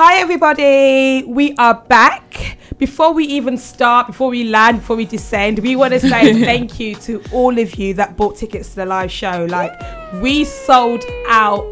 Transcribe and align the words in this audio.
Hi, 0.00 0.18
everybody. 0.20 1.24
We 1.24 1.56
are 1.56 1.74
back. 1.74 2.56
Before 2.78 3.12
we 3.12 3.24
even 3.24 3.58
start, 3.58 4.06
before 4.06 4.28
we 4.28 4.44
land, 4.44 4.78
before 4.78 4.94
we 4.94 5.04
descend, 5.04 5.58
we 5.58 5.74
want 5.74 5.92
to 5.92 5.98
say 5.98 6.40
thank 6.44 6.78
you 6.78 6.94
to 6.94 7.20
all 7.32 7.58
of 7.58 7.74
you 7.74 7.94
that 7.94 8.16
bought 8.16 8.36
tickets 8.36 8.68
to 8.68 8.76
the 8.76 8.86
live 8.86 9.10
show. 9.10 9.48
Like, 9.50 9.72
we 10.22 10.44
sold 10.44 11.02
out. 11.26 11.64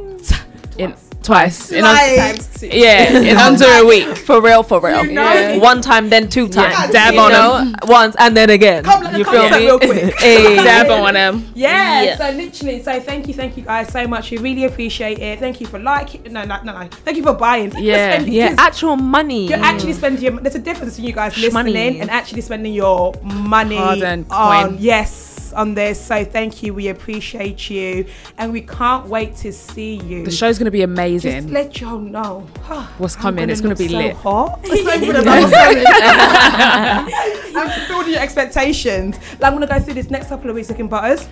in 0.77 0.97
twice 1.27 1.73
in 1.73 1.83
Like- 1.83 2.19
un- 2.19 2.71
yeah 2.73 3.19
in 3.31 3.37
under 3.37 3.67
a 3.67 3.85
week 3.85 4.17
For 4.29 4.41
real, 4.41 4.63
for 4.63 4.81
real. 4.81 5.05
You 5.05 5.13
know? 5.13 5.33
Yeah. 5.33 5.59
One 5.59 5.81
time, 5.83 6.09
then 6.09 6.29
two 6.29 6.49
times. 6.49 6.75
Yeah, 6.75 6.91
dab 6.99 7.15
You 7.15 7.21
on 7.21 7.33
know? 7.33 7.73
Once 7.85 8.15
and 8.19 8.37
then 8.37 8.51
again. 8.51 8.83
Come, 8.85 9.03
let 9.05 9.13
the 9.13 9.19
you 9.19 9.25
feel 9.25 9.51
me? 9.51 9.59
real 9.67 9.79
quick. 9.79 10.15
Hey. 10.27 10.57
dab 10.57 10.89
on 10.91 11.15
them 11.15 11.35
Yeah, 11.55 12.03
Yeah. 12.03 12.17
so 12.17 12.31
literally, 12.31 12.83
so 12.83 12.93
thank 13.01 13.29
you, 13.29 13.35
thank 13.35 13.57
you 13.57 13.63
guys 13.65 13.89
so 13.93 14.07
much. 14.07 14.31
We 14.31 14.39
really 14.39 14.65
appreciate 14.65 15.19
it. 15.19 15.39
Thank 15.39 15.61
you 15.61 15.67
for 15.67 15.79
liking. 15.79 16.23
No, 16.33 16.45
no, 16.45 16.57
no, 16.63 16.73
no. 16.81 16.89
Thank 17.05 17.17
you 17.19 17.23
for 17.23 17.35
buying. 17.35 17.71
Thank 17.71 17.85
you 17.85 17.93
for 17.93 17.99
Yeah. 17.99 18.21
Yeah, 18.51 18.55
actual 18.59 18.97
money. 18.97 19.49
You're 19.49 19.59
actually 19.73 19.93
spending 19.95 20.23
your. 20.23 20.33
There's 20.41 20.55
a 20.55 20.59
difference 20.71 20.95
between 20.95 21.09
you 21.09 21.15
guys 21.15 21.35
Shmoney. 21.35 21.43
listening 21.43 22.01
and 22.01 22.11
actually 22.11 22.41
spending 22.43 22.73
your 22.73 23.15
money 23.23 23.77
Hard-earned 23.77 24.27
on 24.31 24.69
coin. 24.71 24.77
yes 24.81 25.26
on 25.53 25.75
this. 25.75 26.01
So 26.01 26.25
thank 26.25 26.63
you. 26.63 26.75
We 26.75 26.89
appreciate 26.89 27.71
you, 27.71 28.07
and 28.39 28.53
we 28.53 28.61
can't 28.63 29.07
wait 29.07 29.37
to 29.37 29.53
see 29.53 29.97
you. 29.97 30.25
the 30.25 30.31
show's 30.31 30.59
gonna 30.59 30.71
be 30.71 30.79
Just 30.81 30.91
amazing 30.91 31.53
let 31.53 31.81
y'all 31.81 31.99
know 31.99 32.41
What's 32.99 33.17
I'm 33.17 33.23
coming? 33.23 33.51
It's 33.51 33.61
gonna 33.61 33.75
be 33.77 33.89
so 33.89 33.97
lit. 33.99 34.15
Hot. 34.17 34.61
It's 34.65 34.85
not 34.85 34.97
even 35.03 35.17
about 35.17 35.43
what's. 35.43 35.55
I'm 37.57 37.71
fulfilling 37.71 38.11
your 38.13 38.21
expectations. 38.21 39.17
Like, 39.41 39.45
I'm 39.45 39.53
gonna 39.55 39.67
go 39.67 39.81
through 39.81 39.95
this 39.95 40.11
next 40.11 40.29
couple 40.29 40.51
of 40.51 40.57
weeks 40.57 40.69
looking 40.69 40.89
butters. 40.89 41.27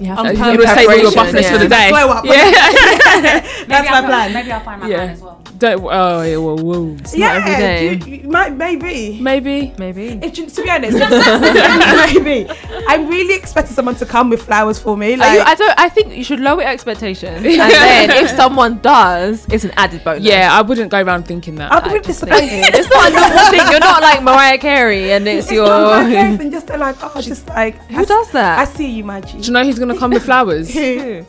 You 0.00 0.06
have 0.08 0.18
I'm 0.18 0.26
to 0.26 0.32
you 0.34 0.44
You 0.44 0.52
do 0.52 0.58
were 0.58 0.66
saving 0.66 1.00
your 1.00 1.12
preparation, 1.12 1.42
buffers 1.42 1.50
for 1.50 1.58
the 1.58 1.68
day 1.68 1.88
Slow 1.88 2.08
up. 2.10 2.24
yeah 2.26 2.32
That's 3.22 3.68
maybe 3.68 3.88
my 3.88 3.96
I'll, 3.96 4.04
plan. 4.04 4.32
Maybe 4.34 4.52
I'll 4.52 4.60
find 4.60 4.80
my 4.82 4.88
Yeah. 4.88 4.96
plan 4.96 5.10
as 5.10 5.22
well. 5.22 5.35
Don't 5.58 5.82
oh 5.84 6.22
yeah 6.22 6.36
well 6.36 6.58
whoa. 6.58 6.96
yeah, 7.14 7.34
every 7.34 7.54
day. 7.54 7.94
you- 8.16 8.22
you 8.22 8.28
might 8.28 8.54
maybe. 8.56 9.18
maybe 9.20 9.72
Maybe. 9.78 10.08
If, 10.22 10.32
to 10.54 10.62
be 10.62 10.70
honest, 10.70 10.98
maybe 12.14 12.46
I'm 12.88 13.08
really 13.08 13.34
expecting 13.34 13.74
someone 13.74 13.94
to 13.96 14.06
come 14.06 14.28
with 14.30 14.42
flowers 14.42 14.78
for 14.78 14.96
me. 14.96 15.16
Like, 15.16 15.34
you, 15.38 15.40
I 15.44 15.54
don't. 15.54 15.74
I 15.78 15.88
think 15.88 16.14
you 16.14 16.24
should 16.24 16.40
lower 16.40 16.60
your 16.62 16.70
expectations, 16.70 17.36
and 17.44 17.44
then 17.44 18.10
if 18.10 18.30
someone 18.30 18.78
does, 18.80 19.46
it's 19.50 19.64
an 19.64 19.72
added 19.76 20.02
bonus. 20.04 20.22
yeah 20.22 20.50
I 20.52 20.62
wouldn't 20.62 20.90
go 20.90 21.00
around 21.00 21.24
thinking 21.26 21.54
that 21.56 21.72
I'll 21.72 21.80
be 21.80 21.90
I 21.90 21.92
really 21.94 22.04
just 22.04 22.20
disappointed. 22.20 22.74
it's 22.74 22.90
not 22.90 23.10
a 23.10 23.14
normal 23.14 23.50
thing. 23.50 23.70
You're 23.70 23.80
not 23.80 24.02
like 24.02 24.22
Mariah 24.22 24.58
Carey, 24.58 25.12
and 25.12 25.26
it's, 25.26 25.46
It's 25.46 25.52
your. 25.52 25.66
not 25.66 26.02
my 26.04 26.10
case, 26.10 26.40
and 26.40 26.50
just 26.52 26.68
like, 26.68 26.96
oh, 27.02 27.20
just 27.20 27.48
like 27.48 27.76
Who 27.86 28.00
s- 28.02 28.08
does 28.08 28.30
that? 28.32 28.58
I 28.58 28.64
see 28.64 28.90
you, 28.90 29.04
Maggie. 29.04 29.38
do 29.40 29.46
you 29.46 29.52
know 29.52 29.64
who's 29.64 29.78
gonna 29.78 29.96
come 29.98 30.10
with 30.10 30.24
flowers 30.30 30.72
Who? 30.72 31.24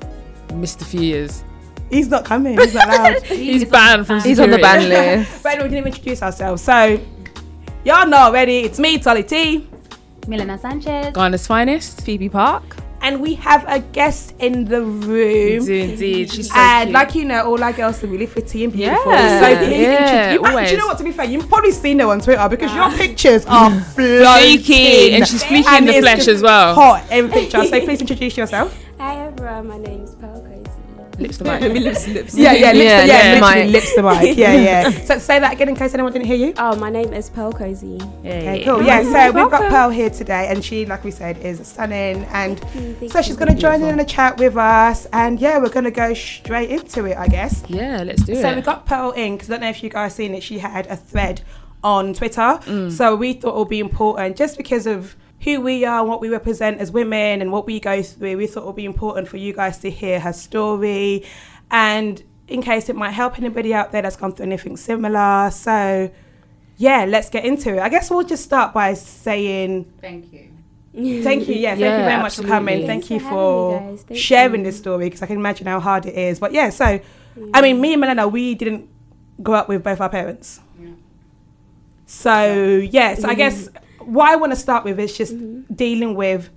Mr. 0.49 0.83
Fears 0.83 1.43
He's 1.89 2.09
not 2.09 2.25
coming. 2.25 2.57
He's 2.59 2.73
not 2.73 2.87
allowed. 2.87 3.23
he's 3.25 3.65
banned 3.65 4.05
from 4.07 4.21
He's 4.21 4.39
on 4.39 4.49
the 4.49 4.57
security. 4.57 4.89
ban 4.89 5.17
list. 5.19 5.43
but 5.43 5.51
anyway, 5.53 5.69
we 5.69 5.75
didn't 5.75 5.87
introduce 5.87 6.21
ourselves, 6.21 6.61
so 6.61 6.99
y'all 7.85 8.07
know 8.07 8.17
already. 8.17 8.59
It's 8.59 8.79
me, 8.79 8.97
Tolly 8.99 9.23
T, 9.23 9.67
Milena 10.27 10.57
Sanchez. 10.57 11.13
Ghana's 11.13 11.47
finest 11.47 12.01
Phoebe 12.01 12.27
Parke. 12.29 12.75
and 13.01 13.21
we 13.21 13.35
have 13.35 13.63
a 13.69 13.79
guest 13.79 14.33
in 14.39 14.65
the 14.65 14.81
room. 14.81 15.59
indeed, 15.61 15.89
indeed. 15.91 16.31
she's 16.31 16.49
so 16.49 16.55
and 16.57 16.87
cute. 16.87 16.93
like 16.93 17.15
you 17.15 17.23
know, 17.25 17.45
all 17.45 17.63
our 17.63 17.71
girls 17.71 18.03
are 18.03 18.07
really 18.07 18.27
pretty 18.27 18.63
and 18.65 18.73
beautiful. 18.73 19.11
Yeah. 19.11 19.39
so 19.39 19.47
you, 19.47 19.71
Yeah, 19.71 20.31
you, 20.33 20.39
you, 20.41 20.45
always. 20.45 20.67
do 20.69 20.73
you 20.75 20.79
know 20.81 20.87
what? 20.87 20.97
To 20.97 21.03
be 21.05 21.11
fair, 21.11 21.25
you've 21.25 21.47
probably 21.47 21.71
seen 21.71 21.99
her 21.99 22.07
on 22.07 22.19
Twitter 22.19 22.49
because 22.49 22.73
your 22.73 22.91
pictures 22.91 23.45
are 23.45 23.69
mm. 23.69 23.79
fleeky 23.95 24.57
fleeky 24.57 25.11
and 25.13 25.27
she's 25.27 25.43
fleeky 25.43 25.77
in 25.77 25.85
the 25.85 26.01
flesh 26.01 26.17
just 26.17 26.27
as 26.27 26.41
well 26.41 26.75
Hot 26.75 27.05
every 27.09 27.31
picture. 27.31 27.63
So 27.63 27.79
please 27.85 28.01
introduce 28.01 28.35
yourself. 28.35 28.75
Hi 28.99 29.27
everyone, 29.27 29.67
my 29.67 29.77
name 29.77 30.01
is 30.01 30.15
Pearl 30.15 30.41
Kosi. 30.41 30.46
Lips 31.19 31.37
the 31.37 31.43
mic 31.45 31.61
lips, 31.61 32.07
lips. 32.17 32.35
Yeah, 32.37 32.51
yeah, 32.53 32.71
lips, 32.71 32.77
Yeah, 32.83 33.05
yeah, 33.05 33.05
yeah, 33.05 33.33
yeah. 33.33 33.39
literally 33.39 33.63
Mic. 33.63 33.71
lips 33.73 33.95
to 33.95 34.03
mic. 34.03 34.37
Yeah, 34.43 34.53
yeah. 34.53 34.89
So 35.05 35.17
say 35.19 35.39
that 35.39 35.53
again 35.53 35.69
in 35.69 35.75
case 35.75 35.93
anyone 35.93 36.13
didn't 36.13 36.27
hear 36.27 36.35
you. 36.35 36.53
Oh, 36.57 36.75
my 36.75 36.89
name 36.89 37.13
is 37.13 37.29
Pearl 37.29 37.51
Kosi. 37.51 37.99
Okay, 38.19 38.63
cool. 38.63 38.81
Yeah, 38.83 39.03
so 39.03 39.31
we've 39.31 39.49
got. 39.51 39.67
Pearl 39.69 39.89
here 39.89 40.09
today, 40.09 40.47
and 40.49 40.63
she, 40.63 40.85
like 40.85 41.03
we 41.03 41.11
said, 41.11 41.37
is 41.39 41.65
stunning. 41.67 42.23
And 42.25 42.59
Thank 42.59 43.11
so 43.11 43.21
she's 43.21 43.35
going 43.35 43.53
to 43.53 43.59
join 43.59 43.81
in 43.83 43.89
in 43.89 43.99
a 43.99 44.05
chat 44.05 44.37
with 44.37 44.55
us. 44.55 45.07
And 45.11 45.39
yeah, 45.39 45.57
we're 45.57 45.69
going 45.69 45.83
to 45.85 45.91
go 45.91 46.13
straight 46.13 46.69
into 46.69 47.05
it, 47.05 47.17
I 47.17 47.27
guess. 47.27 47.63
yeah 47.67 48.03
let's 48.03 48.21
do 48.23 48.33
So 48.35 48.39
it 48.39 48.43
So 48.43 48.55
we 48.55 48.61
got 48.61 48.85
Pearl 48.85 49.11
in 49.11 49.35
because 49.35 49.49
I 49.49 49.53
don't 49.53 49.61
know 49.61 49.69
if 49.69 49.83
you 49.83 49.89
guys 49.89 50.15
seen 50.15 50.33
it. 50.35 50.43
She 50.43 50.59
had 50.59 50.87
a 50.87 50.95
thread 50.95 51.41
on 51.83 52.13
Twitter. 52.13 52.41
Mm. 52.41 52.91
So 52.91 53.15
we 53.15 53.33
thought 53.33 53.55
it 53.55 53.59
would 53.59 53.69
be 53.69 53.79
important 53.79 54.37
just 54.37 54.55
because 54.57 54.87
of 54.87 55.15
who 55.41 55.61
we 55.61 55.85
are, 55.85 55.99
and 55.99 56.09
what 56.09 56.19
we 56.21 56.29
represent 56.29 56.79
as 56.79 56.91
women, 56.91 57.41
and 57.41 57.51
what 57.51 57.65
we 57.65 57.79
go 57.79 58.01
through. 58.01 58.37
We 58.37 58.47
thought 58.47 58.63
it 58.63 58.65
would 58.67 58.75
be 58.75 58.85
important 58.85 59.27
for 59.27 59.37
you 59.37 59.53
guys 59.53 59.77
to 59.79 59.89
hear 59.91 60.19
her 60.19 60.33
story, 60.33 61.25
and 61.71 62.21
in 62.47 62.61
case 62.61 62.87
it 62.89 62.95
might 62.95 63.11
help 63.11 63.37
anybody 63.37 63.73
out 63.73 63.91
there 63.91 64.01
that's 64.01 64.15
gone 64.15 64.31
through 64.31 64.45
anything 64.45 64.77
similar. 64.77 65.49
So 65.51 66.09
yeah, 66.77 67.05
let's 67.05 67.29
get 67.29 67.43
into 67.45 67.75
it. 67.75 67.79
I 67.79 67.89
guess 67.89 68.09
we'll 68.09 68.23
just 68.23 68.43
start 68.43 68.73
by 68.73 68.93
saying 68.93 69.85
Thank 69.99 70.31
you. 70.31 70.53
thank 71.23 71.47
you. 71.47 71.55
Yeah, 71.55 71.71
thank 71.71 71.79
Yeah, 71.81 71.97
you 71.99 72.05
very 72.05 72.21
much 72.21 72.37
for 72.37 72.43
coming. 72.43 72.83
absolutely. 72.83 72.87
Thank 72.87 73.05
Thanks 73.05 73.09
you 73.09 73.19
for 73.19 73.29
for 73.29 73.73
having 73.73 73.87
me, 73.87 73.95
guys. 73.97 74.03
Thank 74.03 74.19
sharing 74.19 74.61
you. 74.61 74.65
this 74.65 74.77
story 74.77 75.05
because 75.07 75.21
I 75.21 75.25
can 75.27 75.35
imagine 75.37 75.67
how 75.67 75.79
hard 75.79 76.05
it 76.05 76.15
is. 76.15 76.39
But 76.39 76.53
yeah, 76.53 76.69
so 76.69 76.99
I 77.53 77.61
mean, 77.61 77.81
me 77.81 77.93
and 77.93 78.01
Milena, 78.01 78.27
we 78.27 78.55
didn't 78.55 78.87
grow 79.43 79.55
up 79.55 79.69
with 79.69 79.83
both 79.83 79.99
our 80.01 80.09
parents. 80.09 80.61
Yeah. 80.81 80.89
So 82.05 82.53
yeah, 82.89 83.15
so 83.15 83.27
I 83.27 83.33
guess 83.35 83.69
what 84.07 84.29
I 84.29 84.35
want 84.35 84.51
to 84.53 84.55
start 84.59 84.83
with 84.83 84.99
is 84.99 85.17
just 85.17 85.35
dealing 85.75 86.15
with 86.15 86.49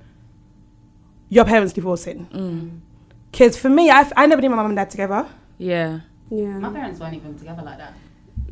your 1.28 1.44
parents 1.44 1.72
divorcing. 1.72 2.26
Mm. 2.32 2.80
Because 3.30 3.56
for 3.56 3.68
me, 3.68 3.90
I, 3.90 4.10
I 4.16 4.26
never 4.26 4.42
knew 4.42 4.50
my 4.50 4.56
mum 4.56 4.66
and 4.66 4.76
dad 4.76 4.90
together. 4.90 5.26
yeah 5.58 6.00
Yeah. 6.30 6.58
My 6.58 6.70
parents 6.70 6.98
weren't 7.00 7.14
even 7.14 7.38
together 7.38 7.62
like 7.62 7.78
that. 7.78 7.94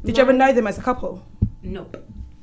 Did 0.04 0.16
you 0.16 0.22
ever 0.22 0.32
know 0.32 0.52
them 0.52 0.66
as 0.66 0.78
a 0.78 0.82
couple? 0.82 1.22
Nope. 1.62 1.96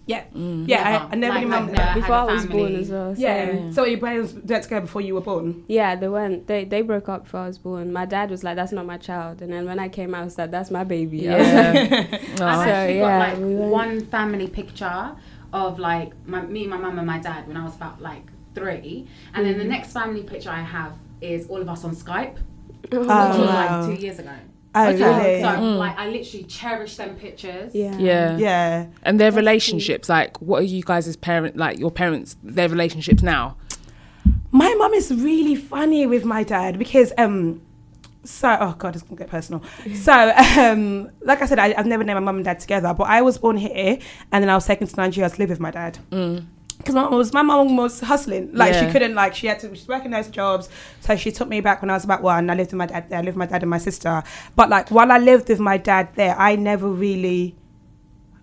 Yeah, 0.07 0.23
Mm. 0.35 0.67
yeah. 0.67 0.83
Never. 0.83 1.05
I, 1.05 1.09
I 1.11 1.15
never 1.15 1.33
Like, 1.35 1.43
knew 1.45 1.49
like 1.51 1.59
mum. 1.61 1.69
and 1.69 1.77
that. 1.77 1.85
dad. 1.85 1.95
Before 1.95 2.15
I 2.15 2.23
was 2.25 2.45
born 2.45 2.75
as 2.75 2.89
well. 2.91 3.15
So 3.15 3.21
Yeah. 3.21 3.51
Yeah. 3.51 3.71
So 3.71 3.85
your 3.85 3.99
parents 3.99 4.33
were 4.33 4.41
together 4.41 4.81
before 4.81 5.01
you 5.01 5.15
were 5.15 5.21
born. 5.21 5.63
Yeah, 5.67 5.95
they 5.95 6.07
went. 6.09 6.45
They 6.45 6.63
they 6.65 6.81
broke 6.83 7.09
up 7.09 7.23
before 7.23 7.39
I 7.39 7.47
was 7.47 7.57
born. 7.57 7.91
My 7.91 8.05
dad 8.05 8.29
was 8.29 8.43
like, 8.43 8.55
"That's 8.55 8.71
not 8.71 8.85
my 8.85 8.97
child," 8.97 9.41
and 9.41 9.51
then 9.51 9.65
when 9.65 9.79
I 9.79 9.89
came 9.89 10.13
out, 10.13 10.21
I 10.21 10.25
was 10.25 10.37
like, 10.37 10.51
"That's 10.51 10.69
my 10.69 10.83
baby." 10.83 11.27
I 11.27 11.37
was 11.37 11.47
like- 11.47 11.91
yeah 12.11 12.19
I've 12.33 12.41
Aw. 12.41 12.61
actually 12.61 12.97
yeah, 12.97 13.01
got 13.01 13.17
like 13.29 13.37
we 13.39 13.55
one 13.55 14.01
family 14.05 14.47
picture 14.47 15.15
of 15.55 15.79
like 15.79 16.11
my, 16.27 16.41
me, 16.41 16.67
my 16.67 16.77
mum, 16.77 16.97
and 16.97 17.07
my 17.07 17.19
dad 17.19 17.47
when 17.47 17.57
I 17.57 17.63
was 17.63 17.75
about 17.75 18.01
like 18.01 18.25
three, 18.53 19.07
and 19.33 19.45
then 19.45 19.57
the 19.57 19.63
next 19.63 19.93
family 19.93 20.23
picture 20.23 20.49
I 20.49 20.61
have 20.61 20.93
is 21.21 21.47
all 21.47 21.61
of 21.61 21.69
us 21.69 21.83
on 21.83 21.95
Skype, 21.95 22.35
which 22.35 22.91
Oh, 22.93 23.39
was 23.41 23.49
like 23.61 23.85
two 23.97 24.01
years 24.05 24.19
ago. 24.19 24.31
Oh, 24.77 24.89
Okay. 24.89 25.03
really? 25.03 25.41
So 25.41 25.47
Mm. 25.47 25.77
like 25.77 25.97
I 25.97 26.09
literally 26.09 26.43
cherish 26.45 26.97
them 26.97 27.15
pictures. 27.15 27.73
yeah. 27.73 27.97
yeah 27.97 28.37
yeah. 28.37 28.85
and 29.03 29.17
their 29.19 29.31
That's 29.31 29.37
relationships 29.37 30.09
like 30.09 30.37
what 30.41 30.57
are 30.61 30.65
you 30.65 30.83
guys 30.83 31.07
as 31.07 31.15
parent 31.15 31.55
like 31.55 31.79
your 31.79 31.91
parents 31.91 32.35
their 32.43 32.67
relationships 32.67 33.23
now 33.23 33.55
My 34.51 34.73
mum 34.73 34.93
is 34.93 35.13
really 35.13 35.55
funny 35.55 36.05
with 36.05 36.25
my 36.25 36.43
dad 36.43 36.77
because 36.77 37.13
um 37.17 37.61
so 38.25 38.57
oh 38.59 38.75
god 38.77 38.95
it's 38.95 39.03
gonna 39.03 39.17
get 39.17 39.29
personal. 39.29 39.61
So 39.93 40.13
um 40.59 41.09
like 41.21 41.41
i 41.41 41.45
said 41.45 41.59
I, 41.59 41.73
i've 41.77 41.85
never 41.85 42.03
known 42.03 42.15
my 42.15 42.19
mum 42.21 42.35
and 42.37 42.45
dad 42.45 42.59
together 42.59 42.93
but 42.93 43.05
i 43.07 43.21
was 43.21 43.37
born 43.37 43.57
here 43.57 43.99
and 44.31 44.43
then 44.43 44.49
i 44.49 44.55
was 44.55 44.65
taken 44.65 44.87
to 44.87 44.95
nigeria 44.97 45.29
to 45.29 45.37
live 45.37 45.49
with 45.49 45.59
my 45.59 45.71
dad. 45.71 45.97
Because 46.77 46.93
my 46.93 47.03
mum 47.03 47.13
was 47.13 47.31
my 47.33 47.41
mum 47.41 47.77
was 47.77 48.01
hustling. 48.01 48.53
Like 48.53 48.73
she 48.73 48.91
couldn't 48.91 49.15
like 49.15 49.33
she 49.33 49.47
had 49.47 49.59
to 49.61 49.69
she's 49.73 49.87
working 49.87 50.11
those 50.11 50.27
jobs. 50.27 50.67
So 50.99 51.15
she 51.15 51.31
took 51.31 51.47
me 51.47 51.61
back 51.61 51.81
when 51.81 51.89
i 51.89 51.93
was 51.93 52.03
about 52.03 52.21
one. 52.21 52.49
I 52.49 52.55
lived 52.55 52.71
with 52.71 52.77
my 52.77 52.85
dad 52.85 53.09
there 53.09 53.19
i 53.19 53.21
lived 53.21 53.37
with 53.37 53.45
my 53.47 53.51
dad 53.51 53.63
and 53.63 53.69
my 53.69 53.77
sister. 53.77 54.23
But 54.55 54.69
like 54.69 54.89
while 54.89 55.11
i 55.11 55.17
lived 55.17 55.47
with 55.49 55.59
my 55.59 55.77
dad 55.77 56.09
there 56.15 56.35
i 56.37 56.55
never 56.55 56.87
really 56.89 57.55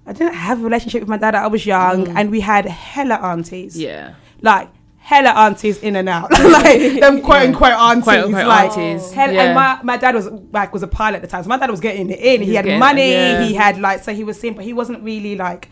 I 0.06 0.12
didn't 0.12 0.34
have 0.34 0.60
a 0.60 0.64
relationship 0.64 1.00
with 1.02 1.08
my 1.08 1.16
dad. 1.16 1.36
I 1.36 1.46
was 1.46 1.64
young, 1.64 2.08
and 2.16 2.30
we 2.30 2.40
had 2.40 2.64
hella 2.66 3.14
aunties. 3.16 3.78
Yeah. 3.78 4.14
Like 4.40 4.68
hella 5.02 5.30
aunties 5.30 5.78
in 5.78 5.96
and 5.96 6.08
out, 6.08 6.30
like 6.44 7.00
them 7.00 7.20
quote 7.20 7.42
unquote 7.42 7.72
aunties, 7.72 8.04
Quote 8.04 8.24
unquote 8.24 8.46
like 8.46 8.70
aunties, 8.70 9.12
hell- 9.12 9.32
yeah. 9.32 9.42
And 9.42 9.54
my, 9.54 9.80
my 9.82 9.96
dad 9.96 10.14
was 10.14 10.28
like 10.52 10.72
was 10.72 10.82
a 10.82 10.88
pilot 10.88 11.16
at 11.16 11.22
the 11.22 11.28
time, 11.28 11.42
so 11.42 11.48
my 11.48 11.58
dad 11.58 11.70
was 11.70 11.80
getting 11.80 12.08
it 12.10 12.20
in. 12.20 12.40
He, 12.40 12.48
was 12.48 12.56
had 12.56 12.64
getting- 12.64 12.78
money. 12.78 13.10
yeah. 13.10 13.42
He 13.42 13.54
had 13.54 13.78
like 13.78 14.02
so 14.02 14.14
he 14.14 14.24
was 14.24 14.38
seeing, 14.38 14.54
but 14.54 14.64
he 14.64 14.72
wasn't 14.72 15.02
really 15.02 15.36
like 15.36 15.68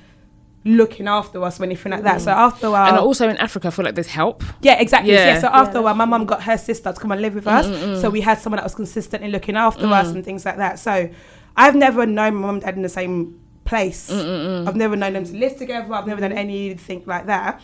looking 0.64 1.08
after 1.08 1.42
us 1.42 1.58
or 1.58 1.64
anything 1.64 1.92
like 1.92 2.02
that. 2.02 2.20
So 2.20 2.30
mm. 2.30 2.36
after 2.36 2.66
a 2.66 2.70
while, 2.72 2.88
and 2.88 2.98
also 2.98 3.28
in 3.30 3.36
africa 3.38 3.68
i 3.68 3.70
feel 3.70 3.84
like 3.84 3.94
there's 3.94 4.06
help 4.06 4.44
yeah, 4.60 4.78
exactly. 4.80 5.12
Yeah. 5.12 5.34
Yeah. 5.34 5.40
So 5.40 5.48
after 5.48 5.78
a 5.78 5.82
while, 5.82 5.94
my 5.94 6.04
mum 6.04 6.26
got 6.26 6.42
her 6.42 6.58
sister 6.58 6.92
to 6.92 7.00
come 7.00 7.12
and 7.12 7.22
live 7.22 7.34
with 7.34 7.46
us. 7.46 7.66
Mm, 7.66 7.72
mm, 7.72 7.82
mm. 7.82 8.00
So 8.00 8.10
we 8.10 8.20
had 8.20 8.38
someone 8.38 8.58
that 8.58 8.64
was 8.64 8.74
consistently 8.74 9.30
looking 9.30 9.56
after 9.56 9.86
us 9.86 10.08
and 10.08 10.24
things 10.24 10.44
like 10.44 10.58
that. 10.58 10.78
So 10.78 11.08
I've 11.56 11.74
never 11.74 12.04
known 12.04 12.34
my 12.34 12.40
mum 12.40 12.54
and 12.56 12.62
dad 12.62 12.76
in 12.76 12.82
the 12.82 12.88
same 12.88 13.40
place. 13.64 14.10
I've 14.10 14.76
never 14.76 14.96
known 14.96 15.14
them 15.14 15.24
to 15.24 15.32
live 15.36 15.56
together. 15.56 15.92
I've 15.94 16.06
never 16.06 16.20
done 16.20 16.32
anything 16.32 17.04
like 17.06 17.26
that. 17.26 17.62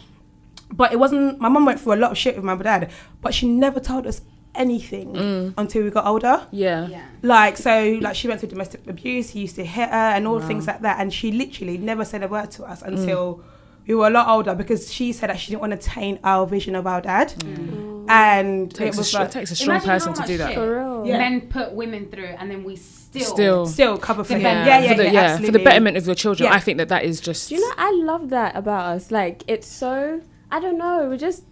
But 0.70 0.92
it 0.92 0.98
wasn't. 0.98 1.38
My 1.40 1.48
mum 1.48 1.64
went 1.64 1.80
through 1.80 1.94
a 1.94 1.96
lot 1.96 2.10
of 2.10 2.18
shit 2.18 2.36
with 2.36 2.44
my 2.44 2.56
dad, 2.56 2.90
but 3.20 3.32
she 3.34 3.46
never 3.48 3.80
told 3.80 4.06
us 4.06 4.20
anything 4.54 5.12
mm. 5.12 5.54
until 5.58 5.84
we 5.84 5.90
got 5.90 6.06
older. 6.06 6.46
yeah 6.50 6.88
Yeah. 6.88 7.04
Like 7.22 7.56
so, 7.56 7.98
like 8.00 8.16
she 8.16 8.26
went 8.26 8.40
through 8.40 8.48
domestic 8.48 8.86
abuse. 8.86 9.30
He 9.30 9.40
used 9.40 9.56
to 9.56 9.64
hit 9.64 9.90
her 9.90 9.94
and 9.94 10.26
all 10.26 10.40
things 10.40 10.66
like 10.66 10.80
that. 10.80 10.98
And 10.98 11.12
she 11.12 11.30
literally 11.32 11.78
never 11.78 12.04
said 12.04 12.22
a 12.22 12.28
word 12.28 12.50
to 12.52 12.64
us 12.64 12.82
mm. 12.82 12.88
until 12.88 13.44
we 13.86 13.94
were 13.94 14.06
a 14.06 14.10
lot 14.10 14.28
older 14.28 14.54
because 14.54 14.92
she 14.92 15.12
said 15.12 15.30
that 15.30 15.38
she 15.38 15.50
didn't 15.50 15.60
want 15.60 15.72
to 15.72 15.78
taint 15.78 16.20
our 16.24 16.46
vision 16.46 16.74
of 16.74 16.86
our 16.86 17.00
dad. 17.00 17.34
Mm. 17.38 18.06
And 18.08 18.74
takes, 18.74 18.94
it 18.94 18.98
a, 18.98 19.00
was 19.00 19.08
str- 19.08 19.18
like, 19.18 19.30
takes 19.32 19.50
a 19.50 19.56
strong 19.56 19.80
person 19.80 20.14
to 20.14 20.22
do 20.22 20.38
that 20.38 20.54
For 20.54 20.76
real. 20.76 21.06
Yeah. 21.06 21.18
men 21.18 21.40
put 21.48 21.72
women 21.72 22.08
through, 22.08 22.36
and 22.38 22.48
then 22.48 22.62
we 22.62 22.76
still, 22.76 23.34
Still. 23.34 23.66
Still 23.66 23.98
cover 23.98 24.22
for 24.22 24.34
him. 24.34 24.40
Defend 24.42 24.66
Yeah, 24.66 24.80
them. 24.80 24.84
yeah, 24.84 24.90
for 24.90 24.96
the, 24.96 25.10
yeah, 25.10 25.38
for 25.38 25.52
the 25.52 25.58
betterment 25.58 25.96
of 25.96 26.06
your 26.06 26.14
children. 26.14 26.48
Yeah. 26.48 26.54
I 26.54 26.60
think 26.60 26.78
that 26.78 26.88
that 26.88 27.04
is 27.04 27.20
just. 27.20 27.48
Do 27.48 27.56
you 27.56 27.60
know, 27.60 27.74
I 27.76 27.90
love 27.92 28.28
that 28.30 28.54
about 28.54 28.94
us. 28.94 29.10
Like, 29.10 29.42
it's 29.48 29.66
so, 29.66 30.20
I 30.50 30.60
don't 30.60 30.78
know, 30.78 31.08
we 31.10 31.16
just, 31.16 31.44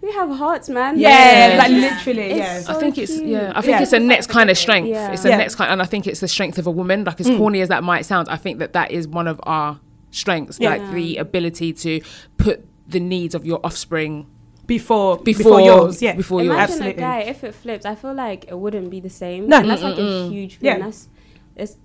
we 0.00 0.12
have 0.12 0.30
hearts, 0.30 0.68
man. 0.68 0.98
Yeah, 0.98 1.48
Yeah. 1.50 1.58
like 1.58 1.70
literally, 1.70 2.22
It's 2.30 2.38
yeah. 2.38 2.60
so 2.60 2.72
I 2.76 2.80
think 2.80 2.98
it's 2.98 3.12
cute. 3.12 3.26
yeah. 3.28 3.52
I 3.54 3.60
think 3.60 3.72
Yeah. 3.76 3.82
it's 3.82 3.92
a 3.92 3.98
next 3.98 4.28
kind 4.28 4.48
of 4.50 4.56
strength. 4.56 4.88
Yeah. 4.88 5.12
It's 5.12 5.24
a 5.24 5.28
Yeah. 5.28 5.36
next 5.36 5.56
kind, 5.56 5.70
and 5.72 5.82
I 5.82 5.84
think 5.86 6.06
it's 6.06 6.20
the 6.20 6.28
strength 6.28 6.56
of 6.58 6.66
a 6.66 6.70
woman. 6.70 7.04
Like 7.04 7.20
as 7.20 7.26
Mm. 7.28 7.38
corny 7.38 7.60
as 7.60 7.68
that 7.68 7.82
might 7.84 8.06
sound, 8.06 8.28
I 8.30 8.36
think 8.36 8.58
that 8.60 8.72
that 8.74 8.90
is 8.90 9.06
one 9.08 9.26
of 9.28 9.40
our 9.42 9.80
strengths. 10.10 10.58
Yeah. 10.60 10.70
Like 10.70 10.92
the 10.92 11.16
ability 11.18 11.72
to 11.74 12.00
put 12.38 12.64
the 12.88 13.00
needs 13.00 13.34
of 13.34 13.44
your 13.44 13.60
offspring 13.64 14.26
Before, 14.66 15.16
before, 15.18 15.58
before, 15.58 15.60
yours, 15.60 16.00
yeah. 16.02 16.14
Before 16.14 16.42
yours. 16.42 16.54
Imagine 16.54 16.72
Absolutely. 16.74 17.02
a 17.02 17.06
guy, 17.06 17.18
if 17.20 17.42
it 17.44 17.54
flips, 17.54 17.84
I 17.86 17.94
feel 17.94 18.14
like 18.14 18.44
it 18.48 18.58
wouldn't 18.58 18.90
be 18.90 19.00
the 19.00 19.10
same. 19.10 19.48
No. 19.48 19.58
And 19.58 19.70
that's 19.70 19.82
like 19.82 19.98
a 19.98 20.28
huge 20.28 20.58
thing. 20.58 20.66
Yeah. 20.66 20.78
That's, 20.78 21.08
it's, 21.56 21.76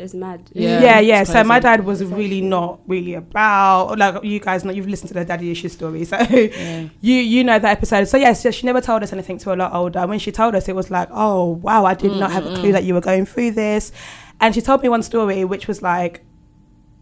it's 0.00 0.14
mad. 0.14 0.50
Yeah. 0.52 0.80
Yeah, 0.80 1.00
yeah. 1.00 1.24
So 1.24 1.44
my 1.44 1.60
dad 1.60 1.84
was 1.84 2.02
really 2.04 2.40
not 2.40 2.80
really 2.86 3.14
about 3.14 3.98
like 3.98 4.24
you 4.24 4.40
guys 4.40 4.64
know. 4.64 4.72
You've 4.72 4.88
listened 4.88 5.08
to 5.08 5.14
the 5.14 5.24
daddy 5.24 5.50
issue 5.50 5.68
story, 5.68 6.04
so 6.12 6.16
Yeah. 6.18 6.88
you 7.00 7.14
you 7.14 7.44
know 7.44 7.58
that 7.58 7.70
episode. 7.70 8.04
So 8.08 8.16
yes, 8.16 8.44
yeah, 8.44 8.50
she 8.50 8.66
never 8.66 8.80
told 8.80 9.02
us 9.02 9.12
anything 9.12 9.38
to 9.38 9.52
a 9.52 9.56
lot 9.56 9.72
older. 9.74 10.06
When 10.06 10.18
she 10.18 10.32
told 10.32 10.54
us, 10.54 10.68
it 10.68 10.74
was 10.74 10.90
like, 10.90 11.08
oh 11.12 11.44
wow, 11.62 11.84
I 11.84 11.94
did 11.94 12.12
not 12.12 12.30
have 12.32 12.46
a 12.46 12.54
clue 12.56 12.72
that 12.72 12.84
you 12.84 12.94
were 12.94 13.00
going 13.00 13.26
through 13.26 13.52
this. 13.52 13.92
And 14.40 14.54
she 14.54 14.60
told 14.60 14.82
me 14.82 14.88
one 14.88 15.02
story, 15.02 15.44
which 15.44 15.68
was 15.68 15.82
like, 15.82 16.22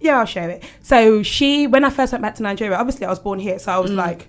yeah, 0.00 0.18
I'll 0.18 0.26
share 0.26 0.50
it. 0.50 0.64
So 0.82 1.22
she, 1.22 1.66
when 1.68 1.84
I 1.84 1.90
first 1.90 2.12
went 2.12 2.22
back 2.22 2.34
to 2.36 2.42
Nigeria, 2.42 2.76
obviously 2.76 3.06
I 3.06 3.10
was 3.10 3.18
born 3.20 3.38
here, 3.38 3.58
so 3.58 3.72
I 3.72 3.78
was 3.78 3.92
like. 3.92 4.28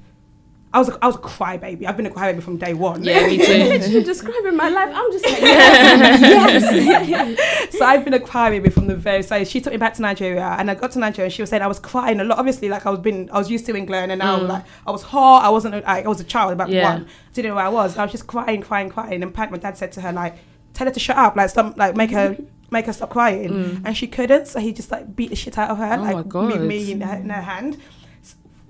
I 0.71 0.77
was 0.77 0.89
a, 0.89 0.99
I 1.01 1.07
was 1.07 1.15
a 1.15 1.19
crybaby. 1.19 1.85
I've 1.85 1.97
been 1.97 2.05
a 2.05 2.11
crybaby 2.11 2.43
from 2.43 2.57
day 2.57 2.75
one. 2.75 3.03
Yeah, 3.03 3.25
me 3.25 3.37
too. 3.37 3.53
Literally 3.53 4.03
describing 4.03 4.55
my 4.55 4.69
life. 4.69 4.91
I'm 4.93 5.11
just 5.11 5.25
like, 5.25 5.41
yes, 5.41 7.07
yes. 7.07 7.77
so 7.77 7.85
I've 7.85 8.03
been 8.03 8.13
a 8.13 8.19
crybaby 8.19 8.71
from 8.71 8.85
the 8.85 8.95
very 8.95 9.23
so 9.23 9.43
she 9.43 9.61
took 9.61 9.73
me 9.73 9.77
back 9.77 9.95
to 9.95 10.03
Nigeria 10.03 10.55
and 10.59 10.69
I 10.69 10.75
got 10.75 10.91
to 10.91 10.99
Nigeria 10.99 11.25
and 11.25 11.33
she 11.33 11.41
was 11.41 11.49
saying 11.49 11.63
I 11.63 11.67
was 11.67 11.79
crying 11.79 12.19
a 12.19 12.23
lot 12.23 12.37
obviously 12.37 12.69
like 12.69 12.85
I 12.85 12.91
was 12.91 12.99
been 12.99 13.29
I 13.31 13.39
was 13.39 13.49
used 13.49 13.65
to 13.65 13.75
England 13.75 14.11
and 14.11 14.19
now 14.19 14.39
mm. 14.39 14.47
like 14.47 14.63
I 14.85 14.91
was 14.91 15.01
hot 15.01 15.43
I 15.43 15.49
wasn't 15.49 15.73
like, 15.73 16.05
I 16.05 16.07
was 16.07 16.19
a 16.19 16.23
child 16.23 16.53
about 16.53 16.69
Yeah. 16.69 16.93
one 16.93 17.07
didn't 17.33 17.49
know 17.49 17.55
where 17.55 17.65
I 17.65 17.69
was 17.69 17.97
I 17.97 18.03
was 18.03 18.11
just 18.11 18.27
crying 18.27 18.61
crying 18.61 18.89
crying 18.89 19.15
and 19.15 19.23
apparently 19.23 19.57
my 19.57 19.61
dad 19.61 19.77
said 19.77 19.91
to 19.93 20.01
her 20.01 20.11
like 20.11 20.37
tell 20.73 20.85
her 20.85 20.93
to 20.93 20.99
shut 20.99 21.17
up 21.17 21.35
like 21.35 21.49
stop 21.49 21.77
like 21.77 21.95
make 21.95 22.11
her 22.11 22.37
make 22.69 22.85
her 22.85 22.93
stop 22.93 23.09
crying 23.09 23.49
mm. 23.49 23.81
and 23.85 23.97
she 23.97 24.05
couldn't 24.05 24.47
so 24.47 24.59
he 24.59 24.71
just 24.71 24.91
like 24.91 25.15
beat 25.15 25.29
the 25.29 25.35
shit 25.35 25.57
out 25.57 25.71
of 25.71 25.77
her 25.79 25.95
Oh 25.97 26.03
like 26.03 26.33
my 26.33 26.45
with 26.45 26.61
me 26.61 26.91
in 26.91 27.01
her, 27.01 27.15
in 27.15 27.29
her 27.29 27.41
hand 27.41 27.75
S- 27.75 27.98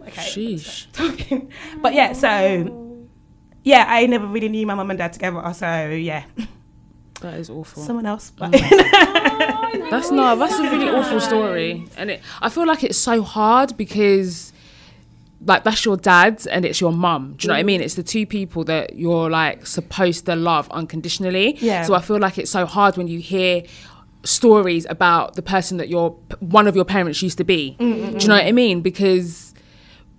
okay 0.02 0.22
Sheesh. 0.22 0.88
talking 0.94 1.52
but 1.82 1.94
yeah 1.94 2.14
so 2.14 2.96
yeah 3.64 3.86
I 3.88 4.06
never 4.06 4.26
really 4.26 4.50
knew 4.50 4.66
my 4.66 4.76
mum 4.76 4.90
and 4.90 5.00
dad 5.00 5.14
together 5.14 5.42
so 5.54 5.90
yeah 5.90 6.26
That 7.22 7.34
is 7.34 7.50
awful. 7.50 7.84
someone 7.84 8.06
else 8.06 8.32
but 8.32 8.52
mm. 8.52 9.50
That's 9.90 10.12
not. 10.12 10.38
That's 10.38 10.60
a 10.60 10.64
really 10.64 10.90
awful 10.90 11.20
story, 11.20 11.86
and 11.98 12.12
it. 12.12 12.22
I 12.42 12.50
feel 12.50 12.66
like 12.66 12.84
it's 12.84 12.98
so 12.98 13.22
hard 13.22 13.76
because, 13.78 14.54
like, 15.44 15.64
that's 15.64 15.84
your 15.86 15.98
dad 15.98 16.46
and 16.50 16.66
it's 16.66 16.80
your 16.80 16.92
mum. 16.92 17.36
Do 17.38 17.46
you 17.46 17.48
know 17.50 17.54
what 17.54 17.60
I 17.60 17.64
mm. 17.64 17.68
mean? 17.68 17.82
It's 17.82 17.96
the 17.96 18.04
two 18.04 18.26
people 18.26 18.64
that 18.66 18.96
you're 18.96 19.30
like 19.30 19.66
supposed 19.66 20.26
to 20.26 20.36
love 20.36 20.70
unconditionally. 20.72 21.58
Yeah. 21.58 21.84
So 21.84 21.94
I 21.94 22.02
feel 22.02 22.20
like 22.20 22.38
it's 22.38 22.52
so 22.52 22.66
hard 22.66 22.98
when 22.98 23.08
you 23.08 23.20
hear 23.20 23.64
stories 24.24 24.86
about 24.90 25.36
the 25.36 25.42
person 25.42 25.78
that 25.78 25.88
your 25.88 26.12
one 26.40 26.68
of 26.68 26.76
your 26.76 26.86
parents 26.86 27.22
used 27.22 27.38
to 27.40 27.44
be. 27.44 27.76
Mm, 27.80 28.20
Do 28.20 28.24
you 28.24 28.28
know 28.28 28.36
what 28.36 28.46
I 28.46 28.52
mean? 28.52 28.82
Because 28.82 29.49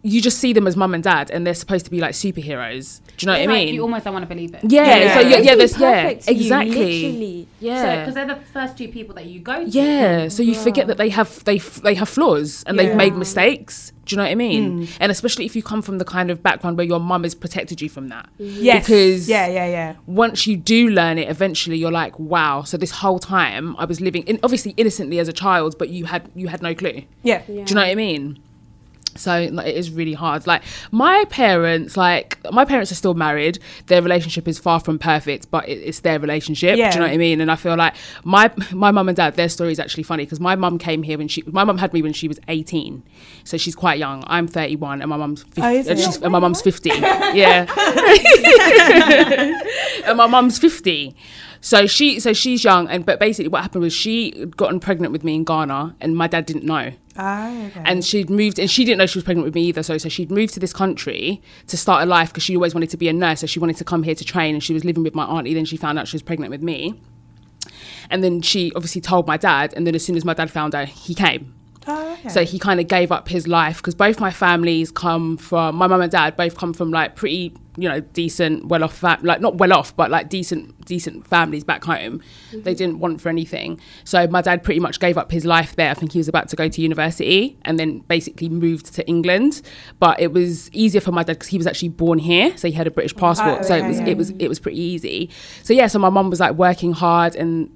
you 0.02 0.22
just 0.22 0.38
see 0.38 0.52
them 0.54 0.66
as 0.66 0.76
mum 0.76 0.94
and 0.94 1.04
dad, 1.04 1.30
and 1.30 1.46
they're 1.46 1.52
supposed 1.54 1.84
to 1.84 1.90
be 1.90 2.00
like 2.00 2.12
superheroes. 2.12 3.00
Do 3.18 3.24
you 3.24 3.26
know 3.26 3.32
what 3.32 3.42
I 3.42 3.44
Like, 3.46 3.66
mean? 3.66 3.74
you 3.74 3.82
almost 3.82 4.04
don't 4.04 4.14
want 4.14 4.22
to 4.22 4.34
believe 4.34 4.54
it. 4.54 4.60
yeah, 4.66 4.96
Yeah. 4.96 5.14
So 5.14 5.20
yeah, 5.20 5.28
yeah, 5.38 5.52
It's 5.52 5.58
there's 5.58 5.78
yeah, 5.78 6.02
perfect 6.02 6.24
to 6.24 6.34
you, 6.34 6.40
exactly. 6.40 7.02
literally. 7.02 7.48
Yeah. 7.60 7.98
because 8.00 8.14
they're 8.14 8.26
the 8.26 8.36
first 8.52 8.78
two 8.78 8.88
people 8.88 9.14
that 9.16 9.26
you 9.26 9.40
go 9.40 9.62
to. 9.64 9.68
Yeah, 9.68 10.28
so 10.28 10.42
you 10.42 10.54
forget 10.54 10.86
that 10.86 10.96
they 10.96 11.10
have 11.10 11.44
they 11.44 11.58
they 11.58 11.94
have 11.94 12.08
flaws 12.08 12.64
and 12.66 12.78
they've 12.78 12.96
made 12.96 13.14
mistakes. 13.14 13.92
Do 14.06 14.14
you 14.14 14.16
know 14.16 14.24
what 14.24 14.30
I 14.32 14.34
mean? 14.34 14.86
Hmm. 14.86 14.92
And 15.00 15.12
especially 15.12 15.44
if 15.44 15.54
you 15.54 15.62
come 15.62 15.82
from 15.82 15.98
the 15.98 16.04
kind 16.04 16.30
of 16.30 16.42
background 16.42 16.78
where 16.78 16.86
your 16.86 16.98
mum 16.98 17.22
has 17.24 17.34
protected 17.34 17.80
you 17.80 17.88
from 17.88 18.08
that. 18.08 18.28
yes 18.38 18.84
Because 18.86 19.28
yeah 19.28 19.46
yeah 19.46 19.66
yeah 19.66 19.94
once 20.06 20.46
you 20.46 20.56
do 20.56 20.88
learn 20.88 21.18
it, 21.18 21.28
eventually 21.28 21.76
you're 21.76 21.92
like, 21.92 22.18
wow. 22.18 22.62
So 22.62 22.76
this 22.78 22.90
whole 22.90 23.18
time 23.18 23.76
I 23.76 23.84
was 23.84 24.00
living, 24.00 24.22
in, 24.24 24.40
obviously 24.42 24.72
innocently 24.78 25.18
as 25.18 25.28
a 25.28 25.32
child, 25.32 25.76
but 25.78 25.90
you 25.90 26.06
had 26.06 26.28
you 26.34 26.48
had 26.48 26.62
no 26.62 26.74
clue. 26.74 27.02
yeah 27.22 27.42
Do 27.46 27.52
you 27.52 27.74
know 27.74 27.82
what 27.82 27.90
I 27.90 27.94
mean? 27.94 28.38
So 29.16 29.48
like, 29.52 29.66
it 29.66 29.76
is 29.76 29.90
really 29.90 30.14
hard. 30.14 30.46
Like 30.46 30.62
my 30.90 31.24
parents, 31.30 31.96
like 31.96 32.38
my 32.52 32.64
parents 32.64 32.92
are 32.92 32.94
still 32.94 33.14
married. 33.14 33.58
Their 33.86 34.02
relationship 34.02 34.48
is 34.48 34.58
far 34.58 34.80
from 34.80 34.98
perfect, 34.98 35.50
but 35.50 35.68
it, 35.68 35.78
it's 35.78 36.00
their 36.00 36.18
relationship. 36.18 36.76
Yeah. 36.76 36.90
Do 36.90 36.96
you 36.96 37.00
know 37.00 37.06
what 37.08 37.14
I 37.14 37.18
mean? 37.18 37.40
And 37.40 37.50
I 37.50 37.56
feel 37.56 37.76
like 37.76 37.94
my 38.24 38.50
my 38.72 38.90
mum 38.90 39.08
and 39.08 39.16
dad, 39.16 39.34
their 39.34 39.48
story 39.48 39.72
is 39.72 39.80
actually 39.80 40.04
funny 40.04 40.24
because 40.24 40.40
my 40.40 40.54
mum 40.54 40.78
came 40.78 41.02
here 41.02 41.18
when 41.18 41.28
she 41.28 41.42
my 41.46 41.64
mum 41.64 41.78
had 41.78 41.92
me 41.92 42.02
when 42.02 42.12
she 42.12 42.28
was 42.28 42.38
eighteen, 42.48 43.02
so 43.44 43.56
she's 43.56 43.74
quite 43.74 43.98
young. 43.98 44.24
I'm 44.26 44.46
thirty 44.46 44.76
one, 44.76 45.00
and 45.00 45.10
my 45.10 45.16
mum's 45.16 45.42
50, 45.42 45.62
Oh, 45.62 45.66
and, 45.66 45.88
and 46.24 46.32
my 46.32 46.38
mum's 46.38 46.62
fifty. 46.62 46.90
yeah, 46.94 47.66
and 50.04 50.16
my 50.16 50.26
mum's 50.26 50.58
fifty. 50.58 51.14
So 51.60 51.86
she 51.86 52.20
so 52.20 52.32
she's 52.32 52.64
young, 52.64 52.88
and 52.88 53.04
but 53.04 53.20
basically 53.20 53.48
what 53.48 53.62
happened 53.62 53.82
was 53.82 53.92
she 53.92 54.46
gotten 54.56 54.80
pregnant 54.80 55.12
with 55.12 55.24
me 55.24 55.34
in 55.34 55.44
Ghana, 55.44 55.96
and 56.00 56.16
my 56.16 56.26
dad 56.26 56.46
didn't 56.46 56.64
know 56.64 56.92
ah, 57.20 57.66
okay. 57.66 57.82
and 57.84 58.04
she'd 58.04 58.30
moved 58.30 58.58
and 58.58 58.70
she 58.70 58.84
didn't 58.84 58.98
know 58.98 59.06
she 59.06 59.18
was 59.18 59.24
pregnant 59.24 59.44
with 59.44 59.54
me 59.54 59.62
either 59.64 59.82
so 59.82 59.98
so 59.98 60.08
she'd 60.08 60.30
moved 60.30 60.54
to 60.54 60.60
this 60.60 60.72
country 60.72 61.40
to 61.66 61.76
start 61.76 62.02
a 62.02 62.06
life 62.06 62.28
because 62.30 62.42
she 62.42 62.56
always 62.56 62.74
wanted 62.74 62.90
to 62.90 62.96
be 62.96 63.08
a 63.08 63.12
nurse 63.12 63.40
so 63.40 63.46
she 63.46 63.58
wanted 63.58 63.76
to 63.76 63.84
come 63.84 64.02
here 64.02 64.14
to 64.14 64.24
train 64.24 64.54
and 64.54 64.64
she 64.64 64.72
was 64.72 64.84
living 64.84 65.02
with 65.02 65.14
my 65.14 65.24
auntie 65.24 65.54
then 65.54 65.64
she 65.64 65.76
found 65.76 65.98
out 65.98 66.08
she 66.08 66.16
was 66.16 66.22
pregnant 66.22 66.50
with 66.50 66.62
me 66.62 67.00
and 68.08 68.24
then 68.24 68.40
she 68.40 68.72
obviously 68.74 69.00
told 69.00 69.26
my 69.26 69.36
dad 69.36 69.72
and 69.76 69.86
then 69.86 69.94
as 69.94 70.04
soon 70.04 70.16
as 70.16 70.24
my 70.24 70.34
dad 70.34 70.50
found 70.50 70.74
out 70.74 70.88
he 70.88 71.14
came 71.14 71.54
Ah, 71.90 72.12
okay. 72.12 72.28
so 72.28 72.44
he 72.44 72.58
kind 72.58 72.80
of 72.80 72.88
gave 72.88 73.10
up 73.12 73.28
his 73.28 73.46
life 73.46 73.78
because 73.78 73.94
both 73.94 74.20
my 74.20 74.30
families 74.30 74.90
come 74.90 75.36
from 75.36 75.76
my 75.76 75.86
mum 75.86 76.00
and 76.00 76.12
dad 76.12 76.36
both 76.36 76.56
come 76.56 76.72
from 76.72 76.90
like 76.90 77.16
pretty 77.16 77.54
you 77.76 77.88
know 77.88 78.00
decent 78.00 78.66
well 78.66 78.84
off 78.84 78.96
fam- 78.96 79.22
like 79.22 79.40
not 79.40 79.56
well 79.56 79.72
off 79.72 79.96
but 79.96 80.10
like 80.10 80.28
decent 80.28 80.84
decent 80.84 81.26
families 81.26 81.64
back 81.64 81.84
home. 81.84 82.20
They 82.52 82.74
didn't 82.74 82.98
want 82.98 83.20
for 83.20 83.28
anything. 83.28 83.80
So 84.04 84.26
my 84.26 84.42
dad 84.42 84.62
pretty 84.64 84.80
much 84.80 84.98
gave 84.98 85.16
up 85.16 85.30
his 85.30 85.46
life 85.46 85.76
there. 85.76 85.90
I 85.90 85.94
think 85.94 86.12
he 86.12 86.18
was 86.18 86.26
about 86.26 86.48
to 86.48 86.56
go 86.56 86.68
to 86.68 86.80
university 86.82 87.56
and 87.62 87.78
then 87.78 88.00
basically 88.00 88.48
moved 88.48 88.92
to 88.94 89.06
england. 89.06 89.62
But 89.98 90.20
it 90.20 90.32
was 90.32 90.70
easier 90.72 91.00
for 91.00 91.12
my 91.12 91.22
dad 91.22 91.34
because 91.34 91.48
he 91.48 91.58
was 91.58 91.66
actually 91.66 91.90
born 91.90 92.18
here 92.18 92.56
so 92.56 92.68
he 92.68 92.74
had 92.74 92.86
a 92.86 92.90
british 92.90 93.14
passport. 93.14 93.64
So 93.64 93.76
it 93.76 93.86
was 93.86 94.00
yeah. 94.00 94.08
it 94.08 94.16
was 94.16 94.30
it 94.30 94.48
was 94.48 94.58
pretty 94.58 94.80
easy. 94.80 95.30
So 95.62 95.72
yeah 95.72 95.86
so 95.86 95.98
my 95.98 96.10
mum 96.10 96.28
was 96.28 96.40
like 96.40 96.56
working 96.56 96.92
hard 96.92 97.36
and 97.36 97.70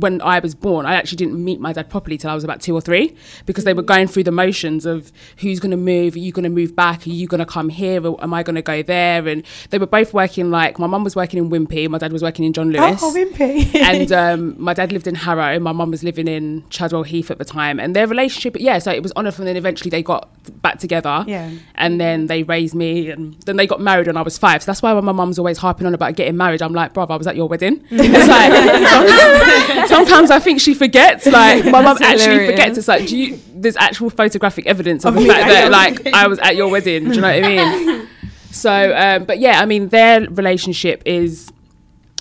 when 0.00 0.20
I 0.20 0.38
was 0.40 0.54
born, 0.54 0.84
I 0.86 0.94
actually 0.94 1.16
didn't 1.16 1.42
meet 1.42 1.60
my 1.60 1.72
dad 1.72 1.88
properly 1.88 2.18
till 2.18 2.30
I 2.30 2.34
was 2.34 2.44
about 2.44 2.60
two 2.60 2.74
or 2.74 2.80
three 2.80 3.16
because 3.46 3.64
they 3.64 3.74
were 3.74 3.82
going 3.82 4.06
through 4.06 4.24
the 4.24 4.32
motions 4.32 4.86
of 4.86 5.10
who's 5.38 5.60
going 5.60 5.70
to 5.70 5.76
move, 5.76 6.14
are 6.14 6.18
you 6.18 6.32
going 6.32 6.44
to 6.44 6.50
move 6.50 6.76
back, 6.76 7.06
are 7.06 7.10
you 7.10 7.26
going 7.26 7.38
to 7.38 7.46
come 7.46 7.68
here, 7.68 8.06
or 8.06 8.22
am 8.22 8.34
I 8.34 8.42
going 8.42 8.56
to 8.56 8.62
go 8.62 8.82
there? 8.82 9.26
And 9.26 9.44
they 9.70 9.78
were 9.78 9.86
both 9.86 10.12
working 10.12 10.50
like 10.50 10.78
my 10.78 10.86
mum 10.86 11.04
was 11.04 11.16
working 11.16 11.38
in 11.38 11.50
Wimpy, 11.50 11.88
my 11.88 11.98
dad 11.98 12.12
was 12.12 12.22
working 12.22 12.44
in 12.44 12.52
John 12.52 12.70
Lewis. 12.70 13.00
oh, 13.02 13.12
Wimpy. 13.14 13.74
and 13.80 14.12
um, 14.12 14.54
my 14.62 14.74
dad 14.74 14.92
lived 14.92 15.06
in 15.06 15.14
Harrow, 15.14 15.58
my 15.58 15.72
mum 15.72 15.90
was 15.90 16.04
living 16.04 16.28
in 16.28 16.64
Chadwell 16.68 17.04
Heath 17.04 17.30
at 17.30 17.38
the 17.38 17.44
time. 17.44 17.80
And 17.80 17.96
their 17.96 18.06
relationship, 18.06 18.56
yeah, 18.58 18.78
so 18.78 18.90
it 18.90 19.02
was 19.02 19.12
on 19.12 19.30
and 19.38 19.46
then 19.46 19.56
eventually 19.56 19.90
they 19.90 20.02
got 20.02 20.28
back 20.62 20.78
together. 20.78 21.24
Yeah. 21.26 21.50
And 21.76 22.00
then 22.00 22.26
they 22.26 22.42
raised 22.42 22.74
me, 22.74 23.10
and 23.10 23.34
then 23.42 23.56
they 23.56 23.66
got 23.66 23.80
married 23.80 24.06
when 24.06 24.16
I 24.16 24.22
was 24.22 24.38
five. 24.38 24.62
So 24.62 24.66
that's 24.66 24.82
why 24.82 24.92
when 24.92 25.04
my 25.04 25.12
mum's 25.12 25.38
always 25.38 25.58
harping 25.58 25.86
on 25.86 25.94
about 25.94 26.16
getting 26.16 26.36
married, 26.36 26.62
I'm 26.62 26.72
like, 26.72 26.94
bruv, 26.94 27.10
I 27.10 27.16
was 27.16 27.26
at 27.26 27.36
your 27.36 27.48
wedding. 27.48 27.84
It's 27.90 28.28
like, 28.28 29.88
sometimes 29.90 30.30
I 30.30 30.38
think 30.38 30.60
she 30.60 30.74
forgets. 30.74 31.26
Like, 31.40 31.64
my 31.66 31.82
mum 31.82 31.96
actually 32.00 32.18
hilarious. 32.22 32.50
forgets. 32.50 32.78
It's 32.78 32.88
like, 32.88 33.06
do 33.08 33.16
you, 33.16 33.38
there's 33.54 33.76
actual 33.76 34.10
photographic 34.10 34.66
evidence 34.66 35.04
of, 35.04 35.16
Of 35.16 35.22
the 35.22 35.28
fact 35.28 35.46
that, 35.48 35.70
like, 35.70 35.98
wedding. 35.98 36.14
I 36.14 36.26
was 36.26 36.38
at 36.40 36.56
your 36.56 36.68
wedding. 36.70 37.04
Do 37.08 37.14
you 37.14 37.20
know 37.20 37.28
what 37.28 37.44
I 37.44 37.48
mean? 37.48 38.08
So, 38.52 38.92
um, 38.96 39.24
but 39.26 39.38
yeah, 39.38 39.60
I 39.60 39.64
mean, 39.66 39.90
their 39.90 40.22
relationship 40.28 41.02
is. 41.06 41.50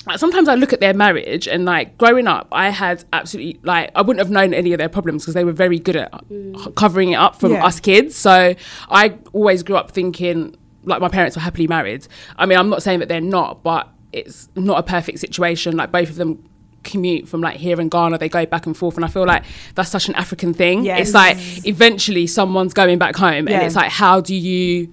Like, 0.05 0.19
sometimes 0.19 0.47
I 0.47 0.53
look 0.55 0.73
at 0.73 0.79
their 0.79 0.93
marriage 0.93 1.47
and 1.47 1.65
like 1.65 1.97
growing 1.97 2.27
up, 2.27 2.47
I 2.51 2.69
had 2.69 3.03
absolutely 3.13 3.59
like 3.63 3.91
I 3.95 4.01
wouldn't 4.01 4.19
have 4.19 4.29
known 4.31 4.53
any 4.53 4.71
of 4.71 4.77
their 4.77 4.89
problems 4.89 5.23
because 5.23 5.33
they 5.33 5.43
were 5.43 5.51
very 5.51 5.77
good 5.79 5.95
at 5.95 6.13
h- 6.31 6.67
covering 6.75 7.11
it 7.11 7.15
up 7.15 7.35
from 7.39 7.53
Yeah. 7.53 7.65
us 7.65 7.79
kids. 7.79 8.15
So 8.15 8.53
I 8.89 9.17
always 9.33 9.61
grew 9.63 9.75
up 9.75 9.91
thinking 9.91 10.55
like 10.83 11.01
my 11.01 11.09
parents 11.09 11.35
were 11.35 11.41
happily 11.41 11.67
married. 11.67 12.07
I 12.37 12.45
mean, 12.45 12.57
I'm 12.57 12.69
not 12.69 12.81
saying 12.83 12.99
that 12.99 13.09
they're 13.09 13.21
not, 13.21 13.61
but 13.63 13.89
it's 14.13 14.49
not 14.55 14.79
a 14.79 14.83
perfect 14.83 15.19
situation. 15.19 15.75
Like 15.77 15.91
both 15.91 16.09
of 16.09 16.15
them 16.15 16.43
commute 16.89 17.27
from 17.27 17.41
like 17.41 17.57
here 17.57 17.79
in 17.81 17.89
Ghana, 17.89 18.17
they 18.17 18.29
go 18.29 18.45
back 18.45 18.65
and 18.65 18.75
forth, 18.75 18.95
and 18.95 19.05
I 19.05 19.07
feel 19.07 19.25
like 19.25 19.43
that's 19.75 19.89
such 19.89 20.09
an 20.09 20.15
African 20.15 20.53
thing. 20.53 20.83
Yes. 20.85 20.99
It's 21.01 21.13
like 21.13 21.37
eventually 21.65 22.25
someone's 22.27 22.73
going 22.73 22.97
back 22.99 23.15
home, 23.15 23.47
Yeah. 23.47 23.55
and 23.57 23.65
it's 23.65 23.75
like 23.75 23.91
how 23.91 24.21
do 24.21 24.35
you 24.35 24.91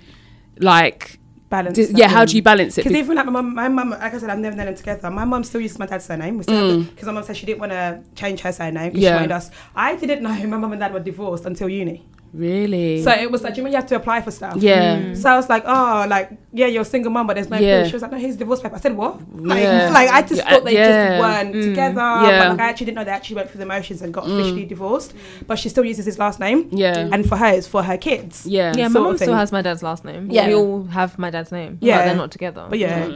like 0.59 1.19
balance. 1.49 1.77
d- 1.77 1.87
yeah, 1.95 2.09
how 2.09 2.25
do 2.25 2.37
you 2.37 2.43
balance 2.43 2.79
it? 2.79 2.83
Because 2.85 2.93
Be- 2.93 2.99
even 3.01 3.17
like 3.17 3.27
my 3.27 3.33
mum, 3.33 3.55
my 3.55 3.69
mum, 3.69 3.91
like 3.91 4.15
I 4.15 4.19
said, 4.19 4.31
I've 4.31 4.39
never 4.39 4.57
known 4.57 4.67
them 4.67 4.75
together. 4.75 5.11
My 5.11 5.25
mum 5.25 5.45
still 5.45 5.61
uses 5.61 5.79
my 5.79 5.87
dad's 5.87 6.05
surname. 6.05 6.39
Because 6.39 7.05
my 7.07 7.13
mum 7.13 7.25
said 7.25 7.37
she 7.37 7.47
didn't 7.47 7.61
want 7.61 7.73
to 7.73 8.03
change 8.15 8.41
her 8.41 8.53
surname 8.53 8.93
because 8.93 9.01
Mm. 9.01 9.03
Yeah. 9.03 9.11
she 9.11 9.15
wanted 9.17 9.33
us. 9.33 9.51
I 9.75 9.97
didn't 9.97 10.23
know 10.23 10.31
my 10.47 10.57
mum 10.59 10.73
and 10.73 10.81
dad 10.81 10.93
were 10.93 11.01
divorced 11.01 11.45
until 11.47 11.69
uni. 11.69 12.05
Really? 12.33 13.03
So 13.03 13.11
it 13.11 13.31
was 13.31 13.43
like, 13.43 13.55
do 13.55 13.61
you 13.61 13.65
mean 13.65 13.73
you 13.73 13.79
have 13.79 13.87
to 13.89 13.97
apply 13.97 14.21
for 14.21 14.31
stuff? 14.31 14.57
yeah. 14.57 14.99
Mm. 14.99 15.17
So 15.17 15.31
I 15.31 15.37
was 15.37 15.49
like, 15.49 15.65
oh, 15.67 16.07
like, 16.09 16.31
yeah, 16.53 16.67
you're 16.67 16.83
a 16.83 16.85
single 16.85 17.11
mom, 17.11 17.27
but 17.27 17.35
there's 17.35 17.49
no 17.49 17.59
Yeah. 17.59 17.81
proof. 17.81 17.89
She 17.89 17.93
was 17.95 18.03
like, 18.03 18.13
no, 18.13 18.19
here's 18.19 18.35
the 18.35 18.41
divorce 18.41 18.61
paper. 18.61 18.77
I 18.77 18.79
said, 18.79 18.97
what? 18.97 19.21
Like, 19.35 19.63
Yeah. 19.63 19.91
like 19.95 20.11
I 20.11 20.23
just 20.23 20.43
Yeah, 20.43 20.51
thought 20.51 20.65
they 20.65 20.75
yeah. 20.75 21.19
just 21.19 21.21
weren't 21.21 21.55
mm. 21.55 21.63
together. 21.63 22.01
Yeah. 22.01 22.39
But 22.39 22.49
like, 22.51 22.61
I 22.61 22.69
actually 22.69 22.87
didn't 22.87 22.97
know 22.97 23.05
they 23.05 23.11
actually 23.11 23.37
went 23.37 23.51
through 23.51 23.61
the 23.61 23.67
motions 23.67 24.03
and 24.03 24.13
got 24.13 24.25
mm. 24.25 24.39
officially 24.39 24.65
divorced. 24.65 25.15
But 25.47 25.59
she 25.59 25.69
still 25.69 25.85
uses 25.85 26.05
his 26.05 26.19
last 26.19 26.41
name. 26.41 26.69
Yeah. 26.73 27.09
And 27.13 27.29
for 27.29 27.37
her, 27.37 27.47
it's 27.47 27.67
for 27.67 27.83
her 27.83 27.97
kids. 27.97 28.47
Yeah. 28.47 28.73
Yeah, 28.77 28.89
my 28.89 29.01
mom 29.01 29.17
still 29.17 29.35
has 29.35 29.53
my 29.53 29.63
dad's 29.63 29.83
last 29.83 30.05
name. 30.05 30.31
Yeah. 30.31 30.49
we 30.49 30.55
all 30.55 30.85
have 30.85 31.19
my 31.19 31.31
dad's 31.31 31.53
name. 31.53 31.79
Yeah. 31.81 31.99
Yeah, 31.99 32.05
they're 32.07 32.17
not 32.17 32.31
together. 32.31 32.67
But 32.69 32.79
yeah. 32.79 33.09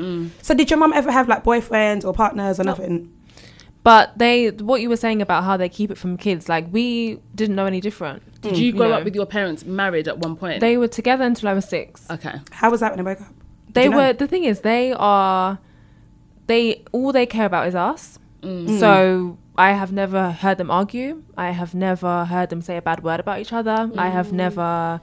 So 0.42 0.54
did 0.54 0.70
your 0.70 0.78
mom 0.78 0.92
ever 0.92 1.10
have 1.10 1.28
like 1.28 1.44
boyfriends 1.44 2.04
or 2.04 2.12
partners 2.12 2.58
or 2.60 2.64
nothing? 2.64 3.12
But 3.82 4.18
they, 4.18 4.50
what 4.50 4.82
you 4.82 4.88
were 4.90 4.96
saying 4.96 5.22
about 5.22 5.44
how 5.44 5.56
they 5.56 5.68
keep 5.70 5.90
it 5.90 5.96
from 5.96 6.16
kids, 6.18 6.48
like 6.48 6.66
we 6.70 7.18
didn't 7.34 7.56
know 7.56 7.64
any 7.66 7.80
different. 7.80 8.22
Did 8.42 8.58
you 8.58 8.72
grow 8.72 8.88
know. 8.90 8.94
up 8.96 9.04
with 9.04 9.14
your 9.14 9.24
parents 9.26 9.64
married 9.64 10.06
at 10.06 10.18
one 10.18 10.36
point? 10.36 10.60
They 10.60 10.76
were 10.76 10.88
together 10.88 11.24
until 11.24 11.48
I 11.48 11.54
was 11.54 11.66
six. 11.66 12.06
okay. 12.10 12.34
How 12.50 12.70
was 12.70 12.80
that 12.80 12.94
when 12.94 13.02
they 13.04 13.10
woke 13.10 13.20
up? 13.22 13.28
Did 13.66 13.74
they 13.74 13.84
you 13.84 13.90
know? 13.90 13.96
were 13.96 14.12
the 14.12 14.26
thing 14.26 14.44
is 14.44 14.60
they 14.60 14.92
are 14.92 15.58
they 16.46 16.84
all 16.92 17.12
they 17.12 17.26
care 17.26 17.46
about 17.46 17.68
is 17.68 17.74
us 17.74 18.18
Mm. 18.42 18.78
so 18.80 19.36
i 19.58 19.72
have 19.72 19.92
never 19.92 20.30
heard 20.30 20.56
them 20.56 20.70
argue 20.70 21.22
i 21.36 21.50
have 21.50 21.74
never 21.74 22.24
heard 22.24 22.48
them 22.48 22.62
say 22.62 22.78
a 22.78 22.80
bad 22.82 23.02
word 23.04 23.20
about 23.20 23.38
each 23.38 23.52
other 23.52 23.76
i 23.98 24.08
Mm. 24.08 24.12
have 24.12 24.32
never 24.32 24.98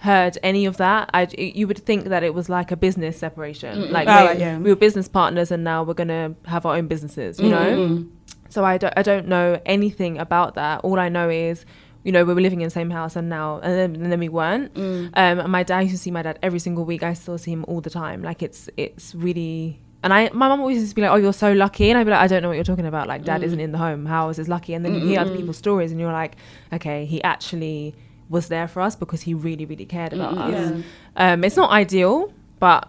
heard 0.00 0.38
any 0.42 0.64
of 0.66 0.76
that 0.78 1.10
I, 1.12 1.28
you 1.36 1.66
would 1.68 1.78
think 1.78 2.04
that 2.06 2.22
it 2.22 2.32
was 2.34 2.48
like 2.48 2.70
a 2.72 2.76
business 2.76 3.18
separation. 3.18 3.92
Like 3.92 4.08
Oh, 4.08 4.12
they- 4.18 4.26
right, 4.26 4.38
yeah. 4.38 4.58
we 4.58 4.70
were 4.70 4.76
business 4.76 5.08
partners 5.08 5.50
and 5.50 5.62
now 5.62 5.82
we're 5.82 5.94
gonna 6.02 6.34
have 6.46 6.64
our 6.66 6.76
own 6.76 6.86
businesses 6.88 7.38
you 7.38 7.50
know? 7.50 8.06
So 8.48 8.64
I 8.64 8.78
don't, 8.78 8.94
I 8.96 9.02
don't 9.02 9.28
know 9.28 9.60
anything 9.66 10.18
about 10.18 10.54
that. 10.54 10.80
All 10.84 10.98
i 10.98 11.08
know 11.08 11.28
is 11.28 11.64
you 12.02 12.12
know 12.12 12.24
we 12.24 12.32
were 12.32 12.40
living 12.40 12.62
in 12.62 12.66
the 12.66 12.70
same 12.80 12.88
house 12.90 13.14
and 13.14 13.28
now 13.28 13.60
and 13.62 13.72
then, 13.78 14.02
and 14.02 14.10
then 14.12 14.18
we 14.20 14.30
weren't. 14.30 14.74
Um 14.76 15.10
and 15.44 15.52
my 15.52 15.62
dad 15.62 15.80
used 15.80 15.94
to 15.94 15.98
see 15.98 16.10
my 16.10 16.22
dad 16.22 16.38
every 16.42 16.58
single 16.66 16.84
week. 16.86 17.02
I 17.02 17.12
still 17.12 17.36
see 17.38 17.52
him 17.52 17.64
all 17.68 17.80
the 17.82 17.90
time. 17.90 18.22
Like 18.22 18.42
it's 18.42 18.70
it's 18.78 19.14
really 19.14 19.80
and 20.02 20.14
I, 20.14 20.30
my 20.32 20.48
mum 20.48 20.60
always 20.60 20.78
used 20.78 20.92
to 20.92 20.94
be 20.94 21.02
like, 21.02 21.10
"Oh, 21.10 21.16
you're 21.16 21.34
so 21.34 21.52
lucky," 21.52 21.90
and 21.90 21.98
I'd 21.98 22.04
be 22.04 22.10
like, 22.10 22.20
"I 22.22 22.26
don't 22.26 22.40
know 22.42 22.48
what 22.48 22.54
you're 22.54 22.64
talking 22.72 22.86
about. 22.86 23.06
Like, 23.06 23.22
dad 23.22 23.42
isn't 23.42 23.60
in 23.60 23.70
the 23.72 23.76
home. 23.76 24.06
How 24.06 24.30
is 24.30 24.38
this 24.38 24.48
lucky?" 24.48 24.72
And 24.72 24.82
then 24.82 24.94
you 24.94 25.00
hear 25.08 25.20
other 25.20 25.36
people's 25.36 25.58
stories, 25.58 25.90
and 25.92 26.00
you're 26.00 26.10
like, 26.10 26.36
"Okay, 26.72 27.04
he 27.04 27.22
actually 27.22 27.94
was 28.30 28.48
there 28.48 28.66
for 28.68 28.80
us 28.80 28.96
because 28.96 29.20
he 29.22 29.34
really, 29.34 29.66
really 29.66 29.84
cared 29.84 30.14
about 30.14 30.38
us." 30.38 30.70
Um, 31.16 31.44
it's 31.44 31.56
not 31.56 31.70
ideal, 31.70 32.32
but 32.58 32.88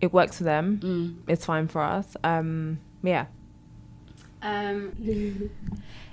it 0.00 0.12
works 0.12 0.38
for 0.38 0.44
them. 0.44 0.80
It's 1.28 1.44
fine 1.44 1.68
for 1.68 1.82
us. 1.82 2.16
Um, 2.24 2.80
yeah. 3.02 3.26
Um, 4.42 4.92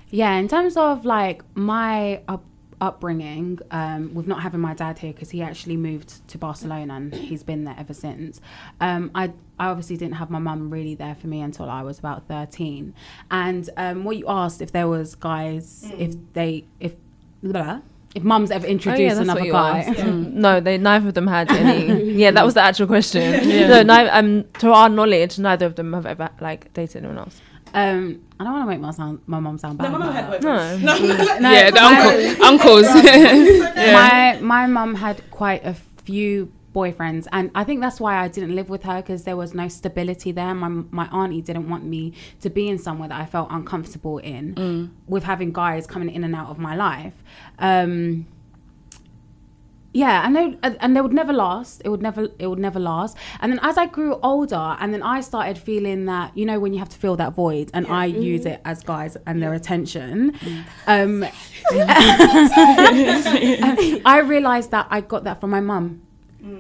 yeah, 0.10 0.34
in 0.36 0.48
terms 0.48 0.76
of 0.78 1.06
like 1.06 1.42
my 1.56 2.22
up, 2.28 2.44
upbringing, 2.82 3.60
um, 3.72 4.14
with 4.14 4.28
not 4.28 4.42
having 4.42 4.60
my 4.60 4.74
dad 4.74 5.00
here 5.00 5.14
because 5.14 5.30
he 5.32 5.42
actually 5.42 5.78
moved 5.78 6.28
to 6.28 6.38
Barcelona 6.38 6.96
and 6.96 7.14
he's 7.14 7.44
been 7.44 7.64
there 7.64 7.76
ever 7.78 7.94
since. 7.94 8.42
Um, 8.82 9.12
I 9.16 9.32
I 9.60 9.68
obviously 9.68 9.98
didn't 9.98 10.16
have 10.16 10.30
my 10.30 10.40
mum 10.40 10.70
really 10.70 10.94
there 10.96 11.16
for 11.16 11.28
me 11.28 11.42
until 11.42 11.70
I 11.70 11.82
was 11.82 12.00
about 12.00 12.28
thirteen. 12.28 12.94
And 13.32 13.70
um, 13.78 14.04
what 14.04 14.18
you 14.18 14.26
asked 14.28 14.62
if 14.62 14.72
there 14.72 14.88
was 14.88 15.16
guys, 15.16 15.90
if 15.98 16.16
they 16.34 16.66
if 16.80 16.94
blah, 17.42 17.82
if 18.18 18.24
mums 18.24 18.50
ever 18.52 18.66
introduced 18.66 19.18
another 19.18 19.46
you 19.46 19.52
guy. 19.52 19.80
asked. 19.80 20.04
No, 20.04 20.60
they 20.60 20.78
neither 20.78 21.08
of 21.10 21.14
them 21.14 21.28
had 21.28 21.52
any. 21.52 22.14
yeah, 22.22 22.32
that 22.32 22.44
was 22.44 22.56
the 22.56 22.62
actual 22.62 22.88
question. 22.88 23.22
No, 23.70 23.84
ni- 23.84 24.10
um, 24.10 24.44
to 24.60 24.72
our 24.74 24.90
knowledge, 24.90 25.38
neither 25.38 25.68
of 25.68 25.76
them 25.76 25.94
have 25.94 26.06
ever 26.06 26.30
like 26.42 26.74
dated 26.74 26.98
anyone 27.04 27.20
else. 27.20 27.40
Um, 27.74 28.24
I 28.40 28.44
don't 28.44 28.54
want 28.54 28.66
to 28.66 28.70
make 28.70 28.80
my 28.80 28.92
sound 28.92 29.20
my 29.28 29.40
mum 29.40 29.58
sound 29.60 29.78
bad. 29.78 29.92
No, 29.92 30.00
my 30.00 30.06
mum 30.06 30.14
had 30.16 30.32
that. 30.32 30.42
boyfriends. 30.42 31.42
No. 31.42 31.50
yeah, 31.52 31.70
the 31.70 31.84
uncle, 31.90 32.46
uncles. 32.46 32.86
my 33.94 34.40
my 34.42 34.66
mum 34.66 34.96
had 34.96 35.22
quite 35.30 35.64
a 35.64 35.76
few 36.04 36.52
boyfriends. 36.80 37.24
And 37.32 37.46
i 37.56 37.64
think 37.68 37.78
that's 37.82 38.00
why 38.04 38.14
i 38.24 38.28
didn't 38.28 38.54
live 38.60 38.70
with 38.70 38.84
her 38.90 38.98
because 39.02 39.24
there 39.28 39.38
was 39.44 39.54
no 39.62 39.68
stability 39.80 40.32
there. 40.32 40.54
My 40.64 40.70
my 41.02 41.08
auntie 41.20 41.42
didn't 41.50 41.68
want 41.74 41.84
me 41.96 42.04
to 42.44 42.50
be 42.58 42.64
in 42.72 42.78
somewhere 42.78 43.10
that 43.12 43.20
i 43.26 43.26
felt 43.26 43.48
uncomfortable 43.60 44.18
in 44.34 44.44
with 45.14 45.24
having 45.24 45.52
guys 45.64 45.84
coming 45.94 46.10
in 46.18 46.24
and 46.24 46.36
out 46.36 46.50
of 46.50 46.58
my 46.70 46.76
life. 46.88 47.18
Um 47.60 48.28
yeah 49.94 50.26
and 50.26 50.36
they 50.36 50.46
and 50.84 50.96
they 50.96 51.02
would 51.02 51.14
never 51.14 51.34
last. 51.34 51.82
It 51.86 51.90
would 51.90 52.04
never 52.08 52.22
it 52.38 52.48
would 52.48 52.60
never 52.60 52.80
last. 52.80 53.18
And 53.42 53.52
then 53.52 53.60
as 53.64 53.78
i 53.84 53.86
grew 53.98 54.12
older 54.32 54.68
and 54.80 54.94
then 54.94 55.02
i 55.02 55.22
started 55.22 55.58
feeling 55.58 56.06
that 56.06 56.38
you 56.38 56.46
know 56.46 56.60
when 56.60 56.74
you 56.74 56.80
have 56.80 56.90
to 56.90 56.98
fill 56.98 57.16
that 57.16 57.34
void 57.34 57.72
and 57.74 57.88
i 57.88 58.06
use 58.06 58.46
it 58.46 58.60
as 58.72 58.84
guys 58.84 59.18
and 59.26 59.42
their 59.42 59.54
attention 59.54 60.34
um 60.96 61.14
I 64.16 64.24
realized 64.36 64.72
that 64.72 64.88
I 64.90 65.02
got 65.02 65.24
that 65.26 65.42
from 65.42 65.50
my 65.50 65.60
mum 65.72 66.07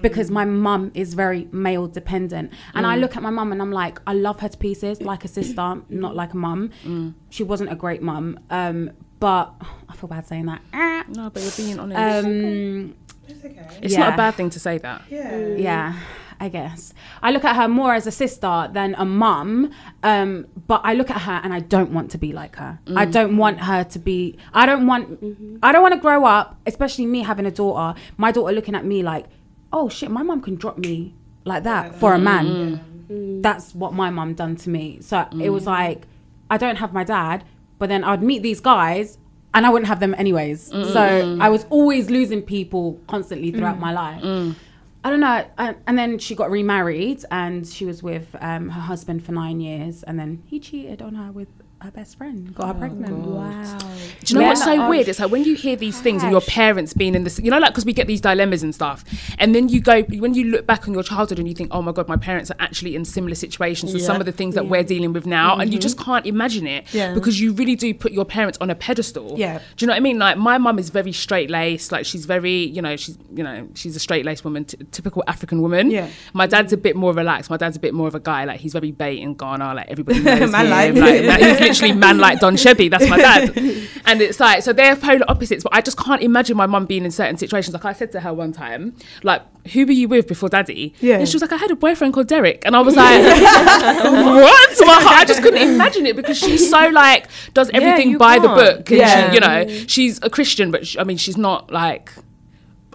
because 0.02 0.30
my 0.32 0.46
mum 0.46 0.92
is 0.94 1.14
very 1.14 1.48
male 1.52 1.88
dependent. 1.88 2.52
And 2.74 2.86
I 2.86 2.96
look 2.96 3.16
at 3.16 3.24
my 3.24 3.30
mum 3.30 3.52
and 3.52 3.62
I'm 3.62 3.72
like, 3.72 4.00
I 4.08 4.14
love 4.14 4.40
her 4.42 4.50
to 4.50 4.58
pieces, 4.58 5.02
like 5.02 5.26
a 5.26 5.28
sister, 5.28 5.82
not 5.90 6.16
like 6.16 6.34
a 6.34 6.38
mum. 6.38 7.16
She 7.30 7.44
wasn't 7.44 7.72
a 7.72 7.76
great 7.76 8.02
mum. 8.02 8.40
Um, 8.50 8.92
but 9.20 9.54
I 9.90 9.96
feel 9.96 10.08
bad 10.10 10.28
saying 10.28 10.46
that. 10.46 10.62
Ah. 10.74 11.04
no, 11.08 11.30
but 11.30 11.42
you're 11.42 11.52
being 11.58 11.80
honest. 11.80 12.26
Um, 12.28 12.96
It's 13.28 13.44
okay. 13.44 13.68
it's 13.82 13.98
not 13.98 14.10
yeah. 14.10 14.14
a 14.14 14.18
bad 14.18 14.36
thing 14.36 14.50
to 14.52 14.60
say 14.60 14.78
that. 14.78 15.02
Yeah. 15.10 15.56
yeah, 15.56 16.00
I 16.40 16.50
guess. 16.50 16.94
I 17.22 17.32
look 17.32 17.44
at 17.44 17.56
her 17.56 17.68
more 17.68 17.94
as 17.94 18.06
a 18.06 18.12
sister 18.12 18.70
than 18.72 18.94
a 18.98 19.06
mum. 19.06 19.72
Um, 20.04 20.46
but 20.68 20.82
I 20.84 20.94
look 20.94 21.10
at 21.10 21.22
her 21.22 21.42
and 21.44 21.52
I 21.54 21.60
don't 21.62 21.92
want 21.92 22.12
to 22.12 22.18
be 22.20 22.32
like 22.32 22.56
her. 22.58 22.80
I 22.96 23.06
don't 23.06 23.38
want 23.38 23.60
her 23.62 23.84
to 23.84 24.00
be 24.00 24.38
I 24.54 24.66
don't 24.66 24.86
want 24.86 25.20
I 25.64 25.72
don't 25.72 25.82
want 25.82 25.96
to 25.96 26.00
grow 26.00 26.26
up, 26.26 26.58
especially 26.68 27.06
me 27.08 27.24
having 27.24 27.46
a 27.46 27.52
daughter, 27.52 28.00
my 28.18 28.32
daughter 28.32 28.54
looking 28.54 28.76
at 28.76 28.86
me 28.86 29.02
like, 29.02 29.26
Oh 29.72 29.90
shit, 29.90 30.10
my 30.12 30.24
mum 30.24 30.42
can 30.42 30.56
drop 30.56 30.78
me 30.78 31.16
like 31.46 31.64
that 31.64 31.96
for 31.96 32.14
a 32.14 32.20
man. 32.20 32.46
Mm. 32.46 32.80
Mm. 33.10 33.42
That's 33.42 33.74
what 33.74 33.94
my 33.94 34.10
mum 34.10 34.34
done 34.34 34.56
to 34.58 34.70
me. 34.70 35.00
So 35.02 35.28
it 35.40 35.50
was 35.50 35.64
mm. 35.64 35.68
like 35.68 36.08
I 36.50 36.58
don't 36.58 36.78
have 36.78 36.94
my 36.94 37.04
dad, 37.04 37.44
but 37.80 37.90
then 37.90 38.04
I'd 38.04 38.24
meet 38.24 38.44
these 38.44 38.60
guys 38.60 39.18
and 39.54 39.66
I 39.66 39.70
wouldn't 39.70 39.88
have 39.88 40.00
them 40.00 40.14
anyways. 40.18 40.68
So 40.68 41.38
I 41.42 41.50
was 41.50 41.66
always 41.70 42.10
losing 42.10 42.42
people 42.42 43.00
constantly 43.08 43.52
throughout 43.52 43.80
my 43.80 43.92
life. 43.92 44.56
I 45.04 45.10
don't 45.10 45.22
know. 45.22 45.46
And, 45.58 45.78
and 45.88 45.98
then 45.98 46.20
she 46.20 46.36
got 46.36 46.52
remarried 46.52 47.24
and 47.32 47.66
she 47.66 47.86
was 47.86 48.04
with 48.04 48.36
um, 48.42 48.70
her 48.70 48.82
husband 48.82 49.26
for 49.26 49.32
nine 49.32 49.62
years. 49.62 50.04
And 50.04 50.20
then 50.20 50.44
he 50.46 50.60
cheated 50.60 51.02
on 51.02 51.16
her 51.16 51.32
with 51.32 51.48
her 51.88 51.92
best 51.92 52.18
friend, 52.18 52.54
got 52.54 52.68
her 52.68 52.74
oh, 52.74 52.80
pregnant. 52.80 53.18
Wow. 53.18 53.78
Do 53.80 53.86
you 54.26 54.36
know 54.36 54.42
Yeah. 54.42 54.48
what's 54.50 54.64
so 54.64 54.82
Oh, 54.82 54.90
weird? 54.90 55.08
It's 55.08 55.20
like 55.20 55.32
when 55.32 55.46
you 55.46 55.56
hear 55.56 55.78
these 55.78 56.00
things 56.02 56.22
and 56.22 56.32
your 56.32 56.42
parents 56.42 56.94
being 56.94 57.16
in 57.16 57.24
this, 57.24 57.40
you 57.40 57.50
know, 57.50 57.60
like 57.60 57.72
because 57.72 57.86
we 57.86 57.94
get 57.94 58.08
these 58.08 58.20
dilemmas 58.20 58.62
and 58.62 58.76
stuff, 58.76 59.06
and 59.40 59.56
then 59.56 59.70
you 59.70 59.80
go 59.80 60.02
when 60.04 60.34
you 60.34 60.44
look 60.46 60.68
back 60.68 60.88
on 60.88 60.94
your 60.94 61.04
childhood 61.04 61.40
and 61.40 61.48
you 61.48 61.54
think, 61.56 61.70
oh 61.74 61.82
my 61.82 61.94
god, 61.94 62.10
my 62.10 62.18
parents 62.18 62.52
are 62.52 62.58
actually 62.60 62.96
in 62.96 63.06
similar 63.06 63.36
situations 63.36 63.94
to 63.94 64.00
some 64.02 64.20
of 64.20 64.26
the 64.26 64.34
things 64.34 64.54
that 64.56 64.68
we're 64.68 64.84
dealing 64.84 65.14
with 65.14 65.26
now, 65.26 65.58
and 65.58 65.72
you 65.72 65.80
mm-hmm. 65.80 65.84
just 65.84 65.98
can't 65.98 66.26
imagine 66.26 66.68
it 66.68 66.94
Yeah. 66.94 67.14
because 67.14 67.40
you 67.40 67.54
really 67.54 67.76
do 67.76 67.94
put 67.94 68.12
your 68.12 68.26
parents 68.26 68.58
on 68.60 68.70
a 68.70 68.76
pedestal. 68.76 69.36
Yeah. 69.38 69.60
Do 69.78 69.86
you 69.86 69.88
know 69.88 69.92
what 69.94 69.98
I 69.98 70.02
mean? 70.02 70.20
Like 70.20 70.38
my 70.38 70.58
mum 70.58 70.80
is 70.80 70.90
very 70.90 71.14
straight 71.14 71.50
laced, 71.50 71.94
like 71.94 72.06
she's 72.06 72.26
very, 72.26 72.66
you 72.66 72.82
know, 72.82 72.98
she's 72.98 73.18
you 73.34 73.44
know 73.44 73.70
she's 73.76 73.96
a 73.96 74.00
straight 74.00 74.26
laced 74.26 74.44
woman, 74.44 74.66
t- 74.66 74.78
typical 74.92 75.24
African 75.28 75.62
woman. 75.62 75.90
Yeah. 75.90 76.10
My 76.34 76.48
dad's 76.48 76.74
a 76.74 76.78
bit 76.78 76.98
more 76.98 77.14
relaxed. 77.14 77.50
My 77.50 77.58
dad's 77.58 77.78
a 77.78 77.80
bit 77.80 77.94
more 77.94 78.10
of 78.10 78.16
a 78.16 78.20
guy, 78.20 78.44
like 78.44 78.60
he's 78.60 78.74
very 78.74 78.92
bait 78.92 79.20
in 79.20 79.36
Ghana, 79.36 79.74
like 79.74 79.88
everybody 79.88 80.20
knows 80.28 80.52
Man 80.52 80.66
him. 80.66 80.96
like. 81.02 81.24
like, 81.24 81.60
like, 81.60 81.77
he's 81.86 81.96
man 81.96 82.18
like 82.18 82.40
Don 82.40 82.58
Chevy. 82.58 82.90
That's 82.90 83.08
my 83.10 83.18
dad. 83.18 83.56
and 84.06 84.22
it's 84.22 84.40
like, 84.40 84.64
so 84.64 84.74
they're 84.74 84.96
polar 84.96 85.24
opposites, 85.30 85.64
but 85.64 85.74
I 85.74 85.82
just 85.82 85.98
can't 85.98 86.22
imagine 86.24 86.58
my 86.58 86.66
mum 86.66 86.86
being 86.86 87.06
in 87.06 87.12
certain 87.12 87.38
situations. 87.38 87.74
Like 87.74 87.86
I 87.86 87.94
said 87.94 88.12
to 88.14 88.20
her 88.22 88.34
one 88.34 88.52
time, 88.52 88.96
like, 89.24 89.42
who 89.74 89.86
were 89.86 89.92
you 89.92 90.08
with 90.08 90.28
before 90.28 90.50
daddy? 90.50 90.94
Yeah. 91.02 91.18
And 91.20 91.28
she 91.28 91.36
was 91.36 91.42
like, 91.42 91.52
I 91.52 91.58
had 91.58 91.72
a 91.72 91.76
boyfriend 91.76 92.14
called 92.14 92.28
Derek. 92.28 92.64
And 92.66 92.76
I 92.76 92.80
was 92.80 92.96
like, 92.96 93.22
what? 93.22 94.78
So 94.78 94.86
I, 94.88 95.18
I 95.20 95.26
just 95.26 95.42
couldn't 95.42 95.62
imagine 95.62 96.06
it 96.06 96.16
because 96.16 96.38
she's 96.38 96.70
so 96.70 96.88
like, 96.90 97.28
does 97.54 97.70
everything 97.74 98.12
you 98.12 98.18
by 98.18 98.40
the 98.40 98.48
can't. 98.48 98.60
book. 98.86 98.92
And 98.92 99.00
Yeah. 99.00 99.30
she, 99.30 99.34
you 99.36 99.40
know, 99.42 99.68
she's 99.88 100.20
a 100.24 100.30
Christian, 100.30 100.72
but 100.72 100.88
she, 100.88 101.00
I 101.00 101.04
mean, 101.04 101.18
she's 101.18 101.38
not 101.38 101.72
like, 101.72 102.12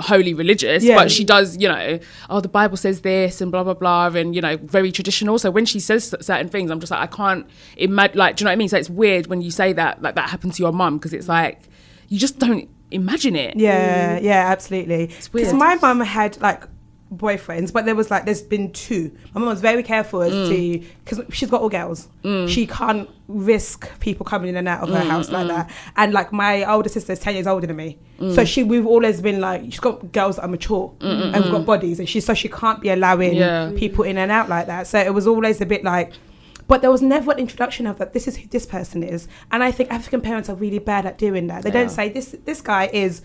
wholly 0.03 0.35
religious 0.35 0.85
Yeah. 0.85 0.97
but 0.97 1.11
she 1.11 1.25
does 1.25 1.57
you 1.57 1.69
know 1.69 1.99
oh 2.31 2.41
the 2.41 2.49
bible 2.49 2.77
says 2.77 3.01
this 3.03 3.41
and 3.41 3.51
blah 3.53 3.65
blah 3.65 3.75
blah 3.75 4.07
and 4.09 4.35
you 4.35 4.41
know 4.41 4.57
very 4.59 4.93
traditional 4.93 5.39
so 5.39 5.51
when 5.51 5.65
she 5.67 5.81
says 5.81 6.15
certain 6.21 6.49
things 6.49 6.71
i'm 6.71 6.81
just 6.81 6.91
like 6.91 7.01
i 7.01 7.07
can't 7.07 7.47
imagine 7.77 8.19
like 8.19 8.37
do 8.37 8.43
you 8.43 8.45
know 8.45 8.51
what 8.51 8.53
i 8.53 8.57
mean 8.57 8.69
so 8.69 8.77
it's 8.77 8.91
weird 8.91 9.27
when 9.29 9.41
you 9.41 9.51
say 9.51 9.73
that 9.73 10.03
like 10.03 10.15
that 10.15 10.29
happened 10.29 10.53
to 10.55 10.63
your 10.63 10.73
mum 10.73 10.99
because 10.99 11.13
it's 11.13 11.29
like 11.29 11.61
you 12.09 12.19
just 12.19 12.39
don't 12.39 12.69
imagine 12.91 13.35
it 13.35 13.57
Yeah, 13.57 14.19
yeah, 14.21 14.51
absolutely. 14.51 15.07
Because 15.07 15.33
weird. 15.33 15.55
my 15.57 15.75
mum 15.77 16.01
had 16.01 16.39
like 16.43 16.65
boyfriends, 17.17 17.73
but 17.73 17.85
there 17.85 17.95
was 17.95 18.11
like 18.11 18.25
there's 18.25 18.43
been 18.43 18.73
two. 18.73 19.11
My 19.35 19.41
mum 19.41 19.49
was 19.49 19.61
very 19.61 19.83
careful 19.83 20.23
as 20.23 20.33
to 20.33 20.55
mm. 20.55 20.85
because 21.05 21.21
she's 21.35 21.51
got 21.51 21.61
all 21.61 21.69
girls. 21.69 22.09
Mm. 22.25 22.49
She 22.49 22.67
can't 22.67 23.09
risk 23.29 23.89
people 24.01 24.25
coming 24.25 24.49
in 24.49 24.57
and 24.57 24.69
out 24.69 24.83
of 24.83 24.89
her 24.91 25.05
mm, 25.05 25.09
house 25.09 25.31
like 25.31 25.49
that. 25.49 25.71
And 25.97 26.13
like 26.13 26.33
my 26.33 26.65
older 26.65 26.89
sister's 26.89 27.19
ten 27.19 27.35
years 27.35 27.47
older 27.47 27.67
than 27.67 27.77
me, 27.77 27.99
so 28.35 28.45
she 28.45 28.63
we've 28.65 28.87
always 28.87 29.21
been 29.21 29.41
like 29.41 29.65
she's 29.65 29.81
got 29.81 30.13
girls 30.13 30.37
that 30.37 30.43
are 30.43 30.49
mature 30.49 30.95
and 31.01 31.45
we've 31.45 31.53
got 31.53 31.67
bodies, 31.67 31.99
and 31.99 32.09
she 32.09 32.21
so 32.21 32.35
she 32.35 32.49
can't 32.49 32.81
be 32.81 32.89
allowing 32.89 33.35
Yeah. 33.35 33.73
people 33.77 34.05
in 34.05 34.19
and 34.19 34.31
out 34.31 34.49
like 34.49 34.67
that. 34.67 34.87
So 34.87 34.99
it 34.99 35.13
was 35.13 35.27
always 35.27 35.61
a 35.61 35.67
bit 35.67 35.85
like. 35.85 36.13
But 36.69 36.81
there 36.81 36.93
was 36.93 37.03
never 37.03 37.33
an 37.33 37.39
introduction 37.39 37.87
of 37.87 37.99
that. 37.99 38.13
This 38.15 38.27
is 38.29 38.37
who 38.37 38.49
this 38.49 38.65
person 38.65 39.03
is, 39.03 39.29
and 39.51 39.63
I 39.63 39.73
think 39.73 39.91
African 39.91 40.21
parents 40.21 40.49
are 40.49 40.55
really 40.55 40.79
bad 40.79 41.05
at 41.05 41.19
doing 41.19 41.49
that. 41.49 41.65
They 41.65 41.71
don't 41.71 41.91
say 41.91 42.09
this. 42.09 42.35
This 42.45 42.63
guy 42.63 42.89
is 42.93 43.21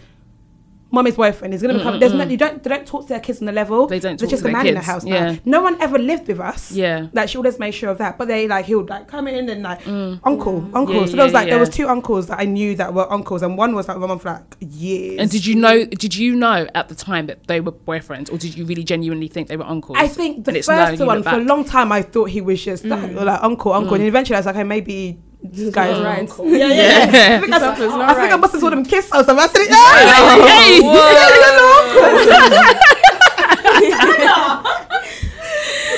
mommy's 0.97 1.15
boyfriend 1.15 1.53
is 1.53 1.61
going 1.61 1.73
to 1.73 1.79
become. 1.79 1.99
There's 1.99 2.13
no, 2.13 2.23
you 2.25 2.37
don't 2.37 2.61
they 2.63 2.69
don't 2.69 2.85
talk 2.85 3.03
to 3.03 3.09
their 3.09 3.19
kids 3.19 3.39
on 3.41 3.45
the 3.45 3.51
level. 3.51 3.87
They 3.87 3.99
don't 3.99 4.19
There's 4.19 4.29
talk 4.29 4.29
just 4.31 4.43
to 4.43 4.49
a 4.49 4.51
man 4.51 4.67
in 4.67 4.73
the 4.73 4.79
kids, 4.79 4.87
house 4.87 5.05
yeah. 5.05 5.31
now. 5.31 5.39
No 5.45 5.61
one 5.61 5.79
ever 5.81 5.97
lived 5.97 6.27
with 6.27 6.39
us. 6.39 6.71
Yeah. 6.71 7.07
Like 7.13 7.29
she 7.29 7.37
always 7.37 7.59
made 7.59 7.71
sure 7.71 7.89
of 7.89 7.97
that. 7.99 8.17
But 8.17 8.27
they 8.27 8.47
like 8.47 8.65
he 8.65 8.75
would 8.75 8.89
like 8.89 9.07
come 9.07 9.27
in 9.27 9.49
and 9.49 9.63
like 9.63 9.87
uncle, 9.87 10.69
uncle. 10.73 10.95
Yeah, 10.95 11.05
so 11.05 11.15
there 11.15 11.25
was 11.25 11.33
like 11.33 11.49
there 11.49 11.59
was 11.59 11.69
two 11.69 11.87
uncles 11.87 12.27
that 12.27 12.39
I 12.39 12.45
knew 12.45 12.75
that 12.75 12.93
were 12.93 13.11
uncles, 13.11 13.41
and 13.43 13.57
one 13.57 13.75
was 13.75 13.87
like 13.87 13.97
my 13.97 14.07
mum 14.07 14.19
for 14.19 14.31
like 14.31 14.55
years. 14.59 15.19
And 15.19 15.29
did 15.29 15.45
you 15.45 15.55
know? 15.55 15.85
Did 15.85 16.15
you 16.15 16.35
know 16.35 16.67
at 16.75 16.89
the 16.89 16.95
time 16.95 17.27
that 17.27 17.47
they 17.47 17.61
were 17.61 17.71
boyfriends, 17.71 18.31
or 18.31 18.37
did 18.37 18.57
you 18.57 18.65
really 18.65 18.83
genuinely 18.83 19.27
think 19.27 19.47
they 19.47 19.57
were 19.57 19.65
uncles? 19.65 19.97
I 19.99 20.07
think 20.07 20.45
the 20.45 20.61
first 20.61 20.99
one 21.01 21.23
for 21.23 21.29
a. 21.29 21.33
Mm. 21.33 21.47
long 21.47 21.63
time 21.63 21.91
I 21.91 22.01
thought 22.01 22.29
he 22.29 22.41
was 22.41 22.63
just 22.63 22.83
like, 22.83 23.13
like 23.13 23.43
uncle, 23.43 23.71
uncle, 23.71 23.95
and 23.95 24.03
eventually 24.03 24.35
I 24.35 24.39
was 24.39 24.45
like, 24.45 24.55
hey, 24.55 24.63
maybe 24.63 25.19
this 25.41 25.73
guy 25.73 25.89
is 25.89 25.99
right. 26.01 26.29
Yeah, 26.39 26.67
yeah. 26.67 26.67
Yeah. 26.67 27.37
I 27.37 27.39
think 27.39 27.53
I, 27.53 27.59
Something's 27.59 27.93
I, 27.93 27.97
not 27.97 28.15
think 28.15 28.27
I 28.27 28.31
right. 28.31 28.39
must 28.39 28.53
have 28.53 28.61
saw 28.61 28.69
them 28.69 28.83
kiss 28.83 29.05
or 29.13 29.23
something. 29.23 29.37
I 29.37 29.47
said, 29.47 29.67
yeah, 29.69 30.47
Hey! 30.47 30.79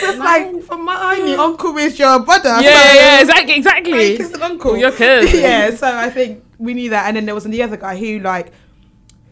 it's 0.09 0.19
like 0.19 0.63
from 0.63 0.85
my 0.85 0.95
eye, 0.95 1.23
your 1.25 1.39
uncle 1.39 1.77
is 1.77 1.97
your 1.97 2.19
brother. 2.19 2.49
Yeah, 2.61 2.61
so 2.61 2.95
yeah, 2.95 3.19
exactly, 3.21 3.53
I 3.53 3.57
exactly. 3.57 4.17
kissed 4.17 4.35
an 4.35 4.43
uncle. 4.43 4.71
Oh, 4.71 4.75
your 4.75 4.91
cousin. 4.91 5.39
yeah, 5.41 5.75
so 5.75 5.87
I 5.87 6.09
think 6.09 6.43
we 6.57 6.73
knew 6.73 6.89
that, 6.91 7.07
and 7.07 7.17
then 7.17 7.25
there 7.25 7.35
was 7.35 7.45
the 7.45 7.63
other 7.63 7.77
guy 7.77 7.97
who 7.97 8.19
like. 8.19 8.51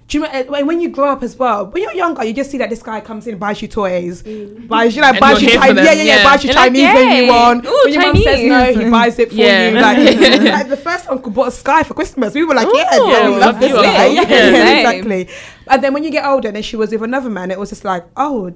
Do 0.07 0.17
you 0.17 0.23
remember, 0.25 0.51
when- 0.51 0.67
when 0.67 0.79
you 0.79 0.87
grow 0.87 1.09
up 1.09 1.21
as 1.21 1.37
well? 1.37 1.65
When 1.65 1.83
you're 1.83 1.93
younger, 1.93 2.23
you 2.23 2.31
just 2.33 2.49
see 2.49 2.57
that 2.59 2.69
this 2.69 2.81
guy 2.81 3.01
comes 3.01 3.27
in, 3.27 3.37
buys 3.37 3.61
you 3.61 3.67
toys, 3.67 4.23
mm. 4.23 4.65
buys 4.67 4.95
you 4.95 5.01
like 5.01 5.15
And 5.15 5.19
buys 5.19 5.41
you're 5.41 5.51
you 5.51 5.59
here 5.59 5.59
for 5.59 5.67
Chinese, 5.67 5.83
yeah, 5.85 5.89
them, 5.91 5.97
yeah, 5.97 6.03
yeah, 6.03 6.15
yeah. 6.15 6.23
buys 6.23 6.43
you 6.43 6.47
like, 6.49 6.57
Chinese 6.57 6.93
when 6.93 7.11
you 7.23 7.27
want. 7.27 7.65
Ooh, 7.65 7.81
when 7.83 7.93
your 7.93 8.01
mum 8.03 8.15
says 8.15 8.25
Chinese. 8.39 8.77
no, 8.77 8.83
he 8.85 8.89
buys 8.89 9.19
it 9.19 9.29
for 9.29 9.35
Yeah. 9.35 9.69
you. 9.69 9.75
Like, 9.75 9.97
like 10.57 10.69
the 10.75 10.77
first 10.77 11.09
uncle 11.09 11.31
bought 11.31 11.49
a 11.49 11.51
sky 11.51 11.83
for 11.83 11.93
Christmas. 11.93 12.33
We 12.33 12.45
were 12.45 12.55
like, 12.55 12.69
yeah, 12.73 12.99
Ooh, 12.99 13.07
yeah, 13.09 13.29
we 13.29 13.35
love 13.35 13.39
love 13.41 13.59
this 13.59 13.73
guy. 13.73 14.05
Yeah, 14.17 14.21
Yeah. 14.21 14.77
Exactly. 14.79 15.29
And 15.67 15.83
then 15.83 15.93
when 15.93 16.03
you 16.05 16.09
get 16.11 16.25
older, 16.25 16.47
and 16.47 16.55
then 16.55 16.63
she 16.63 16.77
was 16.77 16.91
with 16.91 17.03
another 17.03 17.29
man, 17.29 17.51
it 17.51 17.59
was 17.59 17.69
just 17.69 17.83
like, 17.83 18.05
oh, 18.15 18.53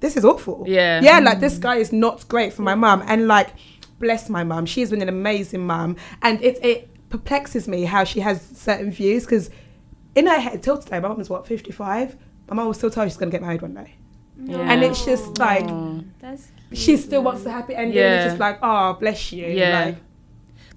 this 0.00 0.16
is 0.16 0.24
awful. 0.24 0.64
Yeah. 0.66 1.00
yeah, 1.00 1.20
like 1.20 1.38
this 1.38 1.58
guy 1.58 1.76
is 1.76 1.92
not 1.92 2.26
great 2.28 2.52
for 2.52 2.62
my 2.62 2.74
mum, 2.74 3.04
and 3.06 3.28
like, 3.28 3.50
bless 4.00 4.28
my 4.28 4.42
mum, 4.42 4.66
she's 4.66 4.90
been 4.90 5.02
an 5.02 5.08
amazing 5.08 5.64
mum, 5.66 5.94
and 6.22 6.42
it 6.42 6.58
it 6.64 6.88
perplexes 7.08 7.66
me 7.68 7.84
how 7.84 8.02
she 8.04 8.20
has 8.20 8.42
certain 8.54 8.90
views 8.90 9.24
because 9.24 9.50
in 10.18 10.26
her 10.26 10.40
head 10.40 10.62
till 10.62 10.78
today, 10.78 11.00
my 11.00 11.08
mum 11.08 11.20
is 11.20 11.28
what 11.30 11.46
fifty 11.46 11.72
five. 11.72 12.16
My 12.48 12.54
mum 12.56 12.66
will 12.66 12.74
still 12.74 12.90
tell 12.90 13.04
her 13.04 13.08
she's 13.10 13.16
gonna 13.18 13.30
get 13.30 13.42
married 13.42 13.62
one 13.62 13.74
day, 13.74 13.94
Yeah. 14.42 14.58
and 14.70 14.82
it's 14.82 15.04
just 15.04 15.38
like 15.38 15.66
That's 16.20 16.48
she 16.72 16.96
still 16.96 17.22
wants 17.22 17.42
the 17.44 17.50
happy 17.50 17.74
ending. 17.74 17.96
Yeah. 17.96 18.16
It's 18.24 18.24
just 18.32 18.40
like, 18.40 18.58
oh, 18.62 18.94
bless 18.94 19.32
you. 19.32 19.46
Yeah. 19.46 19.84
Like, 19.86 19.96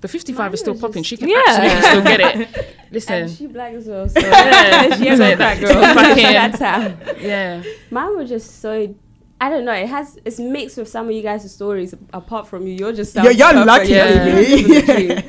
But 0.02 0.10
55 0.10 0.38
Mine 0.40 0.54
is 0.54 0.60
still 0.62 0.74
was 0.74 0.82
popping. 0.82 1.04
She 1.04 1.16
can 1.18 1.30
Yeah. 1.30 1.42
absolutely 1.48 1.82
still 1.82 2.04
get 2.04 2.20
it. 2.22 2.68
Listen. 2.92 3.14
and 3.24 3.32
she 3.32 3.48
black 3.48 3.74
as 3.74 3.86
well. 3.88 4.08
So 4.10 4.20
Yeah. 4.24 4.96
she 4.98 5.08
ain't 5.08 5.18
Say 5.18 5.36
that. 5.36 5.38
black 5.38 5.60
girl. 5.60 5.74
Fucking- 5.96 6.24
That's 6.24 6.60
how. 6.60 6.80
yeah. 7.20 7.62
Mine 7.92 8.18
was 8.18 8.30
just 8.30 8.62
so. 8.62 8.94
I 9.40 9.50
don't 9.50 9.66
know. 9.66 9.74
It 9.74 9.88
has. 9.90 10.18
It's 10.26 10.40
mixed 10.40 10.78
with 10.78 10.88
some 10.88 11.06
of 11.08 11.12
you 11.14 11.22
guys' 11.22 11.52
stories. 11.54 11.94
Apart 12.14 12.48
from 12.48 12.66
you, 12.68 12.74
you're 12.74 12.94
just. 12.94 13.16
You're- 13.16 13.34
you're 13.36 13.54
lucky, 13.66 13.90
Yeah. 13.90 14.26
baby. 14.26 14.64
Living 14.64 14.86
the 14.86 14.94
dream. 15.16 15.24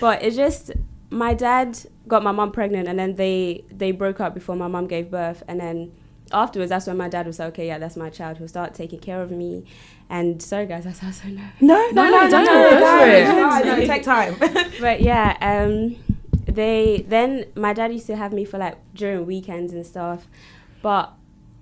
But 0.00 0.22
it's 0.22 0.36
just 0.36 0.72
my 1.10 1.34
dad 1.34 1.78
got 2.10 2.22
my 2.22 2.32
mum 2.32 2.52
pregnant, 2.52 2.88
and 2.88 2.98
then 2.98 3.14
they 3.14 3.64
they 3.70 3.92
broke 3.92 4.20
up 4.20 4.34
before 4.34 4.56
my 4.56 4.68
mum 4.68 4.86
gave 4.86 5.10
birth, 5.10 5.42
and 5.48 5.60
then 5.60 5.92
afterwards, 6.32 6.70
that's 6.70 6.86
when 6.86 6.96
my 6.96 7.08
dad 7.08 7.26
was 7.26 7.38
like, 7.38 7.48
okay, 7.48 7.66
yeah, 7.66 7.78
that's 7.78 7.96
my 7.96 8.10
child. 8.10 8.38
He'll 8.38 8.48
start 8.48 8.74
taking 8.74 9.00
care 9.00 9.22
of 9.22 9.30
me. 9.30 9.64
And 10.08 10.42
sorry, 10.42 10.66
guys, 10.66 10.84
that 10.84 10.96
sounds 10.96 11.22
so 11.22 11.28
nervous. 11.28 11.60
no, 11.60 11.90
no, 11.92 12.10
no, 12.10 12.10
no, 12.10 12.30
don't. 12.30 12.44
no, 12.44 12.70
no, 12.70 13.60
no, 13.60 13.76
no, 13.76 13.86
take 13.86 14.02
time. 14.02 14.36
but 14.80 15.00
yeah, 15.00 15.36
um, 15.40 15.96
they 16.46 17.04
then 17.08 17.46
my 17.54 17.72
dad 17.72 17.92
used 17.92 18.06
to 18.06 18.16
have 18.16 18.32
me 18.32 18.44
for 18.44 18.58
like 18.58 18.76
during 18.94 19.26
weekends 19.26 19.72
and 19.72 19.86
stuff, 19.86 20.26
but 20.82 21.12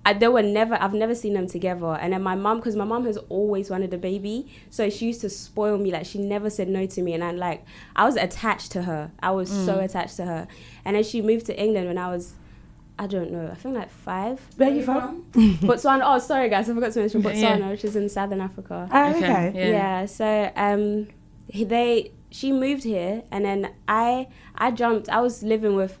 I, 0.05 0.13
they 0.13 0.27
were 0.27 0.41
never. 0.41 0.75
I've 0.81 0.93
never 0.93 1.13
seen 1.13 1.33
them 1.33 1.47
together. 1.47 1.93
And 1.93 2.13
then 2.13 2.23
my 2.23 2.35
mom, 2.35 2.57
because 2.57 2.75
my 2.75 2.85
mom 2.85 3.05
has 3.05 3.17
always 3.29 3.69
wanted 3.69 3.93
a 3.93 3.97
baby, 3.97 4.47
so 4.69 4.89
she 4.89 5.07
used 5.07 5.21
to 5.21 5.29
spoil 5.29 5.77
me. 5.77 5.91
Like 5.91 6.05
she 6.05 6.19
never 6.19 6.49
said 6.49 6.69
no 6.69 6.85
to 6.85 7.01
me, 7.01 7.13
and 7.13 7.23
I'm 7.23 7.37
like 7.37 7.65
I 7.95 8.05
was 8.05 8.15
attached 8.15 8.71
to 8.73 8.83
her. 8.83 9.11
I 9.19 9.31
was 9.31 9.49
so 9.49 9.79
attached 9.79 10.15
to 10.17 10.25
her. 10.25 10.47
And 10.85 10.95
then 10.95 11.03
she 11.03 11.21
moved 11.21 11.45
to 11.47 11.59
England 11.61 11.87
when 11.87 11.97
I 11.97 12.07
was. 12.09 12.33
I 12.97 13.07
don't 13.07 13.31
know. 13.31 13.47
I 13.49 13.55
think 13.55 13.75
like 13.75 13.89
five. 13.89 14.41
Where 14.57 14.69
are 14.69 14.73
you 14.73 14.83
from? 14.83 15.23
Botswana. 15.31 16.01
Oh, 16.03 16.19
sorry 16.19 16.49
guys, 16.49 16.69
I 16.69 16.73
forgot 16.73 16.91
to 16.93 16.99
mention 16.99 17.21
Yeah. 17.21 17.31
Botswana, 17.57 17.71
which 17.71 17.85
is 17.85 17.95
in 17.95 18.09
Southern 18.09 18.41
Africa. 18.41 18.89
Okay. 18.91 19.17
okay. 19.17 19.51
Yeah. 19.55 19.69
Yeah. 19.69 20.05
so 20.05 20.51
um, 20.55 21.07
they 21.53 22.11
she 22.31 22.51
moved 22.51 22.83
here, 22.83 23.23
and 23.31 23.45
then 23.45 23.71
I 23.87 24.27
I 24.55 24.71
jumped. 24.71 25.09
I 25.09 25.21
was 25.21 25.43
living 25.43 25.75
with 25.75 25.97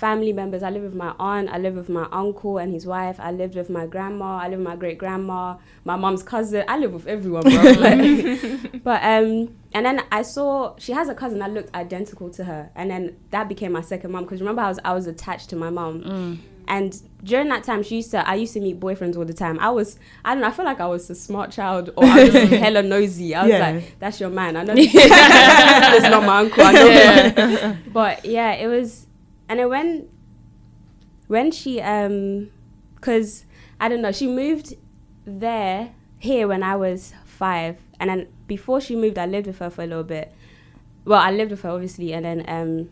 family 0.00 0.32
members. 0.32 0.62
I 0.62 0.70
live 0.70 0.82
with 0.82 0.94
my 0.94 1.14
aunt. 1.18 1.50
I 1.50 1.58
live 1.58 1.74
with 1.74 1.88
my 1.90 2.08
uncle 2.10 2.56
and 2.58 2.72
his 2.72 2.86
wife. 2.86 3.20
I 3.20 3.30
lived 3.32 3.54
with 3.54 3.68
my 3.70 3.86
grandma. 3.86 4.38
I 4.38 4.48
live 4.48 4.58
with 4.58 4.66
my 4.68 4.76
great 4.76 4.96
grandma. 4.98 5.56
My 5.84 5.96
mom's 5.96 6.22
cousin. 6.22 6.64
I 6.66 6.78
live 6.78 6.92
with 6.94 7.06
everyone, 7.06 7.42
bro. 7.42 7.52
like, 7.86 8.82
but 8.82 9.02
um, 9.04 9.54
and 9.72 9.86
then 9.86 10.02
I 10.10 10.22
saw 10.22 10.74
she 10.78 10.92
has 10.92 11.08
a 11.08 11.14
cousin 11.14 11.38
that 11.40 11.52
looked 11.52 11.74
identical 11.76 12.30
to 12.30 12.44
her, 12.44 12.70
and 12.74 12.90
then 12.90 13.16
that 13.30 13.48
became 13.48 13.72
my 13.72 13.82
second 13.82 14.10
mom. 14.12 14.24
Because 14.24 14.40
remember, 14.40 14.62
I 14.62 14.68
was 14.68 14.78
I 14.84 14.94
was 14.94 15.06
attached 15.06 15.50
to 15.50 15.56
my 15.56 15.70
mom. 15.70 16.40
And 16.68 17.02
during 17.24 17.48
that 17.48 17.64
time, 17.64 17.82
she 17.82 17.96
used 17.96 18.12
to. 18.12 18.26
I 18.28 18.36
used 18.36 18.52
to 18.52 18.60
meet 18.60 18.78
boyfriends 18.78 19.16
all 19.16 19.24
the 19.24 19.34
time. 19.34 19.58
I 19.58 19.70
was. 19.70 19.98
I 20.24 20.34
don't 20.34 20.42
know. 20.42 20.46
I 20.46 20.52
feel 20.52 20.64
like 20.64 20.78
I 20.80 20.86
was 20.86 21.10
a 21.10 21.16
smart 21.16 21.50
child, 21.50 21.90
or 21.96 22.04
I 22.04 22.24
was 22.24 22.32
hella 22.64 22.82
nosy. 22.84 23.34
I 23.34 23.42
was 23.42 23.50
Yeah. 23.50 23.70
like, 23.70 23.98
"That's 23.98 24.20
your 24.20 24.30
man." 24.30 24.56
I 24.56 24.62
know. 24.62 24.74
is 24.76 26.02
not 26.04 26.22
my 26.24 26.38
uncle. 26.38 26.62
I 26.64 26.72
know. 26.72 26.86
Yeah. 26.86 27.76
But 27.92 28.24
yeah, 28.24 28.52
it 28.52 28.68
was. 28.68 29.08
And 29.50 29.58
then 29.58 29.68
when, 29.68 30.08
when 31.26 31.50
she 31.50 31.80
um, 31.80 32.50
cause 33.00 33.44
I 33.80 33.88
don't 33.88 34.00
know, 34.00 34.12
she 34.12 34.28
moved 34.28 34.74
there 35.26 35.92
here 36.20 36.46
when 36.46 36.62
I 36.62 36.76
was 36.76 37.12
five, 37.24 37.78
and 37.98 38.08
then 38.08 38.28
before 38.46 38.80
she 38.80 38.94
moved, 38.94 39.18
I 39.18 39.26
lived 39.26 39.48
with 39.48 39.58
her 39.58 39.68
for 39.68 39.82
a 39.82 39.86
little 39.88 40.04
bit. 40.04 40.32
Well, 41.04 41.18
I 41.18 41.32
lived 41.32 41.50
with 41.50 41.62
her 41.62 41.70
obviously, 41.70 42.12
and 42.12 42.24
then 42.24 42.44
um, 42.46 42.90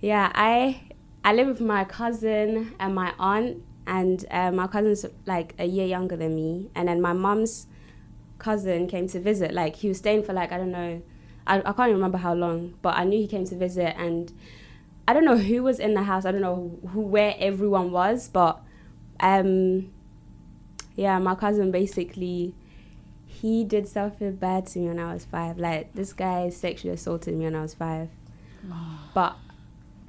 yeah, 0.00 0.32
I 0.34 0.82
I 1.24 1.32
live 1.32 1.46
with 1.46 1.60
my 1.60 1.84
cousin 1.84 2.74
and 2.80 2.96
my 2.96 3.12
aunt, 3.16 3.62
and 3.86 4.24
uh, 4.32 4.50
my 4.50 4.66
cousin's 4.66 5.06
like 5.26 5.54
a 5.60 5.66
year 5.66 5.86
younger 5.86 6.16
than 6.16 6.34
me, 6.34 6.70
and 6.74 6.88
then 6.88 7.00
my 7.00 7.12
mum's 7.12 7.68
cousin 8.38 8.88
came 8.88 9.06
to 9.08 9.20
visit. 9.20 9.54
Like 9.54 9.76
he 9.76 9.86
was 9.86 9.98
staying 9.98 10.24
for 10.24 10.32
like 10.32 10.50
I 10.50 10.58
don't 10.58 10.72
know, 10.72 11.02
I, 11.46 11.58
I 11.60 11.72
can't 11.72 11.92
remember 11.92 12.18
how 12.18 12.34
long, 12.34 12.74
but 12.82 12.96
I 12.96 13.04
knew 13.04 13.20
he 13.20 13.28
came 13.28 13.44
to 13.44 13.54
visit, 13.54 13.94
and 13.96 14.32
I 15.08 15.12
don't 15.12 15.24
know 15.24 15.36
who 15.36 15.62
was 15.62 15.78
in 15.78 15.94
the 15.94 16.02
house. 16.02 16.24
I 16.24 16.32
don't 16.32 16.40
know 16.40 16.78
who 16.92 17.00
where 17.00 17.34
everyone 17.38 17.92
was, 17.92 18.28
but 18.28 18.60
um, 19.20 19.92
yeah, 20.96 21.18
my 21.18 21.34
cousin 21.34 21.70
basically 21.70 22.54
he 23.26 23.64
did 23.64 23.86
something 23.86 24.34
bad 24.36 24.66
to 24.66 24.78
me 24.78 24.88
when 24.88 24.98
I 24.98 25.12
was 25.12 25.24
five. 25.24 25.58
Like 25.58 25.92
this 25.94 26.12
guy 26.12 26.48
sexually 26.48 26.94
assaulted 26.94 27.34
me 27.34 27.44
when 27.44 27.54
I 27.54 27.62
was 27.62 27.74
five, 27.74 28.08
but 29.14 29.36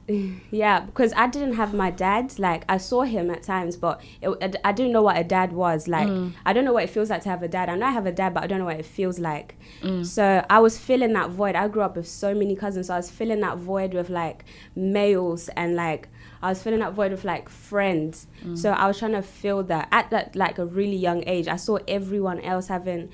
yeah, 0.51 0.81
because 0.81 1.11
I 1.17 1.27
didn't 1.27 1.53
have 1.53 1.73
my 1.73 1.91
dad. 1.91 2.39
Like 2.39 2.63
I 2.69 2.77
saw 2.77 3.01
him 3.01 3.29
at 3.29 3.43
times, 3.43 3.75
but 3.75 4.01
it, 4.21 4.29
I, 4.41 4.69
I 4.69 4.71
didn't 4.71 4.93
know 4.93 5.01
what 5.01 5.17
a 5.17 5.23
dad 5.23 5.51
was. 5.51 5.87
Like 5.87 6.07
mm. 6.07 6.33
I 6.45 6.53
don't 6.53 6.63
know 6.63 6.73
what 6.73 6.85
it 6.85 6.89
feels 6.89 7.09
like 7.09 7.23
to 7.23 7.29
have 7.29 7.43
a 7.43 7.47
dad. 7.47 7.67
I 7.67 7.75
know 7.75 7.85
I 7.87 7.91
have 7.91 8.05
a 8.05 8.11
dad, 8.11 8.33
but 8.33 8.43
I 8.43 8.47
don't 8.47 8.59
know 8.59 8.65
what 8.65 8.79
it 8.79 8.85
feels 8.85 9.19
like. 9.19 9.57
Mm. 9.81 10.05
So 10.05 10.45
I 10.49 10.59
was 10.59 10.77
filling 10.77 11.11
that 11.13 11.31
void. 11.31 11.55
I 11.55 11.67
grew 11.67 11.81
up 11.81 11.97
with 11.97 12.07
so 12.07 12.33
many 12.33 12.55
cousins, 12.55 12.87
so 12.87 12.93
I 12.93 12.97
was 12.97 13.11
filling 13.11 13.41
that 13.41 13.57
void 13.57 13.93
with 13.93 14.09
like 14.09 14.45
males 14.75 15.49
and 15.49 15.75
like 15.75 16.07
I 16.41 16.49
was 16.49 16.63
filling 16.63 16.79
that 16.79 16.93
void 16.93 17.11
with 17.11 17.25
like 17.25 17.49
friends. 17.49 18.27
Mm. 18.45 18.57
So 18.57 18.71
I 18.71 18.87
was 18.87 18.97
trying 18.99 19.11
to 19.11 19.21
fill 19.21 19.63
that 19.63 19.89
at 19.91 20.09
that 20.11 20.37
like 20.37 20.57
a 20.57 20.65
really 20.65 20.95
young 20.95 21.23
age. 21.27 21.49
I 21.49 21.57
saw 21.57 21.79
everyone 21.87 22.39
else 22.41 22.67
having 22.67 23.09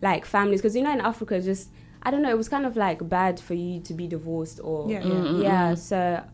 like 0.00 0.26
families 0.26 0.60
because 0.60 0.74
you 0.74 0.82
know 0.82 0.92
in 0.92 1.00
Africa 1.00 1.40
just 1.40 1.70
I 2.02 2.10
don't 2.10 2.22
know 2.22 2.30
it 2.30 2.38
was 2.38 2.48
kind 2.48 2.66
of 2.66 2.76
like 2.76 3.08
bad 3.08 3.38
for 3.38 3.54
you 3.54 3.80
to 3.80 3.94
be 3.94 4.06
divorced 4.06 4.60
or 4.62 4.90
Yeah. 4.90 5.00
Mm-hmm, 5.02 5.10
mm-hmm. 5.10 5.42
yeah 5.42 5.74
so 5.74 6.24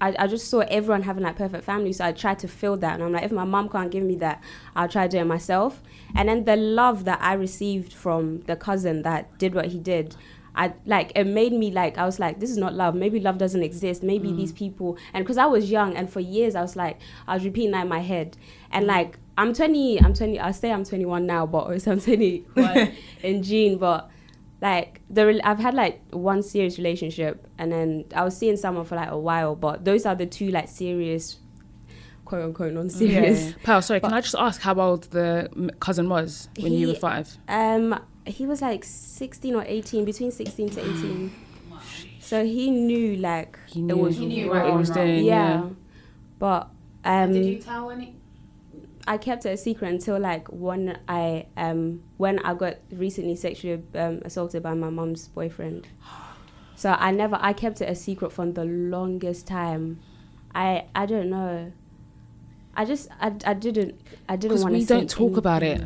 I, 0.00 0.14
I 0.18 0.26
just 0.26 0.48
saw 0.48 0.60
everyone 0.60 1.02
having 1.02 1.22
like 1.22 1.36
perfect 1.36 1.64
family 1.64 1.92
so 1.92 2.04
I 2.04 2.12
tried 2.12 2.38
to 2.40 2.48
fill 2.48 2.76
that 2.78 2.94
and 2.94 3.02
I'm 3.02 3.12
like 3.12 3.24
if 3.24 3.32
my 3.32 3.44
mom 3.44 3.68
can't 3.68 3.90
give 3.90 4.04
me 4.04 4.16
that 4.16 4.42
I'll 4.74 4.88
try 4.88 5.08
to 5.08 5.10
do 5.10 5.18
it 5.18 5.24
myself. 5.24 5.82
And 6.14 6.28
then 6.28 6.44
the 6.44 6.56
love 6.56 7.04
that 7.04 7.18
I 7.22 7.32
received 7.32 7.92
from 7.92 8.42
the 8.42 8.56
cousin 8.56 9.02
that 9.02 9.38
did 9.38 9.54
what 9.54 9.66
he 9.66 9.78
did 9.78 10.14
I 10.56 10.72
like 10.86 11.12
it 11.14 11.24
made 11.24 11.52
me 11.52 11.70
like 11.70 11.98
I 11.98 12.04
was 12.06 12.18
like 12.18 12.40
this 12.40 12.50
is 12.50 12.56
not 12.56 12.74
love. 12.74 12.94
Maybe 12.94 13.20
love 13.20 13.38
doesn't 13.38 13.62
exist. 13.62 14.02
Maybe 14.02 14.28
mm. 14.28 14.36
these 14.36 14.52
people 14.52 14.96
and 15.12 15.24
because 15.24 15.38
I 15.38 15.46
was 15.46 15.70
young 15.70 15.94
and 15.94 16.10
for 16.10 16.20
years 16.20 16.54
I 16.54 16.62
was 16.62 16.76
like 16.76 16.98
I 17.26 17.34
was 17.34 17.44
repeating 17.44 17.72
that 17.72 17.82
in 17.82 17.88
my 17.88 18.00
head. 18.00 18.36
And 18.70 18.84
mm. 18.84 18.88
like 18.88 19.18
I'm 19.38 19.52
20 19.52 20.00
I'm 20.02 20.14
20 20.14 20.40
I 20.40 20.50
say 20.50 20.72
I'm 20.72 20.84
21 20.84 21.26
now 21.26 21.46
but 21.46 21.64
obviously 21.64 21.92
I'm 21.92 22.00
21 22.00 22.92
in 23.22 23.42
June 23.42 23.78
but 23.78 24.10
like 24.60 25.00
the 25.10 25.26
rel- 25.26 25.40
I've 25.44 25.58
had 25.58 25.74
like 25.74 26.00
one 26.12 26.42
serious 26.42 26.78
relationship 26.78 27.46
and 27.58 27.70
then 27.70 28.04
I 28.14 28.24
was 28.24 28.36
seeing 28.36 28.56
someone 28.56 28.84
for 28.86 28.96
like 28.96 29.10
a 29.10 29.18
while 29.18 29.54
but 29.54 29.84
those 29.84 30.06
are 30.06 30.14
the 30.14 30.26
two 30.26 30.48
like 30.50 30.68
serious 30.68 31.38
quote 32.24 32.42
unquote 32.42 32.72
non 32.72 32.88
serious 32.90 33.52
Pal, 33.62 33.82
sorry, 33.82 34.00
can 34.00 34.12
I 34.12 34.20
just 34.20 34.34
ask 34.38 34.60
how 34.62 34.80
old 34.80 35.04
the 35.10 35.48
m- 35.54 35.70
cousin 35.80 36.08
was 36.08 36.48
when 36.58 36.72
you 36.72 36.88
were 36.88 36.94
five? 36.94 37.36
Um, 37.48 37.98
he 38.26 38.46
was 38.46 38.60
like 38.62 38.82
16 38.82 39.54
or 39.54 39.62
18, 39.66 40.04
between 40.04 40.30
16 40.32 40.70
to 40.70 40.80
18. 40.80 41.32
So 42.18 42.44
he 42.44 42.72
knew 42.72 43.14
like 43.18 43.56
He 43.68 43.80
it 43.86 43.96
was 43.96 44.16
he 44.18 44.26
knew 44.26 44.52
wrong. 44.52 44.62
what 44.64 44.70
he 44.72 44.76
was 44.78 44.90
doing. 44.90 45.24
Yeah. 45.24 45.62
Yeah. 45.62 45.68
But 46.40 46.68
um, 47.04 47.32
Did 47.32 47.46
you 47.46 47.58
tell 47.60 47.88
any? 47.90 48.16
I 49.06 49.18
kept 49.18 49.46
it 49.46 49.50
a 49.50 49.56
secret 49.56 49.88
until 49.88 50.18
like 50.18 50.48
when 50.48 50.98
I 51.08 51.46
um 51.56 52.02
when 52.16 52.38
I 52.40 52.54
got 52.54 52.76
recently 52.90 53.36
sexually 53.36 53.82
um, 53.94 54.20
assaulted 54.24 54.62
by 54.62 54.74
my 54.74 54.90
mom's 54.90 55.28
boyfriend. 55.28 55.86
So 56.74 56.94
I 56.98 57.10
never 57.10 57.38
I 57.40 57.52
kept 57.52 57.80
it 57.80 57.88
a 57.88 57.94
secret 57.94 58.32
for 58.32 58.46
the 58.46 58.64
longest 58.64 59.46
time. 59.46 60.00
I 60.54 60.86
I 60.94 61.06
don't 61.06 61.30
know. 61.30 61.72
I 62.78 62.84
just 62.84 63.08
I, 63.20 63.32
I 63.46 63.54
didn't 63.54 64.00
I 64.28 64.36
didn't 64.36 64.60
want 64.60 64.74
to. 64.74 64.78
we 64.78 64.84
don't 64.84 65.08
talk 65.08 65.36
about 65.36 65.62
it. 65.62 65.82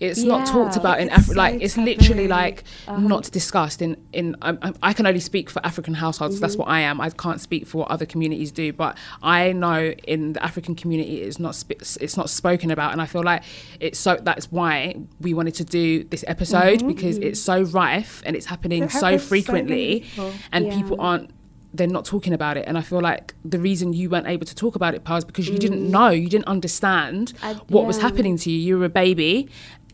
It's 0.00 0.22
not 0.22 0.46
talked 0.46 0.76
about 0.76 1.00
in 1.00 1.08
Africa. 1.10 1.32
so 1.34 1.38
Like 1.38 1.62
it's 1.62 1.76
literally 1.76 2.26
like 2.28 2.64
Uh-huh. 2.88 2.98
not 3.00 3.30
discussed 3.30 3.80
in 3.80 3.96
in. 4.12 4.36
I, 4.42 4.50
I- 4.62 4.72
I 4.82 4.92
can 4.92 5.06
only 5.06 5.20
speak 5.20 5.48
for 5.50 5.64
African 5.64 5.94
households. 5.94 6.40
That's 6.40 6.54
Mm-hmm. 6.54 6.62
what 6.62 6.68
I 6.68 6.80
am. 6.80 7.00
I 7.00 7.10
can't 7.10 7.40
speak 7.40 7.66
for 7.66 7.78
what 7.78 7.90
other 7.90 8.06
communities 8.06 8.50
do. 8.52 8.72
But 8.72 8.98
I 9.22 9.52
know 9.52 9.94
in 10.06 10.32
the 10.34 10.42
African 10.42 10.74
community, 10.74 11.22
it's 11.22 11.38
not 11.38 11.54
sp- 11.54 11.78
it's 12.04 12.16
not 12.16 12.28
spoken 12.28 12.70
about, 12.70 12.92
and 12.92 13.00
I 13.00 13.06
feel 13.06 13.22
like 13.22 13.42
it's 13.80 13.98
so. 13.98 14.16
That's 14.20 14.50
why 14.50 14.96
we 15.20 15.34
wanted 15.34 15.54
to 15.56 15.64
do 15.64 16.04
this 16.04 16.24
episode 16.26 16.86
because 16.86 17.18
it's 17.18 17.40
so 17.40 17.62
rife 17.62 18.22
and 18.26 18.34
it's 18.36 18.46
happening 18.46 18.84
It 18.84 18.90
so 18.92 19.12
to 19.12 19.18
so 19.18 19.26
frequently, 19.28 20.04
and 20.52 20.66
Yeah. 20.66 20.76
people 20.76 21.00
aren't 21.00 21.30
they're 21.74 21.86
not 21.86 22.04
talking 22.04 22.32
about 22.32 22.56
it. 22.56 22.64
And 22.66 22.76
i 22.76 22.82
feel 22.82 23.00
like 23.00 23.34
the 23.44 23.58
reason 23.58 23.92
you 23.92 24.10
weren't 24.10 24.26
able 24.26 24.46
to 24.46 24.54
talk 24.54 24.74
about 24.74 24.94
it 24.94 25.04
Paz, 25.04 25.24
because 25.24 25.48
you 25.48 25.58
didn't 25.58 25.86
mm. 25.86 25.90
know. 25.90 26.10
You 26.10 26.28
didn't 26.28 26.46
understand 26.48 27.32
I- 27.42 27.54
what 27.68 27.86
was 27.86 27.98
happening 27.98 28.36
to 28.38 28.50
you. 28.50 28.58
You 28.58 28.78
were 28.78 28.86
a 28.86 28.90
baby 28.90 29.48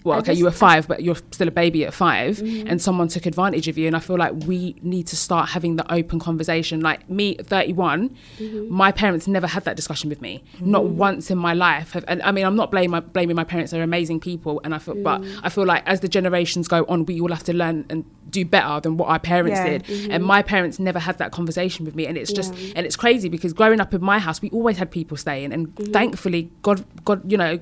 well 0.04 0.16
I 0.16 0.20
okay 0.20 0.32
you 0.34 0.44
were 0.44 0.50
Mm-hmm. 0.50 0.58
five 0.58 0.88
but 0.88 1.02
you're 1.02 1.16
still 1.32 1.48
a 1.48 1.50
baby 1.50 1.84
at 1.84 1.92
5 1.92 2.40
and 2.68 2.80
someone 2.80 3.08
took 3.08 3.26
advantage 3.26 3.66
of 3.68 3.76
you 3.78 3.86
and 3.86 3.96
i 3.96 3.98
feel 4.00 4.16
like 4.16 4.32
we 4.46 4.76
need 4.82 5.06
to 5.08 5.16
start 5.16 5.48
having 5.50 5.76
the 5.76 5.92
open 5.92 6.18
conversation 6.20 6.80
like 6.80 7.08
me 7.10 7.34
31 7.34 8.10
Mm-hmm. 8.38 8.72
my 8.72 8.92
parents 8.92 9.26
never 9.26 9.46
had 9.46 9.64
that 9.64 9.76
discussion 9.76 10.08
with 10.08 10.20
me 10.20 10.42
not 10.60 10.84
once 10.86 11.30
in 11.30 11.38
my 11.38 11.54
life 11.54 11.92
have, 11.92 12.04
and 12.08 12.22
i 12.22 12.30
mean 12.30 12.44
i'm 12.46 12.56
not 12.56 12.70
blaming 12.70 12.90
my, 12.90 13.00
blaming 13.00 13.36
my 13.36 13.44
parents 13.44 13.72
they're 13.72 13.82
amazing 13.82 14.20
people 14.20 14.60
and 14.64 14.74
i 14.74 14.78
feel 14.78 14.94
but 14.94 15.20
Mm. 15.20 15.40
i 15.42 15.48
feel 15.48 15.66
like 15.66 15.82
as 15.86 16.00
the 16.00 16.08
generations 16.08 16.68
go 16.68 16.84
on 16.88 17.04
we 17.06 17.20
all 17.20 17.32
have 17.32 17.44
to 17.44 17.52
learn 17.52 17.84
and 17.90 18.04
do 18.30 18.44
better 18.44 18.78
than 18.80 18.96
what 18.98 19.08
our 19.08 19.18
parents 19.18 19.58
Yeah. 19.58 19.78
did 19.78 20.10
and 20.12 20.22
my 20.24 20.42
parents 20.42 20.78
never 20.78 20.98
had 20.98 21.16
that 21.18 21.32
conversation 21.32 21.84
with 21.86 21.94
me 21.94 22.06
and 22.06 22.16
it's 22.18 22.32
just 22.32 22.54
Yeah. 22.54 22.74
and 22.76 22.86
it's 22.86 22.94
crazy 22.96 23.28
because 23.28 23.52
growing 23.52 23.80
up 23.80 23.92
in 23.94 24.02
my 24.02 24.18
house 24.18 24.40
we 24.42 24.50
always 24.50 24.76
had 24.76 24.90
people 24.90 25.16
staying 25.16 25.52
and 25.52 25.74
thankfully 25.98 26.50
god 26.62 26.84
god 27.04 27.18
you 27.32 27.38
know 27.38 27.58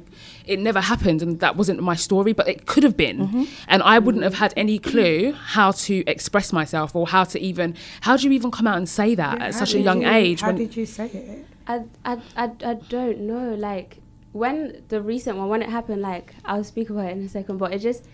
it 0.47 0.59
never 0.59 0.81
happened 0.81 1.23
and 1.23 1.41
that 1.41 1.57
wasn't 1.57 1.81
my 1.81 1.95
story 1.95 2.33
but 2.33 2.49
it 2.49 2.67
could 2.67 2.83
have 2.83 2.97
been 2.97 3.19
mm-hmm. 3.19 3.45
and 3.69 3.83
i 3.83 3.99
wouldn't 3.99 4.25
have 4.25 4.35
had 4.35 4.55
any 4.57 4.79
clue 4.79 5.33
how 5.33 5.71
to 5.71 6.05
express 6.07 6.53
myself 6.53 6.95
or 6.95 7.07
how 7.07 7.25
to 7.25 7.41
even 7.41 7.75
how 8.03 8.17
do 8.17 8.27
you 8.27 8.33
even 8.33 8.51
come 8.51 8.67
out 8.67 8.77
and 8.77 8.89
say 8.89 9.15
that 9.15 9.39
Yeah, 9.39 9.47
at 9.47 9.55
such 9.55 9.75
a 9.75 9.81
young 9.81 10.03
you- 10.03 10.09
age 10.09 10.41
How 10.41 10.49
when 10.49 10.57
did 10.57 10.77
you 10.77 10.87
say 10.87 11.07
it? 11.07 11.47
I, 11.67 11.85
I, 12.05 12.21
I, 12.37 12.51
I 12.65 12.75
don't 12.75 13.21
know. 13.21 13.55
Like 13.55 13.99
when 14.33 14.85
the 14.89 15.03
recent 15.03 15.37
one, 15.37 15.49
when 15.49 15.63
it 15.63 15.69
happened, 15.71 16.03
like 16.03 16.35
I'll 16.45 16.65
speak 16.65 16.91
about 16.91 17.07
it 17.07 17.13
in 17.17 17.25
a 17.25 17.29
second. 17.29 17.59
But 17.59 17.75
it 17.75 17.79
just, 17.79 18.05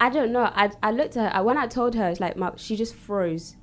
I 0.00 0.08
don't 0.08 0.32
know. 0.32 0.50
I, 0.54 0.70
I 0.82 0.90
looked 0.90 1.16
at 1.16 1.32
her. 1.32 1.38
I, 1.38 1.40
when 1.40 1.58
I 1.58 1.66
told 1.66 1.94
her, 1.94 2.08
it's 2.08 2.20
like 2.20 2.36
my, 2.36 2.52
she 2.56 2.76
just 2.76 2.94
froze. 2.94 3.56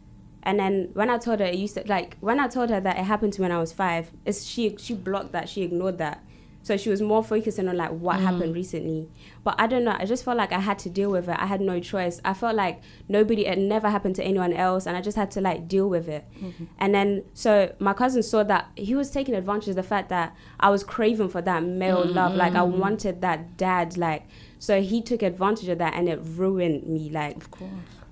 And 0.43 0.59
then 0.59 0.89
when 0.93 1.09
I 1.09 1.17
told 1.17 1.39
her, 1.39 1.45
it 1.45 1.55
used 1.55 1.73
to 1.75 1.83
like 1.87 2.17
when 2.19 2.39
I 2.39 2.47
told 2.47 2.69
her 2.69 2.79
that 2.79 2.97
it 2.97 3.03
happened 3.03 3.33
to 3.33 3.41
me 3.41 3.45
when 3.45 3.51
I 3.51 3.59
was 3.59 3.73
five. 3.73 4.11
It's 4.25 4.43
she 4.43 4.75
she 4.77 4.93
blocked 4.93 5.31
that. 5.31 5.49
She 5.49 5.63
ignored 5.63 5.97
that. 5.97 6.23
So 6.65 6.77
she 6.77 6.89
was 6.89 6.99
more 6.99 7.23
focusing 7.23 7.67
on 7.67 7.77
like 7.77 7.91
what 7.91 8.17
mm. 8.17 8.23
happened 8.23 8.55
recently. 8.55 9.07
But 9.43 9.53
I 9.59 9.67
don't 9.67 9.83
know. 9.83 9.95
I 9.99 10.05
just 10.05 10.25
felt 10.25 10.35
like 10.35 10.51
I 10.51 10.59
had 10.59 10.79
to 10.79 10.89
deal 10.89 11.11
with 11.11 11.29
it. 11.29 11.37
I 11.37 11.45
had 11.45 11.61
no 11.61 11.79
choice. 11.79 12.19
I 12.25 12.33
felt 12.33 12.55
like 12.55 12.81
nobody 13.07 13.45
it 13.45 13.59
never 13.59 13.87
happened 13.87 14.15
to 14.15 14.23
anyone 14.23 14.51
else, 14.51 14.87
and 14.87 14.97
I 14.97 15.01
just 15.01 15.15
had 15.15 15.29
to 15.31 15.41
like 15.41 15.67
deal 15.67 15.87
with 15.87 16.09
it. 16.09 16.25
Mm-hmm. 16.41 16.65
And 16.79 16.95
then 16.95 17.23
so 17.35 17.71
my 17.77 17.93
cousin 17.93 18.23
saw 18.23 18.43
that 18.45 18.71
he 18.75 18.95
was 18.95 19.11
taking 19.11 19.35
advantage 19.35 19.69
of 19.69 19.75
the 19.75 19.83
fact 19.83 20.09
that 20.09 20.35
I 20.59 20.71
was 20.71 20.83
craving 20.83 21.29
for 21.29 21.41
that 21.43 21.61
male 21.63 22.03
mm, 22.03 22.15
love. 22.15 22.33
Like 22.33 22.55
I 22.55 22.61
mm. 22.61 22.77
wanted 22.79 23.21
that 23.21 23.57
dad. 23.57 23.95
Like 23.95 24.23
so 24.57 24.81
he 24.81 25.03
took 25.03 25.21
advantage 25.21 25.69
of 25.69 25.77
that, 25.77 25.93
and 25.93 26.09
it 26.09 26.19
ruined 26.23 26.87
me. 26.87 27.11
Like 27.11 27.37
of 27.37 27.51
course 27.51 27.69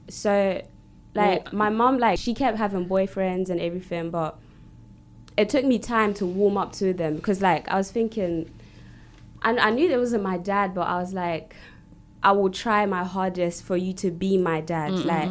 so 0.10 0.62
like 1.16 1.54
my 1.54 1.70
mom 1.70 1.98
like 1.98 2.20
she 2.20 2.34
kept 2.34 2.58
having 2.58 2.88
boyfriends 2.88 3.50
and 3.50 3.60
everything 3.60 4.10
but 4.10 4.38
it 5.38 5.50
took 5.50 5.66
me 5.66 5.80
time 5.80 6.14
to 6.14 6.26
warm 6.26 6.58
up 6.58 6.72
to 6.74 6.94
them 6.94 7.16
because 7.16 7.42
like 7.42 7.68
i 7.70 7.76
was 7.76 7.92
thinking 7.92 8.50
I, 9.42 9.58
I 9.58 9.70
knew 9.72 9.90
it 9.90 9.98
wasn't 9.98 10.24
my 10.24 10.38
dad 10.38 10.74
but 10.74 10.88
i 10.88 11.00
was 11.00 11.14
like 11.14 11.56
i 12.22 12.32
will 12.32 12.50
try 12.50 12.86
my 12.86 13.04
hardest 13.04 13.64
for 13.64 13.76
you 13.78 13.94
to 13.94 14.12
be 14.12 14.38
my 14.38 14.62
dad 14.62 14.92
like 14.92 15.30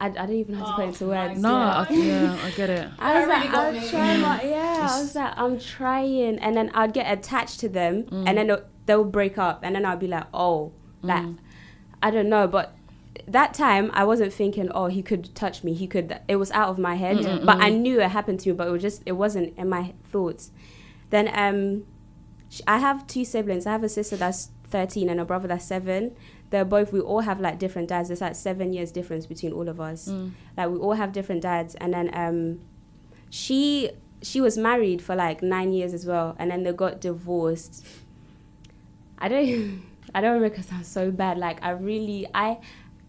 I, 0.00 0.06
I 0.06 0.10
don't 0.10 0.32
even 0.32 0.56
have 0.56 0.66
to 0.66 0.72
put 0.72 0.84
it 0.84 0.88
into 0.88 1.04
oh 1.04 1.08
words 1.08 1.40
no 1.40 1.50
yeah. 1.50 1.86
I, 1.88 1.92
yeah 1.92 2.38
i 2.44 2.50
get 2.50 2.70
it 2.70 2.88
I 2.98 3.18
was 3.20 3.28
That 3.28 3.28
like, 3.28 3.52
really 3.52 3.66
I'm 3.68 3.82
me. 3.82 3.88
trying 3.90 4.20
my, 4.20 4.38
mm. 4.38 4.50
yeah, 4.50 4.88
I 4.90 5.00
was 5.00 5.14
like, 5.14 5.32
I'm 5.36 5.58
trying. 5.58 6.38
And 6.38 6.56
then 6.56 6.70
I'd 6.74 6.92
get 6.92 7.10
attached 7.10 7.60
to 7.60 7.68
them 7.68 8.06
and 8.10 8.26
mm. 8.26 8.34
then 8.34 8.46
they'll, 8.46 8.64
they'll 8.86 9.04
break 9.04 9.38
up. 9.38 9.60
And 9.62 9.74
then 9.76 9.84
I'll 9.84 9.96
be 9.96 10.08
like, 10.08 10.26
oh, 10.32 10.72
like, 11.02 11.22
mm. 11.22 11.38
I 12.02 12.10
don't 12.10 12.28
know. 12.28 12.46
But 12.48 12.74
that 13.28 13.54
time 13.54 13.90
I 13.94 14.04
wasn't 14.04 14.32
thinking, 14.32 14.70
oh, 14.72 14.86
he 14.86 15.02
could 15.02 15.34
touch 15.34 15.62
me. 15.64 15.74
He 15.74 15.86
could, 15.86 16.18
it 16.28 16.36
was 16.36 16.50
out 16.52 16.68
of 16.68 16.78
my 16.78 16.94
head. 16.96 17.18
But 17.44 17.60
I 17.62 17.68
knew 17.70 18.00
it 18.00 18.10
happened 18.10 18.40
to 18.40 18.50
me, 18.50 18.54
but 18.56 18.68
it 18.68 18.70
was 18.70 18.82
just, 18.82 19.02
it 19.06 19.12
wasn't 19.12 19.56
in 19.58 19.68
my 19.68 19.94
thoughts. 20.04 20.50
Then 21.10 21.30
um, 21.34 21.84
sh- 22.50 22.60
I 22.66 22.78
have 22.78 23.06
two 23.06 23.24
siblings. 23.24 23.66
I 23.66 23.72
have 23.72 23.84
a 23.84 23.88
sister 23.88 24.16
that's 24.16 24.50
13 24.64 25.08
and 25.08 25.20
a 25.20 25.24
brother 25.24 25.48
that's 25.48 25.64
seven. 25.64 26.14
They're 26.50 26.64
both, 26.64 26.92
we 26.92 27.00
all 27.00 27.20
have 27.20 27.40
like 27.40 27.58
different 27.58 27.88
dads. 27.88 28.08
There's 28.08 28.20
like 28.20 28.34
seven 28.34 28.72
years 28.72 28.92
difference 28.92 29.26
between 29.26 29.52
all 29.52 29.68
of 29.68 29.80
us. 29.80 30.08
Like 30.56 30.68
we 30.68 30.78
all 30.78 30.92
have 30.94 31.12
different 31.12 31.42
dads. 31.42 31.74
And 31.76 31.94
then 31.94 32.10
um, 32.14 32.60
she 33.30 33.90
she 34.22 34.40
was 34.40 34.56
married 34.56 35.02
for 35.02 35.16
like 35.16 35.42
nine 35.42 35.72
years 35.72 35.92
as 35.92 36.06
well, 36.06 36.36
and 36.38 36.50
then 36.50 36.62
they 36.62 36.72
got 36.72 37.00
divorced. 37.00 37.84
I 39.18 39.28
don't 39.28 39.82
I 40.14 40.20
don't 40.20 40.34
remember 40.34 40.50
because 40.54 40.70
I'm 40.72 40.84
so 40.84 41.10
bad. 41.10 41.38
Like 41.38 41.62
I 41.62 41.70
really 41.70 42.26
I 42.34 42.58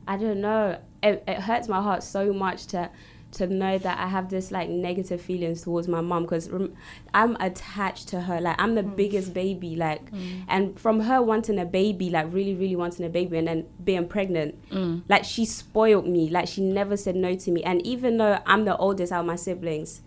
I 0.08 0.18
don't 0.18 0.42
know. 0.42 0.80
It, 1.02 1.24
it 1.28 1.40
hurts 1.40 1.68
my 1.68 1.82
heart 1.82 2.04
so 2.04 2.34
much 2.34 2.68
to 2.68 2.90
to 3.34 3.48
know 3.48 3.80
that 3.80 3.98
I 4.00 4.08
have 4.08 4.30
this 4.30 4.52
like 4.52 4.70
negative 4.70 5.20
feelings 5.20 5.64
towards 5.64 5.88
my 5.88 6.02
mom 6.02 6.24
because 6.24 6.50
rem- 6.50 6.76
I'm 7.14 7.36
attached 7.40 8.08
to 8.10 8.22
her. 8.22 8.40
Like 8.40 8.56
I'm 8.60 8.76
the 8.76 8.84
mm. 8.84 8.96
biggest 8.96 9.34
baby. 9.34 9.76
Like 9.76 10.12
mm. 10.12 10.44
and 10.48 10.80
from 10.80 11.02
her 11.02 11.22
wanting 11.22 11.60
a 11.60 11.66
baby, 11.66 12.10
like 12.10 12.32
really 12.32 12.54
really 12.54 12.76
wanting 12.76 13.06
a 13.06 13.10
baby, 13.10 13.38
and 13.38 13.48
then 13.48 13.66
being 13.84 14.08
pregnant, 14.08 14.70
mm. 14.70 15.02
like 15.10 15.26
she 15.26 15.46
spoiled 15.46 16.08
me. 16.08 16.30
Like 16.30 16.48
she 16.48 16.62
never 16.62 16.96
said 16.96 17.16
no 17.16 17.36
to 17.36 17.52
me. 17.52 17.64
And 17.64 17.86
even 17.86 18.18
though 18.18 18.40
I'm 18.46 18.66
the 18.66 18.78
oldest 18.78 19.12
out 19.12 19.22
of 19.22 19.26
my 19.26 19.36
siblings, 19.36 20.02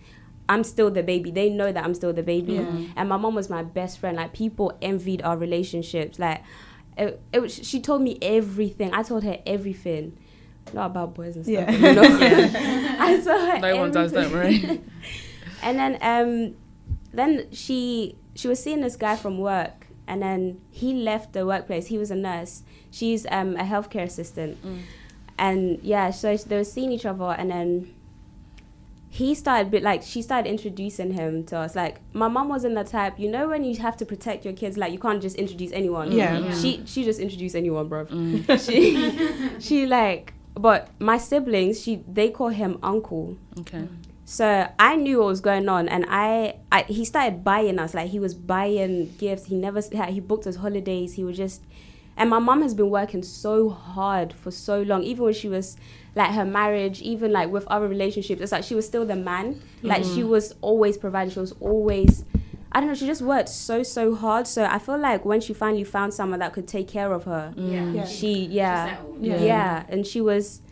I'm 0.49 0.63
still 0.63 0.91
the 0.91 1.03
baby. 1.03 1.31
They 1.31 1.51
know 1.51 1.73
that 1.73 1.85
I'm 1.85 1.95
still 1.95 2.13
the 2.13 2.23
baby. 2.23 2.59
And 2.97 3.09
my 3.09 3.17
mom 3.17 3.35
was 3.35 3.51
my 3.51 3.65
best 3.65 3.99
friend. 3.99 4.17
Like 4.17 4.33
people 4.33 4.77
envied 4.81 5.21
our 5.23 5.37
relationships. 5.37 6.19
Like 6.21 6.45
it, 6.97 7.21
it 7.33 7.41
was, 7.41 7.55
she 7.55 7.81
told 7.81 8.03
me 8.03 8.19
everything. 8.23 8.93
I 8.95 9.03
told 9.03 9.25
her 9.25 9.39
everything. 9.47 10.17
Not 10.73 10.87
about 10.87 11.15
boys 11.15 11.37
and 11.37 11.45
stuff. 11.45 11.55
Yeah. 11.69 11.71
You 11.71 11.95
know? 11.95 12.03
I 12.99 13.21
told 13.23 13.41
her 13.49 13.59
no 13.61 13.77
one 13.77 13.91
does 13.93 14.13
don't 14.13 14.25
everything. 14.25 14.69
worry 14.69 14.81
And 15.63 15.79
then 15.79 15.99
um 16.03 16.55
then 17.13 17.47
she 17.53 18.17
she 18.35 18.49
was 18.49 18.63
seeing 18.63 18.81
this 18.81 18.97
guy 18.97 19.17
from 19.17 19.39
work 19.39 19.87
and 20.09 20.21
then 20.23 20.61
he 20.71 20.93
left 20.93 21.33
the 21.33 21.47
workplace. 21.47 21.87
He 21.87 21.99
was 21.99 22.11
a 22.11 22.17
nurse. 22.17 22.63
She's 22.91 23.27
um 23.31 23.57
a 23.57 23.63
healthcare 23.63 24.05
assistant. 24.05 24.59
And 25.39 25.79
yeah, 25.83 26.11
so 26.11 26.37
they 26.37 26.57
were 26.57 26.65
seeing 26.65 26.91
each 26.93 27.07
other 27.07 27.35
and 27.39 27.51
then 27.51 27.95
he 29.09 29.35
started 29.35 29.71
bit 29.71 29.83
like 29.83 30.03
she 30.03 30.21
started 30.21 30.49
introducing 30.49 31.13
him 31.13 31.45
to 31.45 31.59
us. 31.59 31.75
Like 31.75 32.01
my 32.13 32.29
mom 32.29 32.49
wasn't 32.49 32.75
the 32.75 32.85
type, 32.85 33.19
you 33.19 33.31
know 33.31 33.49
when 33.49 33.65
you 33.65 33.77
have 33.77 33.97
to 33.99 34.07
protect 34.07 34.45
your 34.45 34.55
kids, 34.55 34.77
like 34.77 34.93
you 34.93 34.99
can't 34.99 35.23
just 35.23 35.37
introduce 35.37 35.73
anyone. 35.73 36.13
Yeah. 36.13 36.39
Yeah. 36.39 36.55
She 36.55 36.83
she 36.87 37.05
just 37.05 37.21
introduced 37.21 37.57
anyone, 37.57 37.89
bro. 37.89 38.07
Mm. 38.07 38.67
she 38.67 39.59
she 39.61 39.87
like 39.87 40.35
but 40.59 40.89
my 40.99 41.19
siblings, 41.19 41.83
she 41.83 42.03
they 42.09 42.31
call 42.31 42.49
him 42.49 42.79
uncle. 42.83 43.37
okay 43.61 43.89
So 44.25 44.69
I 44.79 44.97
knew 44.97 45.19
what 45.19 45.27
was 45.29 45.41
going 45.41 45.69
on, 45.69 45.89
and 45.89 46.05
I, 46.09 46.57
I 46.73 46.83
he 46.83 47.05
started 47.05 47.45
buying 47.45 47.79
us 47.79 47.95
like 47.95 48.11
he 48.11 48.19
was 48.19 48.35
buying 48.35 49.15
gifts. 49.19 49.47
He 49.47 49.55
never 49.55 49.81
he 50.09 50.21
booked 50.21 50.47
us 50.47 50.57
holidays. 50.57 51.15
He 51.15 51.25
was 51.25 51.37
just, 51.37 51.63
and 52.17 52.31
my 52.31 52.39
mom 52.39 52.63
has 52.63 52.75
been 52.75 52.91
working 52.91 53.23
so 53.23 53.69
hard 53.69 54.33
for 54.33 54.51
so 54.51 54.83
long. 54.83 55.05
Even 55.05 55.25
when 55.25 55.35
she 55.35 55.49
was 55.49 55.77
like 56.17 56.33
her 56.33 56.47
marriage, 56.47 57.03
even 57.03 57.31
like 57.31 57.51
with 57.51 57.67
other 57.69 57.87
relationships, 57.87 58.41
it's 58.41 58.51
like 58.51 58.65
she 58.65 58.75
was 58.75 58.87
still 58.87 59.05
the 59.05 59.15
man. 59.15 59.61
Like 59.83 60.03
she 60.03 60.21
mm-hmm. 60.21 60.31
was 60.31 60.55
always 60.63 60.99
providing. 60.99 61.33
She 61.33 61.39
was 61.39 61.53
always. 61.61 62.25
I 62.73 62.81
don't 62.81 62.89
know. 62.89 62.95
She 62.95 63.07
just 63.07 63.23
worked 63.23 63.51
so 63.51 63.83
so 63.83 64.15
hard. 64.15 64.47
So 64.47 64.65
I 64.65 64.79
feel 64.79 64.99
like 64.99 65.25
when 65.25 65.41
she 65.41 65.53
finally 65.55 65.85
found 65.85 66.15
someone 66.15 66.41
that 66.41 66.53
could 66.55 66.67
take 66.67 66.89
care 66.89 67.13
of 67.13 67.25
her, 67.25 67.53
Yeah. 67.57 67.91
Yeah. 67.91 68.07
she 68.07 68.47
yeah 68.47 68.97
settled. 68.97 69.23
yeah. 69.25 69.41
Yeah. 69.43 69.85
and 69.89 70.07
she 70.07 70.21
was 70.21 70.63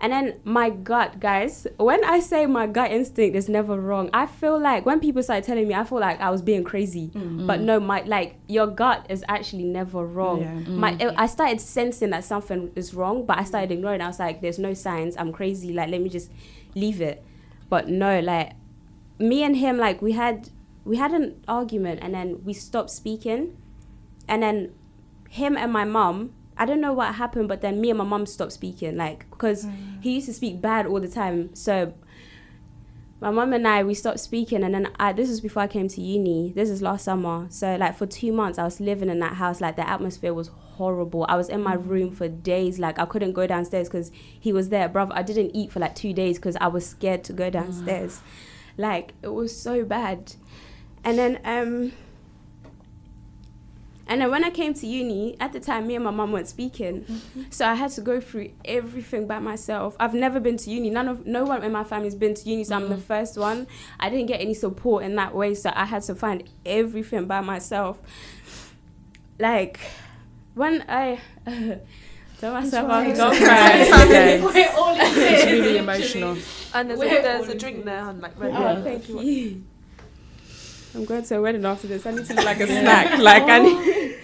and 0.00 0.12
then 0.12 0.40
my 0.44 0.70
gut 0.70 1.20
guys 1.20 1.66
when 1.76 2.02
i 2.04 2.18
say 2.18 2.46
my 2.46 2.66
gut 2.66 2.90
instinct 2.90 3.36
is 3.36 3.48
never 3.48 3.78
wrong 3.78 4.08
i 4.14 4.26
feel 4.26 4.58
like 4.58 4.86
when 4.86 4.98
people 4.98 5.22
start 5.22 5.44
telling 5.44 5.68
me 5.68 5.74
i 5.74 5.84
feel 5.84 6.00
like 6.00 6.20
i 6.20 6.30
was 6.30 6.42
being 6.42 6.64
crazy. 6.64 7.08
Mm-hmm. 7.08 7.46
But 7.46 7.60
no 7.60 7.80
my 7.80 8.02
like 8.02 8.36
your 8.48 8.66
gut 8.66 9.06
is 9.08 9.24
actually 9.28 9.64
never 9.64 10.04
wrong. 10.04 10.40
Yeah. 10.40 10.54
my 10.68 10.94
mm-hmm. 10.94 11.18
i 11.18 11.26
started 11.26 11.60
sensing 11.60 12.10
that 12.10 12.24
something 12.24 12.72
is 12.74 12.94
wrong 12.94 13.26
but 13.26 13.38
i 13.38 13.44
started 13.44 13.70
ignoring 13.72 14.00
i 14.00 14.06
was 14.06 14.18
like 14.18 14.40
there's 14.40 14.58
no 14.58 14.74
signs. 14.74 15.16
I'm 15.16 15.32
crazy. 15.32 15.72
Like 15.72 15.90
let 15.90 16.00
me 16.00 16.08
just 16.08 16.30
leave 16.74 17.00
it. 17.00 17.22
But 17.68 17.88
no 17.88 18.20
like 18.20 18.52
me 19.18 19.42
and 19.42 19.56
him 19.56 19.76
like 19.76 20.00
we 20.00 20.12
had 20.12 20.48
we 20.84 20.96
had 20.96 21.12
an 21.12 21.42
argument 21.46 22.00
and 22.02 22.14
then 22.14 22.42
we 22.44 22.52
stopped 22.52 22.90
speaking. 22.90 23.56
And 24.28 24.42
then 24.42 24.72
him 25.28 25.56
and 25.56 25.72
my 25.72 25.84
mum, 25.84 26.32
I 26.56 26.66
don't 26.66 26.80
know 26.80 26.92
what 26.92 27.14
happened, 27.14 27.48
but 27.48 27.60
then 27.62 27.80
me 27.80 27.90
and 27.90 27.98
my 27.98 28.04
mum 28.04 28.26
stopped 28.26 28.52
speaking. 28.52 28.96
Like, 28.96 29.28
because 29.30 29.66
he 30.00 30.14
used 30.14 30.26
to 30.26 30.34
speak 30.34 30.60
bad 30.60 30.86
all 30.86 31.00
the 31.00 31.08
time. 31.08 31.54
So 31.54 31.94
my 33.20 33.30
mum 33.30 33.52
and 33.52 33.66
I, 33.66 33.82
we 33.82 33.94
stopped 33.94 34.20
speaking. 34.20 34.62
And 34.62 34.74
then 34.74 34.88
I, 34.98 35.12
this 35.12 35.28
was 35.28 35.40
before 35.40 35.62
I 35.62 35.66
came 35.68 35.88
to 35.88 36.00
uni. 36.00 36.52
This 36.54 36.68
is 36.70 36.82
last 36.82 37.04
summer. 37.04 37.46
So, 37.50 37.76
like, 37.76 37.96
for 37.96 38.06
two 38.06 38.32
months, 38.32 38.58
I 38.58 38.64
was 38.64 38.80
living 38.80 39.08
in 39.08 39.18
that 39.20 39.34
house. 39.34 39.60
Like, 39.60 39.76
the 39.76 39.88
atmosphere 39.88 40.34
was 40.34 40.48
horrible. 40.48 41.26
I 41.28 41.36
was 41.36 41.48
in 41.48 41.62
my 41.62 41.74
room 41.74 42.10
for 42.10 42.28
days. 42.28 42.78
Like, 42.78 42.98
I 42.98 43.04
couldn't 43.06 43.32
go 43.32 43.46
downstairs 43.46 43.88
because 43.88 44.10
he 44.38 44.52
was 44.52 44.70
there. 44.70 44.88
Bruv, 44.88 45.10
I 45.12 45.22
didn't 45.22 45.54
eat 45.54 45.70
for 45.72 45.80
like 45.80 45.94
two 45.94 46.12
days 46.12 46.36
because 46.36 46.56
I 46.56 46.68
was 46.68 46.86
scared 46.86 47.24
to 47.24 47.32
go 47.32 47.50
downstairs. 47.50 48.20
Like, 48.76 49.12
it 49.22 49.28
was 49.28 49.54
so 49.56 49.84
bad. 49.84 50.34
And 51.04 51.18
then, 51.18 51.40
um, 51.44 51.92
and 54.10 54.20
then 54.20 54.30
when 54.30 54.44
I 54.44 54.50
came 54.50 54.74
to 54.74 54.86
uni, 54.86 55.36
at 55.40 55.52
the 55.54 55.60
time, 55.60 55.86
me 55.86 55.94
and 55.94 56.04
my 56.04 56.10
mum 56.10 56.32
weren't 56.32 56.48
speaking, 56.48 57.06
so 57.48 57.64
I 57.66 57.74
had 57.74 57.90
to 57.92 58.00
go 58.02 58.20
through 58.20 58.50
everything 58.66 59.26
by 59.26 59.38
myself. 59.38 59.96
I've 59.98 60.12
never 60.14 60.38
been 60.40 60.58
to 60.58 60.70
uni. 60.70 60.90
None 60.90 61.08
of 61.08 61.26
no 61.26 61.44
one 61.44 61.62
in 61.62 61.72
my 61.72 61.84
family's 61.84 62.14
been 62.16 62.34
to 62.34 62.48
uni, 62.48 62.64
so 62.64 62.74
I'm 62.76 62.88
the 62.90 62.98
first 62.98 63.38
one. 63.38 63.66
I 63.98 64.10
didn't 64.10 64.26
get 64.26 64.40
any 64.40 64.52
support 64.54 65.04
in 65.04 65.14
that 65.14 65.34
way, 65.34 65.54
so 65.54 65.70
I 65.74 65.86
had 65.86 66.02
to 66.02 66.14
find 66.14 66.42
everything 66.66 67.24
by 67.26 67.40
myself. 67.40 67.98
Like 69.38 69.80
when 70.54 70.84
I 70.88 71.20
tell 72.40 72.52
myself 72.52 72.90
I'm 72.90 73.14
Don't 73.14 73.34
sorry. 73.34 73.38
cry. 73.38 74.04
Okay. 74.04 74.40
We're 74.44 74.70
all 74.76 74.94
in 74.94 75.00
It's 75.00 75.44
really 75.46 75.78
emotional. 75.78 76.36
And 76.74 76.90
there's, 76.90 77.00
a, 77.00 77.08
there's 77.08 77.48
a 77.48 77.56
drink 77.58 77.84
there, 77.84 78.08
and 78.08 78.20
like 78.20 78.32
Oh, 78.40 78.48
wine. 78.50 78.82
thank 78.82 79.08
you. 79.08 79.64
I'm 80.94 81.04
going 81.04 81.22
to 81.22 81.36
a 81.36 81.40
wedding 81.40 81.64
after 81.64 81.86
this. 81.86 82.04
I 82.06 82.10
need 82.10 82.26
to 82.26 82.34
look 82.34 82.44
like 82.44 82.60
a 82.60 82.66
snack. 82.66 83.18
Like 83.18 83.44
I 83.44 83.58
need. 83.60 84.16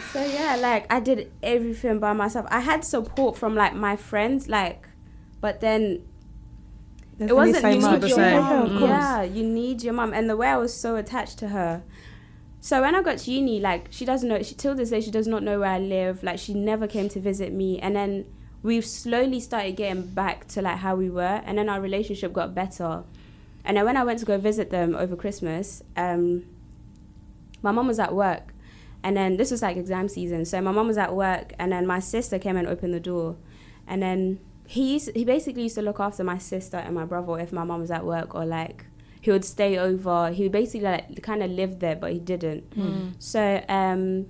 so 0.12 0.24
yeah, 0.24 0.56
like 0.56 0.90
I 0.92 1.00
did 1.00 1.30
everything 1.42 1.98
by 1.98 2.12
myself. 2.12 2.46
I 2.50 2.60
had 2.60 2.84
support 2.84 3.36
from 3.36 3.54
like 3.54 3.74
my 3.74 3.96
friends, 3.96 4.48
like, 4.48 4.88
but 5.40 5.60
then 5.60 6.02
There's 7.18 7.30
it 7.30 7.34
wasn't 7.34 7.58
so 7.58 7.68
you 7.68 7.80
much. 7.80 8.00
need 8.00 8.08
your 8.08 8.16
same. 8.16 8.40
mum. 8.42 8.68
Mm. 8.70 8.80
Yeah, 8.80 9.22
you 9.22 9.42
need 9.42 9.82
your 9.82 9.92
mom, 9.92 10.12
and 10.14 10.30
the 10.30 10.36
way 10.36 10.48
I 10.48 10.56
was 10.56 10.74
so 10.74 10.96
attached 10.96 11.38
to 11.38 11.48
her. 11.48 11.82
So 12.62 12.82
when 12.82 12.94
I 12.94 13.02
got 13.02 13.18
to 13.18 13.30
uni, 13.30 13.60
like 13.60 13.88
she 13.90 14.04
doesn't 14.04 14.28
know. 14.28 14.42
She 14.42 14.54
till 14.54 14.74
this 14.74 14.90
day 14.90 15.00
she 15.00 15.10
does 15.10 15.26
not 15.26 15.42
know 15.42 15.60
where 15.60 15.70
I 15.70 15.78
live. 15.78 16.22
Like 16.22 16.38
she 16.38 16.54
never 16.54 16.86
came 16.86 17.08
to 17.10 17.20
visit 17.20 17.52
me, 17.52 17.78
and 17.80 17.94
then 17.94 18.26
we've 18.62 18.86
slowly 18.86 19.40
started 19.40 19.76
getting 19.76 20.06
back 20.06 20.46
to 20.48 20.62
like 20.62 20.78
how 20.78 20.94
we 20.96 21.10
were, 21.10 21.42
and 21.44 21.58
then 21.58 21.68
our 21.68 21.80
relationship 21.80 22.32
got 22.32 22.54
better. 22.54 23.04
And 23.64 23.76
then 23.76 23.84
when 23.84 23.96
I 23.96 24.04
went 24.04 24.18
to 24.20 24.24
go 24.24 24.38
visit 24.38 24.70
them 24.70 24.94
over 24.94 25.16
Christmas, 25.16 25.82
um, 25.96 26.46
my 27.62 27.72
mum 27.72 27.86
was 27.86 27.98
at 27.98 28.14
work, 28.14 28.54
and 29.02 29.16
then 29.16 29.36
this 29.36 29.50
was 29.50 29.62
like 29.62 29.76
exam 29.76 30.08
season. 30.08 30.44
So 30.44 30.60
my 30.60 30.72
mum 30.72 30.86
was 30.86 30.98
at 30.98 31.14
work, 31.14 31.52
and 31.58 31.70
then 31.72 31.86
my 31.86 32.00
sister 32.00 32.38
came 32.38 32.56
and 32.56 32.66
opened 32.66 32.94
the 32.94 33.00
door, 33.00 33.36
and 33.86 34.02
then 34.02 34.40
he 34.66 34.94
used, 34.94 35.14
he 35.16 35.24
basically 35.24 35.64
used 35.64 35.74
to 35.74 35.82
look 35.82 35.98
after 36.00 36.22
my 36.22 36.38
sister 36.38 36.76
and 36.76 36.94
my 36.94 37.04
brother 37.04 37.38
if 37.40 37.52
my 37.52 37.64
mum 37.64 37.80
was 37.80 37.90
at 37.90 38.04
work 38.04 38.34
or 38.36 38.44
like 38.46 38.86
he 39.20 39.30
would 39.30 39.44
stay 39.44 39.76
over. 39.76 40.30
He 40.30 40.48
basically 40.48 40.86
like 40.86 41.22
kind 41.22 41.42
of 41.42 41.50
lived 41.50 41.80
there, 41.80 41.96
but 41.96 42.12
he 42.12 42.20
didn't. 42.20 42.72
So 43.18 43.62
um, 43.68 44.26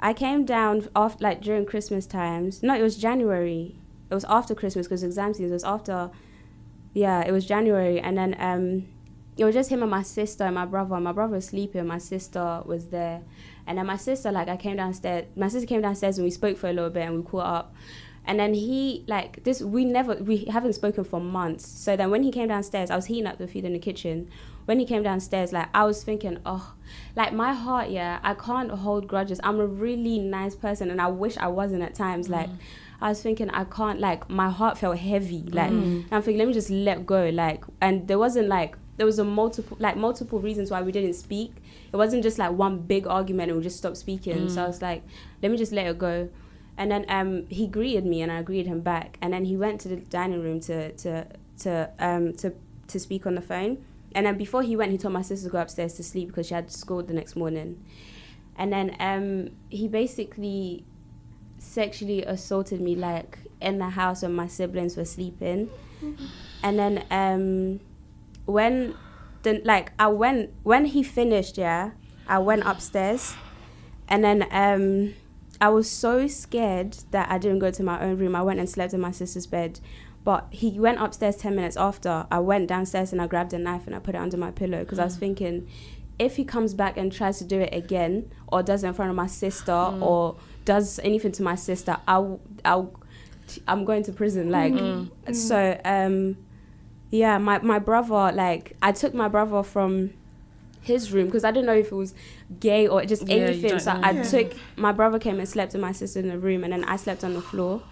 I 0.00 0.12
came 0.12 0.44
down 0.44 0.88
after 0.96 1.22
like 1.22 1.40
during 1.40 1.64
Christmas 1.64 2.06
times. 2.06 2.62
No, 2.62 2.74
it 2.74 2.82
was 2.82 2.96
January. 2.96 3.76
It 4.10 4.14
was 4.14 4.24
after 4.24 4.54
Christmas 4.54 4.86
because 4.86 5.02
exam 5.02 5.32
season. 5.32 5.50
It 5.50 5.52
was 5.54 5.64
after. 5.64 6.10
Yeah, 6.96 7.26
it 7.26 7.30
was 7.30 7.44
January, 7.44 8.00
and 8.00 8.16
then 8.16 8.34
um, 8.38 8.88
it 9.36 9.44
was 9.44 9.54
just 9.54 9.68
him 9.68 9.82
and 9.82 9.90
my 9.90 10.02
sister 10.02 10.44
and 10.44 10.54
my 10.54 10.64
brother. 10.64 10.98
My 10.98 11.12
brother 11.12 11.34
was 11.34 11.44
sleeping. 11.44 11.86
My 11.86 11.98
sister 11.98 12.62
was 12.64 12.86
there, 12.86 13.20
and 13.66 13.76
then 13.76 13.84
my 13.84 13.98
sister 13.98 14.32
like 14.32 14.48
I 14.48 14.56
came 14.56 14.76
downstairs. 14.76 15.26
My 15.36 15.48
sister 15.48 15.66
came 15.66 15.82
downstairs 15.82 16.16
and 16.16 16.24
we 16.24 16.30
spoke 16.30 16.56
for 16.56 16.70
a 16.70 16.72
little 16.72 16.88
bit 16.88 17.06
and 17.06 17.18
we 17.18 17.22
caught 17.22 17.44
up. 17.44 17.74
And 18.24 18.40
then 18.40 18.54
he 18.54 19.04
like 19.08 19.44
this. 19.44 19.60
We 19.60 19.84
never 19.84 20.14
we 20.14 20.46
haven't 20.46 20.72
spoken 20.72 21.04
for 21.04 21.20
months. 21.20 21.68
So 21.68 21.98
then 21.98 22.10
when 22.10 22.22
he 22.22 22.32
came 22.32 22.48
downstairs, 22.48 22.90
I 22.90 22.96
was 22.96 23.04
heating 23.04 23.26
up 23.26 23.36
the 23.36 23.46
food 23.46 23.66
in 23.66 23.74
the 23.74 23.78
kitchen. 23.78 24.30
When 24.64 24.78
he 24.80 24.86
came 24.86 25.02
downstairs, 25.02 25.52
like 25.52 25.68
I 25.74 25.84
was 25.84 26.02
thinking, 26.02 26.38
oh, 26.46 26.72
like 27.14 27.34
my 27.34 27.52
heart, 27.52 27.90
yeah, 27.90 28.20
I 28.22 28.32
can't 28.32 28.70
hold 28.70 29.06
grudges. 29.06 29.38
I'm 29.44 29.60
a 29.60 29.66
really 29.66 30.18
nice 30.18 30.54
person, 30.54 30.90
and 30.90 31.02
I 31.02 31.08
wish 31.08 31.36
I 31.36 31.48
wasn't 31.48 31.82
at 31.82 31.94
times. 31.94 32.30
Like 32.30 32.48
I 33.00 33.10
was 33.10 33.22
thinking, 33.22 33.50
I 33.50 33.64
can't. 33.64 34.00
Like 34.00 34.28
my 34.30 34.48
heart 34.50 34.78
felt 34.78 34.98
heavy. 34.98 35.42
Like 35.50 35.70
and 35.70 36.06
I'm 36.12 36.22
thinking, 36.22 36.38
let 36.38 36.48
me 36.48 36.54
just 36.54 36.70
let 36.70 37.06
go. 37.06 37.28
Like 37.28 37.64
and 37.80 38.08
there 38.08 38.18
wasn't 38.18 38.48
like 38.48 38.76
there 38.96 39.06
was 39.06 39.18
a 39.18 39.24
multiple 39.24 39.76
like 39.80 39.96
multiple 39.96 40.40
reasons 40.40 40.70
why 40.70 40.82
we 40.82 40.92
didn't 40.92 41.14
speak. 41.14 41.52
It 41.92 41.96
wasn't 41.96 42.22
just 42.22 42.38
like 42.38 42.52
one 42.52 42.78
big 42.78 43.06
argument 43.06 43.50
and 43.50 43.58
we 43.58 43.64
just 43.64 43.76
stopped 43.76 43.96
speaking. 43.98 44.48
So 44.48 44.64
I 44.64 44.66
was 44.66 44.82
like, 44.82 45.02
let 45.42 45.52
me 45.52 45.58
just 45.58 45.72
let 45.72 45.86
it 45.86 45.98
go. 45.98 46.28
And 46.78 46.90
then 46.90 47.06
um, 47.08 47.46
he 47.48 47.66
greeted 47.66 48.04
me, 48.04 48.20
and 48.20 48.30
I 48.30 48.42
greeted 48.42 48.66
him 48.66 48.80
back. 48.80 49.18
And 49.22 49.32
then 49.32 49.46
he 49.46 49.56
went 49.56 49.80
to 49.82 49.88
the 49.88 49.96
dining 49.96 50.42
room 50.42 50.60
to 50.60 50.92
to 50.92 51.26
to 51.60 51.90
um, 51.98 52.34
to 52.34 52.52
to 52.88 53.00
speak 53.00 53.26
on 53.26 53.34
the 53.34 53.40
phone. 53.40 53.84
And 54.14 54.26
then 54.26 54.38
before 54.38 54.62
he 54.62 54.76
went, 54.76 54.92
he 54.92 54.98
told 54.98 55.12
my 55.12 55.22
sister 55.22 55.48
to 55.48 55.52
go 55.52 55.60
upstairs 55.60 55.94
to 55.94 56.02
sleep 56.02 56.28
because 56.28 56.46
she 56.46 56.54
had 56.54 56.70
school 56.70 57.02
the 57.02 57.12
next 57.12 57.36
morning. 57.36 57.84
And 58.56 58.72
then 58.72 58.96
um, 58.98 59.50
he 59.68 59.88
basically 59.88 60.84
sexually 61.76 62.22
assaulted 62.24 62.80
me 62.80 62.96
like 62.96 63.38
in 63.60 63.76
the 63.78 63.90
house 63.90 64.22
when 64.22 64.32
my 64.32 64.46
siblings 64.46 64.96
were 64.96 65.04
sleeping. 65.04 65.68
And 66.62 66.78
then 66.78 67.04
um, 67.10 67.80
when 68.46 68.94
the 69.42 69.60
like 69.64 69.92
I 69.98 70.08
went 70.08 70.50
when 70.62 70.86
he 70.86 71.02
finished, 71.02 71.58
yeah, 71.58 71.90
I 72.26 72.38
went 72.38 72.62
upstairs, 72.64 73.34
and 74.08 74.24
then 74.24 74.46
um, 74.50 75.14
I 75.60 75.68
was 75.68 75.88
so 75.88 76.26
scared 76.26 76.92
that 77.10 77.30
I 77.30 77.36
didn't 77.38 77.60
go 77.60 77.70
to 77.70 77.82
my 77.82 78.02
own 78.02 78.16
room. 78.18 78.34
I 78.34 78.42
went 78.42 78.58
and 78.58 78.68
slept 78.68 78.94
in 78.94 79.00
my 79.00 79.12
sister's 79.12 79.46
bed. 79.46 79.80
But 80.24 80.48
he 80.50 80.80
went 80.80 80.98
upstairs 80.98 81.36
10 81.36 81.54
minutes 81.54 81.76
after. 81.76 82.26
I 82.32 82.40
went 82.40 82.66
downstairs 82.66 83.12
and 83.12 83.22
I 83.22 83.28
grabbed 83.28 83.52
a 83.52 83.58
knife 83.58 83.86
and 83.86 83.94
I 83.94 84.00
put 84.00 84.16
it 84.16 84.18
under 84.18 84.36
my 84.36 84.50
pillow 84.50 84.80
because 84.80 84.98
I 84.98 85.04
was 85.04 85.16
thinking 85.16 85.68
if 86.18 86.34
he 86.34 86.44
comes 86.44 86.74
back 86.74 86.96
and 86.96 87.12
tries 87.12 87.38
to 87.38 87.44
do 87.44 87.60
it 87.60 87.72
again 87.72 88.32
or 88.48 88.60
does 88.60 88.82
it 88.82 88.88
in 88.88 88.94
front 88.94 89.10
of 89.10 89.16
my 89.16 89.28
sister 89.28 89.72
or 89.72 90.36
does 90.66 90.98
anything 91.02 91.32
to 91.32 91.42
my 91.42 91.54
sister, 91.54 91.96
I'll, 92.06 92.40
I'll, 92.64 92.92
I'm 93.66 93.86
going 93.86 94.02
to 94.02 94.12
prison. 94.12 94.50
Like, 94.50 94.74
so, 95.34 95.80
um, 95.84 96.36
yeah, 97.10 97.38
my, 97.38 97.58
my 97.60 97.78
brother, 97.78 98.30
like, 98.36 98.76
I 98.82 98.92
took 98.92 99.14
my 99.14 99.28
brother 99.28 99.62
from 99.62 100.10
his 100.82 101.10
room 101.12 101.26
because 101.26 101.44
I 101.44 101.50
didn't 101.50 101.66
know 101.66 101.74
if 101.74 101.90
it 101.90 101.94
was 101.94 102.14
gay 102.60 102.86
or 102.86 103.04
just 103.04 103.26
Yeah, 103.28 103.36
anything. 103.36 103.78
So 103.80 103.92
know. 103.92 104.00
I 104.02 104.12
Yeah. 104.12 104.22
took 104.22 104.52
my 104.76 104.92
brother 104.92 105.18
came 105.18 105.38
and 105.38 105.48
slept 105.48 105.74
in 105.74 105.80
my 105.80 105.92
sister 105.92 106.20
in 106.20 106.28
the 106.28 106.38
room, 106.38 106.62
and 106.64 106.72
then 106.72 106.84
I 106.84 106.96
slept 106.96 107.24
on 107.24 107.34
the 107.34 107.40
floor. 107.40 107.82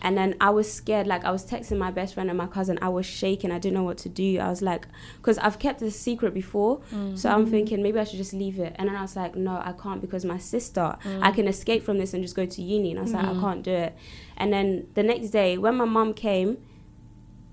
And 0.00 0.16
then 0.16 0.34
I 0.40 0.50
was 0.50 0.72
scared. 0.72 1.06
Like 1.06 1.24
I 1.24 1.30
was 1.30 1.44
texting 1.44 1.78
my 1.78 1.90
best 1.90 2.14
friend 2.14 2.28
and 2.28 2.38
my 2.38 2.46
cousin. 2.46 2.78
I 2.80 2.88
was 2.88 3.06
shaking. 3.06 3.50
I 3.50 3.58
didn't 3.58 3.74
know 3.74 3.82
what 3.82 3.98
to 3.98 4.08
do. 4.08 4.38
I 4.38 4.48
was 4.48 4.62
like, 4.62 4.86
because 5.16 5.38
I've 5.38 5.58
kept 5.58 5.80
this 5.80 5.98
secret 5.98 6.34
before, 6.34 6.80
so 7.14 7.30
I'm 7.30 7.46
mm. 7.46 7.50
thinking 7.50 7.82
maybe 7.82 7.98
I 7.98 8.04
should 8.04 8.18
just 8.18 8.32
leave 8.32 8.58
it. 8.58 8.74
And 8.76 8.88
then 8.88 8.96
I 8.96 9.02
was 9.02 9.16
like, 9.16 9.34
no, 9.34 9.60
I 9.64 9.72
can't 9.72 10.00
because 10.00 10.24
my 10.24 10.38
sister. 10.38 10.96
Mm. 11.04 11.22
I 11.22 11.30
can 11.32 11.48
escape 11.48 11.82
from 11.82 11.98
this 11.98 12.14
and 12.14 12.22
just 12.22 12.36
go 12.36 12.46
to 12.46 12.62
uni. 12.62 12.90
And 12.90 13.00
I 13.00 13.02
was 13.02 13.12
like, 13.12 13.24
I 13.24 13.32
mm. 13.32 13.40
can't 13.40 13.62
do 13.62 13.72
it. 13.72 13.96
And 14.36 14.52
then 14.52 14.86
the 14.94 15.02
next 15.02 15.30
day, 15.30 15.58
when 15.58 15.76
my 15.76 15.84
mom 15.84 16.14
came, 16.14 16.58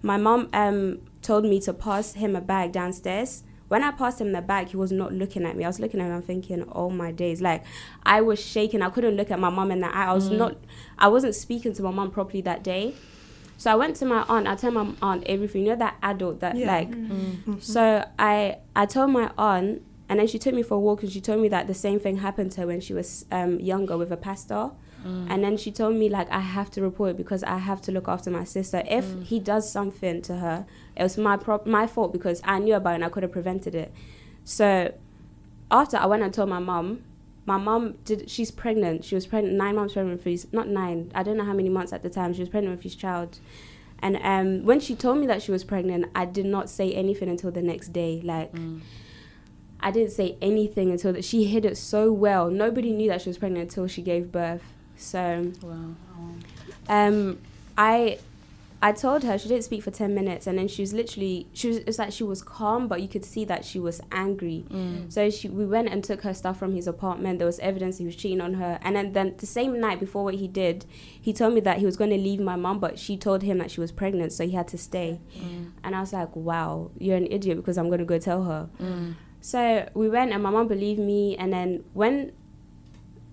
my 0.02 0.18
mom 0.18 0.50
um 0.54 1.02
told 1.22 1.46
me 1.46 1.60
to 1.62 1.74
pass 1.74 2.14
him 2.14 2.36
a 2.36 2.42
bag 2.42 2.72
downstairs. 2.72 3.44
When 3.68 3.84
I 3.84 3.92
passed 3.92 4.22
him 4.22 4.32
the 4.32 4.42
bag, 4.42 4.70
he 4.70 4.78
was 4.78 4.92
not 4.92 5.12
looking 5.14 5.44
at 5.44 5.56
me. 5.58 5.64
I 5.64 5.68
was 5.68 5.80
looking 5.80 6.00
at 6.00 6.06
him. 6.08 6.14
I'm 6.14 6.22
thinking, 6.22 6.66
oh 6.72 6.90
my 6.90 7.12
days! 7.12 7.42
Like 7.42 7.64
I 8.04 8.22
was 8.22 8.40
shaking. 8.40 8.82
I 8.82 8.90
couldn't 8.90 9.16
look 9.16 9.32
at 9.32 9.40
my 9.40 9.50
mom 9.50 9.72
in 9.72 9.80
the 9.82 9.88
eye. 9.88 10.06
I 10.06 10.14
was 10.14 10.30
mm. 10.30 10.38
not. 10.38 10.58
I 11.00 11.08
wasn't 11.08 11.36
speaking 11.36 11.74
to 11.74 11.84
my 11.84 11.92
mom 11.92 12.12
properly 12.12 12.42
that 12.42 12.64
day. 12.64 12.94
So 13.58 13.72
I 13.72 13.76
went 13.76 13.96
to 13.98 14.06
my 14.06 14.24
aunt. 14.28 14.48
I 14.48 14.56
told 14.56 14.74
my 14.74 14.88
aunt 15.02 15.24
everything. 15.26 15.64
You 15.64 15.70
know 15.70 15.76
that 15.78 15.96
adult 16.04 16.42
that 16.42 16.56
Yeah. 16.56 16.68
like. 16.68 16.92
Mm. 16.92 17.10
Mm-hmm. 17.10 17.60
So 17.60 18.08
I 18.20 18.58
I 18.76 18.86
told 18.86 19.12
my 19.12 19.32
aunt, 19.38 19.82
and 20.10 20.20
then 20.20 20.28
she 20.28 20.38
took 20.38 20.54
me 20.54 20.62
for 20.62 20.76
a 20.76 20.80
walk, 20.80 21.04
and 21.04 21.12
she 21.12 21.22
told 21.22 21.42
me 21.42 21.48
that 21.50 21.68
the 21.68 21.74
same 21.74 22.00
thing 22.00 22.18
happened 22.18 22.52
to 22.54 22.62
her 22.62 22.68
when 22.68 22.82
she 22.82 22.94
was 22.94 23.26
um, 23.32 23.60
younger 23.60 23.98
with 23.98 24.12
a 24.12 24.18
pastor. 24.18 24.72
Mm. 25.06 25.28
And 25.30 25.44
then 25.44 25.58
she 25.58 25.72
told 25.72 25.96
me 25.96 26.10
like 26.10 26.30
I 26.32 26.40
have 26.40 26.72
to 26.72 26.82
report 26.82 27.16
because 27.16 27.44
I 27.44 27.60
have 27.60 27.82
to 27.84 27.92
look 27.92 28.08
after 28.08 28.32
my 28.32 28.44
sister. 28.44 28.84
If 28.90 29.06
mm. 29.06 29.24
he 29.24 29.40
does 29.40 29.72
something 29.72 30.22
to 30.24 30.38
her, 30.38 30.66
it 30.96 31.04
was 31.04 31.18
my 31.18 31.38
pro- 31.38 31.64
my 31.66 31.86
fault 31.86 32.12
because 32.12 32.42
I 32.44 32.60
knew 32.60 32.74
about 32.74 32.92
it 32.92 32.96
and 32.96 33.06
I 33.06 33.10
could 33.10 33.24
have 33.24 33.32
prevented 33.32 33.76
it. 33.76 33.94
So 34.44 34.94
after 35.70 35.98
I 35.98 36.08
went 36.08 36.24
and 36.24 36.34
told 36.34 36.50
my 36.50 36.60
mom, 36.60 37.04
my 37.46 37.58
mom 37.58 37.98
did. 38.04 38.30
She's 38.30 38.50
pregnant. 38.50 39.06
She 39.06 39.14
was 39.14 39.28
pregnant 39.28 39.56
nine 39.56 39.76
months 39.76 39.94
pregnant 39.94 40.18
with 40.18 40.26
his 40.26 40.52
not 40.52 40.68
nine. 40.68 41.12
I 41.14 41.22
don't 41.22 41.38
know 41.38 41.46
how 41.46 41.54
many 41.54 41.70
months 41.70 41.94
at 41.94 42.02
the 42.02 42.10
time. 42.10 42.34
She 42.34 42.40
was 42.40 42.50
pregnant 42.50 42.76
with 42.76 42.84
his 42.84 42.96
child. 42.96 43.40
And 44.00 44.18
um, 44.24 44.66
when 44.66 44.80
she 44.80 44.96
told 44.96 45.20
me 45.20 45.28
that 45.28 45.42
she 45.42 45.52
was 45.52 45.64
pregnant, 45.64 46.08
I 46.14 46.26
did 46.26 46.46
not 46.46 46.70
say 46.70 46.94
anything 46.94 47.30
until 47.30 47.52
the 47.52 47.62
next 47.62 47.90
day. 47.90 48.22
Like, 48.24 48.52
mm. 48.52 48.82
I 49.80 49.92
didn't 49.92 50.12
say 50.12 50.38
anything 50.42 50.92
until 50.92 51.14
that. 51.14 51.24
She 51.24 51.46
hid 51.46 51.66
it 51.66 51.78
so 51.78 52.12
well. 52.12 52.50
Nobody 52.50 52.92
knew 52.92 53.08
that 53.10 53.22
she 53.22 53.30
was 53.30 53.38
pregnant 53.38 53.70
until 53.70 53.88
she 53.88 54.02
gave 54.02 54.32
birth. 54.32 54.75
So, 54.98 55.52
Wow. 55.62 55.96
um, 56.88 57.40
I, 57.78 58.20
I 58.82 58.92
told 58.92 59.24
her 59.24 59.38
she 59.38 59.48
didn't 59.48 59.64
speak 59.64 59.82
for 59.84 59.92
ten 59.92 60.14
minutes, 60.14 60.48
and 60.48 60.58
then 60.58 60.68
she 60.68 60.82
was 60.82 60.94
literally 60.94 61.48
she 61.54 61.70
was 61.70 61.78
it's 61.78 61.98
like 61.98 62.12
she 62.12 62.24
was 62.24 62.42
calm, 62.44 62.88
but 62.88 63.02
you 63.02 63.08
could 63.08 63.26
see 63.26 63.44
that 63.46 63.66
she 63.66 63.80
was 63.80 64.00
angry. 64.12 64.66
Mm. 64.70 65.12
So 65.12 65.30
she 65.30 65.50
we 65.50 65.66
went 65.66 65.90
and 65.90 66.04
took 66.04 66.22
her 66.22 66.34
stuff 66.34 66.60
from 66.60 66.74
his 66.74 66.86
apartment. 66.88 67.40
There 67.40 67.46
was 67.48 67.58
evidence 67.60 67.98
he 67.98 68.06
was 68.06 68.16
cheating 68.16 68.42
on 68.42 68.56
her, 68.56 68.78
and 68.84 68.96
then 68.96 69.14
then 69.14 69.36
the 69.38 69.46
same 69.48 69.80
night 69.80 70.00
before 70.00 70.24
what 70.26 70.36
he 70.36 70.48
did, 70.48 70.86
he 71.20 71.34
told 71.34 71.54
me 71.56 71.62
that 71.62 71.80
he 71.80 71.86
was 71.86 71.98
going 71.98 72.12
to 72.12 72.18
leave 72.18 72.40
my 72.40 72.56
mom, 72.56 72.80
but 72.80 73.00
she 73.00 73.18
told 73.18 73.42
him 73.44 73.58
that 73.58 73.72
she 73.72 73.80
was 73.80 73.92
pregnant, 73.92 74.32
so 74.34 74.46
he 74.46 74.52
had 74.52 74.68
to 74.68 74.78
stay. 74.78 75.20
Mm. 75.38 75.72
And 75.84 75.96
I 75.96 76.00
was 76.02 76.14
like, 76.14 76.36
wow, 76.36 76.92
you're 77.00 77.18
an 77.18 77.28
idiot 77.32 77.58
because 77.58 77.78
I'm 77.78 77.88
going 77.88 78.00
to 78.00 78.06
go 78.06 78.20
tell 78.20 78.44
her. 78.44 78.70
Mm. 78.80 79.16
So 79.42 79.90
we 79.94 80.10
went, 80.10 80.32
and 80.32 80.44
my 80.44 80.50
mom 80.52 80.68
believed 80.68 81.00
me, 81.00 81.36
and 81.38 81.52
then 81.52 81.84
when 81.94 82.34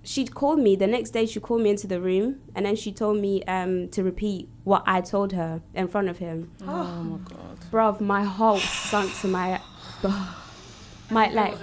she 0.04 0.26
called 0.26 0.58
me 0.58 0.74
the 0.76 0.86
next 0.86 1.10
day 1.10 1.24
she 1.26 1.38
called 1.40 1.62
me 1.62 1.70
into 1.70 1.86
the 1.86 2.00
room 2.00 2.40
and 2.54 2.66
then 2.66 2.74
she 2.76 2.92
told 2.92 3.18
me 3.18 3.42
um, 3.44 3.88
to 3.88 4.02
repeat 4.02 4.48
what 4.64 4.82
i 4.86 5.00
told 5.00 5.32
her 5.32 5.62
in 5.74 5.86
front 5.88 6.08
of 6.08 6.18
him. 6.18 6.50
Oh 6.66 7.02
my 7.02 7.18
god. 7.18 7.58
bruv 7.70 8.00
my 8.00 8.22
heart 8.24 8.60
sunk 8.60 9.14
to 9.20 9.28
my 9.28 9.60
my 11.10 11.28
like 11.30 11.54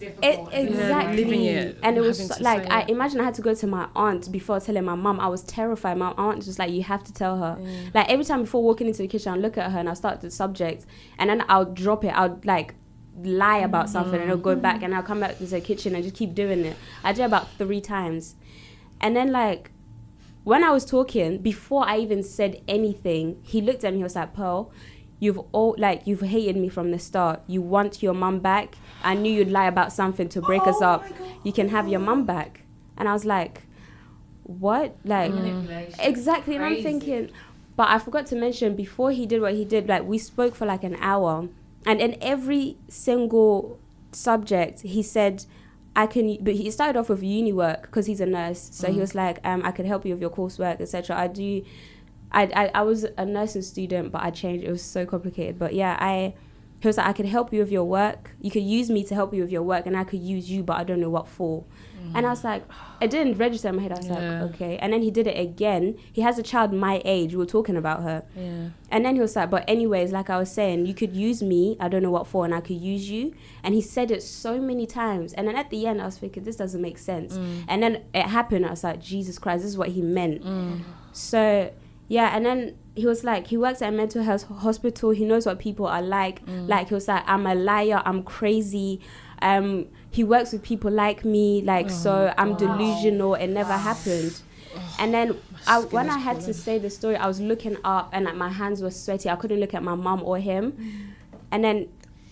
it, 0.00 0.40
exactly 0.52 1.24
living 1.24 1.42
it, 1.44 1.78
and 1.82 1.96
it 1.96 2.00
was 2.00 2.18
having 2.18 2.36
to 2.36 2.42
like 2.42 2.62
say 2.64 2.68
i 2.70 2.80
it. 2.82 2.90
imagine 2.90 3.20
i 3.20 3.24
had 3.24 3.34
to 3.34 3.42
go 3.42 3.54
to 3.54 3.66
my 3.66 3.88
aunt 3.94 4.30
before 4.32 4.58
telling 4.60 4.84
my 4.84 4.94
mom 4.94 5.20
i 5.20 5.26
was 5.28 5.42
terrified. 5.42 5.96
My 5.98 6.12
aunt 6.16 6.36
was 6.38 6.46
just 6.46 6.58
like 6.58 6.70
you 6.70 6.82
have 6.82 7.04
to 7.04 7.12
tell 7.12 7.36
her. 7.38 7.58
Like 7.94 8.08
every 8.08 8.24
time 8.24 8.42
before 8.42 8.62
walking 8.62 8.86
into 8.88 8.98
the 9.02 9.08
kitchen 9.08 9.32
i'll 9.32 9.38
look 9.38 9.56
at 9.58 9.70
her 9.70 9.78
and 9.78 9.88
i'll 9.88 9.96
start 9.96 10.20
the 10.22 10.30
subject 10.30 10.86
and 11.18 11.30
then 11.30 11.44
i'll 11.48 11.64
drop 11.64 12.04
it. 12.04 12.08
I'll 12.08 12.40
like 12.44 12.74
lie 13.22 13.58
about 13.58 13.88
something 13.88 14.20
and 14.20 14.30
i'll 14.30 14.36
go 14.36 14.54
back 14.54 14.82
and 14.82 14.94
i'll 14.94 15.02
come 15.02 15.20
back 15.20 15.32
into 15.40 15.46
the 15.46 15.60
kitchen 15.60 15.94
and 15.94 16.04
just 16.04 16.14
keep 16.14 16.34
doing 16.34 16.64
it 16.64 16.76
i 17.02 17.12
did 17.12 17.24
about 17.24 17.50
three 17.52 17.80
times 17.80 18.36
and 19.00 19.16
then 19.16 19.32
like 19.32 19.70
when 20.46 20.62
I 20.62 20.70
was 20.70 20.84
talking, 20.84 21.38
before 21.38 21.88
I 21.88 21.98
even 21.98 22.22
said 22.22 22.62
anything, 22.68 23.40
he 23.42 23.60
looked 23.60 23.82
at 23.82 23.92
me. 23.92 23.98
He 23.98 24.02
was 24.04 24.14
like, 24.14 24.32
"Pearl, 24.32 24.70
you've 25.18 25.40
all 25.50 25.74
like 25.76 26.06
you've 26.06 26.20
hated 26.20 26.56
me 26.56 26.68
from 26.68 26.92
the 26.92 27.00
start. 27.00 27.42
You 27.48 27.60
want 27.62 28.00
your 28.00 28.14
mum 28.14 28.38
back. 28.38 28.76
I 29.02 29.14
knew 29.14 29.32
you'd 29.32 29.50
lie 29.50 29.66
about 29.66 29.92
something 29.92 30.28
to 30.28 30.40
break 30.40 30.64
us 30.68 30.80
up. 30.80 31.04
You 31.42 31.52
can 31.52 31.70
have 31.70 31.88
your 31.88 31.98
mum 31.98 32.26
back." 32.26 32.60
And 32.96 33.08
I 33.08 33.12
was 33.12 33.24
like, 33.24 33.62
"What? 34.44 34.96
Like 35.04 35.32
exactly?" 35.98 36.54
And 36.54 36.64
I'm 36.64 36.80
thinking, 36.80 37.32
but 37.74 37.88
I 37.88 37.98
forgot 37.98 38.26
to 38.26 38.36
mention 38.36 38.76
before 38.76 39.10
he 39.10 39.26
did 39.26 39.42
what 39.42 39.54
he 39.54 39.64
did. 39.64 39.88
Like 39.88 40.04
we 40.04 40.16
spoke 40.16 40.54
for 40.54 40.64
like 40.64 40.84
an 40.84 40.94
hour, 41.00 41.48
and 41.86 42.00
in 42.00 42.16
every 42.20 42.76
single 42.88 43.78
subject, 44.12 44.80
he 44.80 45.02
said. 45.02 45.44
I 45.98 46.06
can, 46.06 46.36
but 46.44 46.52
he 46.52 46.70
started 46.70 46.98
off 46.98 47.08
with 47.08 47.22
uni 47.22 47.54
work 47.54 47.84
because 47.84 48.04
he's 48.04 48.20
a 48.20 48.26
nurse. 48.26 48.68
So 48.70 48.92
he 48.92 49.00
was 49.00 49.14
like, 49.14 49.38
um, 49.44 49.62
I 49.64 49.70
can 49.70 49.86
help 49.86 50.04
you 50.04 50.12
with 50.12 50.20
your 50.20 50.28
coursework, 50.28 50.78
etc. 50.78 51.16
I 51.16 51.26
do, 51.26 51.64
I, 52.30 52.42
I, 52.54 52.70
I 52.74 52.82
was 52.82 53.04
a 53.16 53.24
nursing 53.24 53.62
student, 53.62 54.12
but 54.12 54.22
I 54.22 54.30
changed. 54.30 54.62
It 54.62 54.70
was 54.70 54.82
so 54.82 55.06
complicated. 55.06 55.58
But 55.58 55.72
yeah, 55.72 55.96
I, 55.98 56.34
he 56.86 56.88
was 56.88 56.96
like, 56.98 57.06
I 57.06 57.12
could 57.12 57.26
help 57.26 57.52
you 57.52 57.60
with 57.60 57.70
your 57.70 57.84
work. 57.84 58.32
You 58.40 58.50
could 58.50 58.62
use 58.62 58.88
me 58.90 59.04
to 59.04 59.14
help 59.14 59.34
you 59.34 59.42
with 59.42 59.50
your 59.50 59.62
work, 59.62 59.86
and 59.86 59.96
I 59.96 60.04
could 60.04 60.20
use 60.20 60.50
you, 60.50 60.62
but 60.62 60.76
I 60.76 60.84
don't 60.84 61.00
know 61.00 61.10
what 61.10 61.28
for. 61.28 61.64
And 62.14 62.24
I 62.24 62.30
was 62.30 62.44
like, 62.44 62.62
it 63.00 63.10
didn't 63.10 63.36
register 63.36 63.68
in 63.68 63.76
my 63.76 63.82
head. 63.82 63.92
I 63.92 63.96
was 63.96 64.06
Yeah. 64.06 64.42
like, 64.42 64.54
okay. 64.54 64.78
And 64.78 64.92
then 64.92 65.02
he 65.02 65.10
did 65.10 65.26
it 65.26 65.38
again. 65.38 65.96
He 66.12 66.22
has 66.22 66.38
a 66.38 66.42
child 66.42 66.72
my 66.72 67.02
age. 67.04 67.32
We 67.32 67.38
were 67.38 67.46
talking 67.46 67.76
about 67.76 68.02
her. 68.04 68.22
Yeah. 68.36 68.68
And 68.92 69.04
then 69.04 69.16
he 69.16 69.20
was 69.20 69.34
like, 69.34 69.50
but 69.50 69.64
anyways, 69.68 70.12
like 70.12 70.30
I 70.30 70.38
was 70.38 70.50
saying, 70.52 70.86
you 70.86 70.94
could 70.94 71.14
use 71.16 71.42
me, 71.42 71.76
I 71.80 71.88
don't 71.88 72.02
know 72.04 72.10
what 72.12 72.28
for, 72.28 72.44
and 72.44 72.54
I 72.54 72.60
could 72.60 72.76
use 72.80 73.10
you. 73.10 73.34
And 73.64 73.74
he 73.74 73.80
said 73.82 74.12
it 74.12 74.22
so 74.22 74.60
many 74.60 74.86
times. 74.86 75.32
And 75.32 75.48
then 75.48 75.56
at 75.56 75.70
the 75.70 75.84
end, 75.88 76.00
I 76.00 76.04
was 76.06 76.16
thinking, 76.16 76.44
this 76.44 76.54
doesn't 76.56 76.80
make 76.80 76.96
sense. 76.98 77.36
Mm. 77.36 77.64
And 77.66 77.82
then 77.82 78.04
it 78.14 78.26
happened. 78.26 78.64
I 78.66 78.70
was 78.70 78.84
like, 78.84 79.00
Jesus 79.00 79.38
Christ, 79.40 79.62
this 79.64 79.70
is 79.72 79.76
what 79.78 79.88
he 79.88 80.00
meant. 80.00 80.44
Mm. 80.44 80.82
So, 81.12 81.72
yeah. 82.06 82.36
And 82.36 82.46
then 82.46 82.76
he 82.96 83.06
was 83.06 83.22
like, 83.22 83.46
he 83.48 83.56
works 83.56 83.82
at 83.82 83.92
a 83.92 83.96
mental 83.96 84.22
health 84.22 84.48
hospital. 84.48 85.10
He 85.10 85.24
knows 85.24 85.46
what 85.46 85.58
people 85.58 85.86
are 85.86 86.02
like. 86.02 86.40
Like, 86.66 86.88
he 86.88 86.94
was 86.94 87.06
like, 87.06 87.22
I'm 87.26 87.46
a 87.46 87.54
liar, 87.54 88.02
I'm 88.04 88.22
crazy. 88.22 89.00
Um, 89.42 89.86
he 90.10 90.24
works 90.24 90.52
with 90.52 90.62
people 90.62 90.90
like 90.90 91.24
me, 91.24 91.60
like, 91.62 91.90
so 91.90 92.32
I'm 92.38 92.56
delusional. 92.56 93.34
It 93.34 93.48
never 93.48 93.74
happened. 93.74 94.40
And 94.98 95.14
then 95.14 95.38
I, 95.66 95.80
when 95.80 96.10
I 96.10 96.18
had 96.18 96.40
to 96.42 96.52
say 96.52 96.78
the 96.78 96.90
story, 96.90 97.16
I 97.16 97.26
was 97.26 97.40
looking 97.40 97.78
up 97.82 98.10
and 98.12 98.26
like 98.26 98.34
my 98.34 98.50
hands 98.50 98.82
were 98.82 98.90
sweaty. 98.90 99.30
I 99.30 99.36
couldn't 99.36 99.58
look 99.58 99.72
at 99.72 99.82
my 99.82 99.94
mum 99.94 100.22
or 100.22 100.38
him. 100.38 101.14
And 101.50 101.64
then 101.64 101.88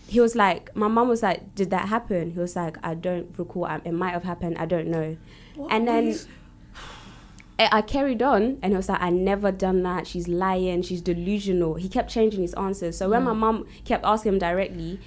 he 0.06 0.20
was 0.20 0.34
like, 0.34 0.74
my 0.76 0.88
mum 0.88 1.08
was 1.08 1.22
like, 1.22 1.54
"Did 1.54 1.70
that 1.70 1.88
happen?" 1.88 2.32
He 2.32 2.38
was 2.38 2.56
like, 2.56 2.76
"I 2.82 2.94
don't 2.94 3.32
recall. 3.38 3.66
It 3.66 3.92
might 3.92 4.10
have 4.10 4.24
happened. 4.24 4.58
I 4.58 4.66
don't 4.66 4.88
know." 4.88 5.16
and 5.70 5.86
then 5.86 6.18
I 7.58 7.82
carried 7.82 8.20
on, 8.20 8.58
and 8.62 8.72
he 8.72 8.76
was 8.76 8.88
like, 8.88 9.00
"I 9.00 9.10
never 9.10 9.52
done 9.52 9.82
that. 9.84 10.06
She's 10.06 10.26
lying. 10.26 10.82
She's 10.82 11.00
delusional." 11.00 11.74
He 11.74 11.88
kept 11.88 12.10
changing 12.10 12.42
his 12.42 12.54
answers. 12.54 12.98
So 12.98 13.10
when 13.10 13.22
my 13.22 13.32
mm. 13.32 13.38
mum 13.38 13.66
kept 13.84 14.04
asking 14.04 14.34
him 14.34 14.38
directly, 14.38 14.98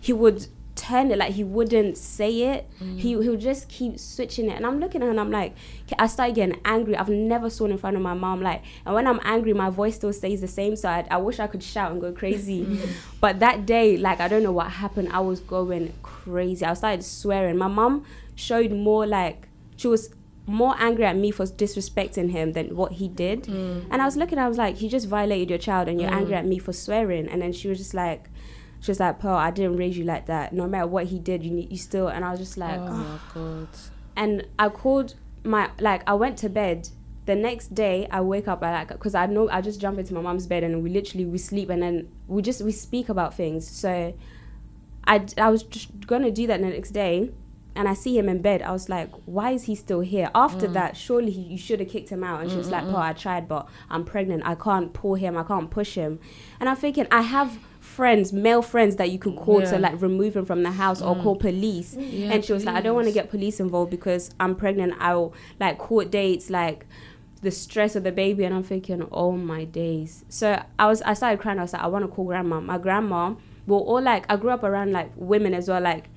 he 0.00 0.12
would 0.12 0.46
turn 0.74 1.10
it 1.10 1.18
like 1.18 1.32
he 1.34 1.44
wouldn't 1.44 1.96
say 1.96 2.42
it. 2.42 2.68
Mm. 2.80 2.98
He 2.98 3.10
he 3.10 3.28
would 3.28 3.40
just 3.40 3.68
keep 3.68 3.98
switching 3.98 4.50
it, 4.50 4.56
and 4.56 4.66
I'm 4.66 4.80
looking 4.80 5.00
at 5.00 5.04
her 5.04 5.10
and 5.10 5.20
I'm 5.20 5.30
like, 5.30 5.54
I 5.96 6.08
started 6.08 6.34
getting 6.34 6.60
angry. 6.64 6.96
I've 6.96 7.08
never 7.08 7.48
sworn 7.48 7.70
in 7.70 7.78
front 7.78 7.96
of 7.96 8.02
my 8.02 8.14
mom 8.14 8.42
like, 8.42 8.62
and 8.84 8.94
when 8.94 9.06
I'm 9.06 9.20
angry, 9.22 9.52
my 9.52 9.70
voice 9.70 9.96
still 9.96 10.12
stays 10.12 10.40
the 10.40 10.48
same. 10.48 10.74
So 10.74 10.88
I, 10.88 11.06
I 11.10 11.18
wish 11.18 11.38
I 11.38 11.46
could 11.46 11.62
shout 11.62 11.92
and 11.92 12.00
go 12.00 12.12
crazy, 12.12 12.64
mm. 12.66 12.90
but 13.20 13.38
that 13.40 13.64
day, 13.64 13.96
like 13.96 14.20
I 14.20 14.28
don't 14.28 14.42
know 14.42 14.52
what 14.52 14.70
happened. 14.70 15.10
I 15.12 15.20
was 15.20 15.40
going 15.40 15.92
crazy. 16.02 16.64
I 16.64 16.74
started 16.74 17.04
swearing. 17.04 17.56
My 17.56 17.68
mom 17.68 18.04
showed 18.34 18.72
more 18.72 19.06
like 19.06 19.46
she 19.76 19.88
was 19.88 20.12
more 20.46 20.74
angry 20.78 21.04
at 21.04 21.16
me 21.16 21.30
for 21.30 21.44
disrespecting 21.46 22.30
him 22.30 22.52
than 22.52 22.74
what 22.74 22.92
he 22.92 23.08
did. 23.08 23.44
Mm. 23.44 23.86
And 23.90 24.02
I 24.02 24.04
was 24.04 24.16
looking, 24.16 24.38
I 24.38 24.48
was 24.48 24.58
like, 24.58 24.76
he 24.76 24.88
just 24.88 25.06
violated 25.08 25.50
your 25.50 25.58
child, 25.58 25.88
and 25.88 26.00
you're 26.00 26.10
mm. 26.10 26.16
angry 26.16 26.34
at 26.34 26.46
me 26.46 26.58
for 26.58 26.72
swearing. 26.72 27.28
And 27.28 27.42
then 27.42 27.52
she 27.52 27.68
was 27.68 27.78
just 27.78 27.94
like. 27.94 28.28
She 28.80 28.90
was 28.90 28.98
like, 28.98 29.20
Pearl, 29.20 29.36
I 29.36 29.52
didn't 29.52 29.76
raise 29.76 29.96
you 29.96 30.02
like 30.02 30.26
that. 30.26 30.52
No 30.52 30.66
matter 30.66 30.88
what 30.88 31.06
he 31.06 31.20
did, 31.20 31.44
you 31.44 31.52
need, 31.52 31.70
you 31.70 31.78
still. 31.78 32.08
And 32.08 32.24
I 32.24 32.32
was 32.32 32.40
just 32.40 32.58
like, 32.58 32.80
Oh 32.80 32.90
my 32.90 33.18
god. 33.32 33.68
and 34.16 34.44
I 34.58 34.70
called 34.70 35.14
my 35.44 35.70
like 35.78 36.02
I 36.08 36.14
went 36.14 36.36
to 36.38 36.48
bed. 36.48 36.88
The 37.24 37.36
next 37.36 37.74
day 37.74 38.08
I 38.10 38.20
wake 38.22 38.48
up 38.48 38.60
I 38.64 38.72
like 38.72 38.88
because 38.88 39.14
I 39.14 39.26
know 39.26 39.48
I 39.48 39.60
just 39.60 39.80
jump 39.80 40.00
into 40.00 40.12
my 40.14 40.20
mom's 40.20 40.48
bed 40.48 40.64
and 40.64 40.82
we 40.82 40.90
literally 40.90 41.24
we 41.24 41.38
sleep 41.38 41.70
and 41.70 41.80
then 41.80 42.08
we 42.26 42.42
just 42.42 42.60
we 42.62 42.72
speak 42.72 43.08
about 43.08 43.34
things. 43.34 43.68
So 43.68 44.14
I 45.06 45.26
I 45.38 45.48
was 45.50 45.62
just 45.62 46.06
gonna 46.06 46.32
do 46.32 46.46
that 46.48 46.60
the 46.60 46.66
next 46.66 46.90
day. 46.90 47.30
And 47.74 47.88
I 47.88 47.94
see 47.94 48.18
him 48.18 48.28
in 48.28 48.42
bed. 48.42 48.62
I 48.62 48.72
was 48.72 48.88
like, 48.88 49.10
"Why 49.24 49.52
is 49.52 49.64
he 49.64 49.74
still 49.74 50.00
here?" 50.00 50.30
After 50.34 50.68
mm. 50.68 50.74
that, 50.74 50.96
surely 50.96 51.30
he, 51.30 51.40
you 51.42 51.58
should 51.58 51.80
have 51.80 51.88
kicked 51.88 52.10
him 52.10 52.22
out. 52.22 52.42
And 52.42 52.50
she 52.50 52.56
was 52.56 52.68
mm, 52.68 52.72
like, 52.72 52.84
"Paul, 52.84 52.96
I 52.96 53.12
tried, 53.12 53.48
but 53.48 53.68
I'm 53.88 54.04
pregnant. 54.04 54.42
I 54.44 54.54
can't 54.54 54.92
pull 54.92 55.14
him. 55.14 55.36
I 55.36 55.42
can't 55.42 55.70
push 55.70 55.94
him." 55.94 56.20
And 56.60 56.68
I'm 56.68 56.76
thinking, 56.76 57.06
I 57.10 57.22
have 57.22 57.58
friends, 57.82 58.32
male 58.32 58.62
friends 58.62 58.96
that 58.96 59.10
you 59.10 59.18
could 59.18 59.36
call 59.36 59.60
Yeah. 59.60 59.72
to 59.72 59.78
like 59.78 60.00
remove 60.00 60.36
him 60.36 60.44
from 60.44 60.62
the 60.62 60.70
house 60.70 61.02
or 61.02 61.16
call 61.16 61.36
police. 61.36 61.94
Yeah, 61.98 62.32
and 62.32 62.44
she 62.44 62.52
was 62.52 62.64
like, 62.64 62.76
I 62.76 62.80
don't 62.80 62.94
want 62.94 63.08
to 63.08 63.12
get 63.12 63.28
police 63.28 63.58
involved 63.58 63.90
because 63.90 64.30
I'm 64.38 64.54
pregnant. 64.54 64.94
I'll 65.00 65.34
like 65.58 65.78
court 65.78 66.10
dates, 66.10 66.48
like 66.48 66.86
the 67.42 67.50
stress 67.50 67.96
of 67.96 68.04
the 68.04 68.12
baby. 68.12 68.44
And 68.44 68.54
I'm 68.54 68.62
thinking, 68.62 69.06
oh 69.10 69.32
my 69.32 69.64
days. 69.64 70.24
So 70.28 70.62
I 70.78 70.86
was, 70.86 71.02
I 71.02 71.14
started 71.14 71.40
crying. 71.40 71.58
I 71.58 71.62
was 71.62 71.72
like, 71.72 71.82
I 71.82 71.88
want 71.88 72.04
to 72.04 72.08
call 72.08 72.24
grandma. 72.24 72.60
My 72.60 72.78
grandma, 72.78 73.34
well, 73.66 73.80
all 73.80 74.00
like, 74.00 74.24
I 74.30 74.36
grew 74.36 74.50
up 74.50 74.62
around 74.62 74.92
like 74.92 75.10
women 75.16 75.52
as 75.52 75.68
well. 75.68 75.80
Like, 75.80 76.08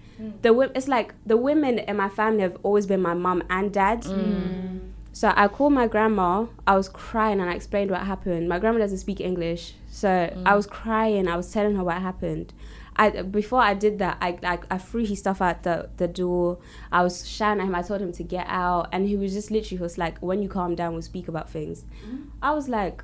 the 0.42 0.72
it's 0.76 0.88
like 0.88 1.14
the 1.26 1.38
women 1.38 1.80
in 1.80 1.98
my 1.98 2.10
family 2.10 2.42
have 2.42 2.58
always 2.64 2.86
been 2.86 3.02
my 3.02 3.14
mum 3.14 3.44
and 3.50 3.74
dad. 3.74 4.04
Mm. 4.04 4.16
Mm. 4.16 4.80
So 5.12 5.32
I 5.36 5.48
called 5.48 5.74
my 5.74 5.88
grandma. 5.88 6.48
I 6.68 6.76
was 6.76 6.90
crying 6.90 7.40
and 7.40 7.50
I 7.50 7.54
explained 7.54 7.90
what 7.90 8.02
happened. 8.02 8.50
My 8.50 8.60
grandma 8.60 8.80
doesn't 8.80 8.98
speak 8.98 9.22
English, 9.22 9.76
so 9.90 10.10
I 10.10 10.52
mm. 10.52 10.56
was 10.56 10.68
crying. 10.68 11.28
I 11.28 11.38
was 11.38 11.52
telling 11.52 11.76
her 11.76 11.84
what 11.84 12.02
happened. 12.02 12.54
I 12.98 13.22
before 13.24 13.62
I 13.62 13.74
did 13.74 14.00
that, 14.00 14.18
I 14.22 14.38
like 14.42 14.66
I 14.72 14.78
threw 14.78 15.06
his 15.06 15.20
stuff 15.20 15.42
out 15.42 15.64
the 15.64 15.90
the 15.98 16.08
door. 16.08 16.60
I 16.92 17.04
was 17.04 17.28
shouting 17.28 17.62
at 17.62 17.68
him. 17.68 17.76
I 17.76 17.82
told 17.82 18.02
him 18.02 18.14
to 18.14 18.24
get 18.24 18.46
out, 18.48 18.90
and 18.92 19.08
he 19.08 19.16
was 19.16 19.34
just 19.34 19.52
literally 19.52 19.78
he 19.78 19.84
was 19.84 19.98
like, 19.98 20.20
"When 20.20 20.42
you 20.42 20.50
calm 20.50 20.76
down, 20.76 20.94
we'll 20.94 21.02
speak 21.02 21.28
about 21.28 21.50
things." 21.50 21.84
I 22.42 22.54
was 22.54 22.70
like, 22.70 23.04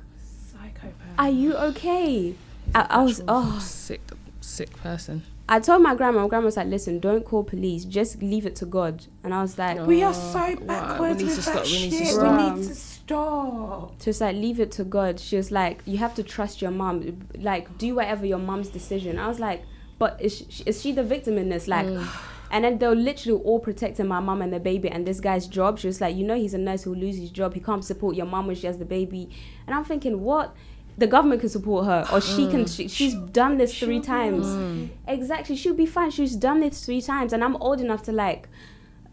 Psychopath. 0.50 0.92
"Are 1.18 1.30
you 1.30 1.54
okay?" 1.56 2.34
I, 2.74 2.86
I 2.88 3.02
was 3.02 3.22
oh. 3.28 3.58
sick, 3.58 4.00
sick 4.40 4.74
person. 4.78 5.24
I 5.48 5.60
told 5.60 5.82
my 5.82 5.94
grandma. 5.94 6.22
My 6.22 6.28
grandma 6.28 6.46
was 6.46 6.56
like, 6.56 6.68
"Listen, 6.68 6.98
don't 7.00 7.24
call 7.24 7.42
police. 7.44 7.84
Just 7.84 8.22
leave 8.22 8.46
it 8.46 8.56
to 8.56 8.66
God." 8.66 9.06
And 9.24 9.34
I 9.34 9.42
was 9.42 9.58
like, 9.58 9.86
we 9.86 10.02
are 10.02 10.10
Oh, 10.10 10.12
so 10.12 10.38
wow. 10.38 10.56
backwards 10.66 11.18
We 11.18 11.24
need 11.28 11.36
with 11.36 11.44
to 11.44 11.50
that 11.50 11.66
stop, 11.66 11.66
we 11.66 11.82
need 11.82 11.90
to 11.90 11.96
shit. 11.98 12.06
stop. 12.08 12.54
We 12.54 12.60
need 12.60 12.68
to 12.68 12.74
stop. 12.74 14.02
So 14.02 14.10
it's 14.10 14.20
like 14.20 14.36
leave 14.36 14.60
it 14.60 14.70
to 14.72 14.84
God. 14.84 15.20
She 15.20 15.36
was 15.36 15.50
like, 15.50 15.82
you 15.84 15.98
have 15.98 16.14
to 16.14 16.22
trust 16.22 16.62
your 16.62 16.70
mom. 16.70 17.26
Like 17.38 17.76
do 17.78 17.94
whatever 17.96 18.24
your 18.24 18.38
mom's 18.38 18.68
decision. 18.68 19.18
I 19.18 19.28
was 19.28 19.40
like, 19.40 19.62
but 19.98 20.20
is 20.20 20.44
she, 20.48 20.62
is 20.64 20.80
she 20.80 20.92
the 20.92 21.02
victim 21.02 21.36
in 21.38 21.48
this? 21.48 21.68
Like, 21.68 21.86
mm. 21.86 22.06
and 22.50 22.64
then 22.64 22.78
they're 22.78 22.94
literally 22.94 23.40
all 23.42 23.58
protecting 23.60 24.06
my 24.06 24.20
mom 24.20 24.42
and 24.42 24.52
the 24.52 24.60
baby 24.60 24.88
and 24.88 25.06
this 25.06 25.20
guy's 25.20 25.46
job. 25.46 25.78
She 25.78 25.86
was 25.88 26.00
like, 26.00 26.16
you 26.16 26.24
know, 26.24 26.36
he's 26.36 26.54
a 26.54 26.58
nurse 26.58 26.84
who'll 26.84 26.96
lose 26.96 27.16
his 27.18 27.30
job. 27.30 27.54
He 27.54 27.60
can't 27.60 27.84
support 27.84 28.14
your 28.16 28.26
mom 28.26 28.46
when 28.46 28.56
she 28.56 28.66
has 28.68 28.78
the 28.78 28.84
baby. 28.84 29.28
And 29.66 29.74
I'm 29.74 29.84
thinking, 29.84 30.20
what? 30.20 30.54
The 30.98 31.06
government 31.06 31.40
can 31.40 31.48
support 31.48 31.86
her, 31.86 32.06
or 32.12 32.20
she 32.20 32.48
can. 32.48 32.64
Mm. 32.64 32.76
She, 32.76 32.88
she's 32.88 33.14
done 33.14 33.56
this 33.56 33.78
three 33.78 34.00
times. 34.00 34.90
Exactly, 35.08 35.56
she'll 35.56 35.74
be 35.74 35.86
fine. 35.86 36.10
She's 36.10 36.36
done 36.36 36.60
this 36.60 36.84
three 36.84 37.00
times, 37.00 37.32
and 37.32 37.42
I'm 37.42 37.56
old 37.56 37.80
enough 37.80 38.02
to 38.04 38.12
like 38.12 38.48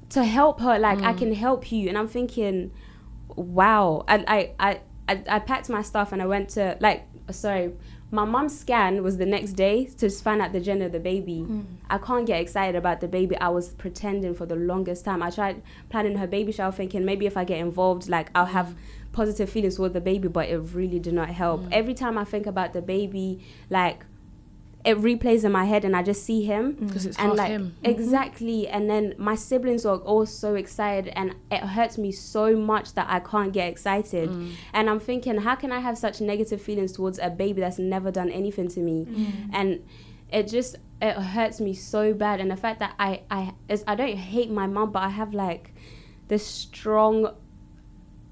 to 0.10 0.24
help 0.24 0.60
her. 0.60 0.78
Like 0.78 1.02
I 1.02 1.14
can 1.14 1.34
help 1.34 1.72
you, 1.72 1.88
and 1.88 1.98
I'm 1.98 2.08
thinking, 2.08 2.72
wow. 3.36 4.04
I 4.08 4.16
I 4.28 4.52
I 4.60 4.82
I, 5.10 5.24
I 5.38 5.40
packed 5.40 5.70
my 5.70 5.82
stuff 5.82 6.12
and 6.12 6.22
I 6.22 6.28
went 6.28 6.50
to 6.50 6.78
like 6.80 7.08
sorry, 7.32 7.74
my 8.12 8.26
mom's 8.26 8.60
scan 8.60 9.04
was 9.04 9.18
the 9.18 9.26
next 9.26 9.54
day 9.54 9.86
to 9.86 9.98
just 9.98 10.24
find 10.24 10.42
out 10.42 10.52
the 10.52 10.60
gender 10.60 10.86
of 10.86 10.92
the 10.92 11.00
baby. 11.00 11.46
I 11.90 11.98
can't 11.98 12.26
get 12.26 12.42
excited 12.42 12.76
about 12.76 13.02
the 13.02 13.08
baby. 13.08 13.36
I 13.38 13.50
was 13.50 13.70
pretending 13.70 14.34
for 14.34 14.46
the 14.46 14.56
longest 14.56 15.06
time. 15.06 15.22
I 15.22 15.30
tried 15.30 15.62
planning 15.90 16.18
her 16.18 16.28
baby 16.28 16.52
shower, 16.52 16.72
thinking 16.72 17.06
maybe 17.06 17.26
if 17.26 17.38
I 17.38 17.44
get 17.44 17.60
involved, 17.60 18.10
like 18.10 18.30
I'll 18.34 18.48
have 18.48 18.76
positive 19.20 19.50
feelings 19.50 19.76
toward 19.76 19.94
the 20.00 20.06
baby, 20.12 20.28
but 20.38 20.46
it 20.54 20.60
really 20.80 21.00
did 21.00 21.14
not 21.14 21.30
help. 21.44 21.60
Mm. 21.62 21.74
Every 21.80 21.96
time 22.04 22.16
I 22.18 22.26
think 22.34 22.46
about 22.54 22.70
the 22.78 22.82
baby, 22.82 23.28
like 23.70 24.00
it 24.86 24.98
replays 24.98 25.44
in 25.44 25.52
my 25.52 25.66
head 25.66 25.84
and 25.84 25.94
I 25.94 26.04
just 26.12 26.24
see 26.30 26.42
him. 26.46 26.64
Mm. 26.74 26.88
because 26.88 27.06
it's 27.06 27.20
And 27.20 27.34
like 27.36 27.50
him. 27.50 27.66
Mm-hmm. 27.66 27.92
exactly, 27.94 28.60
and 28.76 28.90
then 28.90 29.04
my 29.18 29.36
siblings 29.36 29.84
are 29.86 29.98
all 30.12 30.26
so 30.26 30.56
excited, 30.56 31.12
and 31.20 31.36
it 31.52 31.62
hurts 31.76 31.98
me 31.98 32.12
so 32.14 32.56
much 32.56 32.94
that 32.94 33.08
I 33.10 33.20
can't 33.20 33.52
get 33.52 33.68
excited. 33.74 34.30
Mm. 34.30 34.54
And 34.74 34.90
I'm 34.90 35.02
thinking, 35.10 35.36
how 35.48 35.56
can 35.56 35.72
I 35.78 35.80
have 35.88 35.98
such 35.98 36.22
negative 36.22 36.62
feelings 36.62 36.92
towards 36.94 37.20
a 37.20 37.30
baby 37.30 37.60
that's 37.60 37.80
never 37.80 38.10
done 38.12 38.30
anything 38.42 38.70
to 38.70 38.80
me? 38.80 38.98
And 39.52 39.70
it 40.32 40.48
just 40.48 40.78
it 41.02 41.16
hurts 41.36 41.60
me 41.60 41.74
so 41.74 42.14
bad. 42.14 42.40
And 42.40 42.50
the 42.56 42.62
fact 42.66 42.80
that 42.80 42.94
I 43.00 43.12
I 43.30 43.42
is 43.68 43.84
I 43.86 43.96
don't 43.96 44.20
hate 44.34 44.50
my 44.62 44.68
mom, 44.68 44.92
but 44.96 45.04
I 45.04 45.10
have 45.10 45.34
like 45.34 45.74
this 46.30 46.46
strong. 46.46 47.16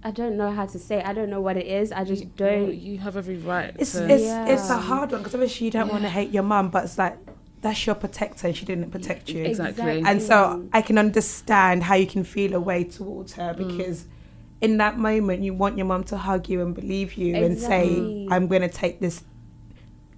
I 0.08 0.12
don't 0.12 0.38
know 0.38 0.52
how 0.52 0.66
to 0.66 0.80
say. 0.80 1.00
It. 1.00 1.06
I 1.06 1.14
don't 1.14 1.30
know 1.30 1.42
what 1.42 1.58
it 1.58 1.68
is. 1.68 1.92
I 1.92 2.04
just 2.06 2.24
Well, 2.40 2.50
don't. 2.68 2.74
you 2.76 2.98
have 3.00 3.18
every 3.18 3.36
right. 3.38 3.76
It's 3.78 3.92
to, 3.92 4.10
it's 4.10 4.24
Yeah. 4.24 4.48
it's 4.54 4.70
a 4.70 4.78
hard 4.78 5.12
one 5.12 5.20
because 5.22 5.36
obviously 5.36 5.66
you 5.66 5.72
don't 5.72 5.92
want 5.92 6.04
to 6.04 6.10
hate 6.10 6.32
your 6.32 6.44
mum, 6.44 6.70
but 6.70 6.86
it's 6.86 6.98
like 6.98 7.18
that's 7.60 7.86
your 7.86 7.96
protector 7.96 8.48
and 8.48 8.56
she 8.56 8.66
didn't 8.66 8.90
protect 8.92 9.28
you. 9.30 9.44
Exactly. 9.44 10.02
And 10.06 10.22
so 10.22 10.66
I 10.72 10.82
can 10.82 10.98
understand 10.98 11.84
how 11.84 11.96
you 11.96 12.08
can 12.08 12.24
feel 12.24 12.54
a 12.54 12.60
way 12.70 12.86
towards 12.86 13.34
her 13.34 13.54
Mm. 13.54 13.68
because 13.68 14.06
in 14.62 14.78
that 14.78 14.98
moment 14.98 15.44
you 15.44 15.54
want 15.54 15.78
your 15.78 15.88
mum 15.88 16.04
to 16.06 16.18
hug 16.18 16.48
you 16.48 16.62
and 16.62 16.74
believe 16.74 17.16
you 17.16 17.36
and 17.36 17.60
say, 17.60 18.28
I'm 18.32 18.48
going 18.48 18.62
to 18.62 18.70
take 18.70 19.00
this. 19.02 19.24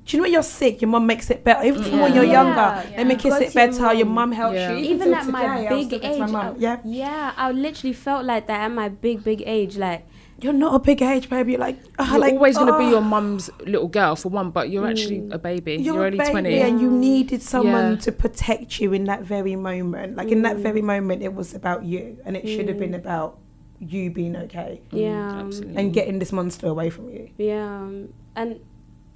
Do 0.10 0.18
you 0.18 0.22
know 0.22 0.26
when 0.26 0.34
you're 0.34 0.42
sick, 0.42 0.82
your 0.82 0.90
mum 0.90 1.06
makes 1.06 1.30
it 1.30 1.44
better? 1.44 1.64
Even 1.64 1.84
from 1.84 1.92
mm. 1.92 2.02
when 2.02 2.16
you're 2.16 2.24
Yeah. 2.24 2.42
younger, 2.42 2.90
let 2.98 3.06
me 3.06 3.16
kiss 3.16 3.32
Go 3.32 3.42
it 3.42 3.52
to 3.52 3.60
your 3.60 3.68
better. 3.68 3.94
Your 3.94 4.06
mum. 4.08 4.16
mum 4.16 4.32
helps 4.32 4.56
Yeah. 4.56 4.72
you. 4.72 4.78
even 4.78 5.10
till 5.10 5.16
at 5.16 5.28
my 5.28 5.42
today, 5.42 5.68
I 5.68 5.74
was 5.74 5.88
big 5.88 6.02
talking 6.02 6.02
to 6.02 6.18
my 6.18 6.26
age, 6.26 6.32
mum. 6.32 6.56
I- 6.58 6.60
yeah, 6.60 6.78
yeah, 6.84 7.32
I 7.38 7.52
literally 7.52 7.94
felt 7.94 8.26
like 8.26 8.48
that 8.48 8.62
at 8.62 8.72
my 8.72 8.90
big, 8.90 9.24
big 9.24 9.44
age. 9.46 9.78
Like, 9.78 10.08
you're 10.42 10.52
not 10.52 10.74
a 10.74 10.80
big 10.80 11.04
age, 11.04 11.30
baby. 11.30 11.52
You're 11.52 11.60
like, 11.60 11.78
oh, 12.00 12.10
You're 12.10 12.22
like, 12.22 12.34
always 12.34 12.58
going 12.58 12.74
to 12.74 12.80
be 12.80 12.86
oh. 12.86 12.90
your 12.90 13.02
mum's 13.02 13.52
little 13.68 13.88
girl 13.88 14.16
for 14.16 14.30
one, 14.30 14.50
but 14.50 14.72
you're 14.72 14.88
actually 14.88 15.20
mm. 15.20 15.32
a 15.32 15.38
baby. 15.38 15.74
You're, 15.74 15.94
You're, 15.94 16.04
a 16.04 16.06
only 16.08 16.18
baby 16.18 16.32
20. 16.32 16.60
and 16.60 16.82
you 16.82 16.90
needed 16.90 17.44
someone 17.44 17.92
Yeah. 17.92 17.98
to 17.98 18.12
protect 18.12 18.80
you 18.80 18.94
in 18.94 19.04
that 19.04 19.22
very 19.22 19.56
moment. 19.56 20.18
Like 20.18 20.30
in 20.30 20.42
that 20.42 20.58
mm. 20.58 20.62
very 20.62 20.82
moment, 20.82 21.22
it 21.22 21.36
was 21.36 21.54
about 21.54 21.84
you, 21.86 22.18
and 22.26 22.36
it 22.36 22.48
should 22.48 22.68
have 22.68 22.80
been 22.80 22.96
about 22.96 23.38
you 23.78 24.10
being 24.10 24.36
okay 24.36 24.82
yeah, 24.92 25.40
absolutely. 25.40 25.78
and 25.78 25.94
getting 25.94 26.20
this 26.20 26.34
monster 26.34 26.66
away 26.66 26.90
from 26.90 27.10
you. 27.10 27.30
yeah, 27.38 27.88
and 28.36 28.60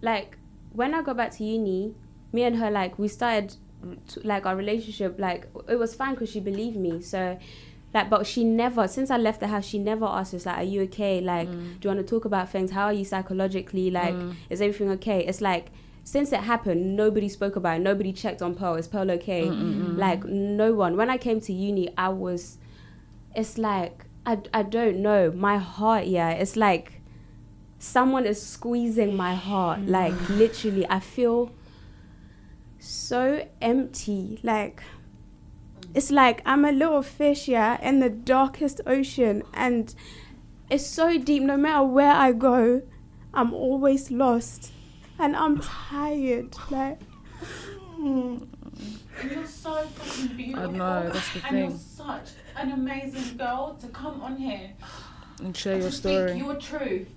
like 0.01 0.37
when 0.73 0.93
I 0.93 1.01
got 1.01 1.17
back 1.17 1.31
to 1.37 1.43
uni, 1.43 1.95
me 2.31 2.43
and 2.43 2.57
her 2.57 2.69
like 2.69 2.99
we 2.99 3.07
started 3.07 3.55
to, 4.09 4.19
like 4.23 4.45
our 4.45 4.55
relationship. 4.55 5.19
Like 5.19 5.47
it 5.67 5.77
was 5.77 5.95
fine 5.95 6.13
because 6.13 6.29
she 6.29 6.39
believed 6.39 6.77
me. 6.77 7.01
So. 7.01 7.37
Like, 7.95 8.09
but 8.09 8.25
she 8.25 8.43
never, 8.43 8.87
since 8.87 9.11
I 9.11 9.17
left 9.17 9.39
the 9.39 9.45
house, 9.45 9.65
she 9.65 9.77
never 9.77 10.05
asked 10.05 10.33
us, 10.33 10.47
like, 10.47 10.57
are 10.57 10.63
you 10.63 10.81
okay? 10.85 11.21
Like, 11.21 11.47
mm. 11.47 11.79
do 11.79 11.87
you 11.87 11.93
want 11.93 11.99
to 11.99 12.03
talk 12.03 12.25
about 12.25 12.49
things? 12.49 12.71
How 12.71 12.85
are 12.85 12.93
you 12.93 13.05
psychologically? 13.05 13.91
Like, 13.91 14.15
mm. 14.15 14.33
is 14.49 14.61
everything 14.61 14.89
okay? 14.93 15.23
It's 15.23 15.41
like, 15.41 15.67
since 16.03 16.31
it 16.31 16.39
happened, 16.39 16.95
nobody 16.95 17.29
spoke 17.29 17.55
about 17.55 17.77
it. 17.77 17.83
Nobody 17.83 18.11
checked 18.11 18.41
on 18.41 18.55
Pearl. 18.55 18.77
Is 18.77 18.87
Pearl 18.87 19.11
okay? 19.11 19.45
Mm, 19.45 19.95
like, 19.95 20.25
no 20.25 20.73
one. 20.73 20.97
When 20.97 21.11
I 21.11 21.19
came 21.19 21.39
to 21.41 21.53
uni, 21.53 21.93
I 21.95 22.09
was, 22.09 22.57
it's 23.35 23.59
like, 23.59 24.05
I, 24.25 24.39
I 24.51 24.63
don't 24.63 25.03
know. 25.03 25.31
My 25.31 25.59
heart, 25.59 26.07
yeah, 26.07 26.31
it's 26.31 26.55
like 26.55 27.02
someone 27.83 28.25
is 28.25 28.41
squeezing 28.41 29.15
my 29.15 29.35
heart. 29.35 29.81
Like, 29.81 30.13
literally, 30.29 30.85
I 30.89 30.99
feel 30.99 31.51
so 32.79 33.45
empty. 33.61 34.39
Like, 34.41 34.81
it's 35.93 36.09
like 36.09 36.41
I'm 36.45 36.63
a 36.65 36.71
little 36.71 37.01
fish, 37.03 37.47
yeah, 37.47 37.79
in 37.87 37.99
the 37.99 38.09
darkest 38.09 38.79
ocean, 38.87 39.43
and 39.53 39.93
it's 40.69 40.85
so 40.87 41.17
deep. 41.19 41.43
No 41.43 41.57
matter 41.57 41.83
where 41.85 42.13
I 42.13 42.31
go, 42.31 42.81
I'm 43.33 43.53
always 43.53 44.09
lost, 44.09 44.71
and 45.19 45.35
I'm 45.35 45.59
tired. 45.59 46.55
Like, 46.71 46.99
You're 47.99 49.45
so 49.45 49.75
fucking 49.87 50.35
beautiful. 50.37 50.71
know, 50.71 51.09
that's 51.11 51.33
the 51.33 51.45
and 51.47 51.57
you're 51.59 51.69
thing. 51.69 51.77
such 51.77 52.29
an 52.55 52.71
amazing 52.71 53.37
girl 53.37 53.75
to 53.81 53.87
come 53.89 54.21
on 54.21 54.37
here 54.37 54.71
and 55.39 55.55
share 55.55 55.77
your 55.77 55.89
to 55.89 55.95
story. 55.95 56.29
speak 56.29 56.41
your 56.41 56.55
truth, 56.55 57.07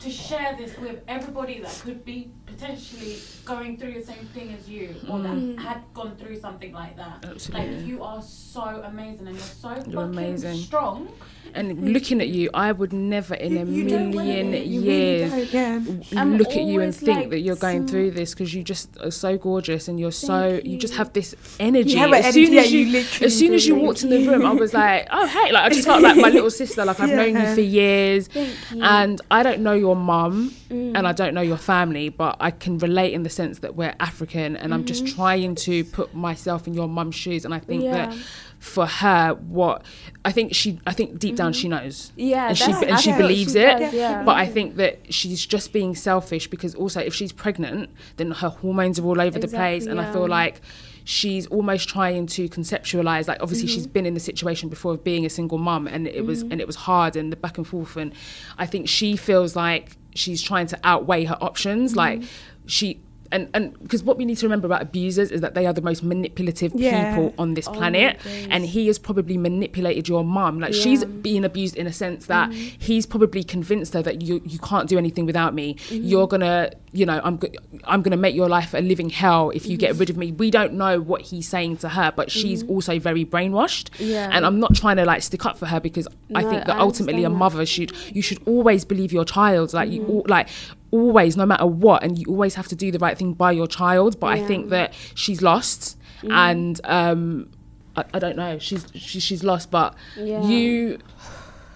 to 0.00 0.10
share 0.10 0.56
this 0.58 0.76
with 0.78 1.00
everybody 1.08 1.60
that 1.60 1.78
could 1.84 2.04
be 2.04 2.30
potentially 2.46 3.16
going 3.44 3.76
through 3.76 3.94
the 3.94 4.02
same 4.02 4.24
thing 4.34 4.54
as 4.58 4.68
you 4.68 4.94
or 5.08 5.18
Mm. 5.18 5.56
that 5.56 5.62
had 5.62 5.80
gone 5.94 6.16
through 6.16 6.38
something 6.40 6.72
like 6.72 6.96
that. 6.96 7.24
Absolutely. 7.28 7.76
Like 7.76 7.86
you 7.86 8.02
are 8.02 8.22
so 8.22 8.62
amazing 8.84 9.26
and 9.28 9.36
you're 9.36 9.44
so 9.44 9.68
You're 9.70 9.82
fucking 9.84 9.94
amazing. 10.18 10.56
strong. 10.56 11.08
And 11.52 11.92
looking 11.92 12.20
at 12.20 12.28
you, 12.28 12.48
I 12.54 12.70
would 12.70 12.92
never 12.92 13.34
in 13.34 13.56
a 13.56 13.64
You 13.64 13.88
don't 13.88 14.10
million 14.10 14.52
be- 14.52 14.58
you 14.60 14.80
really 14.82 14.92
years 14.94 15.52
yeah. 15.52 16.24
Look 16.24 16.50
at 16.50 16.62
you 16.62 16.80
and 16.80 16.94
think 16.94 17.18
like, 17.18 17.30
that 17.30 17.40
you're 17.40 17.56
going 17.56 17.88
through 17.88 18.12
this 18.12 18.34
because 18.34 18.54
you 18.54 18.62
just 18.62 18.88
are 19.00 19.10
so 19.10 19.36
gorgeous 19.36 19.88
and 19.88 19.98
you're 19.98 20.12
so 20.12 20.50
Thank 20.52 20.66
you. 20.66 20.78
just 20.78 20.94
have 20.94 21.12
this 21.12 21.34
energy. 21.58 21.90
You 21.90 21.98
have 21.98 22.12
an 22.12 22.24
as 22.24 22.34
soon 22.34 22.52
energy, 22.52 22.58
as 22.58 22.72
you, 22.72 22.80
you 22.80 22.98
as 23.26 23.36
soon 23.38 23.52
as 23.54 23.66
you 23.66 23.74
walked 23.74 24.02
in 24.04 24.10
the 24.10 24.26
room, 24.28 24.46
I 24.46 24.52
was 24.52 24.72
like, 24.72 25.08
oh 25.10 25.26
hey, 25.26 25.50
like 25.52 25.64
I 25.64 25.68
just 25.70 25.86
felt 25.86 26.02
like 26.02 26.16
my 26.16 26.28
little 26.36 26.50
sister. 26.50 26.84
Like 26.84 27.00
I've 27.00 27.10
known 27.10 27.34
you 27.36 27.54
for 27.54 27.60
years, 27.60 28.28
Thank 28.28 28.54
you. 28.72 28.82
and 28.82 29.20
I 29.30 29.42
don't 29.42 29.60
know 29.60 29.72
your 29.74 29.89
mum 29.96 30.50
Mm. 30.70 30.92
and 30.96 31.06
I 31.06 31.12
don't 31.12 31.34
know 31.34 31.40
your 31.40 31.56
family, 31.56 32.08
but 32.10 32.36
I 32.40 32.50
can 32.50 32.78
relate 32.78 33.12
in 33.12 33.22
the 33.24 33.30
sense 33.30 33.58
that 33.60 33.74
we're 33.74 33.94
African, 34.00 34.56
and 34.56 34.72
I'm 34.72 34.84
just 34.84 35.06
trying 35.06 35.54
to 35.56 35.84
put 35.84 36.14
myself 36.14 36.66
in 36.66 36.74
your 36.74 36.88
mum's 36.88 37.14
shoes, 37.16 37.44
and 37.44 37.52
I 37.54 37.58
think 37.58 37.82
that. 37.84 38.10
Mm-hmm. 38.10 38.20
For 38.60 38.84
her, 38.84 39.32
what 39.48 39.86
I 40.22 40.32
think 40.32 40.54
she, 40.54 40.78
I 40.86 40.92
think 40.92 41.18
deep 41.18 41.34
down 41.34 41.54
she 41.54 41.66
knows, 41.66 42.12
yeah, 42.14 42.48
and 42.48 42.58
she 42.58 42.70
and 42.70 43.00
she 43.00 43.10
believes 43.12 43.54
she 43.54 43.58
it. 43.60 43.78
does, 43.78 43.94
yeah. 43.94 44.22
But 44.22 44.36
I 44.36 44.44
think 44.46 44.76
that 44.76 44.98
she's 45.14 45.46
just 45.46 45.72
being 45.72 45.94
selfish 45.94 46.46
because 46.46 46.74
also 46.74 47.00
if 47.00 47.14
she's 47.14 47.32
pregnant, 47.32 47.88
then 48.18 48.32
her 48.32 48.50
hormones 48.50 48.98
are 48.98 49.06
all 49.06 49.18
over 49.18 49.38
the 49.38 49.48
place, 49.48 49.84
Exactly, 49.84 49.90
and 49.92 50.00
I 50.06 50.12
feel 50.12 50.28
like 50.28 50.60
she's 51.04 51.46
almost 51.46 51.88
trying 51.88 52.26
to 52.26 52.48
conceptualize. 52.48 53.28
Like 53.28 53.42
obviously 53.42 53.68
she's 53.68 53.84
Mm-hmm. 53.84 53.92
been 53.92 54.06
in 54.06 54.14
the 54.14 54.20
situation 54.20 54.68
before 54.68 54.92
of 54.94 55.04
being 55.04 55.24
a 55.26 55.30
single 55.30 55.58
mum, 55.58 55.86
and 55.86 56.06
it 56.06 56.24
was 56.24 56.42
and 56.42 56.60
it 56.60 56.66
was 56.66 56.76
hard 56.76 57.16
and 57.16 57.32
the 57.32 57.36
back 57.36 57.58
and 57.58 57.66
forth, 57.66 57.96
and 57.96 58.12
I 58.58 58.66
think 58.66 58.88
she 58.88 59.16
feels 59.16 59.56
like 59.56 59.96
she's 60.14 60.42
trying 60.42 60.66
to 60.68 60.78
outweigh 60.84 61.24
her 61.24 61.38
options, 61.40 61.96
like 61.96 62.22
she. 62.66 63.00
And, 63.32 63.48
and 63.54 63.78
because 63.82 64.02
what 64.02 64.16
we 64.16 64.24
need 64.24 64.38
to 64.38 64.46
remember 64.46 64.66
about 64.66 64.82
abusers 64.82 65.30
is 65.30 65.40
that 65.40 65.54
they 65.54 65.66
are 65.66 65.72
the 65.72 65.82
most 65.82 66.02
manipulative 66.02 66.72
Yeah. 66.74 67.14
people 67.14 67.34
on 67.38 67.54
this 67.54 67.68
oh, 67.68 67.72
planet. 67.72 68.18
and 68.50 68.64
he 68.64 68.86
has 68.88 68.98
probably 68.98 69.36
manipulated 69.36 70.08
your 70.08 70.24
mum. 70.24 70.60
Like 70.60 70.74
she's 70.74 71.04
being 71.04 71.44
abused 71.44 71.76
in 71.76 71.86
a 71.86 71.92
sense 71.92 72.26
that 72.26 72.50
mm-hmm. 72.50 72.76
he's 72.78 73.06
probably 73.06 73.44
convinced 73.44 73.94
her 73.94 74.02
that 74.02 74.22
you 74.22 74.40
you 74.44 74.58
can't 74.58 74.88
do 74.88 74.98
anything 74.98 75.26
without 75.26 75.54
me. 75.54 75.74
Mm-hmm. 75.74 76.04
You're 76.04 76.26
gonna 76.26 76.70
you 76.92 77.06
know 77.06 77.20
i'm 77.22 77.36
go- 77.36 77.52
i'm 77.84 78.02
gonna 78.02 78.16
make 78.16 78.34
your 78.34 78.48
life 78.48 78.74
a 78.74 78.78
living 78.78 79.08
hell 79.08 79.50
if 79.50 79.64
you 79.64 79.76
get 79.76 79.94
rid 79.96 80.10
of 80.10 80.16
me. 80.16 80.32
We 80.32 80.50
don't 80.50 80.72
know 80.74 81.00
what 81.00 81.22
he's 81.22 81.48
saying 81.48 81.76
to 81.78 81.88
her 81.88 82.12
but 82.14 82.32
she's 82.32 82.64
mm-hmm. 82.64 82.72
also 82.72 82.98
very 82.98 83.24
brainwashed. 83.24 83.90
Yeah. 83.98 84.28
and 84.32 84.44
i'm 84.44 84.58
not 84.58 84.74
trying 84.74 84.96
to 84.96 85.04
like 85.04 85.22
stick 85.22 85.46
up 85.46 85.56
for 85.56 85.66
her 85.66 85.78
because 85.78 86.08
i 86.34 86.42
think 86.42 86.66
that 86.66 86.76
I 86.76 86.80
ultimately 86.80 87.22
a 87.24 87.30
mother 87.30 87.64
should 87.64 87.92
you 88.12 88.22
should 88.22 88.40
always 88.46 88.84
believe 88.84 89.12
your 89.12 89.24
child. 89.24 89.72
Like 89.72 89.90
you 89.90 90.04
all, 90.06 90.24
like 90.26 90.48
always 90.92 91.36
no 91.36 91.46
matter 91.46 91.66
what 91.66 92.02
and 92.02 92.18
you 92.18 92.26
always 92.28 92.54
have 92.56 92.66
to 92.68 92.74
do 92.74 92.90
the 92.90 92.98
right 92.98 93.16
thing 93.16 93.32
by 93.32 93.52
your 93.52 93.66
child 93.68 94.18
but 94.18 94.26
i 94.28 94.42
think 94.44 94.70
that 94.70 94.92
she's 95.14 95.40
lost. 95.42 95.96
And 96.28 96.80
um 96.84 97.48
I, 97.96 98.04
I 98.14 98.18
don't 98.18 98.36
know 98.36 98.58
she's 98.58 98.86
she, 98.94 99.20
she's 99.20 99.42
lost 99.44 99.70
but 99.70 99.94
Yeah. 100.16 100.42
you 100.42 100.98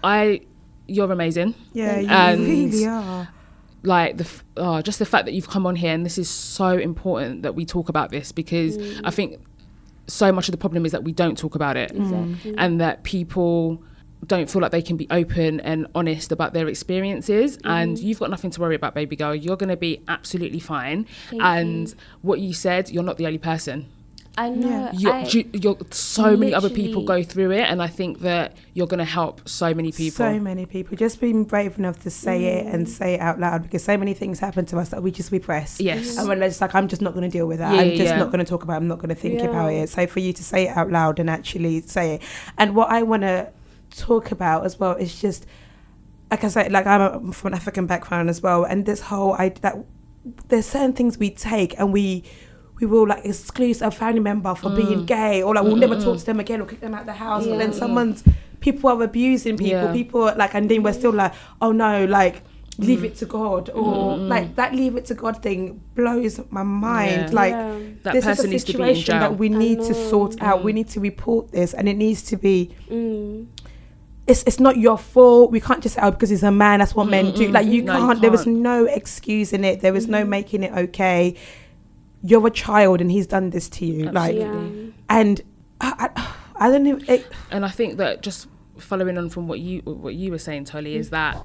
i 0.02 0.40
you're 0.86 1.10
amazing. 1.10 1.54
Yeah, 1.72 1.98
you 2.00 2.08
And- 2.08 2.40
really 2.46 2.86
are. 2.86 3.28
like 3.84 4.18
the 4.18 4.24
f- 4.24 4.44
oh, 4.58 4.82
just 4.82 4.98
the 4.98 5.06
fact 5.06 5.24
that 5.24 5.32
you've 5.32 5.48
come 5.48 5.66
on 5.66 5.76
here 5.76 5.94
and 5.94 6.04
this 6.04 6.18
is 6.18 6.28
so 6.28 6.68
important 6.76 7.42
that 7.42 7.54
we 7.54 7.64
talk 7.64 7.88
about 7.88 8.10
this 8.10 8.30
because 8.32 8.76
I 9.02 9.10
think 9.10 9.40
so 10.06 10.30
much 10.30 10.46
of 10.48 10.52
the 10.52 10.58
problem 10.58 10.84
is 10.84 10.92
that 10.92 11.02
we 11.04 11.12
don't 11.12 11.38
talk 11.38 11.54
about 11.54 11.76
it. 11.78 11.90
Exactly. 11.92 12.54
and 12.58 12.80
that 12.82 13.02
people 13.04 13.82
don't 14.26 14.48
feel 14.50 14.62
like 14.62 14.72
they 14.72 14.82
can 14.82 14.96
be 14.96 15.06
open 15.10 15.60
and 15.60 15.86
honest 15.94 16.32
about 16.32 16.52
their 16.52 16.68
experiences 16.68 17.58
and 17.64 17.98
you've 17.98 18.18
got 18.18 18.30
nothing 18.30 18.50
to 18.50 18.60
worry 18.60 18.74
about 18.74 18.94
baby 18.94 19.16
girl 19.16 19.34
you're 19.34 19.56
going 19.56 19.68
to 19.68 19.76
be 19.76 20.02
absolutely 20.08 20.60
fine 20.60 21.06
Thank 21.30 21.42
and 21.42 21.88
you. 21.88 21.94
what 22.22 22.40
you 22.40 22.52
said 22.54 22.90
you're 22.90 23.02
not 23.02 23.16
the 23.18 23.26
only 23.26 23.38
person 23.38 23.86
I 24.36 24.48
know. 24.50 24.90
you're, 24.94 25.12
I, 25.12 25.22
you're 25.52 25.76
so 25.92 26.36
many 26.36 26.52
other 26.52 26.68
people 26.68 27.04
go 27.04 27.22
through 27.22 27.52
it 27.52 27.60
and 27.70 27.80
i 27.80 27.86
think 27.86 28.18
that 28.20 28.56
you're 28.72 28.88
going 28.88 28.98
to 28.98 29.04
help 29.04 29.48
so 29.48 29.72
many 29.72 29.92
people 29.92 30.26
So 30.26 30.40
many 30.40 30.66
people 30.66 30.96
just 30.96 31.20
being 31.20 31.44
brave 31.44 31.78
enough 31.78 32.00
to 32.02 32.10
say 32.10 32.46
it 32.46 32.66
Mm. 32.66 32.74
and 32.74 32.88
say 32.88 33.14
it 33.14 33.20
out 33.20 33.38
loud 33.38 33.62
because 33.62 33.84
so 33.84 33.96
many 33.96 34.12
things 34.12 34.40
happen 34.40 34.66
to 34.66 34.78
us 34.78 34.88
that 34.88 35.02
we 35.04 35.12
just 35.12 35.30
repress. 35.30 35.80
yes 35.80 36.16
And 36.18 36.26
we're 36.28 36.34
just 36.48 36.60
like, 36.60 36.74
I'm 36.74 36.88
just 36.88 37.00
not 37.00 37.14
going 37.14 37.30
to 37.30 37.38
deal 37.38 37.46
with 37.46 37.58
that. 37.58 37.74
Yeah, 37.74 37.80
I'm 37.82 37.90
just 37.90 38.02
yeah. 38.12 38.18
not 38.18 38.32
going 38.32 38.44
to 38.44 38.50
talk 38.50 38.64
about 38.64 38.74
it. 38.74 38.76
I'm 38.78 38.88
not 38.88 38.98
going 38.98 39.10
to 39.10 39.14
think 39.14 39.38
Yeah. 39.38 39.46
about 39.50 39.72
it. 39.72 39.88
So 39.88 40.04
for 40.08 40.18
you 40.18 40.32
to 40.32 40.42
say 40.42 40.66
it 40.68 40.76
out 40.76 40.90
loud 40.90 41.20
and 41.20 41.30
actually 41.30 41.82
say 41.82 42.14
it. 42.16 42.22
And 42.58 42.74
what 42.74 42.90
I 42.90 43.02
want 43.04 43.22
to 43.22 43.52
talk 43.96 44.30
about 44.30 44.64
as 44.64 44.78
well 44.78 44.92
is 44.92 45.20
just, 45.20 45.46
like 46.30 46.44
I 46.44 46.48
said, 46.48 46.72
like 46.72 46.86
I'm 46.86 47.00
a, 47.28 47.32
from 47.32 47.48
an 47.52 47.54
African 47.54 47.86
background 47.86 48.28
as 48.30 48.42
well. 48.42 48.64
And 48.64 48.86
this 48.86 49.00
whole, 49.00 49.34
I, 49.34 49.50
that 49.60 49.76
there's 50.48 50.66
certain 50.66 50.92
things 50.92 51.18
we 51.18 51.30
take 51.30 51.78
and 51.78 51.92
we 51.92 52.24
we 52.80 52.86
will 52.86 53.06
like 53.06 53.24
exclude 53.24 53.80
a 53.82 53.90
family 53.90 54.20
member 54.20 54.52
for 54.54 54.70
Mm. 54.70 54.76
being 54.76 55.04
gay 55.06 55.42
or 55.42 55.54
like 55.54 55.64
we'll 55.64 55.76
never 55.76 56.00
talk 56.00 56.18
to 56.18 56.24
them 56.26 56.40
again 56.40 56.60
or 56.60 56.66
kick 56.66 56.80
them 56.80 56.94
out 56.94 57.06
the 57.06 57.12
house 57.12 57.46
but 57.46 57.58
then 57.58 57.72
someone's 57.72 58.24
people 58.60 58.90
are 58.90 59.02
abusing 59.02 59.56
people 59.56 59.82
Yeah. 59.84 59.92
people 59.92 60.22
are, 60.28 60.34
like 60.34 60.54
and 60.54 60.68
then 60.68 60.82
we're 60.82 60.92
still 60.94 61.12
like 61.12 61.32
oh 61.60 61.70
no 61.72 62.04
like 62.06 62.42
leave 62.78 63.04
it 63.04 63.14
to 63.16 63.26
god 63.26 63.70
or 63.70 64.16
like 64.16 64.56
that 64.56 64.74
leave 64.74 64.96
it 64.96 65.04
to 65.06 65.14
god 65.14 65.40
thing 65.40 65.80
blows 65.94 66.40
my 66.50 66.64
mind 66.64 67.28
Yeah. 67.28 67.28
like 67.32 67.52
Yeah. 67.52 67.78
That 68.02 68.12
this 68.14 68.24
person 68.24 68.44
is 68.46 68.48
a 68.48 68.48
needs 68.48 68.64
to 68.64 68.72
be 68.72 68.82
in 68.82 68.88
situation 68.88 69.04
jail. 69.04 69.20
that 69.20 69.38
we 69.38 69.48
need 69.50 69.78
to 69.82 69.94
sort 69.94 70.42
out 70.42 70.64
we 70.64 70.72
need 70.72 70.88
to 70.88 71.00
report 71.00 71.52
this 71.52 71.74
and 71.74 71.88
it 71.88 71.96
needs 71.96 72.22
to 72.22 72.36
be 72.36 72.74
Mm. 72.90 73.46
It's 74.26 74.42
it's 74.44 74.58
not 74.60 74.76
your 74.78 74.96
fault. 74.98 75.50
We 75.50 75.60
can't 75.60 75.82
just 75.82 75.96
say, 75.96 76.00
oh, 76.02 76.10
because 76.10 76.30
he's 76.30 76.42
a 76.42 76.50
man, 76.50 76.78
that's 76.78 76.94
what 76.94 77.08
men 77.08 77.32
do. 77.34 77.48
Like 77.50 77.66
you 77.66 77.82
No, 77.82 77.92
can't. 77.98 78.20
There 78.20 78.32
is 78.32 78.44
can't. 78.44 78.56
no 78.58 78.86
excuse 78.86 79.52
in 79.52 79.64
it. 79.64 79.80
There 79.80 79.94
is 79.94 80.08
no 80.08 80.24
making 80.24 80.62
it 80.62 80.72
okay. 80.72 81.34
You're 82.22 82.46
a 82.46 82.50
child, 82.50 83.00
and 83.02 83.10
he's 83.10 83.26
done 83.26 83.50
this 83.50 83.68
to 83.70 83.84
you. 83.86 84.10
Like, 84.10 84.36
and 85.10 85.42
I, 85.80 86.08
I, 86.16 86.34
I 86.56 86.70
don't 86.70 86.86
even. 86.86 87.04
It, 87.08 87.26
and 87.50 87.66
I 87.66 87.68
think 87.68 87.98
that 87.98 88.22
just 88.22 88.48
following 88.78 89.18
on 89.18 89.28
from 89.28 89.46
what 89.46 89.60
you 89.60 89.80
what 89.82 90.14
you 90.14 90.30
were 90.30 90.38
saying, 90.38 90.64
Tolly, 90.64 90.94
Mm. 90.94 91.00
is 91.00 91.10
that, 91.10 91.42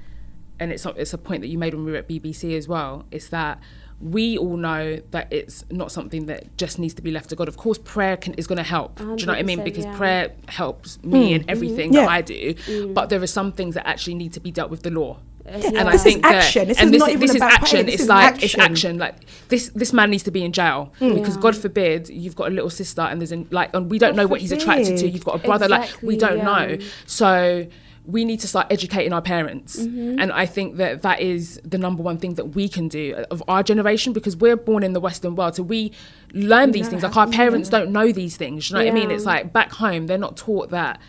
and 0.58 0.72
it's 0.72 0.86
it's 0.86 1.12
a 1.12 1.18
point 1.18 1.42
that 1.42 1.48
you 1.48 1.58
made 1.58 1.74
when 1.74 1.84
we 1.84 1.92
were 1.92 1.98
at 1.98 2.08
BBC 2.08 2.56
as 2.56 2.66
well. 2.66 3.04
Is 3.10 3.28
that 3.28 3.60
we 4.00 4.38
all 4.38 4.56
know 4.56 4.98
that 5.10 5.30
it's 5.30 5.64
not 5.70 5.92
something 5.92 6.26
that 6.26 6.56
just 6.56 6.78
needs 6.78 6.94
to 6.94 7.02
be 7.02 7.10
left 7.10 7.28
to 7.30 7.36
God. 7.36 7.48
Of 7.48 7.58
course, 7.58 7.78
prayer 7.78 8.16
can, 8.16 8.32
is 8.34 8.46
going 8.46 8.56
to 8.56 8.62
help. 8.62 8.96
Do 8.96 9.04
you 9.04 9.26
know 9.26 9.32
what 9.32 9.38
I 9.38 9.42
mean? 9.42 9.62
Because 9.62 9.84
yeah. 9.84 9.96
prayer 9.96 10.32
helps 10.48 11.02
me 11.02 11.28
hmm. 11.28 11.34
in 11.34 11.50
everything 11.50 11.92
Yeah. 11.92 12.02
that 12.02 12.10
I 12.10 12.22
do. 12.22 12.54
But 12.94 13.10
there 13.10 13.22
are 13.22 13.26
some 13.26 13.52
things 13.52 13.74
that 13.74 13.86
actually 13.86 14.14
need 14.14 14.32
to 14.32 14.40
be 14.40 14.50
dealt 14.50 14.70
with 14.70 14.82
the 14.82 14.90
law. 14.90 15.18
And 15.44 15.62
Yeah. 15.62 15.86
I 15.86 15.92
This 15.92 15.94
is 15.96 16.02
think 16.02 16.22
that, 16.22 16.34
action. 16.36 16.68
This 16.68 16.78
and 16.78 16.86
is 16.86 16.92
this, 16.92 17.00
not 17.00 17.08
is- 17.08 17.12
even 17.12 17.20
this 17.20 17.30
is 17.30 17.36
about 17.36 17.52
action. 17.52 17.68
praying. 17.68 17.86
This 17.86 17.94
It's 17.94 18.02
is 18.04 18.08
like 18.08 18.34
it's 18.42 18.54
action. 18.54 18.60
action. 18.60 18.98
Like 18.98 19.16
this, 19.48 19.68
this 19.74 19.92
man 19.92 20.10
needs 20.10 20.22
to 20.22 20.30
be 20.30 20.44
in 20.44 20.52
jail 20.52 20.92
because 20.98 21.36
Yeah. 21.36 21.42
God 21.42 21.56
forbid 21.56 22.08
you've 22.08 22.36
got 22.36 22.48
a 22.48 22.54
little 22.54 22.70
sister 22.70 23.02
and 23.02 23.20
there's 23.20 23.32
an, 23.32 23.48
like, 23.50 23.74
and 23.74 23.90
we 23.90 23.98
don't 23.98 24.16
know 24.16 24.26
what 24.26 24.40
he's 24.40 24.52
attracted 24.52 24.96
to. 24.98 25.08
You've 25.08 25.24
got 25.24 25.34
a 25.34 25.38
brother, 25.46 25.68
like 25.68 25.90
we 26.02 26.16
don't 26.16 26.38
yeah. 26.38 26.44
know. 26.44 26.78
So 27.06 27.66
we 28.06 28.24
need 28.24 28.40
to 28.40 28.48
start 28.48 28.66
educating 28.70 29.12
our 29.12 29.22
parents, 29.22 29.76
Mm-hmm. 29.78 30.18
and 30.20 30.32
I 30.32 30.46
think 30.46 30.76
that 30.78 31.02
that 31.02 31.20
is 31.20 31.60
the 31.64 31.78
number 31.78 32.02
one 32.02 32.16
thing 32.18 32.34
that 32.34 32.54
we 32.54 32.68
can 32.68 32.88
do 32.88 33.14
of 33.30 33.42
our 33.46 33.62
generation 33.62 34.12
because 34.12 34.36
we're 34.36 34.56
born 34.56 34.82
in 34.82 34.92
the 34.94 35.00
Western 35.00 35.36
world, 35.36 35.56
so 35.56 35.62
we 35.62 35.92
learn 36.32 36.72
these 36.72 36.88
things. 36.88 37.02
Like 37.02 37.16
our 37.16 37.28
parents 37.28 37.68
don't 37.68 37.92
know 37.92 38.10
these 38.12 38.36
things. 38.36 38.70
You 38.70 38.76
know 38.76 38.84
what 38.84 38.90
I 38.90 38.94
mean? 38.94 39.10
It's 39.10 39.24
like 39.26 39.52
back 39.52 39.72
home 39.72 40.06
they're 40.06 40.18
not 40.18 40.36
taught 40.36 40.70
that. 40.70 41.00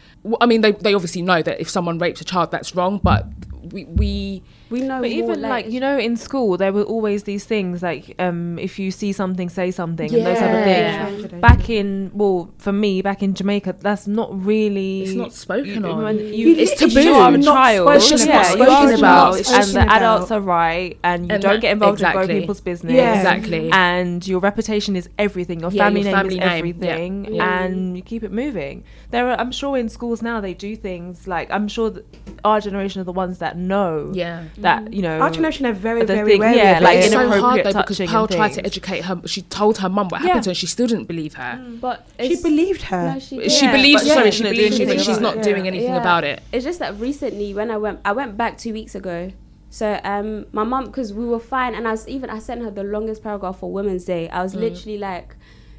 I 0.41 0.45
mean, 0.45 0.61
they 0.61 0.73
they 0.73 0.93
obviously 0.93 1.21
know 1.21 1.41
that 1.41 1.59
if 1.61 1.69
someone 1.69 1.97
rapes 1.97 2.21
a 2.21 2.25
child, 2.25 2.51
that's 2.51 2.75
wrong, 2.75 2.99
but 3.01 3.25
we 3.71 3.85
we 3.85 4.43
We 4.71 4.81
know. 4.81 5.01
But 5.01 5.09
even 5.11 5.41
like, 5.41 5.69
you 5.69 5.79
know, 5.79 5.97
in 5.99 6.15
school 6.17 6.57
there 6.57 6.71
were 6.73 6.83
always 6.83 7.23
these 7.23 7.45
things 7.45 7.83
like 7.83 8.15
um, 8.19 8.57
if 8.57 8.79
you 8.79 8.89
see 8.89 9.11
something, 9.11 9.49
say 9.49 9.69
something, 9.71 10.13
and 10.13 10.25
those 10.25 10.37
type 10.39 10.49
of 10.61 10.65
Yeah. 10.67 11.05
things. 11.05 11.41
Back 11.41 11.69
in 11.69 12.11
well, 12.13 12.49
for 12.57 12.71
me, 12.71 13.01
back 13.01 13.21
in 13.21 13.33
Jamaica, 13.33 13.75
that's 13.79 14.07
not 14.07 14.29
really. 14.45 15.03
it's 15.03 15.13
not 15.13 15.33
spoken 15.33 15.83
on. 15.85 16.03
When 16.03 16.17
you, 16.33 16.55
It's 16.55 16.79
you 16.81 16.89
taboo. 16.89 17.13
are 17.13 17.33
a 17.33 17.37
Not 17.37 17.53
child. 17.53 17.85
spoken 17.87 17.97
It's 17.97 18.09
just 18.09 18.27
yeah, 18.27 18.33
not 18.41 18.57
you 18.57 18.63
are 18.63 18.67
spoken 18.87 18.99
about. 18.99 19.35
and 19.37 19.45
spoken 19.45 19.73
the 19.73 19.81
about. 19.83 19.95
adults 20.01 20.31
are 20.31 20.41
right, 20.41 20.97
and 21.03 21.25
you 21.27 21.33
And 21.33 21.43
don't 21.43 21.53
that- 21.53 21.61
get 21.61 21.71
involved 21.73 21.99
in 21.99 22.05
exactly. 22.07 22.23
other 22.23 22.39
people's 22.39 22.61
business. 22.61 22.93
Yeah. 22.93 23.15
Exactly. 23.17 23.69
And 23.73 24.25
your 24.27 24.39
reputation 24.39 24.95
is 24.95 25.09
everything. 25.19 25.59
Your 25.59 25.71
Yeah, 25.71 25.83
family 25.85 26.01
your 26.01 26.05
name 26.11 26.15
family 26.15 26.35
is 26.35 26.39
name. 26.39 26.47
Yeah. 26.49 26.57
everything, 26.57 27.13
Yeah. 27.35 27.63
and 27.63 27.97
you 27.97 28.03
keep 28.03 28.23
it 28.23 28.31
moving. 28.31 28.83
There 29.11 29.27
are, 29.29 29.37
I'm 29.39 29.51
sure, 29.51 29.77
in 29.77 29.89
schools 29.89 30.21
now 30.21 30.39
they 30.39 30.53
do 30.53 30.75
things 30.75 31.27
like 31.27 31.51
I'm 31.51 31.67
sure 31.67 31.89
that 31.89 32.05
our 32.45 32.59
generation 32.61 33.01
are 33.01 33.03
the 33.03 33.11
ones 33.11 33.37
that 33.39 33.57
know 33.57 34.11
yeah. 34.13 34.43
That 34.61 34.93
you 34.93 35.01
know 35.01 35.19
our 35.19 35.29
generation 35.29 35.65
are 35.65 35.73
very, 35.73 36.01
the 36.01 36.13
very 36.15 36.31
thing- 36.31 36.39
wary 36.39 36.57
yeah, 36.57 36.77
of 36.77 36.83
like 36.83 36.97
it. 36.97 37.05
it's 37.05 37.13
so 37.13 37.29
hard 37.41 37.59
though 37.63 37.73
because 37.73 37.97
touching 37.97 38.07
Pearl 38.09 38.27
tried 38.27 38.53
to 38.53 38.65
educate 38.65 39.01
her. 39.05 39.21
She 39.25 39.41
told 39.43 39.77
her 39.79 39.89
mum 39.89 40.07
what 40.09 40.21
Yeah. 40.21 40.27
happened 40.27 40.43
to 40.45 40.49
her. 40.51 40.53
She 40.55 40.67
still 40.67 40.87
didn't 40.87 41.05
believe 41.05 41.33
her. 41.35 41.53
but 41.79 42.07
she 42.19 42.35
believed 42.41 42.83
her. 42.83 43.13
No, 43.13 43.19
she, 43.19 43.49
She 43.49 43.65
Yeah, 43.65 43.71
believes. 43.71 44.01
but 44.01 44.07
she 44.07 44.13
sorry, 44.13 44.31
shouldn't 44.31 44.35
she 44.35 44.43
do 44.43 44.49
believes 44.63 44.75
anything 44.79 44.97
but 44.97 45.05
she's 45.05 45.19
not 45.19 45.37
it. 45.37 45.43
doing 45.43 45.67
anything 45.67 45.89
Yeah. 45.93 46.01
about 46.01 46.23
it. 46.23 46.41
It's 46.51 46.63
just 46.65 46.79
that 46.79 46.99
recently 46.99 47.53
when 47.53 47.69
I 47.71 47.77
went, 47.77 47.99
I 48.05 48.11
went 48.13 48.37
back 48.37 48.57
two 48.57 48.73
weeks 48.73 48.95
ago. 48.95 49.31
So 49.69 49.99
um, 50.03 50.45
my 50.51 50.63
mum, 50.63 50.85
because 50.85 51.13
we 51.13 51.25
were 51.25 51.39
fine, 51.39 51.75
and 51.75 51.87
I 51.87 51.91
was 51.91 52.07
even 52.07 52.29
I 52.29 52.39
sent 52.39 52.61
her 52.61 52.71
the 52.71 52.83
longest 52.83 53.23
paragraph 53.23 53.59
for 53.59 53.71
Women's 53.71 54.03
Day. 54.05 54.27
I 54.29 54.39
Mm. 54.39 54.43
was 54.43 54.55
literally 54.55 54.97
like, 54.97 55.35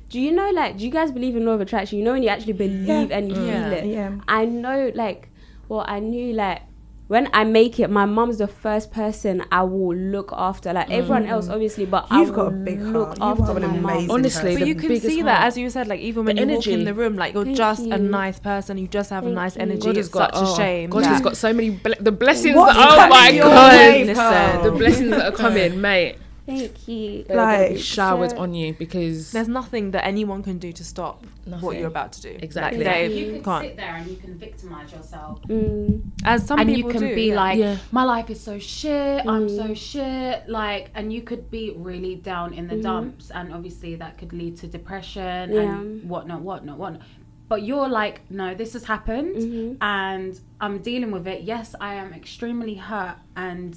"Do 0.09 0.18
you 0.18 0.33
know 0.33 0.49
like 0.51 0.78
do 0.78 0.85
you 0.85 0.91
guys 0.91 1.11
believe 1.12 1.37
in 1.37 1.45
law 1.45 1.53
of 1.53 1.61
attraction? 1.61 1.99
You 1.99 2.05
know 2.05 2.12
when 2.12 2.22
you 2.22 2.30
actually 2.30 2.55
believe 2.55 3.11
and 3.12 3.30
you 3.30 3.43
Yeah. 3.45 3.68
feel 3.68 3.72
it. 3.78 3.85
Yeah. 3.87 4.11
I 4.28 4.47
know 4.47 4.91
like, 4.95 5.28
well 5.68 5.85
I 5.87 6.01
knew 6.01 6.33
like." 6.33 6.62
When 7.12 7.28
I 7.34 7.44
make 7.44 7.78
it, 7.78 7.90
my 7.90 8.06
mom's 8.06 8.38
the 8.38 8.48
first 8.48 8.90
person 8.90 9.44
I 9.52 9.64
will 9.64 9.94
look 9.94 10.32
after. 10.32 10.72
Like 10.72 10.88
mm. 10.88 10.94
everyone 10.94 11.26
else, 11.26 11.50
obviously, 11.50 11.84
but 11.84 12.06
I 12.08 12.22
You've 12.22 12.32
got 12.32 12.46
a 12.46 12.50
will 12.52 12.64
big 12.64 12.80
look 12.80 13.18
heart. 13.18 13.38
You've 13.38 13.46
after 13.46 13.60
got 13.60 13.62
an 13.62 13.82
my 13.82 13.92
amazing 13.92 14.06
mum. 14.08 14.10
Honestly, 14.16 14.56
But 14.56 14.66
you 14.66 14.74
can 14.74 14.88
biggest 14.88 15.06
see 15.08 15.20
that, 15.20 15.44
as 15.44 15.58
you 15.58 15.68
said, 15.68 15.88
like 15.88 16.00
even 16.00 16.24
when 16.24 16.36
The 16.36 16.46
you 16.46 16.54
walk 16.54 16.66
in 16.68 16.84
the 16.84 16.94
room, 16.94 17.16
like 17.16 17.34
you're 17.34 17.44
Thank 17.44 17.58
just 17.58 17.82
a 17.84 17.98
nice 17.98 18.38
person. 18.38 18.78
You 18.78 18.88
just 18.88 19.10
have 19.10 19.26
a 19.26 19.30
nice 19.30 19.56
you. 19.56 19.60
energy. 19.60 19.80
God 19.80 19.96
it's 19.98 20.06
has 20.06 20.08
got 20.08 20.34
such 20.34 20.42
a 20.42 20.46
oh, 20.46 20.56
shame. 20.56 20.88
God 20.88 21.04
that- 21.04 21.08
has 21.08 21.20
got 21.20 21.36
so 21.36 21.52
many 21.52 21.68
ble- 21.68 22.00
the 22.00 22.12
blessings. 22.12 22.54
That, 22.54 22.76
oh 22.78 22.96
coming 22.96 23.10
my 23.10 23.36
god, 23.36 23.72
way, 23.76 24.04
Listen, 24.04 24.62
the 24.62 24.70
blessings 24.70 25.10
that 25.10 25.34
are 25.34 25.36
coming, 25.36 25.82
mate. 25.82 26.16
Thank 26.47 26.88
you. 26.88 27.24
They're 27.24 27.36
gonna 27.36 27.68
be 27.68 27.74
Like- 27.74 27.78
showered 27.78 28.30
Sure. 28.32 28.40
on 28.40 28.55
you 28.55 28.72
because 28.74 29.30
There's 29.32 29.49
nothing 29.49 29.93
that 29.93 30.05
anyone 30.05 30.43
can 30.43 30.59
do 30.59 30.72
to 30.72 30.84
stop 30.84 31.24
what 31.61 31.76
you're 31.76 31.86
about 31.86 32.12
to 32.14 32.22
do. 32.22 32.36
Exactly. 32.40 32.82
Like, 32.84 32.95
they 32.95 33.18
You 33.18 33.32
can 33.34 33.43
can't. 33.45 33.64
sit 33.66 33.76
there 33.76 33.95
and 33.97 34.11
you 34.11 34.16
can 34.16 34.34
victimize 34.38 34.90
yourself. 34.93 35.40
Mm. 35.49 36.03
As 36.24 36.47
some 36.47 36.59
and 36.59 36.76
you 36.76 36.84
can 36.88 37.01
do, 37.01 37.14
be 37.14 37.28
yeah. 37.28 37.34
like, 37.36 37.59
Yeah. 37.59 37.76
my 37.93 38.03
life 38.05 38.28
is 38.30 38.40
so 38.40 38.59
shit. 38.59 39.24
I'm 39.26 39.47
Mm. 39.49 39.57
so 39.57 39.74
shit. 39.74 40.49
Like, 40.49 40.90
and 40.95 41.12
you 41.12 41.22
could 41.22 41.51
be 41.51 41.72
really 41.76 42.16
down 42.16 42.53
in 42.55 42.66
the 42.68 42.76
Mhm. 42.76 42.82
dumps, 42.82 43.30
and 43.30 43.53
obviously 43.53 43.95
that 43.97 44.18
could 44.18 44.32
lead 44.32 44.57
to 44.59 44.66
depression 44.66 45.53
Yeah. 45.53 45.61
and 45.78 46.09
whatnot, 46.11 46.43
whatnot, 46.43 46.78
whatnot. 46.78 47.03
But 47.49 47.62
you're 47.64 47.88
like, 47.88 48.22
no, 48.30 48.55
this 48.55 48.72
has 48.72 48.84
happened, 48.84 49.36
Mhm. 49.36 49.76
and 49.82 50.40
I'm 50.61 50.78
dealing 50.78 51.11
with 51.11 51.26
it. 51.28 51.43
Yes, 51.43 51.74
I 51.80 51.95
am 51.95 52.12
extremely 52.14 52.74
hurt, 52.76 53.16
and 53.36 53.76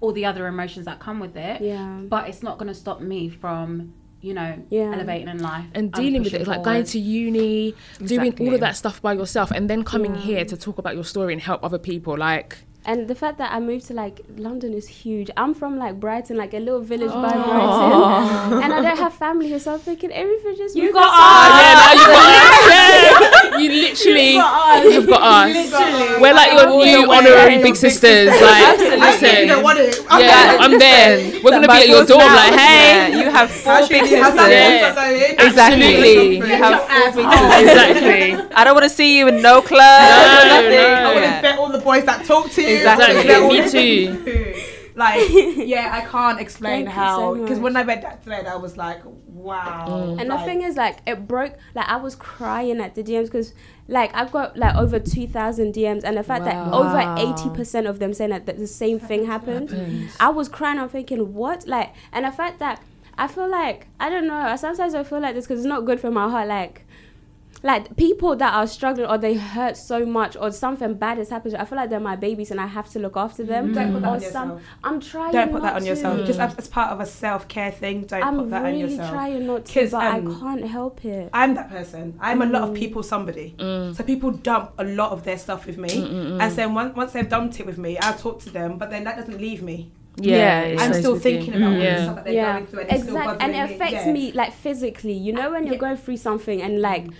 all 0.00 0.12
the 0.12 0.24
other 0.24 0.46
emotions 0.46 0.86
that 0.86 1.00
come 1.00 1.20
with 1.20 1.36
it. 1.36 1.60
Yeah. 1.62 2.00
But 2.08 2.28
it's 2.28 2.42
not 2.42 2.58
going 2.58 2.68
to 2.68 2.74
stop 2.74 3.00
me 3.00 3.28
from, 3.28 3.94
you 4.20 4.34
know, 4.34 4.62
Yeah. 4.68 4.92
elevating 4.92 5.28
in 5.28 5.38
life 5.42 5.66
and 5.74 5.90
dealing 5.92 6.22
with 6.22 6.34
it, 6.34 6.38
pushing 6.40 6.52
like 6.52 6.62
going 6.62 6.84
to 6.84 6.98
uni, 6.98 7.74
doing 8.04 8.34
all 8.40 8.54
of 8.54 8.60
that 8.60 8.76
stuff 8.76 9.00
by 9.00 9.14
yourself, 9.14 9.50
and 9.50 9.70
then 9.70 9.82
coming 9.84 10.14
Yeah. 10.14 10.20
here 10.20 10.44
to 10.44 10.56
talk 10.56 10.78
about 10.78 10.94
your 10.94 11.04
story 11.04 11.32
and 11.32 11.40
help 11.40 11.64
other 11.64 11.78
people. 11.78 12.16
Like, 12.16 12.58
And 12.88 13.08
the 13.08 13.16
fact 13.16 13.38
that 13.38 13.50
I 13.52 13.58
moved 13.58 13.86
to 13.88 13.94
like 13.94 14.20
London 14.36 14.72
is 14.72 14.86
huge. 14.86 15.28
I'm 15.36 15.54
from 15.54 15.76
like 15.76 15.98
Brighton, 15.98 16.36
like 16.36 16.54
a 16.54 16.60
little 16.60 16.80
village 16.80 17.10
by 17.10 17.32
Oh. 17.34 17.42
Brighton, 17.42 18.62
and 18.64 18.72
I 18.72 18.80
don't 18.80 18.96
have 18.98 19.12
family 19.14 19.48
here, 19.48 19.58
so 19.58 19.74
I'm 19.74 19.80
thinking 19.80 20.12
everything 20.12 20.54
just 20.56 20.76
you 20.76 20.92
got 20.92 21.10
us, 21.10 21.50
yeah, 21.58 21.92
you 21.98 22.06
got 22.06 22.26
us, 22.46 22.70
yeah. 22.70 23.58
You 23.58 23.68
literally, 23.82 24.32
you've 24.94 25.08
got 25.08 25.48
us. 25.50 26.20
We're 26.20 26.32
like 26.32 26.52
your 26.52 26.68
new 26.84 27.10
honorary 27.10 27.60
big 27.60 27.74
sisters. 27.74 28.28
Like, 28.40 28.78
listen, 28.78 29.48
yeah, 29.48 30.56
I'm 30.60 30.78
there. 30.78 31.40
We're 31.42 31.50
gonna 31.50 31.66
be 31.66 31.72
at 31.74 31.88
your 31.88 32.04
door, 32.06 32.18
like, 32.18 32.54
hey, 32.54 33.10
Yeah, 33.10 33.18
you 33.24 33.30
have 33.30 33.50
four 33.50 33.80
big 33.88 34.04
sisters. 34.06 34.34
Yeah. 34.36 35.42
Exactly. 35.44 35.84
Absolutely. 35.96 36.36
You 36.36 36.42
have 36.44 36.86
four 36.86 37.24
big 37.24 37.32
sisters. 37.32 37.62
exactly. 37.66 38.54
I 38.54 38.62
don't 38.64 38.74
want 38.74 38.84
to 38.84 38.90
see 38.90 39.18
you 39.18 39.26
in 39.28 39.42
no 39.42 39.60
club. 39.60 39.80
No, 39.80 40.44
nothing. 40.54 40.70
no. 40.70 40.86
I 40.86 41.04
want 41.04 41.16
to 41.16 41.20
Yeah. 41.22 41.40
vet 41.42 41.58
all 41.58 41.68
the 41.70 41.78
boys 41.78 42.04
that 42.04 42.24
talk 42.24 42.48
to 42.52 42.62
you. 42.62 42.75
Exactly. 42.76 43.22
Vet 43.22 43.42
all 43.42 43.52
Me 43.52 43.68
too. 43.70 44.62
like, 44.96 45.28
yeah, 45.30 45.90
I 45.92 46.00
can't 46.10 46.40
explain 46.40 46.86
Thank 46.86 46.96
how. 46.96 47.34
Because 47.34 47.58
much. 47.58 47.64
when 47.64 47.76
I 47.76 47.82
read 47.82 48.02
that 48.02 48.24
thread, 48.24 48.46
I 48.46 48.56
was 48.56 48.76
like, 48.76 49.02
wow. 49.26 49.86
Mm. 49.88 50.20
And 50.20 50.28
like, 50.30 50.40
the 50.40 50.44
thing 50.44 50.62
is, 50.62 50.76
like, 50.76 50.98
it 51.06 51.28
broke. 51.28 51.54
Like, 51.74 51.86
I 51.86 51.96
was 51.96 52.16
crying 52.16 52.80
at 52.80 52.94
the 52.94 53.02
DMs 53.02 53.24
because, 53.24 53.52
like, 53.88 54.10
I've 54.14 54.32
got 54.32 54.56
like 54.56 54.74
over 54.74 54.98
two 54.98 55.26
thousand 55.28 55.74
DMs, 55.74 56.02
and 56.02 56.16
the 56.16 56.22
fact 56.22 56.44
that 56.46 56.72
over 56.72 56.98
eighty 57.18 57.50
percent 57.50 57.86
of 57.86 57.98
them 57.98 58.14
saying 58.14 58.30
that, 58.30 58.46
that 58.46 58.58
the 58.58 58.66
same 58.66 58.98
thing 58.98 59.26
happened, 59.26 60.10
I 60.18 60.30
was 60.30 60.48
crying. 60.48 60.78
I'm 60.78 60.88
thinking, 60.88 61.34
what? 61.34 61.66
Like, 61.66 61.94
and 62.12 62.24
the 62.24 62.32
fact 62.32 62.58
that 62.58 62.82
I 63.18 63.28
feel 63.28 63.48
like 63.48 63.86
I 64.00 64.08
don't 64.08 64.26
know. 64.26 64.34
I 64.34 64.56
Sometimes 64.56 64.94
I 64.94 65.04
feel 65.04 65.20
like 65.20 65.34
this 65.34 65.46
because 65.46 65.60
it's 65.60 65.68
not 65.68 65.84
good 65.84 66.00
for 66.00 66.10
my 66.10 66.28
heart. 66.28 66.48
Like. 66.48 66.85
Like 67.66 67.96
people 67.96 68.36
that 68.36 68.54
are 68.54 68.66
struggling 68.68 69.08
or 69.08 69.18
they 69.18 69.34
hurt 69.34 69.76
so 69.76 70.06
much 70.06 70.36
or 70.36 70.52
something 70.52 70.94
bad 70.94 71.18
has 71.18 71.30
happened, 71.30 71.56
I 71.56 71.64
feel 71.64 71.76
like 71.76 71.90
they're 71.90 71.98
my 72.12 72.14
babies 72.14 72.52
and 72.52 72.60
I 72.60 72.66
have 72.66 72.88
to 72.90 72.98
look 73.00 73.16
after 73.16 73.42
them. 73.42 73.72
Don't 73.72 73.92
put 73.92 74.02
that 74.02 74.08
or 74.08 74.14
on 74.14 74.20
some, 74.20 74.48
yourself. 74.50 74.62
I'm 74.84 75.00
trying. 75.00 75.32
To 75.32 75.38
Don't 75.38 75.50
put 75.50 75.62
that 75.62 75.72
not 75.72 75.82
on 75.82 75.84
yourself. 75.86 76.18
to. 76.20 76.26
Just 76.26 76.38
as, 76.38 76.54
as 76.62 76.68
part 76.68 76.90
of 76.92 77.00
a 77.00 77.06
self 77.06 77.48
care 77.48 77.72
thing, 77.72 78.04
don't 78.04 78.22
I'm 78.22 78.36
put 78.38 78.50
that 78.50 78.62
really 78.62 78.84
on 78.84 78.90
yourself. 78.90 79.10
I'm 79.10 79.16
really 79.16 79.32
trying 79.32 79.46
not 79.48 79.64
to, 79.64 79.80
'Cause, 79.80 79.90
but 79.90 80.04
um, 80.14 80.28
I 80.36 80.40
can't 80.40 80.64
help 80.78 81.04
it. 81.04 81.30
I'm 81.32 81.54
that 81.54 81.68
person. 81.70 82.16
I'm 82.20 82.40
a 82.40 82.46
lot 82.46 82.62
of 82.62 82.70
Mm. 82.70 82.76
people 82.82 83.02
somebody. 83.02 83.56
Mm. 83.58 83.96
So 83.96 84.04
people 84.04 84.30
dump 84.30 84.72
a 84.78 84.84
lot 84.84 85.10
of 85.10 85.24
their 85.24 85.38
stuff 85.38 85.66
with 85.66 85.76
me. 85.78 85.90
And 86.40 86.52
then 86.52 86.72
once, 86.72 86.94
once 86.94 87.12
they've 87.14 87.28
dumped 87.28 87.58
it 87.58 87.66
with 87.66 87.78
me, 87.78 87.98
I'll 87.98 88.14
talk 88.26 88.40
to 88.44 88.50
them, 88.50 88.78
but 88.78 88.90
then 88.90 89.02
that 89.04 89.16
doesn't 89.16 89.40
leave 89.40 89.62
me. 89.62 89.90
Yeah, 90.18 90.66
Yeah, 90.66 90.80
I'm 90.82 90.94
still 90.94 91.14
with 91.14 91.26
you. 91.26 91.30
thinking 91.32 91.54
about 91.56 91.72
all 91.72 91.78
the 91.78 91.84
Yeah. 91.84 92.02
stuff 92.04 92.14
that 92.14 92.24
they're 92.26 92.32
yeah, 92.34 92.52
going 92.54 92.66
through 92.68 92.80
and 92.82 92.90
it's 92.92 93.02
still 93.02 93.16
exactly, 93.16 93.44
and 93.44 93.54
it 93.54 93.58
bothering 93.58 93.74
affects 93.82 94.06
Yeah. 94.06 94.12
me 94.12 94.32
like 94.32 94.52
physically. 94.52 95.12
You 95.12 95.32
know, 95.34 95.50
when 95.50 95.64
you're 95.66 95.74
Yeah. 95.74 95.80
going 95.80 95.96
through 95.98 96.16
something 96.18 96.62
and 96.62 96.80
like 96.80 97.04
l- 97.04 97.10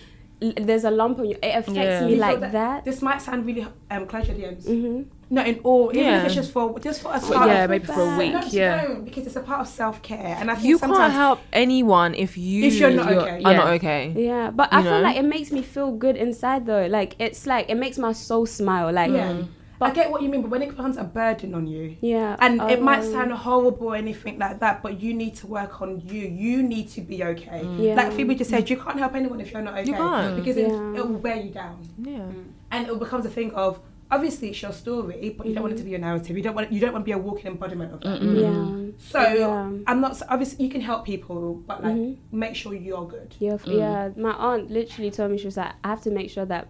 there's 0.41 0.85
a 0.85 0.91
lump 0.91 1.19
on 1.19 1.25
you, 1.27 1.37
it 1.43 1.49
affects 1.57 1.73
Yeah. 1.73 2.05
me 2.07 2.15
You 2.15 2.17
like 2.21 2.41
that- 2.41 2.53
that. 2.53 2.85
This 2.85 3.01
might 3.03 3.23
sound 3.23 3.47
really 3.47 3.67
um, 3.91 4.07
close 4.07 4.29
your 4.29 4.37
DMs. 4.37 4.67
hmm 4.67 5.03
not 5.29 5.49
in 5.49 5.59
all, 5.65 5.91
even 5.93 6.15
if 6.15 6.25
it's 6.27 6.35
just 6.37 6.53
for 6.53 6.79
just 6.79 7.03
for 7.03 7.09
a 7.09 7.15
But 7.15 7.23
start. 7.23 7.49
yeah, 7.49 7.67
maybe 7.67 7.85
for 7.85 8.01
a 8.15 8.17
week. 8.17 8.33
No, 8.33 8.41
Yeah. 8.51 8.85
don't, 8.87 9.05
because 9.05 9.27
it's 9.27 9.35
a 9.35 9.41
part 9.41 9.61
of 9.63 9.67
self 9.67 10.01
care, 10.01 10.37
and 10.39 10.49
I 10.51 10.55
think 10.55 10.67
You 10.69 10.79
sometimes 10.79 11.01
can't 11.01 11.13
help 11.15 11.41
anyone 11.53 12.15
if 12.15 12.39
you 12.39 12.63
If 12.65 12.75
you're 12.75 12.93
not 12.93 13.11
okay. 13.11 13.43
are 13.45 13.51
Yeah. 13.53 13.57
not 13.57 13.67
okay. 13.75 14.13
Yeah, 14.17 14.51
but 14.53 14.73
I 14.73 14.79
You 14.79 14.85
feel 14.85 15.01
like 15.01 15.17
it 15.17 15.25
makes 15.25 15.51
me 15.51 15.63
feel 15.63 15.91
good 15.91 16.17
inside 16.17 16.67
though. 16.67 16.87
Like 16.87 17.17
it's 17.19 17.45
like 17.45 17.69
it 17.69 17.75
makes 17.75 17.99
my 17.99 18.13
soul 18.13 18.47
smile. 18.47 18.93
Like 18.93 19.11
Yeah. 19.11 19.43
Mm. 19.81 19.87
I 19.87 19.91
get 19.93 20.11
what 20.11 20.23
you 20.23 20.29
mean, 20.29 20.43
but 20.43 20.51
when 20.51 20.63
it 20.63 20.71
becomes 20.71 20.97
a 20.97 21.05
burden 21.05 21.55
on 21.55 21.67
you, 21.67 21.97
yeah, 22.01 22.37
and 22.41 22.61
it 22.71 22.81
might 22.81 23.01
um, 23.05 23.13
sound 23.13 23.33
horrible 23.33 23.89
or 23.89 23.97
anything 23.97 24.39
like 24.39 24.59
that, 24.61 24.83
but 24.83 25.01
you 25.01 25.13
need 25.15 25.35
to 25.37 25.47
work 25.47 25.83
on 25.83 26.01
you. 26.07 26.23
You 26.27 26.63
need 26.63 26.89
to 26.91 27.01
be 27.01 27.23
okay. 27.25 27.63
Yeah. 27.79 27.95
Like 27.95 28.13
Phoebe 28.13 28.35
just 28.35 28.51
said, 28.51 28.69
you 28.71 28.77
can't 28.77 28.99
help 28.99 29.15
anyone 29.15 29.41
if 29.41 29.53
you're 29.53 29.63
not 29.63 29.75
okay. 29.79 29.85
You 29.89 29.95
can't. 29.95 30.37
Because 30.37 30.57
it, 30.57 30.69
Yeah. 30.69 30.97
it 30.97 31.07
will 31.09 31.19
wear 31.19 31.37
you 31.37 31.51
down, 31.51 31.79
Yeah. 31.99 32.27
and 32.71 32.89
it 32.89 32.99
becomes 32.99 33.27
a 33.27 33.31
thing 33.31 33.51
of 33.53 33.81
obviously 34.11 34.51
it's 34.51 34.63
your 34.63 34.73
story, 34.73 35.35
but 35.37 35.47
you 35.47 35.53
don't 35.53 35.65
want 35.65 35.75
it 35.75 35.79
to 35.79 35.83
be 35.83 35.91
your 35.91 35.99
narrative. 35.99 36.37
You 36.37 36.43
don't 36.43 36.55
want 36.55 36.73
you 36.73 36.81
don't 36.81 36.93
want 36.93 37.05
to 37.05 37.07
be 37.07 37.13
a 37.13 37.19
walking 37.19 37.47
embodiment 37.49 37.93
of 37.93 38.01
that. 38.03 38.23
Yeah, 38.23 38.93
So 38.99 39.21
Yeah. 39.21 39.71
I'm 39.87 40.01
not 40.01 40.23
obviously 40.29 40.65
you 40.65 40.71
can 40.71 40.81
help 40.81 41.05
people, 41.05 41.55
but 41.67 41.83
like 41.83 41.95
Mhm. 41.97 42.17
make 42.31 42.55
sure 42.55 42.73
you're 42.73 43.07
good. 43.07 43.35
yeah, 43.41 43.55
f- 43.55 43.67
yeah. 43.67 44.11
My 44.17 44.31
aunt 44.33 44.71
literally 44.71 45.11
told 45.11 45.33
me 45.33 45.39
she 45.39 45.47
was 45.47 45.57
like, 45.57 45.73
I 45.85 45.89
have 45.89 46.03
to 46.03 46.11
make 46.11 46.31
sure 46.31 46.45
that 46.47 46.69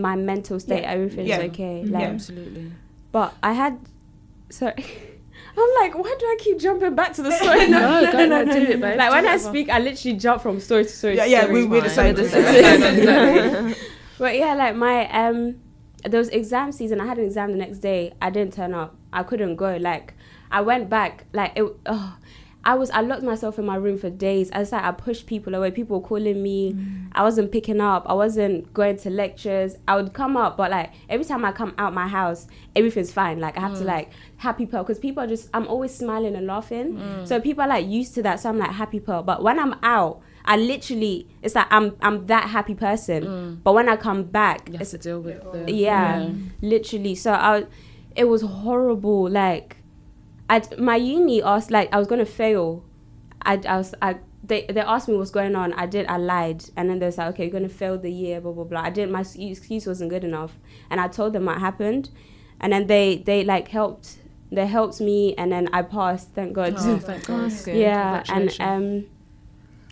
my 0.00 0.16
mental 0.16 0.58
state, 0.60 0.82
Yeah. 0.82 0.90
everything's 0.92 1.28
Yeah. 1.28 1.38
okay. 1.40 1.82
Yeah. 1.86 1.98
Like, 1.98 2.08
Absolutely. 2.08 2.72
but 3.12 3.34
I 3.42 3.52
had, 3.52 3.78
sorry. 4.50 4.74
I'm 5.60 5.68
like, 5.80 5.98
why 5.98 6.14
do 6.18 6.24
I 6.26 6.36
keep 6.38 6.58
jumping 6.60 6.94
back 6.94 7.14
to 7.14 7.22
the 7.22 7.30
story? 7.38 7.68
No, 7.68 8.12
go 8.12 8.26
no, 8.26 8.44
do 8.44 8.50
it, 8.52 8.80
babe. 8.80 8.96
like 8.96 9.10
Do 9.10 9.16
when 9.16 9.26
I 9.26 9.32
whatever. 9.34 9.38
speak, 9.38 9.68
I 9.70 9.78
literally 9.80 10.16
jump 10.16 10.40
from 10.42 10.60
story 10.60 10.84
to 10.84 10.88
story. 10.90 11.16
Yeah, 11.16 11.24
to 11.24 11.30
yeah, 11.30 11.40
story. 11.44 11.62
we 11.62 11.66
we're 11.68 11.80
the 11.80 11.90
same. 11.90 12.14
We're 12.14 12.22
the 12.22 12.28
same. 12.28 13.74
But 14.18 14.36
yeah, 14.36 14.54
like 14.54 14.74
my 14.76 15.08
um, 15.10 15.60
there 16.04 16.18
was 16.18 16.28
exam 16.28 16.70
season. 16.72 17.00
I 17.00 17.06
had 17.06 17.18
an 17.18 17.24
exam 17.24 17.50
the 17.52 17.58
next 17.58 17.78
day. 17.78 18.12
I 18.22 18.30
didn't 18.30 18.52
turn 18.54 18.74
up. 18.74 18.96
I 19.12 19.22
couldn't 19.24 19.56
go. 19.56 19.76
Like 19.76 20.14
I 20.50 20.60
went 20.60 20.88
back. 20.88 21.24
Like 21.32 21.52
it. 21.56 21.64
Oh, 21.86 22.16
I 22.64 22.74
was. 22.74 22.90
I 22.90 23.00
locked 23.00 23.22
myself 23.22 23.58
in 23.58 23.64
my 23.64 23.76
room 23.76 23.98
for 23.98 24.10
days. 24.10 24.50
I 24.52 24.58
was 24.58 24.72
like, 24.72 24.84
I 24.84 24.90
pushed 24.90 25.26
people 25.26 25.54
away. 25.54 25.70
People 25.70 26.00
were 26.00 26.06
calling 26.06 26.42
me. 26.42 26.74
Mm. 26.74 27.08
I 27.12 27.22
wasn't 27.22 27.50
picking 27.50 27.80
up. 27.80 28.04
I 28.06 28.14
wasn't 28.14 28.72
going 28.74 28.96
to 28.98 29.10
lectures. 29.10 29.76
I 29.86 29.96
would 29.96 30.12
come 30.12 30.36
up, 30.36 30.56
but 30.56 30.70
like 30.70 30.92
every 31.08 31.24
time 31.24 31.44
I 31.44 31.52
come 31.52 31.74
out 31.78 31.94
my 31.94 32.08
house, 32.08 32.46
everything's 32.76 33.12
fine. 33.12 33.40
Like 33.40 33.56
I 33.56 33.60
have 33.60 33.74
to 33.74 33.84
mm. 33.84 33.86
like 33.86 34.10
happy 34.38 34.66
pearl 34.66 34.82
because 34.82 34.98
people 34.98 35.22
are 35.22 35.26
just. 35.26 35.48
I'm 35.54 35.66
always 35.68 35.94
smiling 35.94 36.34
and 36.34 36.46
laughing. 36.46 36.94
Mm. 36.94 37.26
So 37.26 37.40
people 37.40 37.62
are 37.62 37.68
like 37.68 37.86
used 37.86 38.14
to 38.16 38.22
that. 38.22 38.40
So 38.40 38.48
I'm 38.48 38.58
like 38.58 38.72
happy 38.72 39.00
pearl. 39.00 39.22
But 39.22 39.42
when 39.42 39.58
I'm 39.58 39.74
out. 39.82 40.20
I 40.44 40.56
literally, 40.56 41.28
it's 41.42 41.54
like 41.54 41.66
I'm 41.70 41.94
I'm 42.00 42.26
that 42.28 42.48
happy 42.48 42.74
person, 42.74 43.60
but 43.62 43.74
when 43.74 43.86
I 43.86 43.96
come 43.96 44.22
back, 44.22 44.66
You 44.66 44.72
have 44.74 44.80
it's 44.80 44.92
to 44.92 44.98
deal 44.98 45.20
with 45.20 45.42
the 45.52 45.70
yeah, 45.70 46.30
literally. 46.62 47.14
So 47.16 47.32
I, 47.32 47.66
it 48.16 48.24
was 48.24 48.40
horrible. 48.40 49.28
Like, 49.28 49.76
I 50.48 50.62
my 50.78 50.96
uni 50.96 51.42
asked 51.42 51.70
like 51.70 51.92
I 51.92 51.98
was 51.98 52.06
gonna 52.06 52.26
fail. 52.26 52.84
I 53.42 53.60
I 53.68 53.76
was 53.76 53.94
I 54.00 54.16
they 54.42 54.66
they 54.66 54.80
asked 54.80 55.08
me 55.08 55.16
what's 55.16 55.30
going 55.30 55.54
on. 55.54 55.72
I 55.74 55.86
did. 55.86 56.06
I 56.06 56.16
lied, 56.16 56.64
and 56.76 56.88
then 56.88 56.98
they 56.98 57.06
was 57.06 57.18
like, 57.18 57.28
okay, 57.28 57.44
you're 57.44 57.52
gonna 57.52 57.68
fail 57.68 57.98
the 57.98 58.10
year. 58.10 58.40
Blah 58.40 58.52
blah 58.52 58.64
blah. 58.64 58.80
I 58.80 58.90
didn't. 58.90 59.12
My 59.12 59.20
excuse 59.36 59.86
wasn't 59.86 60.10
good 60.10 60.24
enough, 60.24 60.58
and 60.90 61.00
I 61.00 61.08
told 61.08 61.32
them 61.32 61.44
what 61.44 61.58
happened, 61.58 62.10
and 62.60 62.72
then 62.72 62.86
they 62.86 63.18
they 63.18 63.44
like 63.44 63.68
helped. 63.68 64.18
They 64.50 64.66
helped 64.66 65.00
me, 65.00 65.34
and 65.34 65.52
then 65.52 65.68
I 65.74 65.82
passed. 65.82 66.30
Thank 66.34 66.54
God. 66.54 66.74
Oh, 66.78 66.98
thank 66.98 67.26
God. 67.26 67.52
Yeah, 67.66 68.22
and 68.28 68.56
um. 68.60 69.06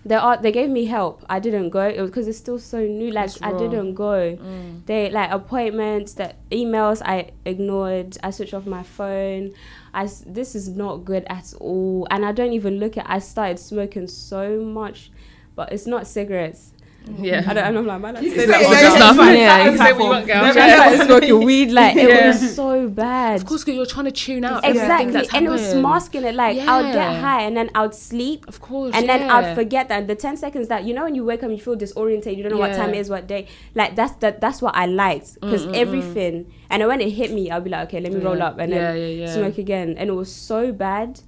They 0.06 0.14
are, 0.14 0.36
they 0.36 0.52
gave 0.52 0.70
me 0.70 0.84
help. 0.84 1.24
I 1.28 1.40
didn't 1.40 1.70
go. 1.70 1.80
It 1.86 2.00
was 2.00 2.10
because 2.10 2.28
it's 2.28 2.38
still 2.38 2.60
so 2.60 2.80
new. 2.80 3.10
Like 3.10 3.30
I 3.42 3.52
didn't 3.52 3.94
go. 3.94 4.36
Mm. 4.36 4.86
They 4.86 5.10
like 5.10 5.32
appointments 5.32 6.14
that 6.14 6.36
emails 6.50 7.02
i 7.04 7.30
ignored. 7.44 8.16
I 8.22 8.30
switched 8.30 8.54
off 8.54 8.66
my 8.66 8.84
phone. 8.84 9.52
I 9.92 10.08
this 10.24 10.54
is 10.54 10.68
not 10.68 11.04
good 11.04 11.24
at 11.28 11.52
all. 11.60 12.06
And 12.10 12.24
i 12.24 12.32
don't 12.32 12.52
even 12.52 12.78
look 12.78 12.96
at 12.96 13.06
i 13.08 13.18
started 13.18 13.58
smoking 13.58 14.06
so 14.06 14.60
much 14.60 15.10
but 15.54 15.72
it's 15.72 15.86
not 15.86 16.06
cigarettes 16.06 16.72
Yeah. 17.18 17.44
i 17.46 17.54
don't 17.54 17.64
i'm 17.64 17.74
not 17.74 17.84
like 17.86 18.00
man 18.00 18.24
You 18.24 18.32
I 18.32 18.46
that 18.46 18.60
say 18.60 18.64
one 18.64 18.72
that, 18.72 18.96
stuff. 18.96 19.16
it's. 19.18 19.38
Yeah, 19.38 19.68
It's 19.68 19.78
say 19.82 19.92
what 19.92 20.02
you 20.02 20.08
want, 20.10 20.26
girl. 20.26 20.36
I 20.44 20.52
Yeah. 20.54 20.74
started 20.76 21.06
smoking 21.06 21.44
weed 21.44 21.70
like 21.70 21.96
it 21.96 22.08
Yeah. 22.08 22.26
was 22.28 22.54
so 22.56 22.88
bad 22.88 23.36
Of 23.40 23.46
course, 23.46 23.62
because 23.64 23.76
you're 23.76 23.86
trying 23.86 24.06
to 24.06 24.10
tune 24.12 24.44
out 24.44 24.64
exactly 24.64 25.12
that's 25.12 25.32
and 25.34 25.46
it 25.46 25.50
was 25.50 25.62
happened. 25.62 25.82
masking 25.82 26.24
it 26.24 26.34
like 26.34 26.58
i 26.58 26.82
would 26.82 26.92
get 26.92 27.20
high 27.20 27.42
and 27.42 27.56
then 27.56 27.70
i 27.74 27.82
would 27.82 27.94
sleep 27.94 28.44
Of 28.48 28.60
course. 28.60 28.92
and 28.94 29.08
then 29.08 29.20
yeah. 29.20 29.34
I'd 29.36 29.54
forget 29.54 29.88
that 29.88 30.06
the 30.08 30.14
ten 30.16 30.36
seconds 30.36 30.66
that 30.68 30.84
you 30.84 30.94
know 30.94 31.04
when 31.04 31.14
you 31.14 31.24
wake 31.24 31.42
up 31.44 31.50
you 31.50 31.58
feel 31.60 31.76
disoriented 31.76 32.36
you 32.36 32.42
don't 32.42 32.52
know 32.52 32.58
what 32.58 32.74
time 32.74 32.92
it 32.94 32.98
is 32.98 33.08
what 33.08 33.26
day 33.28 33.46
like 33.74 33.94
that's 33.94 34.14
that 34.16 34.40
that's 34.40 34.60
what 34.60 34.74
I 34.76 34.86
liked 34.86 35.34
because 35.40 35.64
mm, 35.64 35.70
mm, 35.70 35.74
mm. 35.74 35.80
everything 35.84 36.52
and 36.70 36.86
when 36.86 37.00
it 37.00 37.10
hit 37.10 37.30
me 37.32 37.50
I'd 37.50 37.62
be 37.64 37.70
like 37.70 37.88
okay 37.88 38.00
let 38.00 38.12
me 38.12 38.18
roll 38.20 38.42
up 38.42 38.58
and 38.58 38.72
Yeah, 38.72 38.92
then 38.92 38.96
yeah, 39.00 39.06
yeah. 39.26 39.32
smoke 39.34 39.58
again 39.58 39.94
and 39.98 40.10
it 40.10 40.14
was 40.14 40.30
so 40.32 40.72
bad 40.72 41.20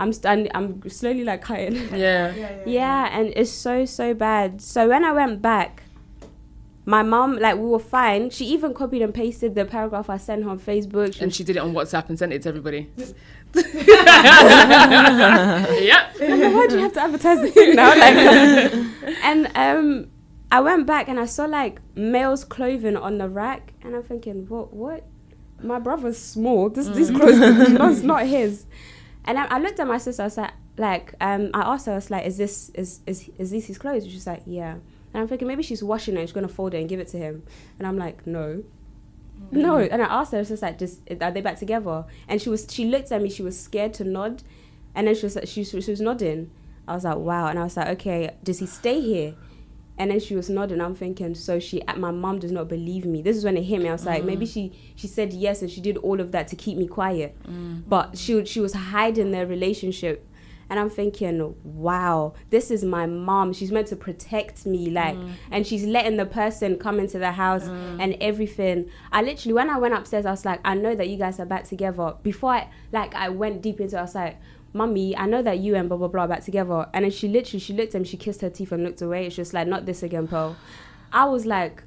I'm 0.00 0.12
stand 0.12 0.50
I'm 0.54 0.88
slowly 0.88 1.24
like 1.24 1.42
cutting 1.42 1.74
Yeah. 1.94 2.34
yeah 2.66 3.08
and 3.16 3.32
it's 3.36 3.50
so 3.50 3.84
so 3.84 4.14
bad 4.14 4.60
so 4.60 4.88
when 4.88 5.04
I 5.04 5.12
went 5.12 5.42
back 5.42 5.82
my 6.86 7.02
mom 7.02 7.38
like 7.38 7.56
we 7.56 7.66
were 7.66 7.78
fine 7.78 8.30
she 8.30 8.46
even 8.46 8.74
copied 8.74 9.02
and 9.02 9.14
pasted 9.14 9.54
the 9.54 9.64
paragraph 9.64 10.10
I 10.10 10.16
sent 10.16 10.42
her 10.44 10.50
on 10.50 10.58
Facebook 10.58 11.14
she 11.14 11.22
And 11.22 11.34
she 11.34 11.44
did 11.44 11.56
it 11.56 11.60
on 11.60 11.72
WhatsApp 11.72 12.08
and 12.08 12.18
sent 12.18 12.32
it 12.32 12.42
to 12.42 12.48
everybody. 12.48 12.90
yeah. 13.54 13.62
why 16.18 16.66
do 16.68 16.76
you 16.76 16.82
have 16.82 16.92
to 16.92 17.02
advertise 17.02 17.40
the 17.40 17.50
thing 17.50 17.74
now? 17.74 17.88
Like, 17.90 18.14
and 19.24 19.50
um, 19.56 20.10
I 20.52 20.60
went 20.60 20.86
back 20.86 21.08
and 21.08 21.18
I 21.18 21.26
saw 21.26 21.46
like 21.46 21.80
male's 21.96 22.44
clothing 22.44 22.96
on 22.96 23.18
the 23.18 23.28
rack, 23.28 23.72
and 23.82 23.96
I'm 23.96 24.02
thinking, 24.02 24.46
what? 24.48 24.72
What? 24.72 25.04
My 25.62 25.78
brother's 25.78 26.18
small. 26.18 26.70
This 26.70 26.88
these 26.88 27.10
clothes, 27.10 27.38
that's 27.38 28.02
not 28.02 28.26
his. 28.26 28.66
And 29.24 29.38
I, 29.38 29.46
I 29.46 29.58
looked 29.58 29.78
at 29.80 29.86
my 29.86 29.98
sister. 29.98 30.22
I 30.22 30.26
was 30.26 30.36
like, 30.36 30.52
like, 30.76 31.14
um, 31.20 31.50
I 31.54 31.60
asked 31.60 31.86
her, 31.86 31.92
I 31.92 31.96
was 31.96 32.10
like, 32.10 32.26
is 32.26 32.38
this 32.38 32.70
is 32.70 33.00
is 33.06 33.30
is 33.38 33.50
these 33.50 33.66
his 33.66 33.78
clothes? 33.78 34.04
She's 34.04 34.26
like, 34.26 34.42
yeah. 34.46 34.72
And 35.12 35.22
I'm 35.22 35.28
thinking 35.28 35.48
maybe 35.48 35.62
she's 35.62 35.82
washing 35.82 36.16
it. 36.16 36.20
and 36.20 36.28
She's 36.28 36.34
gonna 36.34 36.48
fold 36.48 36.74
it 36.74 36.78
and 36.80 36.88
give 36.88 37.00
it 37.00 37.08
to 37.08 37.18
him. 37.18 37.42
And 37.78 37.86
I'm 37.86 37.98
like, 37.98 38.26
no. 38.26 38.62
No, 39.50 39.78
and 39.78 40.02
I 40.02 40.06
asked 40.06 40.32
her, 40.32 40.38
I 40.38 40.40
was 40.40 40.48
just 40.48 40.62
like, 40.62 40.78
just 40.78 41.00
are 41.20 41.30
they 41.30 41.40
back 41.40 41.58
together? 41.58 42.04
And 42.28 42.40
she 42.40 42.50
was, 42.50 42.66
she 42.70 42.84
looked 42.84 43.10
at 43.10 43.22
me, 43.22 43.30
she 43.30 43.42
was 43.42 43.58
scared 43.58 43.94
to 43.94 44.04
nod, 44.04 44.42
and 44.94 45.06
then 45.06 45.14
she 45.14 45.24
was, 45.24 45.38
she, 45.46 45.64
she 45.64 45.76
was 45.76 46.00
nodding. 46.00 46.50
I 46.86 46.94
was 46.94 47.04
like, 47.04 47.16
wow, 47.16 47.46
and 47.46 47.58
I 47.58 47.64
was 47.64 47.76
like, 47.76 47.88
okay, 47.88 48.36
does 48.44 48.58
he 48.58 48.66
stay 48.66 49.00
here? 49.00 49.34
And 49.98 50.10
then 50.10 50.20
she 50.20 50.34
was 50.34 50.48
nodding. 50.48 50.80
I'm 50.80 50.94
thinking, 50.94 51.34
so 51.34 51.60
she, 51.60 51.82
uh, 51.82 51.96
my 51.96 52.10
mom 52.10 52.38
does 52.38 52.52
not 52.52 52.68
believe 52.68 53.04
me. 53.04 53.20
This 53.20 53.36
is 53.36 53.44
when 53.44 53.58
it 53.58 53.64
hit 53.64 53.82
me. 53.82 53.88
I 53.90 53.92
was 53.92 54.06
like, 54.06 54.24
maybe 54.24 54.46
mm. 54.46 54.52
she, 54.52 54.72
she 54.96 55.06
said 55.06 55.32
yes, 55.34 55.60
and 55.60 55.70
she 55.70 55.82
did 55.82 55.98
all 55.98 56.20
of 56.20 56.32
that 56.32 56.48
to 56.48 56.56
keep 56.56 56.78
me 56.78 56.86
quiet, 56.86 57.36
mm. 57.46 57.82
but 57.86 58.16
she, 58.16 58.44
she 58.46 58.60
was 58.60 58.72
hiding 58.72 59.30
their 59.30 59.46
relationship. 59.46 60.26
And 60.70 60.78
I'm 60.78 60.88
thinking, 60.88 61.56
wow, 61.64 62.34
this 62.50 62.70
is 62.70 62.84
my 62.84 63.04
mom. 63.04 63.52
She's 63.52 63.72
meant 63.72 63.88
to 63.88 63.96
protect 63.96 64.64
me, 64.64 64.88
like, 64.88 65.16
mm. 65.16 65.32
and 65.50 65.66
she's 65.66 65.84
letting 65.84 66.16
the 66.16 66.26
person 66.26 66.78
come 66.78 67.00
into 67.00 67.18
the 67.18 67.32
house 67.32 67.64
and 67.66 68.16
everything. 68.20 68.88
I 69.10 69.20
literally, 69.20 69.52
when 69.52 69.68
I 69.68 69.78
went 69.78 69.94
upstairs, 69.94 70.24
I 70.24 70.30
was 70.30 70.44
like, 70.44 70.60
I 70.64 70.76
know 70.76 70.94
that 70.94 71.08
you 71.08 71.16
guys 71.16 71.40
are 71.40 71.44
back 71.44 71.64
together. 71.64 72.14
Before 72.22 72.52
I, 72.52 72.68
like, 72.92 73.14
I 73.16 73.30
went 73.30 73.62
deep 73.62 73.80
into 73.80 73.96
it, 73.96 73.98
I 73.98 74.02
was 74.02 74.14
like, 74.14 74.38
Mummy, 74.72 75.16
I 75.16 75.26
know 75.26 75.42
that 75.42 75.58
you 75.58 75.74
and 75.74 75.88
blah 75.88 75.98
blah 75.98 76.08
blah 76.08 76.22
are 76.22 76.28
back 76.28 76.44
together. 76.44 76.88
And 76.94 77.04
then 77.04 77.10
she 77.12 77.28
literally, 77.28 77.58
she 77.60 77.72
looked 77.72 77.94
at 77.94 77.98
him, 77.98 78.04
she 78.04 78.16
kissed 78.16 78.40
her 78.42 78.50
teeth 78.50 78.70
and 78.72 78.84
looked 78.84 79.02
away. 79.02 79.26
It's 79.26 79.36
just 79.36 79.52
like, 79.52 79.66
not 79.66 79.84
this 79.86 80.02
again, 80.02 80.28
Pearl. 80.28 80.56
I 81.12 81.24
was 81.24 81.44
like, 81.46 81.82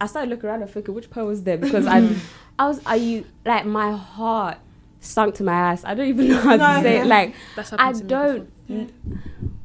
I 0.00 0.06
started 0.06 0.28
looking 0.30 0.48
around 0.48 0.62
and 0.62 0.70
thinking, 0.70 0.94
which 0.94 1.08
Pearl 1.10 1.26
was 1.26 1.42
there? 1.44 1.56
Because 1.58 1.86
I, 1.86 2.14
I 2.58 2.68
was, 2.68 2.84
are 2.84 2.96
you 2.96 3.24
like 3.46 3.64
my 3.64 3.92
heart 3.92 4.58
sunk 5.00 5.34
to 5.36 5.44
my 5.44 5.52
ass? 5.52 5.84
I 5.84 5.94
don't 5.94 6.08
even 6.08 6.28
know 6.28 6.40
how 6.40 6.52
to 6.52 6.56
No, 6.58 6.82
say 6.82 6.96
yeah. 6.96 7.02
it. 7.02 7.06
Like, 7.06 7.34
That's 7.56 7.72
I 7.72 7.92
to 7.92 8.04
don't. 8.04 8.50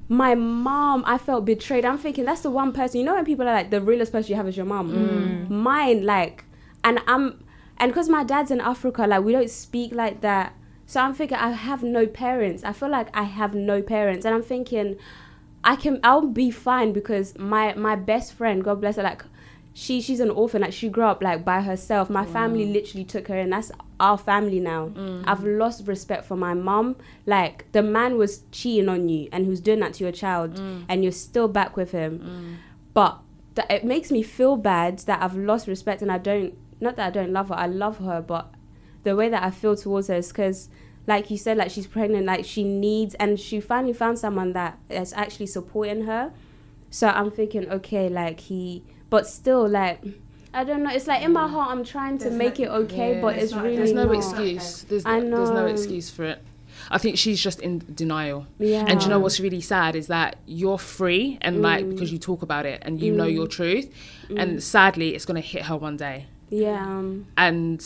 My 0.08 0.36
mom, 0.36 1.04
I 1.08 1.18
felt 1.18 1.46
betrayed. 1.46 1.84
I'm 1.84 1.98
thinking 1.98 2.26
that's 2.26 2.42
the 2.42 2.52
one 2.52 2.72
person. 2.74 3.00
You 3.00 3.06
know 3.08 3.16
when 3.16 3.26
people 3.26 3.48
are 3.48 3.54
like 3.54 3.72
the 3.72 3.82
realest 3.82 4.12
person 4.12 4.30
you 4.30 4.36
have 4.36 4.48
is 4.48 4.56
your 4.56 4.66
mom. 4.66 4.92
Mm. 4.92 5.50
Mine, 5.50 6.06
like, 6.06 6.46
and 6.84 7.00
I'm, 7.08 7.44
and 7.78 7.92
because 7.92 8.08
my 8.08 8.24
dad's 8.24 8.52
in 8.52 8.62
Africa, 8.62 9.08
like 9.08 9.24
we 9.24 9.32
don't 9.32 9.50
speak 9.50 9.94
like 9.94 10.22
that. 10.22 10.54
So 10.86 11.02
I'm 11.02 11.14
thinking 11.14 11.38
I 11.38 11.52
have 11.52 11.84
no 11.84 12.06
parents. 12.06 12.64
I 12.64 12.74
feel 12.74 12.90
like 12.90 13.16
I 13.16 13.24
have 13.24 13.56
no 13.56 13.82
parents, 13.82 14.26
and 14.26 14.36
I'm 14.36 14.44
thinking 14.44 14.98
I 15.64 15.76
can 15.76 16.00
I'll 16.04 16.28
be 16.28 16.52
fine 16.52 16.94
because 16.94 17.38
my 17.38 17.74
my 17.74 17.96
best 17.96 18.34
friend, 18.34 18.64
God 18.64 18.82
bless 18.82 18.98
her, 18.98 19.04
like 19.04 19.24
she 19.74 20.00
she's 20.00 20.22
an 20.22 20.30
orphan. 20.30 20.62
Like 20.62 20.74
she 20.74 20.88
grew 20.88 21.04
up 21.04 21.22
like 21.22 21.44
by 21.44 21.62
herself. 21.62 22.10
My 22.10 22.26
family 22.26 22.66
literally 22.66 23.04
took 23.04 23.28
her 23.28 23.38
in. 23.38 23.50
That's 23.50 23.72
our 24.00 24.18
family 24.18 24.62
now. 24.62 24.90
Mm. 24.90 25.24
I've 25.28 25.44
lost 25.44 25.86
respect 25.86 26.26
for 26.26 26.38
my 26.38 26.54
mom. 26.54 26.96
Like 27.26 27.70
the 27.74 27.84
man 27.84 28.18
was 28.18 28.44
cheating 28.52 28.88
on 28.88 29.10
you 29.10 29.28
and 29.32 29.46
who's 29.46 29.60
doing 29.60 29.82
that 29.82 29.96
to 29.96 30.04
your 30.06 30.14
child, 30.14 30.56
mm. 30.56 30.86
and 30.88 31.04
you're 31.04 31.12
still 31.12 31.50
back 31.50 31.76
with 31.76 31.92
him. 31.92 32.20
Mm. 32.20 32.58
But 32.94 33.20
that 33.56 33.70
it 33.70 33.84
makes 33.84 34.12
me 34.12 34.24
feel 34.24 34.56
bad 34.56 35.00
that 35.00 35.22
I've 35.22 35.36
lost 35.36 35.68
respect 35.68 36.02
and 36.02 36.12
I 36.12 36.20
don't. 36.20 36.58
Not 36.80 36.96
that 36.96 37.08
I 37.08 37.10
don't 37.10 37.34
love 37.34 37.50
her. 37.50 37.56
I 37.56 37.68
love 37.68 37.98
her, 37.98 38.22
but 38.22 38.54
the 39.06 39.16
way 39.16 39.30
that 39.30 39.42
I 39.42 39.52
feel 39.52 39.76
towards 39.78 40.08
her 40.10 40.16
is 40.16 40.28
because, 40.28 40.68
like 41.08 41.32
you 41.32 41.38
said, 41.38 41.56
like 41.58 41.72
she's 41.72 41.88
pregnant, 41.88 42.26
like 42.26 42.44
she 42.44 42.64
needs, 42.64 43.14
and 43.16 43.40
she 43.40 43.62
finally 43.62 43.94
found 43.94 44.20
someone 44.20 44.52
that 44.54 44.78
is 44.90 45.14
actually 45.14 45.48
supporting 45.48 46.04
her. 46.06 46.34
So 46.90 47.08
I'm 47.08 47.32
thinking, 47.32 47.70
okay, 47.70 48.10
like 48.10 48.40
he, 48.42 48.84
but 49.10 49.28
still, 49.28 49.68
like 49.68 50.02
I 50.54 50.64
don't 50.64 50.84
know. 50.84 50.90
It's 50.92 51.08
like 51.08 51.22
in 51.22 51.34
my 51.34 51.48
heart, 51.48 51.70
I'm 51.72 51.84
trying 51.84 52.18
to 52.20 52.30
make 52.32 52.60
no- 52.60 52.66
it 52.66 52.70
okay, 52.84 53.16
Yeah. 53.16 53.22
but 53.22 53.32
There's 53.36 53.44
it's 53.46 53.54
not- 53.54 53.64
really 53.64 53.76
There's 53.78 53.94
no 53.94 54.06
not. 54.06 54.16
excuse. 54.16 54.84
There's, 54.84 55.06
I 55.06 55.20
there's 55.20 55.50
no 55.52 55.66
excuse 55.66 56.10
for 56.10 56.24
it. 56.24 56.40
I 56.92 56.98
think 56.98 57.18
she's 57.18 57.42
just 57.42 57.60
in 57.62 57.80
denial. 57.94 58.46
Yeah. 58.60 58.86
And 58.88 59.02
you 59.02 59.10
know 59.10 59.20
what's 59.20 59.40
really 59.40 59.62
sad 59.62 59.96
is 59.96 60.08
that 60.08 60.36
you're 60.46 60.78
free 60.78 61.38
and 61.42 61.62
like 61.62 61.84
Mm. 61.86 61.90
because 61.92 62.12
you 62.12 62.20
talk 62.20 62.42
about 62.42 62.66
it 62.66 62.80
and 62.86 63.02
you 63.02 63.12
know 63.12 63.26
your 63.26 63.48
truth. 63.48 63.88
And 64.36 64.62
sadly, 64.64 65.16
it's 65.16 65.26
gonna 65.26 65.42
hit 65.54 65.64
her 65.64 65.78
one 65.78 65.98
day. 65.98 66.26
Yeah. 66.50 66.86
Um, 66.86 67.26
And 67.38 67.80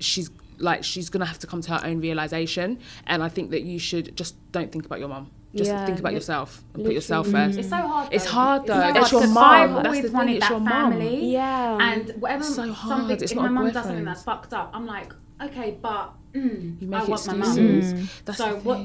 she's 0.00 0.30
like 0.62 0.84
she's 0.84 1.10
gonna 1.10 1.24
have 1.26 1.38
to 1.40 1.46
come 1.46 1.60
to 1.62 1.70
her 1.72 1.80
own 1.84 2.00
realization. 2.00 2.78
And 3.06 3.22
I 3.22 3.28
think 3.28 3.50
that 3.50 3.62
you 3.62 3.78
should 3.78 4.16
just 4.16 4.34
don't 4.52 4.70
think 4.72 4.86
about 4.86 4.98
your 5.00 5.08
mum. 5.08 5.30
Just 5.54 5.70
Yeah, 5.70 5.84
think 5.84 5.98
about 5.98 6.10
li- 6.12 6.14
yourself 6.16 6.62
and 6.72 6.82
put 6.84 6.94
yourself 6.94 7.28
first. 7.28 7.58
It's 7.58 7.68
so 7.68 7.76
hard. 7.76 8.08
It's 8.10 8.24
though. 8.24 8.30
hard, 8.30 8.62
It's 8.62 8.68
though. 8.68 8.74
so 8.74 8.80
That's 8.80 8.98
hard, 8.98 9.12
your 9.12 9.20
'cause 9.20 9.30
mum. 9.34 9.44
I've 9.44 9.82
That's 9.82 9.96
the 9.96 10.02
thing, 10.04 10.12
wanted 10.12 10.36
it's 10.36 10.40
that 10.46 10.50
your 10.50 10.60
mum. 10.60 10.92
family. 10.92 11.26
yeah. 11.26 11.78
And 11.92 12.10
whatever 12.22 12.44
It's 12.44 12.54
so 12.54 12.72
hard, 12.72 12.98
something, 13.00 13.14
it's 13.20 13.32
if 13.32 13.36
not 13.36 13.42
my 13.42 13.48
a 13.48 13.50
mum 13.50 13.64
does 13.64 13.74
something 13.74 13.90
boyfriend. 13.90 14.06
that's 14.06 14.22
fucked 14.22 14.54
up, 14.54 14.70
I'm 14.72 14.86
like, 14.86 15.12
okay, 15.42 15.76
but 15.82 16.12
mm, 16.32 16.80
You 16.80 16.86
I 16.94 17.00
make 17.00 17.08
want 17.08 17.26
my 17.26 17.32
mum. 17.34 17.42
excuses. 17.48 18.20
That's 18.24 18.38
So 18.38 18.54
the 18.54 18.60
what- 18.60 18.80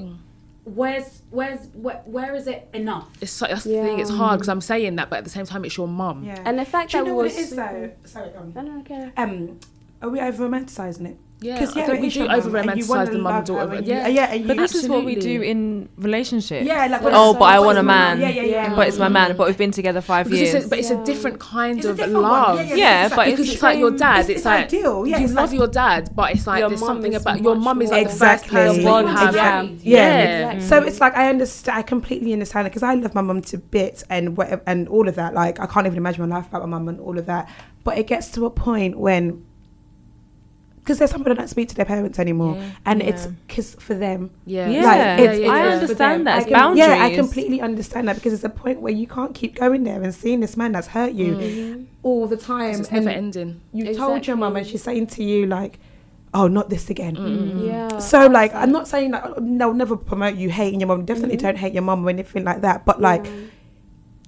Where's 0.65 1.21
where's 1.29 1.59
where, 1.73 2.01
where 2.05 2.35
is 2.35 2.45
it 2.47 2.67
enough? 2.73 3.07
It's 3.21 3.31
so, 3.31 3.45
that's 3.47 3.63
the 3.63 3.69
thing. 3.71 3.99
It's 3.99 4.09
hard 4.09 4.39
because 4.39 4.49
I'm 4.49 4.59
saying 4.59 4.97
that, 4.97 5.09
but 5.09 5.19
at 5.19 5.23
the 5.23 5.29
same 5.29 5.45
time, 5.45 5.63
it's 5.63 5.77
your 5.77 5.87
mum. 5.87 6.25
Yeah. 6.25 6.41
and 6.43 6.59
the 6.59 6.65
fact 6.65 6.91
Do 6.91 6.97
you 6.97 7.03
that 7.05 7.07
know 7.09 7.13
we 7.13 7.17
what 7.19 7.23
was 7.23 7.37
it 7.37 7.39
is 7.39 7.49
though? 7.55 7.91
Sorry, 8.03 8.29
go 8.31 8.39
on. 8.39 8.53
I 8.53 8.61
don't 8.65 8.83
care. 8.83 9.13
Um, 9.15 9.59
are 10.01 10.09
we 10.09 10.19
over 10.19 10.45
romanticizing 10.49 11.05
it? 11.05 11.17
Yeah, 11.39 11.59
'Cause, 11.59 11.77
I 11.77 11.83
think 11.85 12.01
we 12.01 12.07
is 12.07 12.13
do 12.15 12.27
over 12.27 12.57
and 12.57 12.79
you 12.79 12.87
wanna 12.87 13.03
romanticize 13.05 13.11
the 13.11 13.17
mum 13.19 13.33
love 13.35 13.45
daughter. 13.45 13.67
her 13.69 13.75
and 13.75 13.85
yeah, 13.87 14.07
yeah, 14.07 14.31
and 14.31 14.41
you- 14.41 14.47
But 14.47 14.57
this 14.57 14.73
is 14.73 14.89
what 14.89 15.05
we 15.05 15.13
do 15.13 15.41
in 15.43 15.87
relationships. 15.99 16.65
Yeah, 16.65 16.87
like 16.87 17.01
oh, 17.03 17.33
but 17.35 17.43
I 17.43 17.59
want 17.59 17.77
a 17.77 17.81
it's 17.81 17.85
my 17.85 17.93
mum. 18.09 18.19
man. 18.19 18.19
Yeah, 18.21 18.29
yeah, 18.29 18.41
yeah. 18.41 18.75
But 18.75 18.87
it's 18.87 18.97
my 18.97 19.07
man. 19.07 19.35
But 19.37 19.45
we've 19.45 19.57
been 19.57 19.69
together 19.69 20.01
five 20.01 20.25
because 20.25 20.39
years. 20.41 20.55
it's 20.55 20.65
a, 20.65 20.69
but 20.69 20.79
it's 20.79 20.89
Yeah. 20.89 20.99
a 20.99 21.05
different 21.05 21.39
kind 21.39 21.77
It's 21.77 21.85
of 21.85 21.97
different 21.97 22.21
love. 22.23 22.55
Yeah, 22.57 22.63
yeah, 22.63 22.75
Yeah, 22.75 23.05
it's 23.05 23.09
but 23.11 23.17
like- 23.17 23.27
it's 23.27 23.37
because 23.41 23.53
it's 23.53 23.61
like 23.63 23.77
your 23.77 23.91
dad. 23.91 24.13
it's- 24.21 24.29
It's, 24.29 24.37
it's 24.39 24.45
like 24.45 24.65
ideal, 24.65 25.05
yeah, 25.05 25.19
you 25.19 25.27
love 25.27 25.51
like- 25.51 25.59
your 25.59 25.67
dad, 25.67 26.09
but 26.15 26.31
it's 26.31 26.47
like 26.47 26.67
there's 26.67 26.79
something 26.79 27.13
is 27.13 27.21
about 27.21 27.43
your 27.43 27.55
mum 27.55 27.81
is 27.83 27.91
like 27.91 28.05
the 28.07 28.09
first 28.09 28.21
Exactly. 28.45 28.49
person 28.49 28.81
Your 28.81 28.99
you 29.01 29.05
bond, 29.05 29.19
have. 29.19 29.35
yeah. 29.35 29.61
Yeah, 29.61 29.71
Yeah. 29.83 30.53
Mm. 30.55 30.61
So 30.63 30.77
it's 30.81 30.99
like 30.99 31.15
I 31.15 31.25
mm. 31.25 31.29
understand. 31.29 31.77
I 31.77 31.81
completely 31.83 32.33
understand 32.33 32.65
it 32.65 32.71
because 32.71 32.81
I 32.81 32.95
love 32.95 33.13
my 33.13 33.21
mum 33.21 33.41
to 33.41 33.59
bits 33.59 34.03
and 34.09 34.35
whatever 34.35 34.63
and 34.65 34.87
all 34.87 35.07
of 35.07 35.13
that. 35.13 35.35
Like 35.35 35.59
I 35.59 35.67
can't 35.67 35.85
even 35.85 35.97
imagine 35.99 36.27
my 36.27 36.35
life 36.37 36.45
without 36.45 36.67
my 36.67 36.79
mum 36.79 36.87
and 36.89 36.99
all 36.99 37.17
of 37.19 37.27
that. 37.27 37.47
But 37.83 37.99
it 37.99 38.07
gets 38.07 38.29
to 38.31 38.47
a 38.47 38.49
point 38.49 38.97
when 38.97 39.43
because 40.87 40.99
there's 40.99 41.11
some 41.11 41.19
people 41.19 41.31
that 41.35 41.39
don't 41.39 41.49
speak 41.49 41.67
to 41.67 41.75
their 41.75 41.83
parents 41.85 42.17
anymore, 42.17 42.55
Yeah. 42.55 42.69
and 42.85 43.01
Yeah. 43.01 43.09
it's 43.09 43.25
because 43.45 43.75
for 43.75 43.93
them. 43.93 44.29
yeah, 44.45 44.69
Yeah, 44.69 44.83
Like, 44.85 45.19
it's- 45.19 45.27
I 45.29 45.41
it's 45.41 45.47
for 45.49 45.81
understand 45.81 46.13
them. 46.19 46.23
that. 46.25 46.37
I 46.39 46.43
can- 46.43 46.53
boundaries. 46.53 46.87
Yeah, 46.87 47.03
I 47.03 47.15
completely 47.15 47.59
understand 47.59 48.07
that 48.07 48.15
because 48.15 48.31
it's 48.31 48.45
a 48.45 48.49
point 48.49 48.79
where 48.79 48.93
you 48.93 49.05
can't 49.05 49.33
keep 49.35 49.55
going 49.55 49.83
there 49.83 50.01
and 50.01 50.15
seeing 50.15 50.39
this 50.39 50.55
man 50.55 50.71
that's 50.71 50.87
hurt 50.87 51.11
you 51.11 51.33
Mm-hmm. 51.35 51.81
all 52.03 52.25
the 52.25 52.37
time. 52.37 52.79
it's 52.79 52.89
never 52.91 53.09
ending. 53.09 53.59
you 53.73 53.93
told 53.93 54.25
your 54.25 54.37
mum 54.37 54.55
and 54.55 54.65
she's 54.65 54.81
saying 54.81 55.07
to 55.07 55.23
you 55.25 55.45
like, 55.45 55.77
"Oh, 56.33 56.47
not 56.47 56.69
this 56.69 56.89
again." 56.89 57.15
Yeah. 57.65 57.97
So 57.99 58.27
like, 58.27 58.55
I'm 58.55 58.71
not 58.71 58.87
saying 58.87 59.11
that 59.11 59.23
they'll 59.37 59.73
never 59.73 59.97
promote 59.97 60.35
you 60.35 60.49
hating 60.49 60.79
your 60.79 60.87
mum. 60.87 61.03
Definitely 61.03 61.35
don't 61.37 61.57
hate 61.57 61.73
your 61.73 61.83
mum 61.83 62.05
or 62.05 62.09
anything 62.09 62.45
like 62.45 62.61
that. 62.61 62.85
But 62.85 63.01
like, 63.01 63.25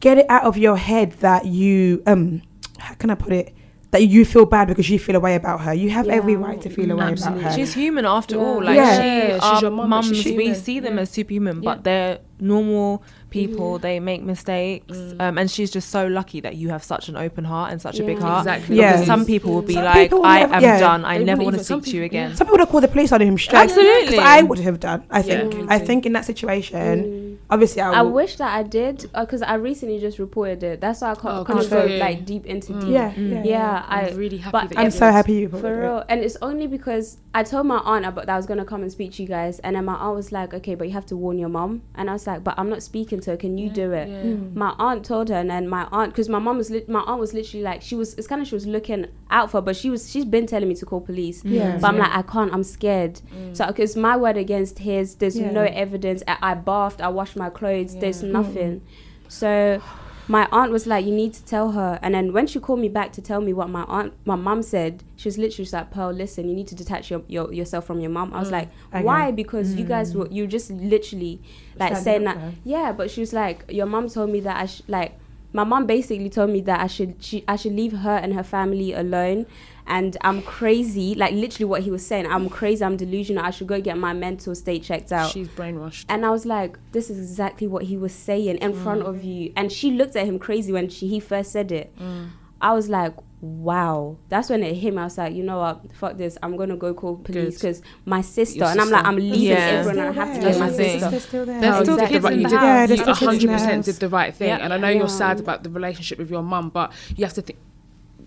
get 0.01 0.17
it 0.17 0.25
out 0.29 0.43
of 0.43 0.57
your 0.57 0.75
head 0.77 1.13
that 1.21 1.45
you 1.45 2.03
um, 2.05 2.41
how 2.79 2.93
can 2.95 3.09
I 3.09 3.15
put 3.15 3.31
it? 3.33 3.53
That 3.91 4.03
you 4.03 4.23
feel 4.23 4.45
bad 4.45 4.67
because 4.67 4.87
you 4.87 4.99
feel 4.99 5.15
a 5.15 5.19
way 5.19 5.33
about 5.33 5.61
her. 5.61 5.73
You 5.73 5.89
have 5.89 6.07
every 6.09 6.35
right 6.35 6.61
to 6.61 6.69
feel 6.69 6.91
a 6.91 6.95
way 6.95 7.05
Absolutely. 7.05 7.41
about 7.41 7.51
her. 7.53 7.57
She's 7.57 7.73
human 7.73 8.05
after 8.05 8.35
Yeah. 8.35 8.41
all. 8.43 8.63
Like 8.63 8.75
Yeah. 8.75 9.01
she, 9.01 9.07
Yeah, 9.07 9.33
she's 9.33 9.43
our 9.43 9.61
your 9.61 9.71
mum, 9.71 9.89
mums, 9.89 10.15
she's 10.15 10.37
we 10.37 10.53
see 10.53 10.79
them 10.79 10.95
Yeah. 10.97 11.01
as 11.01 11.09
superhuman, 11.09 11.63
Yeah. 11.63 11.69
but 11.73 11.83
they're 11.83 12.19
normal 12.39 13.01
people. 13.31 13.73
Mm-hmm. 13.73 13.81
They 13.81 13.99
make 13.99 14.21
mistakes, 14.23 14.95
um, 15.19 15.39
and 15.39 15.49
she's 15.49 15.71
just 15.71 15.89
so 15.89 16.05
lucky 16.05 16.39
that 16.39 16.55
you 16.55 16.69
have 16.69 16.83
such 16.83 17.09
an 17.09 17.17
open 17.17 17.45
heart 17.45 17.71
and 17.71 17.81
such 17.81 17.99
a 17.99 18.03
big 18.03 18.19
heart. 18.19 18.41
Exactly. 18.45 18.75
Yeah. 18.77 18.91
Because 18.91 19.07
some 19.07 19.25
people 19.25 19.53
will 19.55 19.63
be 19.63 19.73
Some 19.73 19.85
like, 19.85 20.11
will 20.11 20.23
"I 20.23 20.39
never- 20.41 20.53
am 20.55 20.61
yeah. 20.61 20.79
done. 20.79 21.03
I 21.03 21.17
They 21.17 21.23
never 21.23 21.43
want 21.43 21.57
to 21.57 21.63
speak 21.63 21.83
to 21.85 21.89
you 21.89 22.03
people- 22.03 22.05
again." 22.05 22.35
Some 22.35 22.45
people 22.45 22.59
would 22.59 22.69
call 22.69 22.81
the 22.81 22.87
police 22.87 23.11
on 23.11 23.21
him 23.21 23.37
straight. 23.39 23.59
Absolutely. 23.63 24.17
'Cause 24.17 24.25
I 24.25 24.43
would 24.43 24.59
have 24.59 24.79
done. 24.79 25.01
I 25.09 25.21
think. 25.23 25.53
Yeah. 25.55 25.65
I 25.67 25.79
think 25.79 26.05
in 26.05 26.13
that 26.13 26.25
situation, 26.25 27.18
obviously, 27.49 27.81
I, 27.81 27.89
Mm. 27.89 27.93
I 27.95 28.01
will, 28.03 28.11
wish 28.11 28.35
that 28.37 28.53
I 28.55 28.63
did 28.63 29.09
uh, 29.13 29.25
because 29.25 29.41
I 29.41 29.55
recently 29.55 29.99
just 29.99 30.19
reported 30.19 30.63
it. 30.63 30.81
That's 30.81 31.01
why 31.01 31.11
I 31.11 31.15
can't, 31.15 31.25
Oh, 31.39 31.43
couldn't 31.43 31.69
go 31.69 31.85
like 31.97 32.25
deep 32.25 32.45
into 32.45 32.73
mm. 32.73 32.81
deep. 32.81 32.89
Yeah, 32.91 33.11
mm. 33.13 33.31
yeah, 33.31 33.43
Yeah, 33.43 33.85
I'm 33.87 34.05
I 34.05 34.09
really 34.11 34.37
happy 34.37 34.51
but 34.51 34.69
that 34.69 34.77
I'm 34.77 34.91
so 34.91 35.05
did. 35.07 35.11
happy 35.13 35.33
you 35.33 35.49
brought 35.49 35.61
For 35.61 35.73
it. 35.73 35.79
real. 35.85 36.03
And 36.09 36.21
it's 36.21 36.37
only 36.41 36.67
because 36.67 37.17
I 37.33 37.43
told 37.43 37.67
my 37.67 37.77
aunt 37.79 38.05
about 38.05 38.25
that 38.25 38.33
I 38.33 38.37
was 38.37 38.45
going 38.45 38.57
to 38.59 38.65
come 38.65 38.81
and 38.81 38.91
speak 38.91 39.13
to 39.13 39.21
you 39.23 39.27
guys. 39.27 39.59
And 39.59 39.75
then 39.75 39.85
my 39.85 39.95
aunt 39.95 40.15
was 40.15 40.31
like, 40.31 40.53
okay, 40.53 40.75
but 40.75 40.87
you 40.87 40.93
have 40.93 41.05
to 41.07 41.17
warn 41.17 41.37
your 41.37 41.49
mom. 41.49 41.83
And 41.95 42.09
I 42.09 42.13
was 42.13 42.25
like, 42.27 42.43
but 42.43 42.55
I'm 42.57 42.69
not 42.69 42.81
speaking 42.83 43.19
to 43.21 43.31
her. 43.31 43.37
Can 43.37 43.57
you 43.57 43.69
do 43.69 43.91
it? 43.93 44.09
yeah. 44.09 44.21
Hmm. 44.21 44.57
My 44.57 44.73
aunt 44.79 45.05
told 45.05 45.29
her. 45.29 45.35
And 45.35 45.49
then 45.49 45.67
my 45.67 45.87
aunt, 45.91 46.11
because 46.13 46.29
my 46.29 46.39
mom 46.39 46.57
was, 46.57 46.69
lit 46.71 46.89
my 46.89 47.01
aunt 47.01 47.19
was 47.19 47.33
literally 47.33 47.63
like, 47.63 47.81
she 47.81 47.95
was, 47.95 48.13
it's 48.15 48.27
kind 48.27 48.41
of, 48.41 48.47
she 48.47 48.55
was 48.55 48.65
looking 48.67 49.07
out 49.29 49.51
for, 49.51 49.57
her, 49.57 49.61
but 49.61 49.75
she 49.75 49.89
was, 49.89 50.09
she's 50.09 50.25
been 50.25 50.47
telling 50.47 50.67
me 50.69 50.75
to 50.75 50.85
call 50.85 51.01
police. 51.01 51.43
Yeah. 51.45 51.77
But 51.77 51.87
I'm 51.87 51.97
like, 51.97 52.11
I 52.11 52.21
can't, 52.23 52.51
I'm 52.53 52.63
scared. 52.63 53.21
Mm. 53.35 53.55
So, 53.55 53.67
because 53.67 53.95
my 53.95 54.17
word 54.17 54.37
against 54.37 54.79
his, 54.79 55.15
there's 55.15 55.37
Yeah. 55.37 55.51
no 55.51 55.63
evidence. 55.63 56.23
I, 56.27 56.37
I 56.41 56.53
bathed, 56.55 57.01
I 57.01 57.09
washed 57.09 57.35
my 57.39 57.49
clothes, 57.49 57.95
there's 57.95 58.21
nothing. 58.21 58.79
Hmm. 58.79 59.29
So, 59.29 59.81
my 60.29 60.47
aunt 60.51 60.71
was 60.71 60.85
like, 60.85 61.05
"You 61.05 61.11
need 61.11 61.33
to 61.33 61.43
tell 61.43 61.71
her." 61.71 61.97
And 62.03 62.13
then 62.13 62.31
when 62.31 62.45
she 62.45 62.59
called 62.59 62.79
me 62.79 62.87
back 62.87 63.11
to 63.13 63.21
tell 63.21 63.41
me 63.41 63.51
what 63.51 63.67
my 63.67 63.83
aunt, 63.87 64.13
my 64.25 64.35
mom 64.35 64.61
said, 64.61 65.03
she 65.15 65.27
was 65.27 65.39
literally 65.39 65.65
just 65.65 65.73
like, 65.73 65.89
"Pearl, 65.89 66.11
listen, 66.11 66.47
you 66.47 66.55
need 66.55 66.67
to 66.67 66.75
detach 66.75 67.09
your, 67.09 67.23
your 67.27 67.51
yourself 67.51 67.85
from 67.85 67.99
your 67.99 68.11
mum." 68.11 68.31
I 68.31 68.39
was 68.39 68.49
hmm. 68.49 68.53
like, 68.53 68.69
Okay. 68.93 69.03
"Why?" 69.03 69.31
Because 69.31 69.73
you 69.73 69.85
guys 69.85 70.13
hmm. 70.13 70.19
were 70.19 70.27
you 70.29 70.45
just 70.45 70.69
literally 70.69 71.41
like 71.77 71.97
saying 71.97 72.25
that. 72.25 72.37
her. 72.37 72.53
Yeah, 72.63 72.91
but 72.91 73.09
she 73.09 73.21
was 73.21 73.33
like, 73.33 73.65
"Your 73.69 73.87
mom 73.87 74.07
told 74.07 74.29
me 74.29 74.39
that 74.41 74.57
I 74.57 74.65
sh- 74.67 74.83
like." 74.87 75.13
My 75.51 75.63
mom 75.63 75.87
basically 75.87 76.29
told 76.29 76.51
me 76.51 76.61
that 76.61 76.79
I 76.79 76.85
should 76.85 77.15
she, 77.23 77.43
I 77.47 77.55
should 77.55 77.73
leave 77.73 77.91
her 77.91 78.17
and 78.17 78.35
her 78.35 78.43
family 78.43 78.93
alone, 78.93 79.47
and 79.89 80.15
I'm 80.21 80.41
crazy. 80.41 81.15
Like 81.15 81.33
literally 81.33 81.65
what 81.65 81.81
he 81.81 81.91
was 81.91 82.05
saying, 82.05 82.25
I'm 82.27 82.47
crazy. 82.49 82.83
I'm 82.85 82.95
delusional. 82.95 83.43
I 83.43 83.49
should 83.49 83.67
go 83.67 83.81
get 83.81 83.97
my 83.97 84.13
mental 84.13 84.55
state 84.55 84.83
checked 84.83 85.11
out. 85.11 85.31
She's 85.31 85.47
brainwashed. 85.49 86.05
And 86.07 86.25
I 86.25 86.29
was 86.29 86.45
like, 86.45 86.77
this 86.91 87.09
is 87.09 87.17
exactly 87.17 87.67
what 87.67 87.83
he 87.83 87.97
was 87.97 88.13
saying 88.13 88.57
in 88.59 88.73
front 88.73 89.01
of 89.01 89.23
you. 89.23 89.51
And 89.57 89.71
she 89.71 89.91
looked 89.91 90.15
at 90.15 90.25
him 90.25 90.39
crazy 90.39 90.71
when 90.71 90.87
she, 90.89 91.07
he 91.07 91.19
first 91.19 91.51
said 91.51 91.71
it. 91.71 91.93
Mm. 91.97 92.29
I 92.61 92.73
was 92.73 92.89
like, 92.89 93.13
wow. 93.41 94.17
That's 94.27 94.49
when 94.49 94.63
it 94.63 94.75
hit 94.75 94.93
me. 94.93 94.99
I 94.99 95.05
was 95.05 95.17
like, 95.17 95.33
you 95.33 95.43
know 95.43 95.59
what? 95.59 95.93
Fuck 95.95 96.17
this. 96.17 96.37
I'm 96.43 96.57
going 96.57 96.67
to 96.69 96.75
go 96.75 96.93
call 96.93 97.15
police 97.15 97.55
because 97.55 97.81
my 98.05 98.19
sister, 98.21 98.59
Your 98.59 98.67
and 98.67 98.81
I'm 98.81 98.89
like. 98.89 99.05
I'm 99.05 99.15
leaving 99.15 99.39
Yeah. 99.41 99.55
everyone. 99.57 99.99
I 99.99 100.11
have 100.11 100.33
to 100.35 100.41
That's 100.41 100.57
get 100.57 100.59
my 100.59 100.69
the 100.69 100.75
thing. 100.77 100.99
sister. 100.99 101.09
They're 101.11 101.19
still 101.21 101.45
there. 101.45 101.61
There's 101.61 101.75
No, 101.77 101.83
still 101.83 101.93
you 101.95 101.99
did 102.01 102.09
kids 102.09 102.21
the 102.23 102.27
right- 102.27 102.33
in 102.33 102.39
you 102.41 102.43
the 102.43 102.49
did- 102.49 102.59
house. 102.59 102.65
Yeah, 102.65 102.85
there's 102.87 102.99
you 102.99 103.15
still 103.15 103.29
kids 103.31 103.43
100% 103.45 103.85
did 103.85 103.95
the 103.95 104.09
right 104.09 104.35
thing. 104.35 104.47
Yeah. 104.49 104.57
And 104.57 104.73
I 104.73 104.77
know 104.77 104.89
you're 104.89 105.07
sad 105.07 105.39
about 105.39 105.63
the 105.63 105.69
relationship 105.69 106.17
with 106.19 106.29
your 106.29 106.43
mum, 106.43 106.69
but 106.69 106.91
you 107.15 107.23
have 107.23 107.33
to 107.35 107.41
think 107.41 107.59